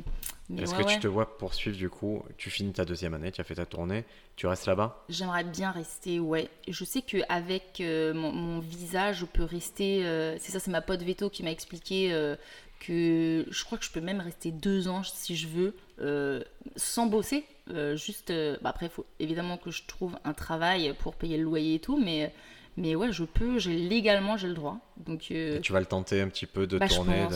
Est-ce 0.62 0.74
que 0.74 0.84
tu 0.84 1.00
te 1.00 1.08
vois 1.08 1.38
poursuivre 1.38 1.78
du 1.78 1.90
coup 1.90 2.24
Tu 2.38 2.50
finis 2.50 2.74
ta 2.74 2.84
deuxième 2.84 3.14
année, 3.14 3.32
tu 3.32 3.40
as 3.40 3.46
fait 3.46 3.56
ta 3.56 3.66
tournée, 3.66 4.04
tu 4.36 4.48
restes 4.48 4.66
là-bas? 4.66 5.04
J'aimerais 5.08 5.46
bien 5.46 5.72
rester, 5.72 6.20
ouais. 6.20 6.50
Je 6.68 6.84
sais 6.84 7.02
qu'avec 7.02 7.80
mon, 7.80 8.34
mon, 8.34 8.60
visa, 8.60 9.14
je 9.14 9.24
peux 9.24 9.46
rester. 9.46 10.04
c'est 10.40 10.52
ça, 10.52 10.60
c'est 10.60 10.72
ma 10.72 10.82
pote 10.82 11.04
Veto 11.04 11.30
qui 11.30 11.44
m'a 11.44 11.52
expliqué 11.52 12.10
que 12.82 13.46
je 13.50 13.64
crois 13.64 13.78
que 13.78 13.86
je 13.86 13.92
peux 13.92 14.02
même 14.02 14.20
rester 14.20 14.52
deux 14.52 14.90
ans 14.90 15.04
si 15.04 15.38
je 15.38 15.48
veux, 15.48 15.76
sans 16.76 17.06
bosser. 17.06 17.46
Euh, 17.70 17.96
juste, 17.96 18.32
euh, 18.32 18.58
bah, 18.62 18.70
après, 18.70 18.88
il 18.88 18.92
faut 18.92 19.06
évidemment 19.20 19.58
que 19.58 19.72
je 19.72 19.84
trouve 19.86 20.18
un 20.24 20.34
travail 20.34 20.94
pour 21.00 21.16
payer 21.16 21.38
le 21.38 21.44
loyer 21.44 21.76
et 21.76 21.80
tout, 21.80 21.98
mais, 21.98 22.34
mais 22.78 22.96
ouais, 22.96 23.12
je 23.12 23.24
peux, 23.24 23.60
j'ai 23.60 23.76
légalement, 23.76 24.38
j'ai 24.38 24.48
le 24.48 24.54
droit. 24.54 24.78
Donc, 24.98 25.28
euh, 25.32 25.60
tu 25.60 25.72
vas 25.72 25.80
le 25.80 25.86
tenter 25.86 26.22
un 26.22 26.28
petit 26.28 26.46
peu 26.46 26.68
de 26.68 26.78
bah, 26.78 26.88
tourner 26.88 27.28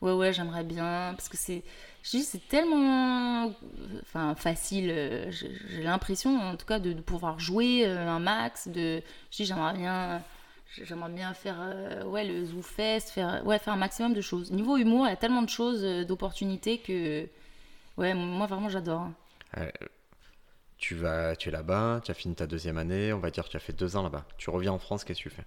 Ouais, 0.00 0.12
ouais, 0.12 0.32
j'aimerais 0.32 0.64
bien, 0.64 1.12
parce 1.14 1.28
que 1.28 1.36
c'est, 1.36 1.62
c'est 2.02 2.48
tellement, 2.48 3.52
enfin, 4.00 4.34
facile. 4.34 5.28
J'ai 5.30 5.82
l'impression, 5.82 6.38
en 6.38 6.56
tout 6.56 6.64
cas, 6.64 6.78
de, 6.78 6.94
pouvoir 6.94 7.38
jouer 7.38 7.84
un 7.84 8.18
max. 8.18 8.68
De, 8.68 9.02
j'aimerais 9.30 9.74
bien. 9.74 10.22
J'aimerais 10.84 11.10
bien 11.10 11.34
faire 11.34 11.58
ouais, 12.06 12.24
le 12.24 12.46
ZooFest, 12.46 13.10
faire, 13.10 13.44
ouais, 13.44 13.58
faire 13.58 13.74
un 13.74 13.76
maximum 13.76 14.14
de 14.14 14.20
choses. 14.22 14.52
Niveau 14.52 14.78
humour, 14.78 15.06
il 15.06 15.10
y 15.10 15.12
a 15.12 15.16
tellement 15.16 15.42
de 15.42 15.50
choses, 15.50 15.82
d'opportunités 16.06 16.78
que 16.78 17.26
ouais, 17.98 18.14
moi 18.14 18.46
vraiment 18.46 18.70
j'adore. 18.70 19.02
Euh, 19.02 19.10
tu, 20.78 20.94
vas, 20.94 21.36
tu 21.36 21.48
es 21.48 21.52
là-bas, 21.52 22.00
tu 22.04 22.10
as 22.10 22.14
fini 22.14 22.34
ta 22.34 22.46
deuxième 22.46 22.78
année, 22.78 23.12
on 23.12 23.18
va 23.18 23.30
dire 23.30 23.44
que 23.44 23.50
tu 23.50 23.56
as 23.56 23.60
fait 23.60 23.72
deux 23.72 23.96
ans 23.96 24.02
là-bas. 24.02 24.24
Tu 24.38 24.50
reviens 24.50 24.72
en 24.72 24.78
France, 24.78 25.04
qu'est-ce 25.04 25.22
que 25.22 25.28
tu 25.28 25.34
fais? 25.34 25.44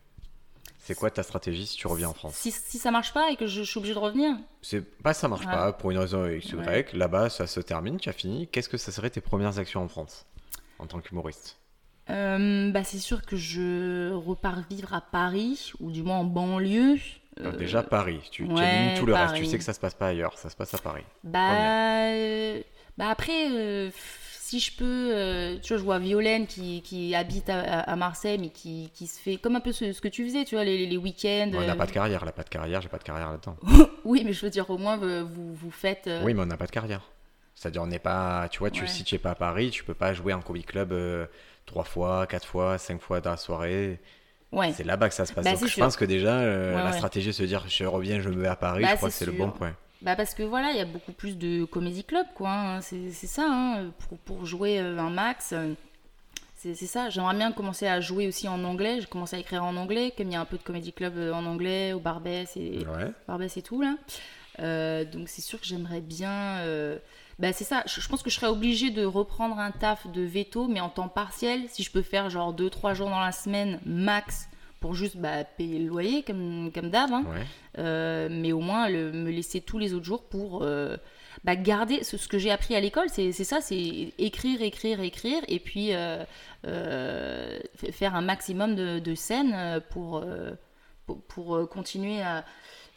C'est 0.80 0.96
quoi 0.96 1.10
ta 1.10 1.24
stratégie 1.24 1.66
si 1.66 1.78
tu 1.78 1.88
reviens 1.88 2.10
en 2.10 2.14
France? 2.14 2.36
Si, 2.36 2.52
si, 2.52 2.78
ça 2.78 2.92
marche 2.92 3.14
pas 3.14 3.32
et 3.32 3.38
que 3.38 3.48
je, 3.48 3.64
suis 3.64 3.78
obligé 3.78 3.94
de 3.94 4.00
revenir? 4.00 4.36
C'est 4.62 4.82
pas 4.82 5.14
ça 5.14 5.30
marche 5.30 5.46
pas 5.46 5.72
pour 5.72 5.92
une 5.92 5.98
raison 5.98 6.28
X 6.28 6.50
Y. 6.50 6.94
Là-bas, 6.94 7.30
ça 7.30 7.48
se 7.48 7.62
termine, 7.62 7.98
tu 7.98 8.10
as 8.10 8.14
fini. 8.14 8.48
Qu'est-ce 8.48 8.68
que 8.68 8.78
ça 8.78 8.92
serait 8.92 9.10
tes 9.10 9.22
premières 9.22 9.60
actions 9.60 9.82
en 9.82 9.88
France 9.88 10.26
en 10.80 10.88
tant 10.88 11.00
qu'humoriste? 11.00 11.58
Euh, 12.10 12.70
bah, 12.72 12.84
c'est 12.84 13.00
sûr 13.00 13.26
que 13.26 13.38
je 13.38 14.12
repars 14.12 14.60
vivre 14.70 14.94
à 14.94 15.00
Paris 15.00 15.72
ou 15.80 15.90
du 15.90 16.04
moins 16.04 16.18
en 16.18 16.26
banlieue. 16.26 16.98
Euh, 17.40 17.56
déjà 17.56 17.82
Paris, 17.82 18.20
tu, 18.30 18.44
élimines 18.44 18.98
tout 19.00 19.06
le 19.06 19.14
reste. 19.14 19.36
Tu 19.36 19.46
sais 19.46 19.58
que 19.58 19.64
ça 19.64 19.74
se 19.74 19.80
passe 19.80 19.94
pas 19.94 20.08
ailleurs, 20.08 20.38
ça 20.38 20.50
se 20.50 20.56
passe 20.58 20.74
à 20.74 20.80
Paris. 20.80 21.06
Bah, 21.24 22.60
bah 22.98 23.10
après, 23.10 23.50
euh, 23.52 23.90
si 24.40 24.60
je 24.60 24.76
peux, 24.76 25.12
euh, 25.14 25.58
tu 25.62 25.70
vois, 25.70 25.78
je 25.78 25.84
vois 25.84 26.00
Violaine 26.00 26.46
qui, 26.46 26.82
qui 26.84 27.16
habite 27.16 27.50
à, 27.50 27.96
Marseille, 27.96 28.38
mais 28.38 28.50
qui, 28.50 28.92
qui, 28.94 29.08
se 29.08 29.20
fait 29.20 29.38
comme 29.38 29.56
un 29.56 29.60
peu 29.60 29.72
ce, 29.72 30.00
que 30.00 30.08
tu 30.08 30.26
faisais, 30.26 30.46
tu 30.46 30.56
vois, 30.56 30.64
les, 30.64 30.86
les 30.86 30.98
week-ends. 30.98 31.52
on 31.56 31.62
n'a 31.66 31.76
pas 31.76 31.88
de 31.88 31.92
carrière, 31.92 32.20
elle 32.22 32.28
n'a 32.28 32.32
pas 32.32 32.44
de 32.44 32.50
carrière, 32.50 32.82
j'ai 32.82 32.90
pas 32.90 33.00
de 33.00 33.04
carrière 33.04 33.32
là-dedans. 33.32 33.58
oui, 34.06 34.22
mais 34.24 34.34
je 34.34 34.46
veux 34.46 34.52
dire, 34.52 34.70
au 34.70 34.78
moins, 34.78 34.98
vous, 34.98 35.54
vous 35.54 35.72
faites. 35.72 36.06
Euh, 36.08 36.22
oui, 36.24 36.34
mais 36.34 36.42
on 36.42 36.46
n'a 36.46 36.58
pas 36.58 36.68
de 36.68 36.72
carrière. 36.72 37.02
C'est-à-dire, 37.56 37.82
on 37.82 37.88
n'est 37.88 38.00
pas, 38.00 38.48
tu 38.50 38.60
vois, 38.60 38.70
tu, 38.70 38.88
si 38.88 39.04
tu 39.04 39.16
n'es 39.16 39.20
pas 39.20 39.32
à 39.32 39.36
Paris, 39.36 39.70
tu 39.72 39.84
peux 39.84 39.94
pas 39.94 40.14
jouer 40.14 40.34
en 40.34 40.42
comedy 40.42 40.66
club 40.66 40.94
trois 41.66 41.84
fois, 41.84 42.28
quatre 42.28 42.48
fois, 42.48 42.78
cinq 42.78 43.02
fois 43.02 43.22
dans 43.22 43.32
la 43.32 43.38
soirée. 43.38 44.00
Ouais. 44.52 44.72
C'est 44.74 44.84
là-bas 44.84 45.10
que 45.10 45.16
ça 45.16 45.26
se 45.26 45.34
passe. 45.34 45.46
Bah, 45.46 45.54
Donc, 45.54 45.68
je 45.68 45.80
pense 45.80 45.96
que 45.96 46.06
déjà, 46.06 46.44
la 46.44 46.92
stratégie, 46.94 47.28
de 47.28 47.32
se 47.32 47.44
dire, 47.44 47.64
je 47.68 47.86
reviens, 47.86 48.20
je 48.22 48.30
me 48.30 48.36
mets 48.36 48.48
à 48.48 48.56
Paris, 48.56 48.84
bah, 48.84 48.90
je 48.92 48.96
crois 48.98 49.10
que 49.10 49.16
c'est 49.16 49.26
le 49.26 49.32
bon 49.32 49.50
point. 49.50 49.76
Bah 50.04 50.18
parce 50.18 50.34
que 50.34 50.44
voilà, 50.44 50.72
il 50.72 50.78
y 50.78 50.82
a 50.82 50.86
beaucoup 50.86 51.14
plus 51.14 51.38
de 51.38 51.64
comédie 51.64 52.04
club, 52.04 52.28
quoi. 52.36 52.52
Hein. 52.52 52.82
C'est 52.82 53.12
ça, 53.12 53.46
hein. 53.48 53.92
pour, 54.00 54.18
pour, 54.20 54.46
jouer 54.46 54.80
euh, 54.80 55.00
un 55.00 55.10
max. 55.10 55.54
Euh, 55.54 55.74
c'est 56.58 56.76
ça. 56.76 57.10
J'aimerais 57.10 57.36
bien 57.36 57.52
commencer 57.54 57.88
à 57.88 58.02
jouer 58.02 58.28
aussi 58.28 58.48
en 58.50 58.64
anglais. 58.66 59.00
J'ai 59.00 59.08
commencé 59.08 59.38
à 59.38 59.40
écrire 59.40 59.64
en 59.64 59.76
anglais, 59.78 60.14
comme 60.16 60.28
il 60.28 60.34
y 60.34 60.36
a 60.36 60.42
un 60.42 60.46
peu 60.46 60.58
de 60.58 60.64
comédie 60.64 60.92
club 60.92 61.18
euh, 61.18 61.34
en 61.34 61.46
anglais, 61.46 61.94
au 61.94 62.00
Barbès 62.00 62.56
et, 62.58 62.86
Barbès 63.28 63.56
et 63.56 63.62
tout, 63.62 63.82
là. 63.82 63.96
donc 65.06 65.30
c'est 65.30 65.42
sûr 65.42 65.60
que 65.60 65.66
j'aimerais 65.66 66.02
bien... 66.02 66.62
Bah 67.40 67.52
c'est 67.52 67.64
ça, 67.64 67.84
je, 67.88 68.08
pense 68.08 68.22
que 68.22 68.30
je 68.30 68.36
serais 68.36 68.48
obligée 68.48 68.92
de 68.92 69.04
reprendre 69.04 69.58
un 69.58 69.72
taf 69.72 70.06
de 70.08 70.22
veto, 70.22 70.68
mais 70.68 70.80
en 70.80 70.90
temps 70.90 71.08
partiel, 71.08 71.64
si 71.68 71.82
je 71.82 71.90
peux 71.90 72.04
faire 72.04 72.30
genre 72.30 72.54
2-3 72.54 72.94
jours 72.94 73.10
dans 73.10 73.20
la 73.20 73.32
semaine 73.32 73.80
max 73.86 74.48
pour 74.84 74.96
juste 74.96 75.16
bah, 75.16 75.46
payer 75.46 75.80
le 75.80 75.88
loyer 75.88 76.24
comme, 76.24 76.70
comme 76.76 76.90
d'hab, 76.90 77.10
hein. 77.14 77.24
euh, 77.78 78.28
mais 78.30 78.52
au 78.52 78.60
moins 78.60 78.90
le, 78.90 79.14
me 79.14 79.32
laisser 79.32 79.62
tous 79.62 79.80
les 79.80 79.94
autres 79.94 80.04
jours 80.04 80.24
pour 80.24 80.62
euh, 80.62 80.98
bah, 81.46 81.56
garder 81.56 82.04
ce, 82.04 82.28
que 82.28 82.38
j'ai 82.38 82.52
appris 82.52 82.76
à 82.76 82.82
l'école, 82.82 83.08
c'est 83.08 83.32
ça, 83.32 83.62
c'est 83.62 84.12
écrire, 84.18 84.62
écrire, 84.62 85.00
écrire, 85.00 85.42
et 85.48 85.60
puis 85.60 85.92
euh, 85.94 86.26
faire 87.94 88.14
un 88.14 88.22
maximum 88.22 88.76
de, 88.76 89.00
de 89.00 89.16
scènes 89.16 89.80
pour, 89.90 90.22
pour, 91.06 91.22
pour, 91.22 91.70
continuer 91.70 92.22
à... 92.22 92.44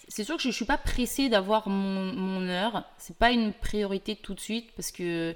C'est 0.09 0.23
sûr 0.23 0.37
que 0.37 0.43
je 0.43 0.49
ne 0.49 0.53
suis 0.53 0.65
pas 0.65 0.79
pressée 0.79 1.29
d'avoir 1.29 1.69
mon, 1.69 2.13
mon, 2.13 2.49
heure. 2.49 2.85
C'est 2.97 3.17
pas 3.17 3.33
une 3.33 3.53
priorité 3.53 4.15
tout 4.15 4.35
de 4.35 4.41
suite 4.41 4.71
parce 4.77 4.93
que 4.93 5.35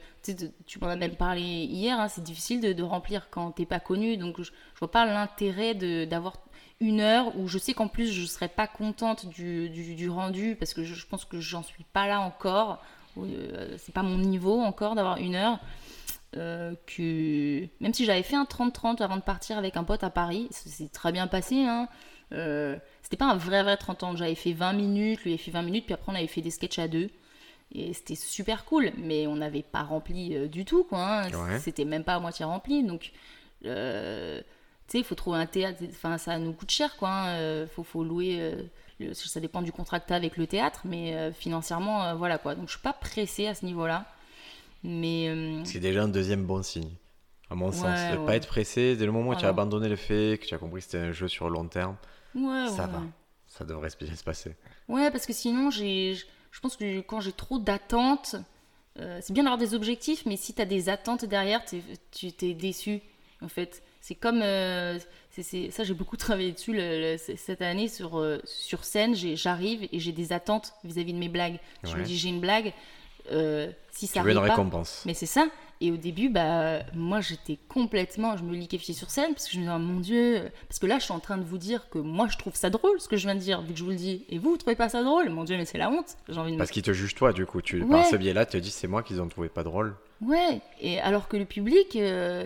tu 0.67 0.79
m'en 0.81 0.87
as 0.87 0.97
même 0.97 1.17
parlé 1.17 1.43
hier. 1.43 1.99
Hein, 1.99 2.09
c'est 2.09 2.23
difficile 2.23 2.61
de, 2.61 2.83
remplir 2.83 3.29
quand 3.31 3.51
t'es 3.51 3.67
pas 3.67 3.81
connu. 3.81 4.17
Donc 4.17 4.41
je, 4.41 4.45
je 4.45 4.79
vois 4.79 4.91
pas 4.91 5.07
l'intérêt 5.07 5.75
d'avoir 6.07 6.35
une 6.81 7.01
heure 7.01 7.37
où 7.37 7.47
je 7.47 7.59
sais 7.59 7.75
qu'en 7.75 7.89
plus 7.89 8.11
je 8.11 8.25
serais 8.27 8.49
pas 8.49 8.67
contente 8.67 9.29
du, 9.29 9.69
du, 9.69 10.09
rendu 10.09 10.57
parce 10.59 10.73
que 10.73 10.83
je, 10.83 11.07
pense 11.07 11.25
que 11.25 11.41
j'en 11.41 11.63
suis 11.63 11.85
pas 11.85 12.07
là 12.07 12.21
encore. 12.21 12.83
Euh, 13.19 13.77
c'est 13.79 13.93
pas 13.93 14.03
mon 14.03 14.19
niveau 14.19 14.61
encore 14.61 14.95
d'avoir 14.95 15.19
une 15.19 15.35
heure. 15.35 15.59
Euh, 16.37 16.75
même 17.81 17.93
si 17.93 18.05
j'avais 18.05 18.23
fait 18.23 18.37
un 18.37 18.45
30-30 18.45 19.03
avant 19.03 19.17
de 19.17 19.23
partir 19.23 19.59
avec 19.59 19.77
un 19.77 19.85
pote 19.85 20.05
à 20.05 20.11
Paris, 20.11 20.49
c'est 20.51 20.91
très 20.91 21.13
bien 21.13 21.27
passé. 21.27 21.65
Hein. 21.65 21.89
Euh, 22.33 22.77
c'était 23.11 23.17
pas 23.25 23.31
un 23.33 23.37
vrai 23.37 23.65
vrai 23.65 23.77
30 23.77 24.05
ans. 24.05 24.15
J'avais 24.17 24.37
fait 24.37 24.53
20 24.53 24.73
minutes, 24.73 25.25
lui 25.25 25.33
avait 25.33 25.39
fait 25.43 25.51
20 25.51 25.63
minutes, 25.63 25.85
puis 25.87 25.95
après 25.95 26.13
on 26.13 26.15
avait 26.15 26.29
fait 26.29 26.43
des 26.43 26.51
sketchs 26.53 26.79
à 26.79 26.87
deux. 26.87 27.11
Et 27.73 27.93
c'était 27.93 28.15
super 28.15 28.65
cool, 28.65 28.93
mais 28.97 29.27
on 29.27 29.35
n'avait 29.37 29.63
pas 29.63 29.83
rempli 29.83 30.37
euh, 30.37 30.47
du 30.49 30.65
tout, 30.65 30.85
quoi. 30.85 31.23
hein. 31.25 31.31
Ouais. 31.31 31.59
C'était 31.59 31.85
même 31.85 32.05
pas 32.05 32.15
à 32.15 32.21
moitié 32.21 32.45
rempli. 32.45 32.83
Donc, 32.85 33.11
euh, 33.65 34.41
tu 34.41 34.93
sais, 34.93 34.99
il 34.99 35.05
faut 35.05 35.15
trouver 35.17 35.39
un 35.39 35.47
théâtre. 35.47 35.81
Enfin, 35.91 36.19
ça 36.19 36.39
nous 36.39 36.53
coûte 36.53 36.71
cher, 36.71 36.97
quoi. 36.97 37.09
hein. 37.11 37.29
Euh, 37.39 37.67
faut, 37.69 37.83
faut 37.85 38.03
louer. 38.05 38.55
le- 38.99 39.15
ça 39.15 39.41
dépend 39.41 39.63
du 39.63 39.73
contrat 39.73 39.99
avec 40.09 40.37
le 40.37 40.47
théâtre, 40.47 40.83
mais 40.85 41.33
financièrement, 41.33 42.15
voilà, 42.17 42.39
quoi. 42.39 42.55
Donc, 42.55 42.67
je 42.67 42.73
suis 42.73 42.81
pas 42.83 42.93
pressée 42.93 43.47
à 43.47 43.55
ce 43.55 43.65
niveau-là. 43.65 44.05
Mais. 44.83 45.33
C'est 45.65 45.79
déjà 45.81 46.03
un 46.03 46.09
deuxième 46.09 46.45
bon 46.45 46.63
signe, 46.63 46.91
à 47.51 47.55
mon 47.55 47.71
sens. 47.73 47.85
De 48.13 48.19
ouais. 48.19 48.27
pas 48.27 48.37
être 48.37 48.49
pressé, 48.49 48.97
dès 48.97 49.07
le 49.07 49.13
moment 49.13 49.31
où 49.31 49.35
tu 49.37 49.45
as 49.45 49.49
abandonné 49.49 49.89
le 49.89 49.97
fait, 49.97 50.39
que 50.41 50.47
tu 50.47 50.55
as 50.55 50.59
compris 50.59 50.81
que 50.81 50.87
c'était 50.87 50.99
un 50.99 51.13
jeu 51.13 51.29
sur 51.29 51.49
le 51.49 51.55
long 51.55 51.67
terme, 51.69 51.97
ouais, 52.35 52.69
ça 52.69 52.87
ouais. 52.87 52.93
va. 52.93 53.03
Ça 53.49 53.65
devrait 53.65 53.89
bien 54.01 54.15
se 54.15 54.23
passer. 54.25 54.55
Ouais, 54.89 55.11
parce 55.11 55.27
que 55.27 55.33
sinon, 55.33 55.71
j'ai, 55.71 56.15
je 56.15 56.61
pense 56.61 56.77
que 56.77 57.01
quand 57.01 57.21
j'ai 57.21 57.33
trop 57.33 57.59
d'attentes, 57.59 58.37
euh, 58.99 59.19
c'est 59.23 59.33
bien 59.33 59.43
d'avoir 59.45 59.59
des 59.59 59.75
objectifs, 59.75 60.25
mais 60.27 60.37
si 60.37 60.55
tu 60.55 60.63
as 60.63 60.67
des 60.67 60.89
attentes 60.89 61.25
derrière, 61.25 61.65
t'es- 61.65 61.83
tu 62.13 62.33
t'es 62.33 62.55
déçu, 62.55 63.01
en 63.43 63.49
fait. 63.49 63.83
C'est 64.01 64.15
comme. 64.15 64.41
euh, 64.43 64.99
ça, 65.71 65.85
j'ai 65.85 65.95
beaucoup 65.95 66.17
travaillé 66.17 66.53
dessus 66.53 66.73
le- 66.73 67.13
le- 67.13 67.19
c- 67.19 67.37
cette 67.37 67.61
année 67.63 67.89
sur, 67.89 68.19
euh, 68.19 68.41
sur 68.45 68.85
scène. 68.85 69.15
J'arrive 69.15 69.89
et 69.93 69.99
j'ai 70.01 70.13
des 70.13 70.33
attentes 70.33 70.73
vis-à-vis 70.85 71.13
de 71.13 71.19
mes 71.19 71.29
blagues. 71.29 71.59
Je 71.85 71.97
me 71.97 72.03
dis, 72.05 72.17
j'ai 72.17 72.29
une 72.29 72.41
blague. 72.41 72.73
euh, 73.33 73.71
si 73.91 74.07
ça 74.07 74.21
Tu 74.21 74.27
veux 74.27 74.33
une 74.33 74.39
pas, 74.39 74.43
récompense. 74.55 75.03
mais 75.07 75.15
c'est 75.15 75.27
ça. 75.27 75.47
Et 75.83 75.91
au 75.91 75.97
début, 75.97 76.29
bah, 76.29 76.81
moi, 76.95 77.21
j'étais 77.23 77.59
complètement, 77.69 78.37
je 78.37 78.45
me 78.45 78.53
liquéfiais 78.55 78.95
sur 78.95 79.09
scène 79.09 79.33
parce 79.33 79.47
que 79.47 79.53
je 79.53 79.59
me 79.59 79.63
disais, 79.63 79.75
oh, 79.75 79.79
mon 79.79 80.01
Dieu, 80.01 80.51
parce 80.69 80.79
que 80.79 80.87
là, 80.87 80.99
je 80.99 81.05
suis 81.05 81.13
en 81.13 81.21
train 81.21 81.39
de 81.39 81.45
vous 81.45 81.57
dire 81.57 81.89
que 81.89 81.99
moi, 81.99 82.29
je 82.31 82.37
trouve 82.37 82.55
ça 82.55 82.69
drôle, 82.69 83.01
ce 83.01 83.09
que 83.09 83.17
je 83.17 83.27
viens 83.27 83.35
de 83.35 83.41
dire, 83.41 83.63
vu 83.63 83.73
que 83.73 83.79
je 83.79 83.85
vous 83.85 83.91
le 83.91 83.97
dis. 83.97 84.27
Et 84.29 84.39
vous, 84.39 84.51
vous 84.51 84.57
trouvez 84.59 84.77
pas 84.77 84.91
ça 84.91 85.03
drôle? 85.03 85.31
Mon 85.31 85.45
Dieu, 85.45 85.57
mais 85.57 85.65
c'est 85.65 85.79
la 85.79 85.91
honte. 85.91 86.17
J'ai 86.29 86.39
envie 86.39 86.51
de 86.51 86.57
me 86.57 86.59
Parce 86.59 86.71
qu'ils 86.71 86.83
te 86.83 86.93
jugent 86.93 87.15
toi, 87.15 87.33
du 87.33 87.47
coup. 87.47 87.63
Tu, 87.63 87.83
Ouais. 87.83 87.89
Par 87.89 88.07
ce 88.07 88.17
biais-là, 88.17 88.45
tu 88.45 88.53
te 88.53 88.57
dis 88.59 88.71
c'est 88.71 88.89
moi 88.89 89.03
qu'ils 89.03 89.23
ont 89.23 89.29
trouvé 89.29 89.49
pas 89.49 89.63
drôle. 89.63 89.95
Ouais, 90.21 90.61
et 90.83 91.01
alors 91.01 91.29
que 91.29 91.39
le 91.39 91.47
public, 91.47 91.97
euh, 91.97 92.45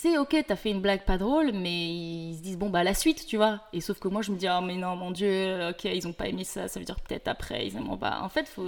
tu 0.00 0.08
sais, 0.08 0.18
ok, 0.18 0.34
t'as 0.46 0.56
fait 0.56 0.70
une 0.70 0.80
blague 0.80 1.04
pas 1.04 1.18
drôle, 1.18 1.52
mais 1.52 1.88
ils 2.30 2.36
se 2.36 2.42
disent, 2.42 2.56
bon, 2.56 2.70
bah, 2.70 2.82
la 2.82 2.94
suite, 2.94 3.26
tu 3.26 3.36
vois. 3.36 3.60
Et 3.74 3.82
sauf 3.82 3.98
que 3.98 4.08
moi, 4.08 4.22
je 4.22 4.32
me 4.32 4.36
dis, 4.38 4.46
oh, 4.48 4.62
mais 4.62 4.76
non, 4.76 4.96
mon 4.96 5.10
Dieu, 5.10 5.68
ok, 5.68 5.84
ils 5.84 6.08
ont 6.08 6.14
pas 6.14 6.28
aimé 6.28 6.44
ça, 6.44 6.68
ça 6.68 6.80
veut 6.80 6.86
dire 6.86 6.98
peut-être 7.00 7.28
après, 7.28 7.66
ils 7.66 7.76
aimeront 7.76 7.98
pas. 7.98 8.20
En 8.22 8.30
fait, 8.30 8.48
faut... 8.48 8.66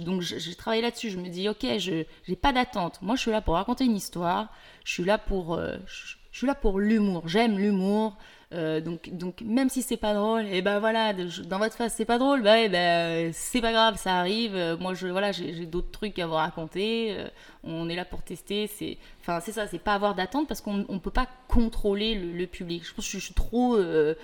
donc, 0.00 0.22
j'ai 0.22 0.54
travaillé 0.54 0.80
là-dessus, 0.80 1.10
je 1.10 1.18
me 1.18 1.28
dis, 1.28 1.48
ok, 1.48 1.66
je 1.78 2.04
j'ai 2.26 2.36
pas 2.36 2.52
d'attente. 2.52 3.00
Moi, 3.02 3.14
je 3.16 3.20
suis 3.20 3.30
là 3.30 3.42
pour 3.42 3.54
raconter 3.54 3.84
une 3.84 3.96
histoire, 3.96 4.48
je 4.84 4.92
suis 4.92 5.04
là 5.04 5.18
pour, 5.18 5.54
euh, 5.54 5.76
je 5.86 6.38
suis 6.38 6.46
là 6.46 6.54
pour 6.54 6.80
l'humour, 6.80 7.28
j'aime 7.28 7.58
l'humour. 7.58 8.16
Euh, 8.54 8.80
donc, 8.80 9.10
donc, 9.10 9.40
même 9.40 9.68
si 9.68 9.82
c'est 9.82 9.96
pas 9.96 10.14
drôle, 10.14 10.46
et 10.46 10.62
ben 10.62 10.78
voilà, 10.78 11.12
dans 11.12 11.58
votre 11.58 11.74
face 11.74 11.94
c'est 11.96 12.04
pas 12.04 12.18
drôle, 12.18 12.42
bah, 12.42 12.60
eh 12.60 12.68
ben, 12.68 13.32
c'est 13.32 13.60
pas 13.60 13.72
grave, 13.72 13.96
ça 13.98 14.18
arrive. 14.18 14.54
Euh, 14.54 14.76
moi, 14.76 14.94
je, 14.94 15.08
voilà, 15.08 15.32
j'ai 15.32 15.66
d'autres 15.66 15.90
trucs 15.90 16.18
à 16.20 16.26
vous 16.26 16.34
raconter. 16.34 17.16
Euh, 17.18 17.28
on 17.64 17.88
est 17.88 17.96
là 17.96 18.04
pour 18.04 18.22
tester. 18.22 18.68
C'est, 18.68 18.98
enfin, 19.20 19.40
c'est 19.40 19.52
ça, 19.52 19.66
c'est 19.66 19.78
pas 19.78 19.94
avoir 19.94 20.14
d'attente 20.14 20.46
parce 20.46 20.60
qu'on 20.60 20.84
on 20.88 20.98
peut 21.00 21.10
pas 21.10 21.26
contrôler 21.48 22.14
le, 22.14 22.46
public. 22.46 22.84
Je 22.86 22.94
pense 22.94 23.06
que 23.10 23.18
je, 23.18 23.24
suis 23.24 23.34
trop, 23.34 23.76
euh, 23.76 24.14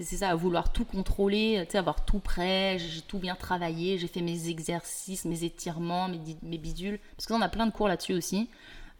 c'est 0.00 0.16
ça, 0.16 0.30
à 0.30 0.34
vouloir 0.34 0.72
tout 0.72 0.84
contrôler, 0.86 1.66
tu 1.70 1.76
avoir 1.76 2.04
tout 2.06 2.20
prêt. 2.20 2.78
J'ai 2.78 3.02
tout 3.02 3.18
bien 3.18 3.34
travaillé, 3.34 3.98
j'ai 3.98 4.08
fait 4.08 4.22
mes 4.22 4.48
exercices, 4.48 5.26
mes 5.26 5.44
étirements, 5.44 6.08
mes, 6.08 6.20
mes 6.42 6.58
bidules. 6.58 6.98
Parce 7.16 7.26
qu'on 7.26 7.42
a 7.42 7.48
plein 7.50 7.66
de 7.66 7.72
cours 7.72 7.88
là-dessus 7.88 8.14
aussi. 8.14 8.48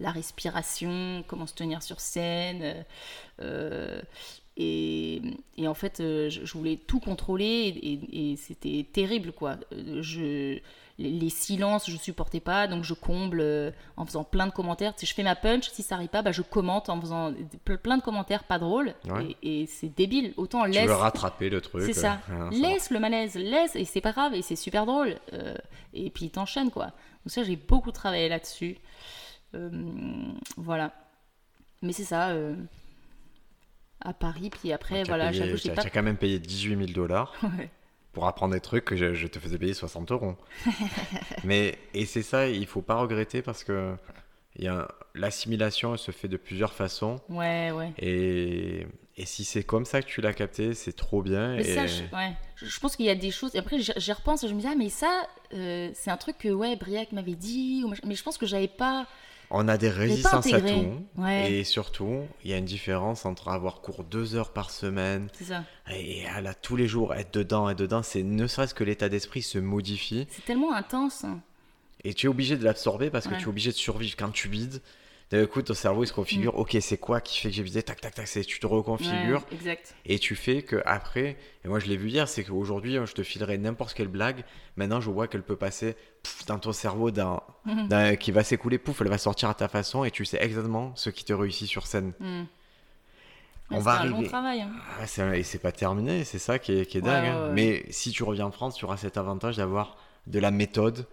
La 0.00 0.10
respiration, 0.10 1.24
comment 1.28 1.46
se 1.46 1.54
tenir 1.54 1.82
sur 1.82 2.00
scène. 2.00 2.62
euh, 2.62 2.82
euh, 3.40 4.02
et, 4.56 5.20
et 5.56 5.66
en 5.68 5.74
fait, 5.74 6.00
euh, 6.00 6.28
je, 6.30 6.44
je 6.44 6.52
voulais 6.54 6.76
tout 6.76 7.00
contrôler 7.00 7.44
et, 7.44 7.92
et- 7.92 8.32
et 8.32 8.36
c'était 8.36 8.86
terrible, 8.92 9.32
quoi. 9.32 9.56
Euh, 9.72 10.00
Je, 10.02 10.58
les, 10.96 11.28
silences, 11.28 11.90
je 11.90 11.96
supportais 11.96 12.38
pas, 12.38 12.68
donc 12.68 12.84
je 12.84 12.94
comble 12.94 13.40
euh, 13.40 13.72
en 13.96 14.06
faisant 14.06 14.22
plein 14.22 14.46
de 14.46 14.52
commentaires. 14.52 14.92
Si 14.96 15.06
je 15.06 15.14
fais 15.14 15.24
ma 15.24 15.34
punch, 15.34 15.68
si 15.70 15.82
ça 15.82 15.96
arrive 15.96 16.08
pas, 16.08 16.22
bah, 16.22 16.30
je 16.30 16.40
commente 16.42 16.88
en 16.88 17.00
faisant 17.00 17.32
ple- 17.66 17.78
plein 17.78 17.96
de 17.96 18.02
commentaires 18.02 18.44
pas 18.44 18.60
drôles. 18.60 18.94
Ouais. 19.08 19.34
Et, 19.42 19.66
c'est 19.66 19.88
débile. 19.88 20.32
Autant 20.36 20.62
Tu 20.66 20.70
laisse. 20.70 20.86
veux 20.86 20.94
rattraper 20.94 21.50
le 21.50 21.60
truc. 21.60 21.82
C'est 21.84 21.92
ça. 21.94 22.20
Laisse 22.52 22.90
le 22.90 23.00
malaise, 23.00 23.34
laisse, 23.34 23.74
et 23.74 23.84
c'est 23.84 24.00
pas 24.00 24.12
grave, 24.12 24.34
et 24.34 24.42
c'est 24.42 24.54
super 24.54 24.86
drôle. 24.86 25.16
Euh, 25.32 25.56
et 25.94 26.10
puis 26.10 26.30
t'enchaînes, 26.30 26.70
quoi. 26.70 26.86
Donc 26.86 27.32
ça, 27.32 27.42
j'ai 27.42 27.56
beaucoup 27.56 27.90
travaillé 27.90 28.28
là-dessus. 28.28 28.76
Euh, 29.56 29.70
voilà. 30.56 30.92
Mais 31.82 31.92
c'est 31.92 32.04
ça. 32.04 32.28
euh, 32.28 32.54
à 34.04 34.12
Paris, 34.12 34.50
puis 34.50 34.72
après, 34.72 35.02
voilà, 35.04 35.30
payé- 35.30 35.56
j'ai 35.56 35.70
pas. 35.70 35.82
quand 35.84 36.02
même 36.02 36.16
payé 36.16 36.38
18 36.38 36.76
000 36.76 36.86
dollars 36.92 37.34
Ouais. 37.42 37.70
pour 38.12 38.26
apprendre 38.26 38.54
des 38.54 38.60
trucs 38.60 38.84
que 38.84 38.96
je, 38.96 39.14
je 39.14 39.26
te 39.26 39.38
faisais 39.38 39.58
payer 39.58 39.74
60 39.74 40.12
euros. 40.12 40.36
Mais, 41.44 41.78
et 41.94 42.04
c'est 42.06 42.22
ça, 42.22 42.46
il 42.48 42.66
faut 42.66 42.82
pas 42.82 42.96
regretter 42.96 43.42
parce 43.42 43.64
que 43.64 43.94
l'assimilation 45.14 45.92
elle 45.92 45.98
se 45.98 46.10
fait 46.10 46.28
de 46.28 46.36
plusieurs 46.36 46.72
façons. 46.72 47.20
Ouais, 47.28 47.70
ouais. 47.72 47.92
Et, 47.98 48.86
et 49.16 49.26
si 49.26 49.44
c'est 49.44 49.64
comme 49.64 49.84
ça 49.84 50.02
que 50.02 50.06
tu 50.06 50.20
l'as 50.20 50.32
capté, 50.32 50.74
c'est 50.74 50.92
trop 50.92 51.22
bien. 51.22 51.56
Mais 51.56 51.62
et... 51.66 51.74
ça, 51.74 51.86
je, 51.86 52.02
ouais. 52.14 52.32
je, 52.56 52.66
je 52.66 52.80
pense 52.80 52.96
qu'il 52.96 53.06
y 53.06 53.10
a 53.10 53.14
des 53.14 53.30
choses. 53.30 53.54
Et 53.54 53.58
après, 53.58 53.78
j'y 53.78 54.12
repense 54.12 54.44
et 54.44 54.48
je 54.48 54.54
me 54.54 54.60
dis, 54.60 54.66
ah, 54.68 54.74
mais 54.76 54.88
ça, 54.88 55.26
euh, 55.54 55.90
c'est 55.94 56.10
un 56.10 56.16
truc 56.16 56.38
que, 56.38 56.48
ouais, 56.48 56.76
Briac 56.76 57.12
m'avait 57.12 57.34
dit. 57.34 57.82
ou. 57.84 57.92
Mais 58.06 58.14
je 58.14 58.22
pense 58.22 58.38
que 58.38 58.46
j'avais 58.46 58.68
pas. 58.68 59.06
On 59.50 59.68
a 59.68 59.76
des 59.76 59.90
résistances 59.90 60.52
à 60.52 60.60
tout. 60.60 61.04
Ouais. 61.16 61.52
Et 61.52 61.64
surtout, 61.64 62.22
il 62.44 62.50
y 62.50 62.54
a 62.54 62.56
une 62.56 62.64
différence 62.64 63.24
entre 63.24 63.48
avoir 63.48 63.80
cours 63.80 64.04
deux 64.04 64.34
heures 64.34 64.52
par 64.52 64.70
semaine 64.70 65.28
ça. 65.40 65.64
et 65.90 66.26
à 66.26 66.40
la, 66.40 66.54
tous 66.54 66.76
les 66.76 66.88
jours 66.88 67.14
être 67.14 67.32
dedans 67.34 67.68
et 67.68 67.74
dedans. 67.74 68.02
C'est 68.02 68.22
ne 68.22 68.46
serait-ce 68.46 68.74
que 68.74 68.84
l'état 68.84 69.08
d'esprit 69.08 69.42
se 69.42 69.58
modifie. 69.58 70.26
C'est 70.30 70.44
tellement 70.44 70.72
intense. 70.72 71.24
Et 72.04 72.14
tu 72.14 72.26
es 72.26 72.28
obligé 72.28 72.56
de 72.56 72.64
l'absorber 72.64 73.10
parce 73.10 73.26
que 73.26 73.34
tu 73.34 73.44
es 73.44 73.48
obligé 73.48 73.70
de 73.70 73.76
survivre. 73.76 74.16
Quand 74.18 74.30
tu 74.30 74.48
bides, 74.48 74.82
d'un 75.40 75.46
coup, 75.46 75.62
ton 75.62 75.74
cerveau 75.74 76.04
il 76.04 76.06
se 76.06 76.12
configure. 76.12 76.56
Ok, 76.58 76.76
c'est 76.80 76.98
quoi 76.98 77.20
qui 77.20 77.38
fait 77.40 77.48
que 77.48 77.54
j'ai 77.54 77.62
bidé 77.62 77.82
Tac, 77.82 78.00
tac, 78.00 78.14
tac. 78.14 78.26
Tu 78.46 78.58
te 78.60 78.66
reconfigures. 78.66 79.40
Mm. 79.40 79.44
Ouais, 79.52 79.56
exact. 79.56 79.94
Et 80.06 80.18
tu 80.18 80.34
fais 80.34 80.62
que 80.62 80.82
après, 80.86 81.36
et 81.64 81.68
moi 81.68 81.78
je 81.80 81.86
l'ai 81.86 81.96
vu 81.96 82.08
hier, 82.08 82.28
c'est 82.28 82.44
qu'aujourd'hui 82.44 82.96
je 83.04 83.12
te 83.12 83.22
filerai 83.22 83.58
n'importe 83.58 83.94
quelle 83.94 84.08
blague. 84.08 84.44
Maintenant 84.76 85.00
je 85.00 85.10
vois 85.10 85.28
qu'elle 85.28 85.42
peut 85.42 85.56
passer 85.56 85.96
pouf, 86.22 86.46
dans 86.46 86.58
ton 86.58 86.72
cerveau, 86.72 87.10
dans, 87.10 87.42
dans- 87.66 88.16
qui 88.16 88.32
va 88.32 88.44
s'écouler, 88.44 88.78
pouf, 88.78 89.00
elle 89.00 89.08
va 89.08 89.18
sortir 89.18 89.48
à 89.48 89.54
ta 89.54 89.68
façon 89.68 90.04
et 90.04 90.10
tu 90.10 90.24
sais 90.24 90.38
exactement 90.42 90.92
ce 90.96 91.10
qui 91.10 91.24
te 91.24 91.32
réussit 91.32 91.68
sur 91.68 91.86
scène. 91.86 92.12
Mm. 92.20 92.42
On 93.70 93.78
va 93.78 93.92
c'était 93.96 94.04
un 94.04 94.10
long 94.10 94.14
arriver. 94.16 94.28
travail. 94.28 94.60
hein. 94.60 94.72
Ah, 95.00 95.06
c'est- 95.06 95.38
et 95.38 95.42
c'est 95.42 95.58
pas 95.58 95.72
terminé, 95.72 96.24
c'est 96.24 96.38
ça 96.38 96.58
qui 96.58 96.72
est, 96.80 96.86
qui 96.86 96.98
est 96.98 97.00
Ouais, 97.00 97.06
dingue. 97.08 97.24
ouais, 97.24 97.30
hein. 97.30 97.50
Mais 97.54 97.84
si 97.90 98.10
tu 98.10 98.22
reviens 98.22 98.46
en 98.46 98.50
France, 98.50 98.76
tu 98.76 98.84
auras 98.84 98.98
cet 98.98 99.16
avantage 99.16 99.56
d'avoir 99.56 99.96
de 100.26 100.38
la 100.38 100.50
méthode, 100.50 101.06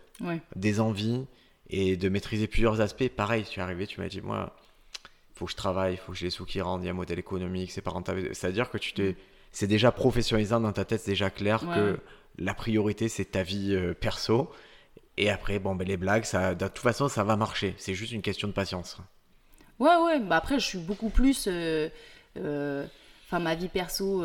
des 0.56 0.80
envies 0.80 1.26
et 1.72 1.98
de 1.98 2.10
maîtriser 2.10 2.48
plusieurs 2.48 2.82
aspects. 2.82 3.08
Pareil, 3.10 3.44
tu 3.50 3.60
es 3.60 3.64
arrivé, 3.64 3.88
tu 3.88 4.00
m'as 4.00 4.08
dit, 4.10 4.22
moi, 4.22 4.56
faut 5.34 5.46
que 5.46 5.52
je 5.52 5.56
travaille, 5.58 5.98
faut 5.98 6.12
que 6.12 6.18
j'ai 6.18 6.26
les 6.28 6.30
sous 6.32 6.46
qui 6.46 6.62
rentrent, 6.62 6.84
il 6.84 6.88
y 6.88 6.90
a 6.90 6.92
un 6.92 6.96
modèle 6.96 7.18
économique, 7.20 7.72
c'est 7.72 7.82
pas 7.82 7.92
rentable. 7.92 8.30
C'est-à-dire 8.36 8.70
que 8.70 8.78
tu 8.78 8.94
t'es, 8.94 9.16
c'est 9.52 9.68
déjà 9.68 9.92
professionnalisant 9.92 10.60
dans 10.60 10.74
ta 10.74 10.86
tête, 10.86 11.02
c'est 11.02 11.12
déjà 11.12 11.30
clair 11.30 11.64
Ouais, 11.68 11.76
que 11.76 12.00
la 12.38 12.54
priorité 12.54 13.10
c'est 13.10 13.26
ta 13.26 13.42
vie 13.44 13.74
euh, 13.74 13.94
perso. 13.94 14.52
Et 15.18 15.30
après, 15.30 15.60
bon, 15.60 15.76
ben, 15.76 15.88
les 15.88 15.98
blagues, 15.98 16.24
ça, 16.26 16.56
de 16.56 16.68
toute 16.68 16.80
façon, 16.80 17.08
ça 17.10 17.24
va 17.24 17.36
marcher. 17.36 17.74
C'est 17.78 17.94
juste 17.94 18.12
une 18.14 18.22
question 18.22 18.48
de 18.48 18.54
patience. 18.54 18.98
Ouais, 19.80 19.96
ouais. 20.06 20.20
Bah 20.20 20.38
après, 20.38 20.60
je 20.60 20.66
suis 20.66 20.78
beaucoup 20.80 21.10
plus. 21.10 21.48
euh, 21.48 21.90
euh, 22.38 22.86
Enfin, 23.28 23.40
ma 23.40 23.56
vie 23.56 23.70
perso. 23.70 24.24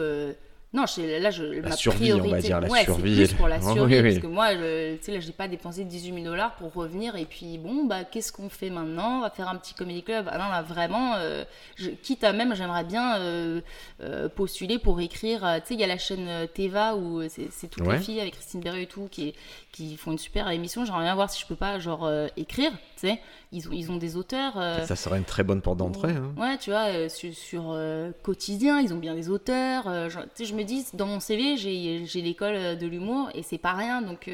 Non, 0.77 0.85
je- 0.87 1.21
là, 1.23 1.31
je, 1.31 1.43
La 1.45 1.71
ma 1.71 1.77
survie, 1.77 2.13
on 2.13 2.17
va 2.17 2.23
priorité, 2.23 2.49
dire, 2.49 2.61
la 2.61 2.69
ouais, 2.69 2.85
survie. 2.85 3.17
C'est 3.17 3.27
plus 3.29 3.35
pour 3.37 3.49
la 3.49 3.61
survie, 3.63 3.97
oui. 3.97 4.03
parce 4.03 4.19
que 4.19 4.27
moi, 4.27 4.53
je, 4.55 4.97
tu 4.97 5.03
sais, 5.05 5.13
là, 5.13 5.21
j'ai 5.21 5.33
pas 5.33 5.49
dépensé 5.49 5.85
18 5.85 6.13
000 6.13 6.25
dollars 6.27 6.55
pour 6.57 6.73
revenir 6.75 7.17
et 7.17 7.25
puis 7.25 7.57
bon, 7.59 7.87
bah, 7.87 8.05
qu'est-ce 8.05 8.31
qu'on 8.31 8.49
fait 8.51 8.69
maintenant? 8.69 9.19
On 9.19 9.21
va 9.23 9.31
faire 9.31 9.49
un 9.49 9.57
petit 9.57 9.73
comedy 9.73 10.03
club. 10.03 10.29
Ah 10.31 10.37
non, 10.39 10.49
là, 10.51 10.61
vraiment, 10.63 11.15
euh, 11.17 11.45
je- 11.77 11.89
quitte 11.91 12.23
à 12.25 12.33
même, 12.35 12.55
j'aimerais 12.55 12.85
bien 12.85 13.19
euh, 13.21 13.61
euh, 14.03 14.29
postuler 14.29 14.79
pour 14.79 15.01
écrire. 15.01 15.41
Tu 15.63 15.69
sais, 15.69 15.75
il 15.75 15.81
y 15.81 15.85
a 15.85 15.87
la 15.87 15.99
chaîne 15.99 16.29
Teva 16.55 16.95
où 16.95 17.23
c'est 17.29 17.49
c'est 17.51 17.69
toutes 17.69 17.87
Ouais. 17.87 17.97
les 17.97 18.03
filles 18.03 18.21
avec 18.21 18.35
Christine 18.35 18.61
Berry 18.61 18.83
et 18.83 18.87
tout 18.87 19.09
qui, 19.11 19.35
qui 19.77 19.97
font 19.97 20.13
une 20.13 20.19
super 20.19 20.49
émission. 20.49 20.85
J'aimerais 20.87 21.05
bien 21.05 21.15
voir 21.15 21.29
si 21.31 21.41
je 21.41 21.47
peux 21.47 21.55
pas, 21.57 21.79
genre, 21.79 22.05
euh, 22.07 22.29
écrire. 22.39 22.71
Tu 22.73 22.79
sais, 23.09 23.21
ils 23.53 23.69
ont, 23.69 23.73
ils 23.73 23.91
ont 23.93 23.97
des 23.99 24.17
auteurs. 24.17 24.55
euh, 24.57 24.85
Ça 24.87 24.97
serait 24.97 25.19
une 25.19 25.25
très 25.25 25.43
bonne 25.45 25.61
porte 25.61 25.77
d'entrée. 25.77 26.13
hein. 26.13 26.33
Ouais, 26.39 26.57
tu 26.57 26.71
vois, 26.71 26.87
euh, 26.87 27.09
sur, 27.09 27.35
sur, 27.35 27.79
quotidien, 28.23 28.81
ils 28.81 28.95
ont 28.95 28.99
bien 28.99 29.15
des 29.15 29.29
auteurs. 29.29 29.85
tu 29.85 30.19
sais, 30.35 30.45
je 30.47 30.55
me 30.55 30.63
dis, 30.65 30.87
dans 30.95 31.07
mon 31.07 31.21
CV, 31.21 31.57
j'ai 31.59 32.07
j'ai 32.07 32.23
l'école 32.23 32.79
de 32.79 32.87
l'humour 32.87 33.29
et 33.35 33.43
c'est 33.43 33.59
pas 33.59 33.75
rien. 33.75 34.01
Donc, 34.03 34.31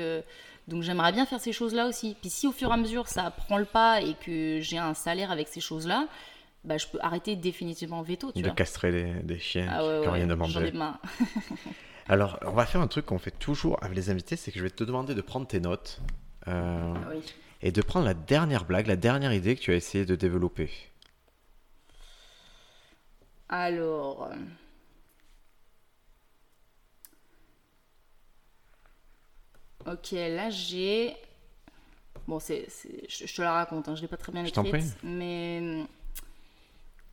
donc 0.69 0.83
j'aimerais 0.83 1.11
bien 1.13 1.27
faire 1.27 1.41
ces 1.41 1.53
choses-là 1.53 1.89
aussi. 1.89 2.17
Puis 2.21 2.31
si 2.31 2.47
au 2.47 2.53
fur 2.53 2.71
et 2.71 2.75
à 2.75 2.77
mesure 2.77 3.09
ça 3.09 3.31
prend 3.33 3.59
le 3.59 3.65
pas 3.65 4.01
et 4.01 4.15
que 4.25 4.61
j'ai 4.61 4.79
un 4.79 4.95
salaire 4.95 5.33
avec 5.33 5.49
ces 5.49 5.61
choses-là, 5.61 6.07
bah, 6.65 6.79
je 6.79 6.87
peux 6.87 6.99
arrêter 7.03 7.35
définitivement 7.35 8.03
veto, 8.03 8.31
tu 8.31 8.41
De 8.43 8.47
vois. 8.47 8.55
castrer 8.55 8.93
des, 8.93 9.13
des 9.25 9.39
chiens 9.41 9.67
Ah 9.69 9.79
qui 9.81 9.87
ouais, 9.89 9.95
n'ont 9.97 10.03
ouais, 10.03 10.09
rien 10.11 10.29
j'en 10.47 10.61
ai 10.61 10.71
demandé. 10.71 10.73
marre. 10.73 11.01
Alors, 12.09 12.39
on 12.43 12.51
va 12.53 12.67
faire 12.67 12.81
un 12.81 12.89
truc 12.89 13.07
qu'on 13.07 13.19
fait 13.19 13.31
toujours 13.31 13.83
avec 13.83 13.97
les 13.97 14.11
invités, 14.11 14.37
c'est 14.37 14.51
que 14.53 14.59
je 14.59 14.65
vais 14.65 14.71
te 14.71 14.85
demander 14.85 15.15
de 15.15 15.21
prendre 15.21 15.47
tes 15.47 15.61
notes 15.61 16.01
euh, 16.49 16.95
Ah 16.97 17.09
oui. 17.15 17.23
et 17.63 17.71
de 17.73 17.81
prendre 17.83 18.05
la 18.07 18.15
dernière 18.15 18.65
blague, 18.65 18.87
la 18.89 18.97
dernière 18.97 19.33
idée 19.33 19.55
que 19.57 19.61
tu 19.61 19.71
as 19.73 19.77
essayé 19.77 20.05
de 20.05 20.17
développer. 20.17 20.71
Alors. 23.49 24.25
euh, 24.33 24.35
Ok, 29.87 30.13
là 30.13 30.49
j'ai. 30.51 31.17
Bon, 32.29 32.39
c'est, 32.39 32.67
je, 33.09 33.27
je 33.27 33.35
te 33.35 33.43
la 33.43 33.53
raconte, 33.53 33.89
hein, 33.89 33.97
je 33.97 34.03
l'ai 34.03 34.09
pas 34.09 34.17
très 34.17 34.31
bien 34.31 34.45
Je 34.45 34.51
t'en 34.53 34.63
écrite. 34.65 34.95
prie. 34.95 35.09
Mais. 35.09 35.85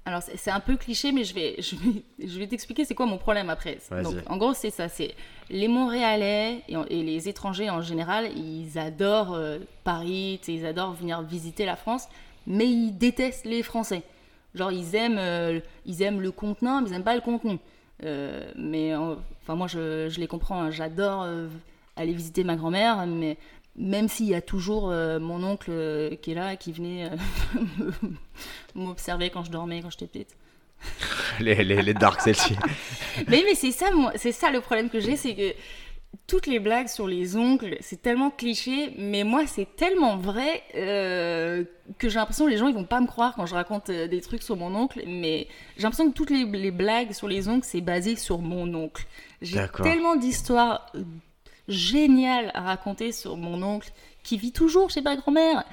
Alors, 0.05 0.23
c'est, 0.23 0.49
un 0.49 0.59
peu 0.59 0.75
cliché, 0.75 1.11
mais 1.11 1.23
je 1.23 1.35
vais, 1.35 1.55
je 1.59 1.75
vais, 1.75 2.03
je 2.27 2.39
vais 2.39 2.47
t'expliquer 2.47 2.85
c'est 2.85 2.95
quoi 2.95 3.05
mon 3.05 3.17
problème 3.17 3.49
après. 3.49 3.77
Donc, 4.03 4.15
en 4.27 4.37
gros, 4.37 4.53
c'est 4.53 4.71
ça 4.71 4.89
c'est 4.89 5.13
les 5.49 5.67
Montréalais 5.67 6.63
et, 6.67 7.03
les 7.03 7.29
étrangers 7.29 7.69
en 7.69 7.81
général, 7.81 8.29
ils 8.35 8.77
adorent 8.79 9.33
euh, 9.33 9.59
Paris, 9.83 10.39
ils 10.47 10.65
adorent 10.65 10.93
venir 10.93 11.21
visiter 11.21 11.65
la 11.65 11.75
France, 11.75 12.07
mais 12.47 12.65
ils 12.65 12.91
détestent 12.91 13.45
les 13.45 13.61
Français. 13.61 14.03
Genre, 14.55 14.71
ils 14.71 14.95
aiment, 14.95 15.19
euh, 15.19 15.59
ils 15.85 16.01
aiment 16.01 16.21
le 16.21 16.31
contenant, 16.31 16.81
mais 16.81 16.89
ils 16.89 16.91
n'aiment 16.93 17.03
pas 17.03 17.15
le 17.15 17.21
contenu. 17.21 17.59
Euh, 18.03 18.51
mais 18.55 18.95
enfin, 18.95 19.55
moi, 19.55 19.67
je, 19.67 20.09
je 20.09 20.19
les 20.19 20.27
comprends. 20.27 20.63
hein. 20.63 20.71
J'adore 20.71 21.27
aller 21.95 22.13
visiter 22.13 22.43
ma 22.43 22.55
grand-mère, 22.55 23.05
mais 23.05 23.37
même 23.79 24.09
s'il 24.09 24.27
y 24.27 24.35
a 24.35 24.41
toujours 24.41 24.91
euh, 24.91 25.19
mon 25.19 25.41
oncle 25.43 25.71
euh, 25.71 26.15
qui 26.15 26.31
est 26.31 26.35
là, 26.35 26.55
qui 26.57 26.73
venait 26.73 27.05
euh, 27.05 27.91
m'observer 28.75 29.29
quand 29.29 29.43
je 29.45 29.51
dormais, 29.51 29.81
quand 29.81 29.89
j'étais 29.89 30.07
petite. 30.07 30.35
les, 31.39 31.63
les, 31.63 31.81
les 31.81 31.93
dark 31.93 32.21
celle-ci. 32.21 32.55
Mais, 33.27 33.43
mais 33.45 33.55
c'est 33.55 33.71
ça, 33.71 33.87
c'est 34.15 34.31
ça 34.31 34.49
le 34.49 34.61
problème 34.61 34.89
que 34.89 34.99
j'ai, 34.99 35.17
c'est 35.17 35.35
que 35.35 35.53
toutes 36.25 36.47
les 36.47 36.59
blagues 36.59 36.87
sur 36.87 37.05
les 37.05 37.35
oncles, 37.35 37.77
c'est 37.81 38.01
tellement 38.01 38.31
cliché, 38.31 38.93
mais 38.97 39.23
moi 39.23 39.45
c'est 39.45 39.75
tellement 39.75 40.17
vrai 40.17 40.63
que 40.73 42.09
j'ai 42.09 42.15
l'impression 42.15 42.45
que 42.45 42.49
les 42.49 42.57
gens 42.57 42.67
ils 42.67 42.73
vont 42.73 42.85
pas 42.85 43.01
me 43.01 43.07
croire 43.07 43.35
quand 43.35 43.45
je 43.45 43.53
raconte 43.53 43.91
des 43.91 44.21
trucs 44.21 44.41
sur 44.41 44.55
mon 44.55 44.73
oncle, 44.73 45.03
mais 45.05 45.47
j'ai 45.75 45.83
l'impression 45.83 46.09
que 46.09 46.15
toutes 46.15 46.29
les, 46.29 46.45
les 46.45 46.71
blagues 46.71 47.11
sur 47.11 47.27
les 47.27 47.47
oncles 47.47 47.67
c'est 47.69 47.81
basé 47.81 48.15
sur 48.15 48.39
mon 48.39 48.73
oncle. 48.73 49.05
J'ai 49.41 49.59
tellement 49.83 50.15
d'histoires 50.15 50.91
géniales 51.69 52.51
à 52.53 52.61
raconter 52.61 53.11
sur 53.11 53.37
mon 53.37 53.61
oncle 53.63 53.89
qui 54.23 54.37
vit 54.37 54.51
toujours 54.51 54.89
chez 54.89 55.01
ma 55.01 55.15
grand-mère 55.15 55.63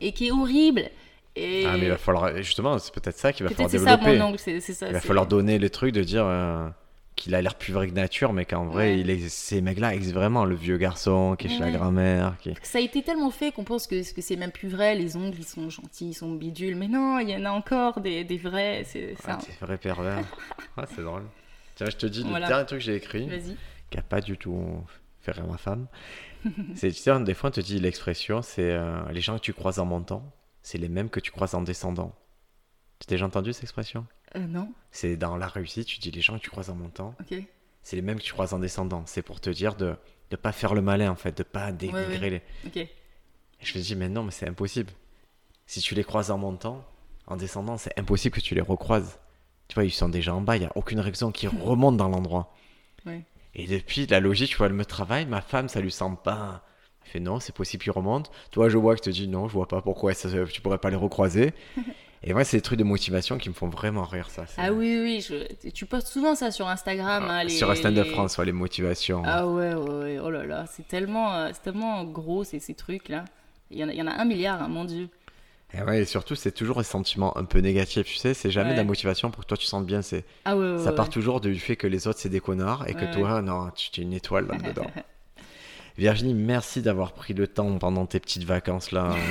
et 0.00 0.12
qui 0.12 0.28
est 0.28 0.30
horrible. 0.32 0.88
Et 1.34 1.64
Ah, 1.66 1.72
mais 1.76 1.84
il 1.84 1.88
va 1.90 1.98
falloir. 1.98 2.36
Justement, 2.38 2.78
c'est 2.78 2.94
peut-être 2.94 3.18
ça 3.18 3.32
qu'il 3.32 3.44
va 3.44 3.50
falloir 3.50 3.70
c'est 3.70 3.78
ça 3.78 3.96
développer. 3.96 4.18
mon 4.18 4.26
oncle, 4.26 4.38
c'est 4.44 4.60
ça. 4.60 4.86
il 4.86 4.92
va 4.92 5.00
falloir 5.00 5.26
donner 5.26 5.58
les 5.58 5.68
trucs 5.70 5.92
de 5.92 6.02
dire 6.02 6.24
euh, 6.24 6.66
qu'il 7.14 7.34
a 7.34 7.42
l'air 7.42 7.56
plus 7.56 7.72
vrai 7.74 7.88
que 7.88 7.92
nature, 7.92 8.32
mais 8.32 8.44
qu'en 8.46 8.64
vrai, 8.66 8.92
Ouais. 8.94 9.00
il 9.00 9.10
est... 9.10 9.28
ces 9.28 9.60
mecs-là 9.60 9.94
existent 9.94 10.18
vraiment. 10.18 10.44
Le 10.46 10.54
vieux 10.54 10.78
garçon 10.78 11.36
qui 11.38 11.46
est 11.46 11.50
chez 11.50 11.58
la 11.58 11.70
grand-mère. 11.72 12.36
Qui... 12.40 12.54
Ça 12.62 12.78
a 12.78 12.80
été 12.80 13.02
tellement 13.02 13.30
fait 13.30 13.52
qu'on 13.52 13.64
pense 13.64 13.86
que, 13.86 14.14
que 14.14 14.22
c'est 14.22 14.36
même 14.36 14.50
plus 14.52 14.68
vrai, 14.68 14.94
les 14.94 15.16
ongles 15.16 15.36
ils 15.38 15.44
sont 15.44 15.68
gentils, 15.68 16.08
ils 16.10 16.14
sont 16.14 16.32
bidules, 16.32 16.74
mais 16.76 16.88
non, 16.88 17.18
il 17.18 17.28
y 17.28 17.36
en 17.36 17.44
a 17.44 17.50
encore 17.50 18.00
des, 18.00 18.24
des 18.24 18.38
vrais, 18.38 18.84
c'est 18.86 19.14
Ah, 19.26 19.32
un- 19.32 19.36
t'es 19.36 19.52
vrai 19.60 19.76
pervers. 19.76 20.24
ah, 20.78 20.84
c'est 20.94 21.02
drôle. 21.02 21.24
Tiens, 21.74 21.88
je 21.90 21.96
te 21.96 22.06
dis, 22.06 22.22
Voilà. 22.26 22.46
le 22.46 22.50
dernier 22.50 22.66
truc 22.66 22.78
que 22.78 22.84
j'ai 22.86 22.96
écrit, 22.96 23.26
Vas-y. 23.28 23.56
qui 23.90 23.98
a 23.98 24.02
pas 24.02 24.22
du 24.22 24.38
tout 24.38 24.56
ma 25.46 25.58
femme, 25.58 25.86
c'est, 26.74 26.90
tu 26.90 26.96
sais, 26.96 27.20
des 27.20 27.34
fois, 27.34 27.50
on 27.50 27.52
te 27.52 27.60
dit 27.60 27.78
l'expression, 27.78 28.42
c'est 28.42 28.72
euh, 28.72 29.02
les 29.10 29.20
gens 29.20 29.36
que 29.36 29.42
tu 29.42 29.52
croises 29.52 29.78
en 29.78 29.84
montant, 29.84 30.32
c'est 30.62 30.78
les 30.78 30.88
mêmes 30.88 31.10
que 31.10 31.20
tu 31.20 31.30
croises 31.30 31.54
en 31.54 31.62
descendant. 31.62 32.14
Tu 32.98 33.06
as 33.08 33.10
déjà 33.10 33.26
entendu 33.26 33.52
cette 33.52 33.64
expression? 33.64 34.06
Euh, 34.36 34.46
non, 34.46 34.72
C'est 34.90 35.16
dans 35.16 35.36
la 35.36 35.48
réussite, 35.48 35.86
tu 35.86 35.98
dis 35.98 36.10
les 36.10 36.20
gens 36.20 36.38
que 36.38 36.42
tu 36.42 36.50
croises 36.50 36.70
en 36.70 36.74
montant, 36.74 37.14
c'est 37.82 37.96
les 37.96 38.02
mêmes 38.02 38.18
que 38.18 38.24
tu 38.24 38.32
croises 38.32 38.52
en 38.52 38.58
descendant. 38.58 39.04
C'est 39.06 39.22
pour 39.22 39.40
te 39.40 39.50
dire 39.50 39.76
de 39.76 39.94
ne 40.30 40.36
pas 40.36 40.52
faire 40.52 40.74
le 40.74 40.82
malin, 40.82 41.10
en 41.10 41.16
fait, 41.16 41.36
de 41.36 41.42
pas 41.42 41.72
dénigrer 41.72 42.18
ouais. 42.18 42.42
les. 42.74 42.80
Et 42.80 43.64
je 43.64 43.72
te 43.72 43.78
dis, 43.78 43.94
mais 43.94 44.08
non, 44.08 44.22
mais 44.24 44.32
c'est 44.32 44.48
impossible. 44.48 44.90
Si 45.66 45.80
tu 45.80 45.94
les 45.94 46.04
croises 46.04 46.30
en 46.30 46.38
montant, 46.38 46.84
en 47.26 47.36
descendant, 47.36 47.76
c'est 47.78 47.98
impossible 47.98 48.36
que 48.36 48.40
tu 48.40 48.54
les 48.54 48.60
recroises. 48.60 49.18
Tu 49.68 49.74
vois, 49.74 49.84
ils 49.84 49.90
sont 49.90 50.08
déjà 50.08 50.34
en 50.34 50.40
bas, 50.40 50.56
il 50.56 50.60
n'y 50.60 50.66
a 50.66 50.72
aucune 50.76 51.00
raison 51.00 51.32
qu'ils 51.32 51.48
remontent 51.62 51.96
dans 51.96 52.08
l'endroit. 52.08 52.54
Ouais. 53.04 53.24
Et 53.58 53.66
depuis, 53.66 54.06
la 54.06 54.20
logique, 54.20 54.50
tu 54.50 54.56
vois, 54.58 54.66
elle 54.66 54.74
me 54.74 54.84
travaille, 54.84 55.24
ma 55.26 55.40
femme, 55.40 55.68
ça 55.68 55.80
lui 55.80 55.90
semble 55.90 56.18
pas. 56.18 56.62
Elle 57.04 57.10
fait 57.10 57.20
non, 57.20 57.40
c'est 57.40 57.54
possible 57.54 57.82
qu'ils 57.82 57.92
remontent. 57.92 58.30
Toi, 58.50 58.68
je 58.68 58.76
vois 58.76 58.94
que 58.94 58.98
je 58.98 59.04
te 59.04 59.10
dis 59.10 59.26
non, 59.28 59.48
je 59.48 59.54
vois 59.54 59.66
pas 59.66 59.80
pourquoi 59.80 60.12
ça, 60.14 60.28
tu 60.52 60.60
pourrais 60.60 60.78
pas 60.78 60.90
les 60.90 60.96
recroiser. 60.96 61.54
Et 62.22 62.32
moi, 62.32 62.44
c'est 62.44 62.56
des 62.58 62.62
trucs 62.62 62.78
de 62.78 62.84
motivation 62.84 63.38
qui 63.38 63.48
me 63.48 63.54
font 63.54 63.68
vraiment 63.68 64.02
rire, 64.04 64.28
ça. 64.30 64.44
Ah 64.58 64.72
oui, 64.72 64.98
oui, 65.00 65.20
je- 65.26 65.68
tu 65.70 65.86
postes 65.86 66.08
souvent 66.08 66.34
ça 66.34 66.50
sur 66.50 66.66
Instagram. 66.68 67.24
hein, 67.30 67.44
les- 67.44 67.50
Sur 67.50 67.74
Stand 67.76 67.94
de 67.94 68.02
les- 68.02 68.08
France, 68.10 68.36
ouais, 68.38 68.44
les 68.44 68.52
motivations. 68.52 69.22
Ah 69.24 69.46
ouais, 69.46 69.74
ouais, 69.74 69.90
ouais, 69.94 70.18
oh 70.18 70.30
là 70.30 70.44
là, 70.44 70.64
c'est 70.70 70.86
tellement, 70.88 71.34
euh, 71.34 71.50
tellement 71.62 72.04
gros 72.04 72.42
ces, 72.44 72.58
ces 72.58 72.74
trucs-là. 72.74 73.24
Il 73.70 73.78
y, 73.78 73.84
en 73.84 73.88
a, 73.88 73.92
il 73.92 73.98
y 73.98 74.02
en 74.02 74.06
a 74.06 74.12
un 74.12 74.24
milliard, 74.24 74.62
hein, 74.62 74.68
mon 74.68 74.84
dieu. 74.84 75.08
Et 75.78 75.82
ouais, 75.82 76.02
et 76.02 76.04
surtout, 76.04 76.34
c'est 76.34 76.52
toujours 76.52 76.78
un 76.78 76.82
sentiment 76.84 77.36
un 77.36 77.44
peu 77.44 77.58
négatif, 77.58 78.06
tu 78.06 78.16
sais. 78.16 78.34
C'est 78.34 78.50
jamais 78.50 78.72
de 78.72 78.76
la 78.76 78.84
motivation 78.84 79.30
pour 79.30 79.42
que 79.44 79.48
toi 79.48 79.56
tu 79.56 79.66
sentes 79.66 79.86
bien. 79.86 80.00
C'est 80.02 80.24
Ah 80.44 80.56
ouais, 80.56 80.72
ouais. 80.72 80.78
Ça 80.78 80.92
part 80.92 81.08
toujours 81.10 81.40
du 81.40 81.54
fait 81.58 81.76
que 81.76 81.86
les 81.86 82.06
autres 82.08 82.18
c'est 82.18 82.28
des 82.28 82.40
connards 82.40 82.84
et 82.88 82.94
que 82.94 83.12
toi, 83.12 83.42
non, 83.42 83.70
tu 83.74 84.00
es 84.00 84.04
une 84.04 84.12
étoile 84.12 84.46
là-dedans. 84.46 84.86
Virginie, 85.98 86.34
merci 86.34 86.82
d'avoir 86.82 87.12
pris 87.12 87.32
le 87.32 87.46
temps 87.48 87.78
pendant 87.78 88.04
tes 88.04 88.20
petites 88.20 88.44
vacances 88.44 88.92
là. 88.92 89.14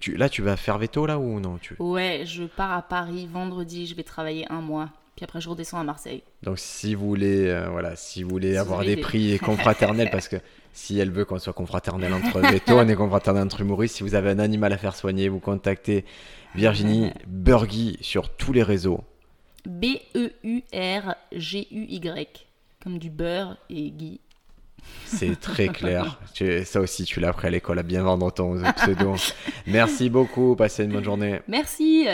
Tu, 0.00 0.16
là, 0.16 0.28
tu 0.28 0.42
vas 0.42 0.56
faire 0.56 0.76
veto 0.78 1.06
là 1.06 1.20
ou 1.20 1.38
non 1.38 1.56
tu... 1.56 1.76
Ouais, 1.78 2.24
je 2.26 2.42
pars 2.42 2.72
à 2.72 2.82
Paris 2.82 3.28
vendredi, 3.32 3.86
je 3.86 3.94
vais 3.94 4.02
travailler 4.02 4.44
un 4.50 4.60
mois. 4.60 4.90
Puis 5.14 5.22
après, 5.22 5.40
je 5.40 5.48
redescends 5.48 5.78
à 5.78 5.84
Marseille. 5.84 6.24
Donc 6.42 6.58
si 6.58 6.96
vous 6.96 7.06
voulez, 7.06 7.46
euh, 7.46 7.68
voilà, 7.70 7.94
si 7.94 8.24
vous 8.24 8.30
voulez 8.30 8.52
Si 8.54 8.58
avoir 8.58 8.80
vous 8.80 8.86
des- 8.86 8.96
prix 8.96 9.38
confraternels, 9.38 10.08
parce 10.10 10.26
que 10.26 10.34
si 10.74 10.98
elle 10.98 11.10
veut 11.10 11.24
qu'on 11.24 11.38
soit 11.38 11.52
confraternel 11.54 12.12
entre 12.12 12.40
veto, 12.40 12.74
on 12.78 12.86
est 12.88 12.96
confraternel 12.96 13.44
entre 13.44 13.60
humoristes. 13.62 13.94
Si 13.96 14.02
vous 14.02 14.14
avez 14.16 14.30
un 14.30 14.38
animal 14.40 14.72
à 14.72 14.76
faire 14.76 14.94
soigner, 14.96 15.28
vous 15.28 15.38
contactez 15.40 16.04
Virginie 16.54 17.12
Burgy 17.26 17.96
sur 18.02 18.28
tous 18.28 18.52
les 18.52 18.62
réseaux. 18.64 19.00
B-E-U-R-G-U-Y. 21.32 22.28
Comme 22.82 22.98
du 22.98 23.08
beurre 23.10 23.56
et 23.70 23.90
Guy. 23.90 24.20
C'est 25.06 25.40
très 25.40 25.68
clair. 25.68 26.20
Tu- 26.34 26.64
ça 26.64 26.80
aussi, 26.80 27.04
tu 27.04 27.20
l'as 27.20 27.28
appris 27.28 27.46
à 27.46 27.50
l'école 27.50 27.78
à 27.78 27.82
bien 27.82 28.02
vendre 28.02 28.30
ton 28.30 28.60
pseudo. 28.76 29.14
Merci 29.66 30.10
beaucoup. 30.10 30.54
Passez 30.56 30.84
une 30.84 30.92
bonne 30.92 31.04
journée. 31.04 31.40
Merci 31.48 32.06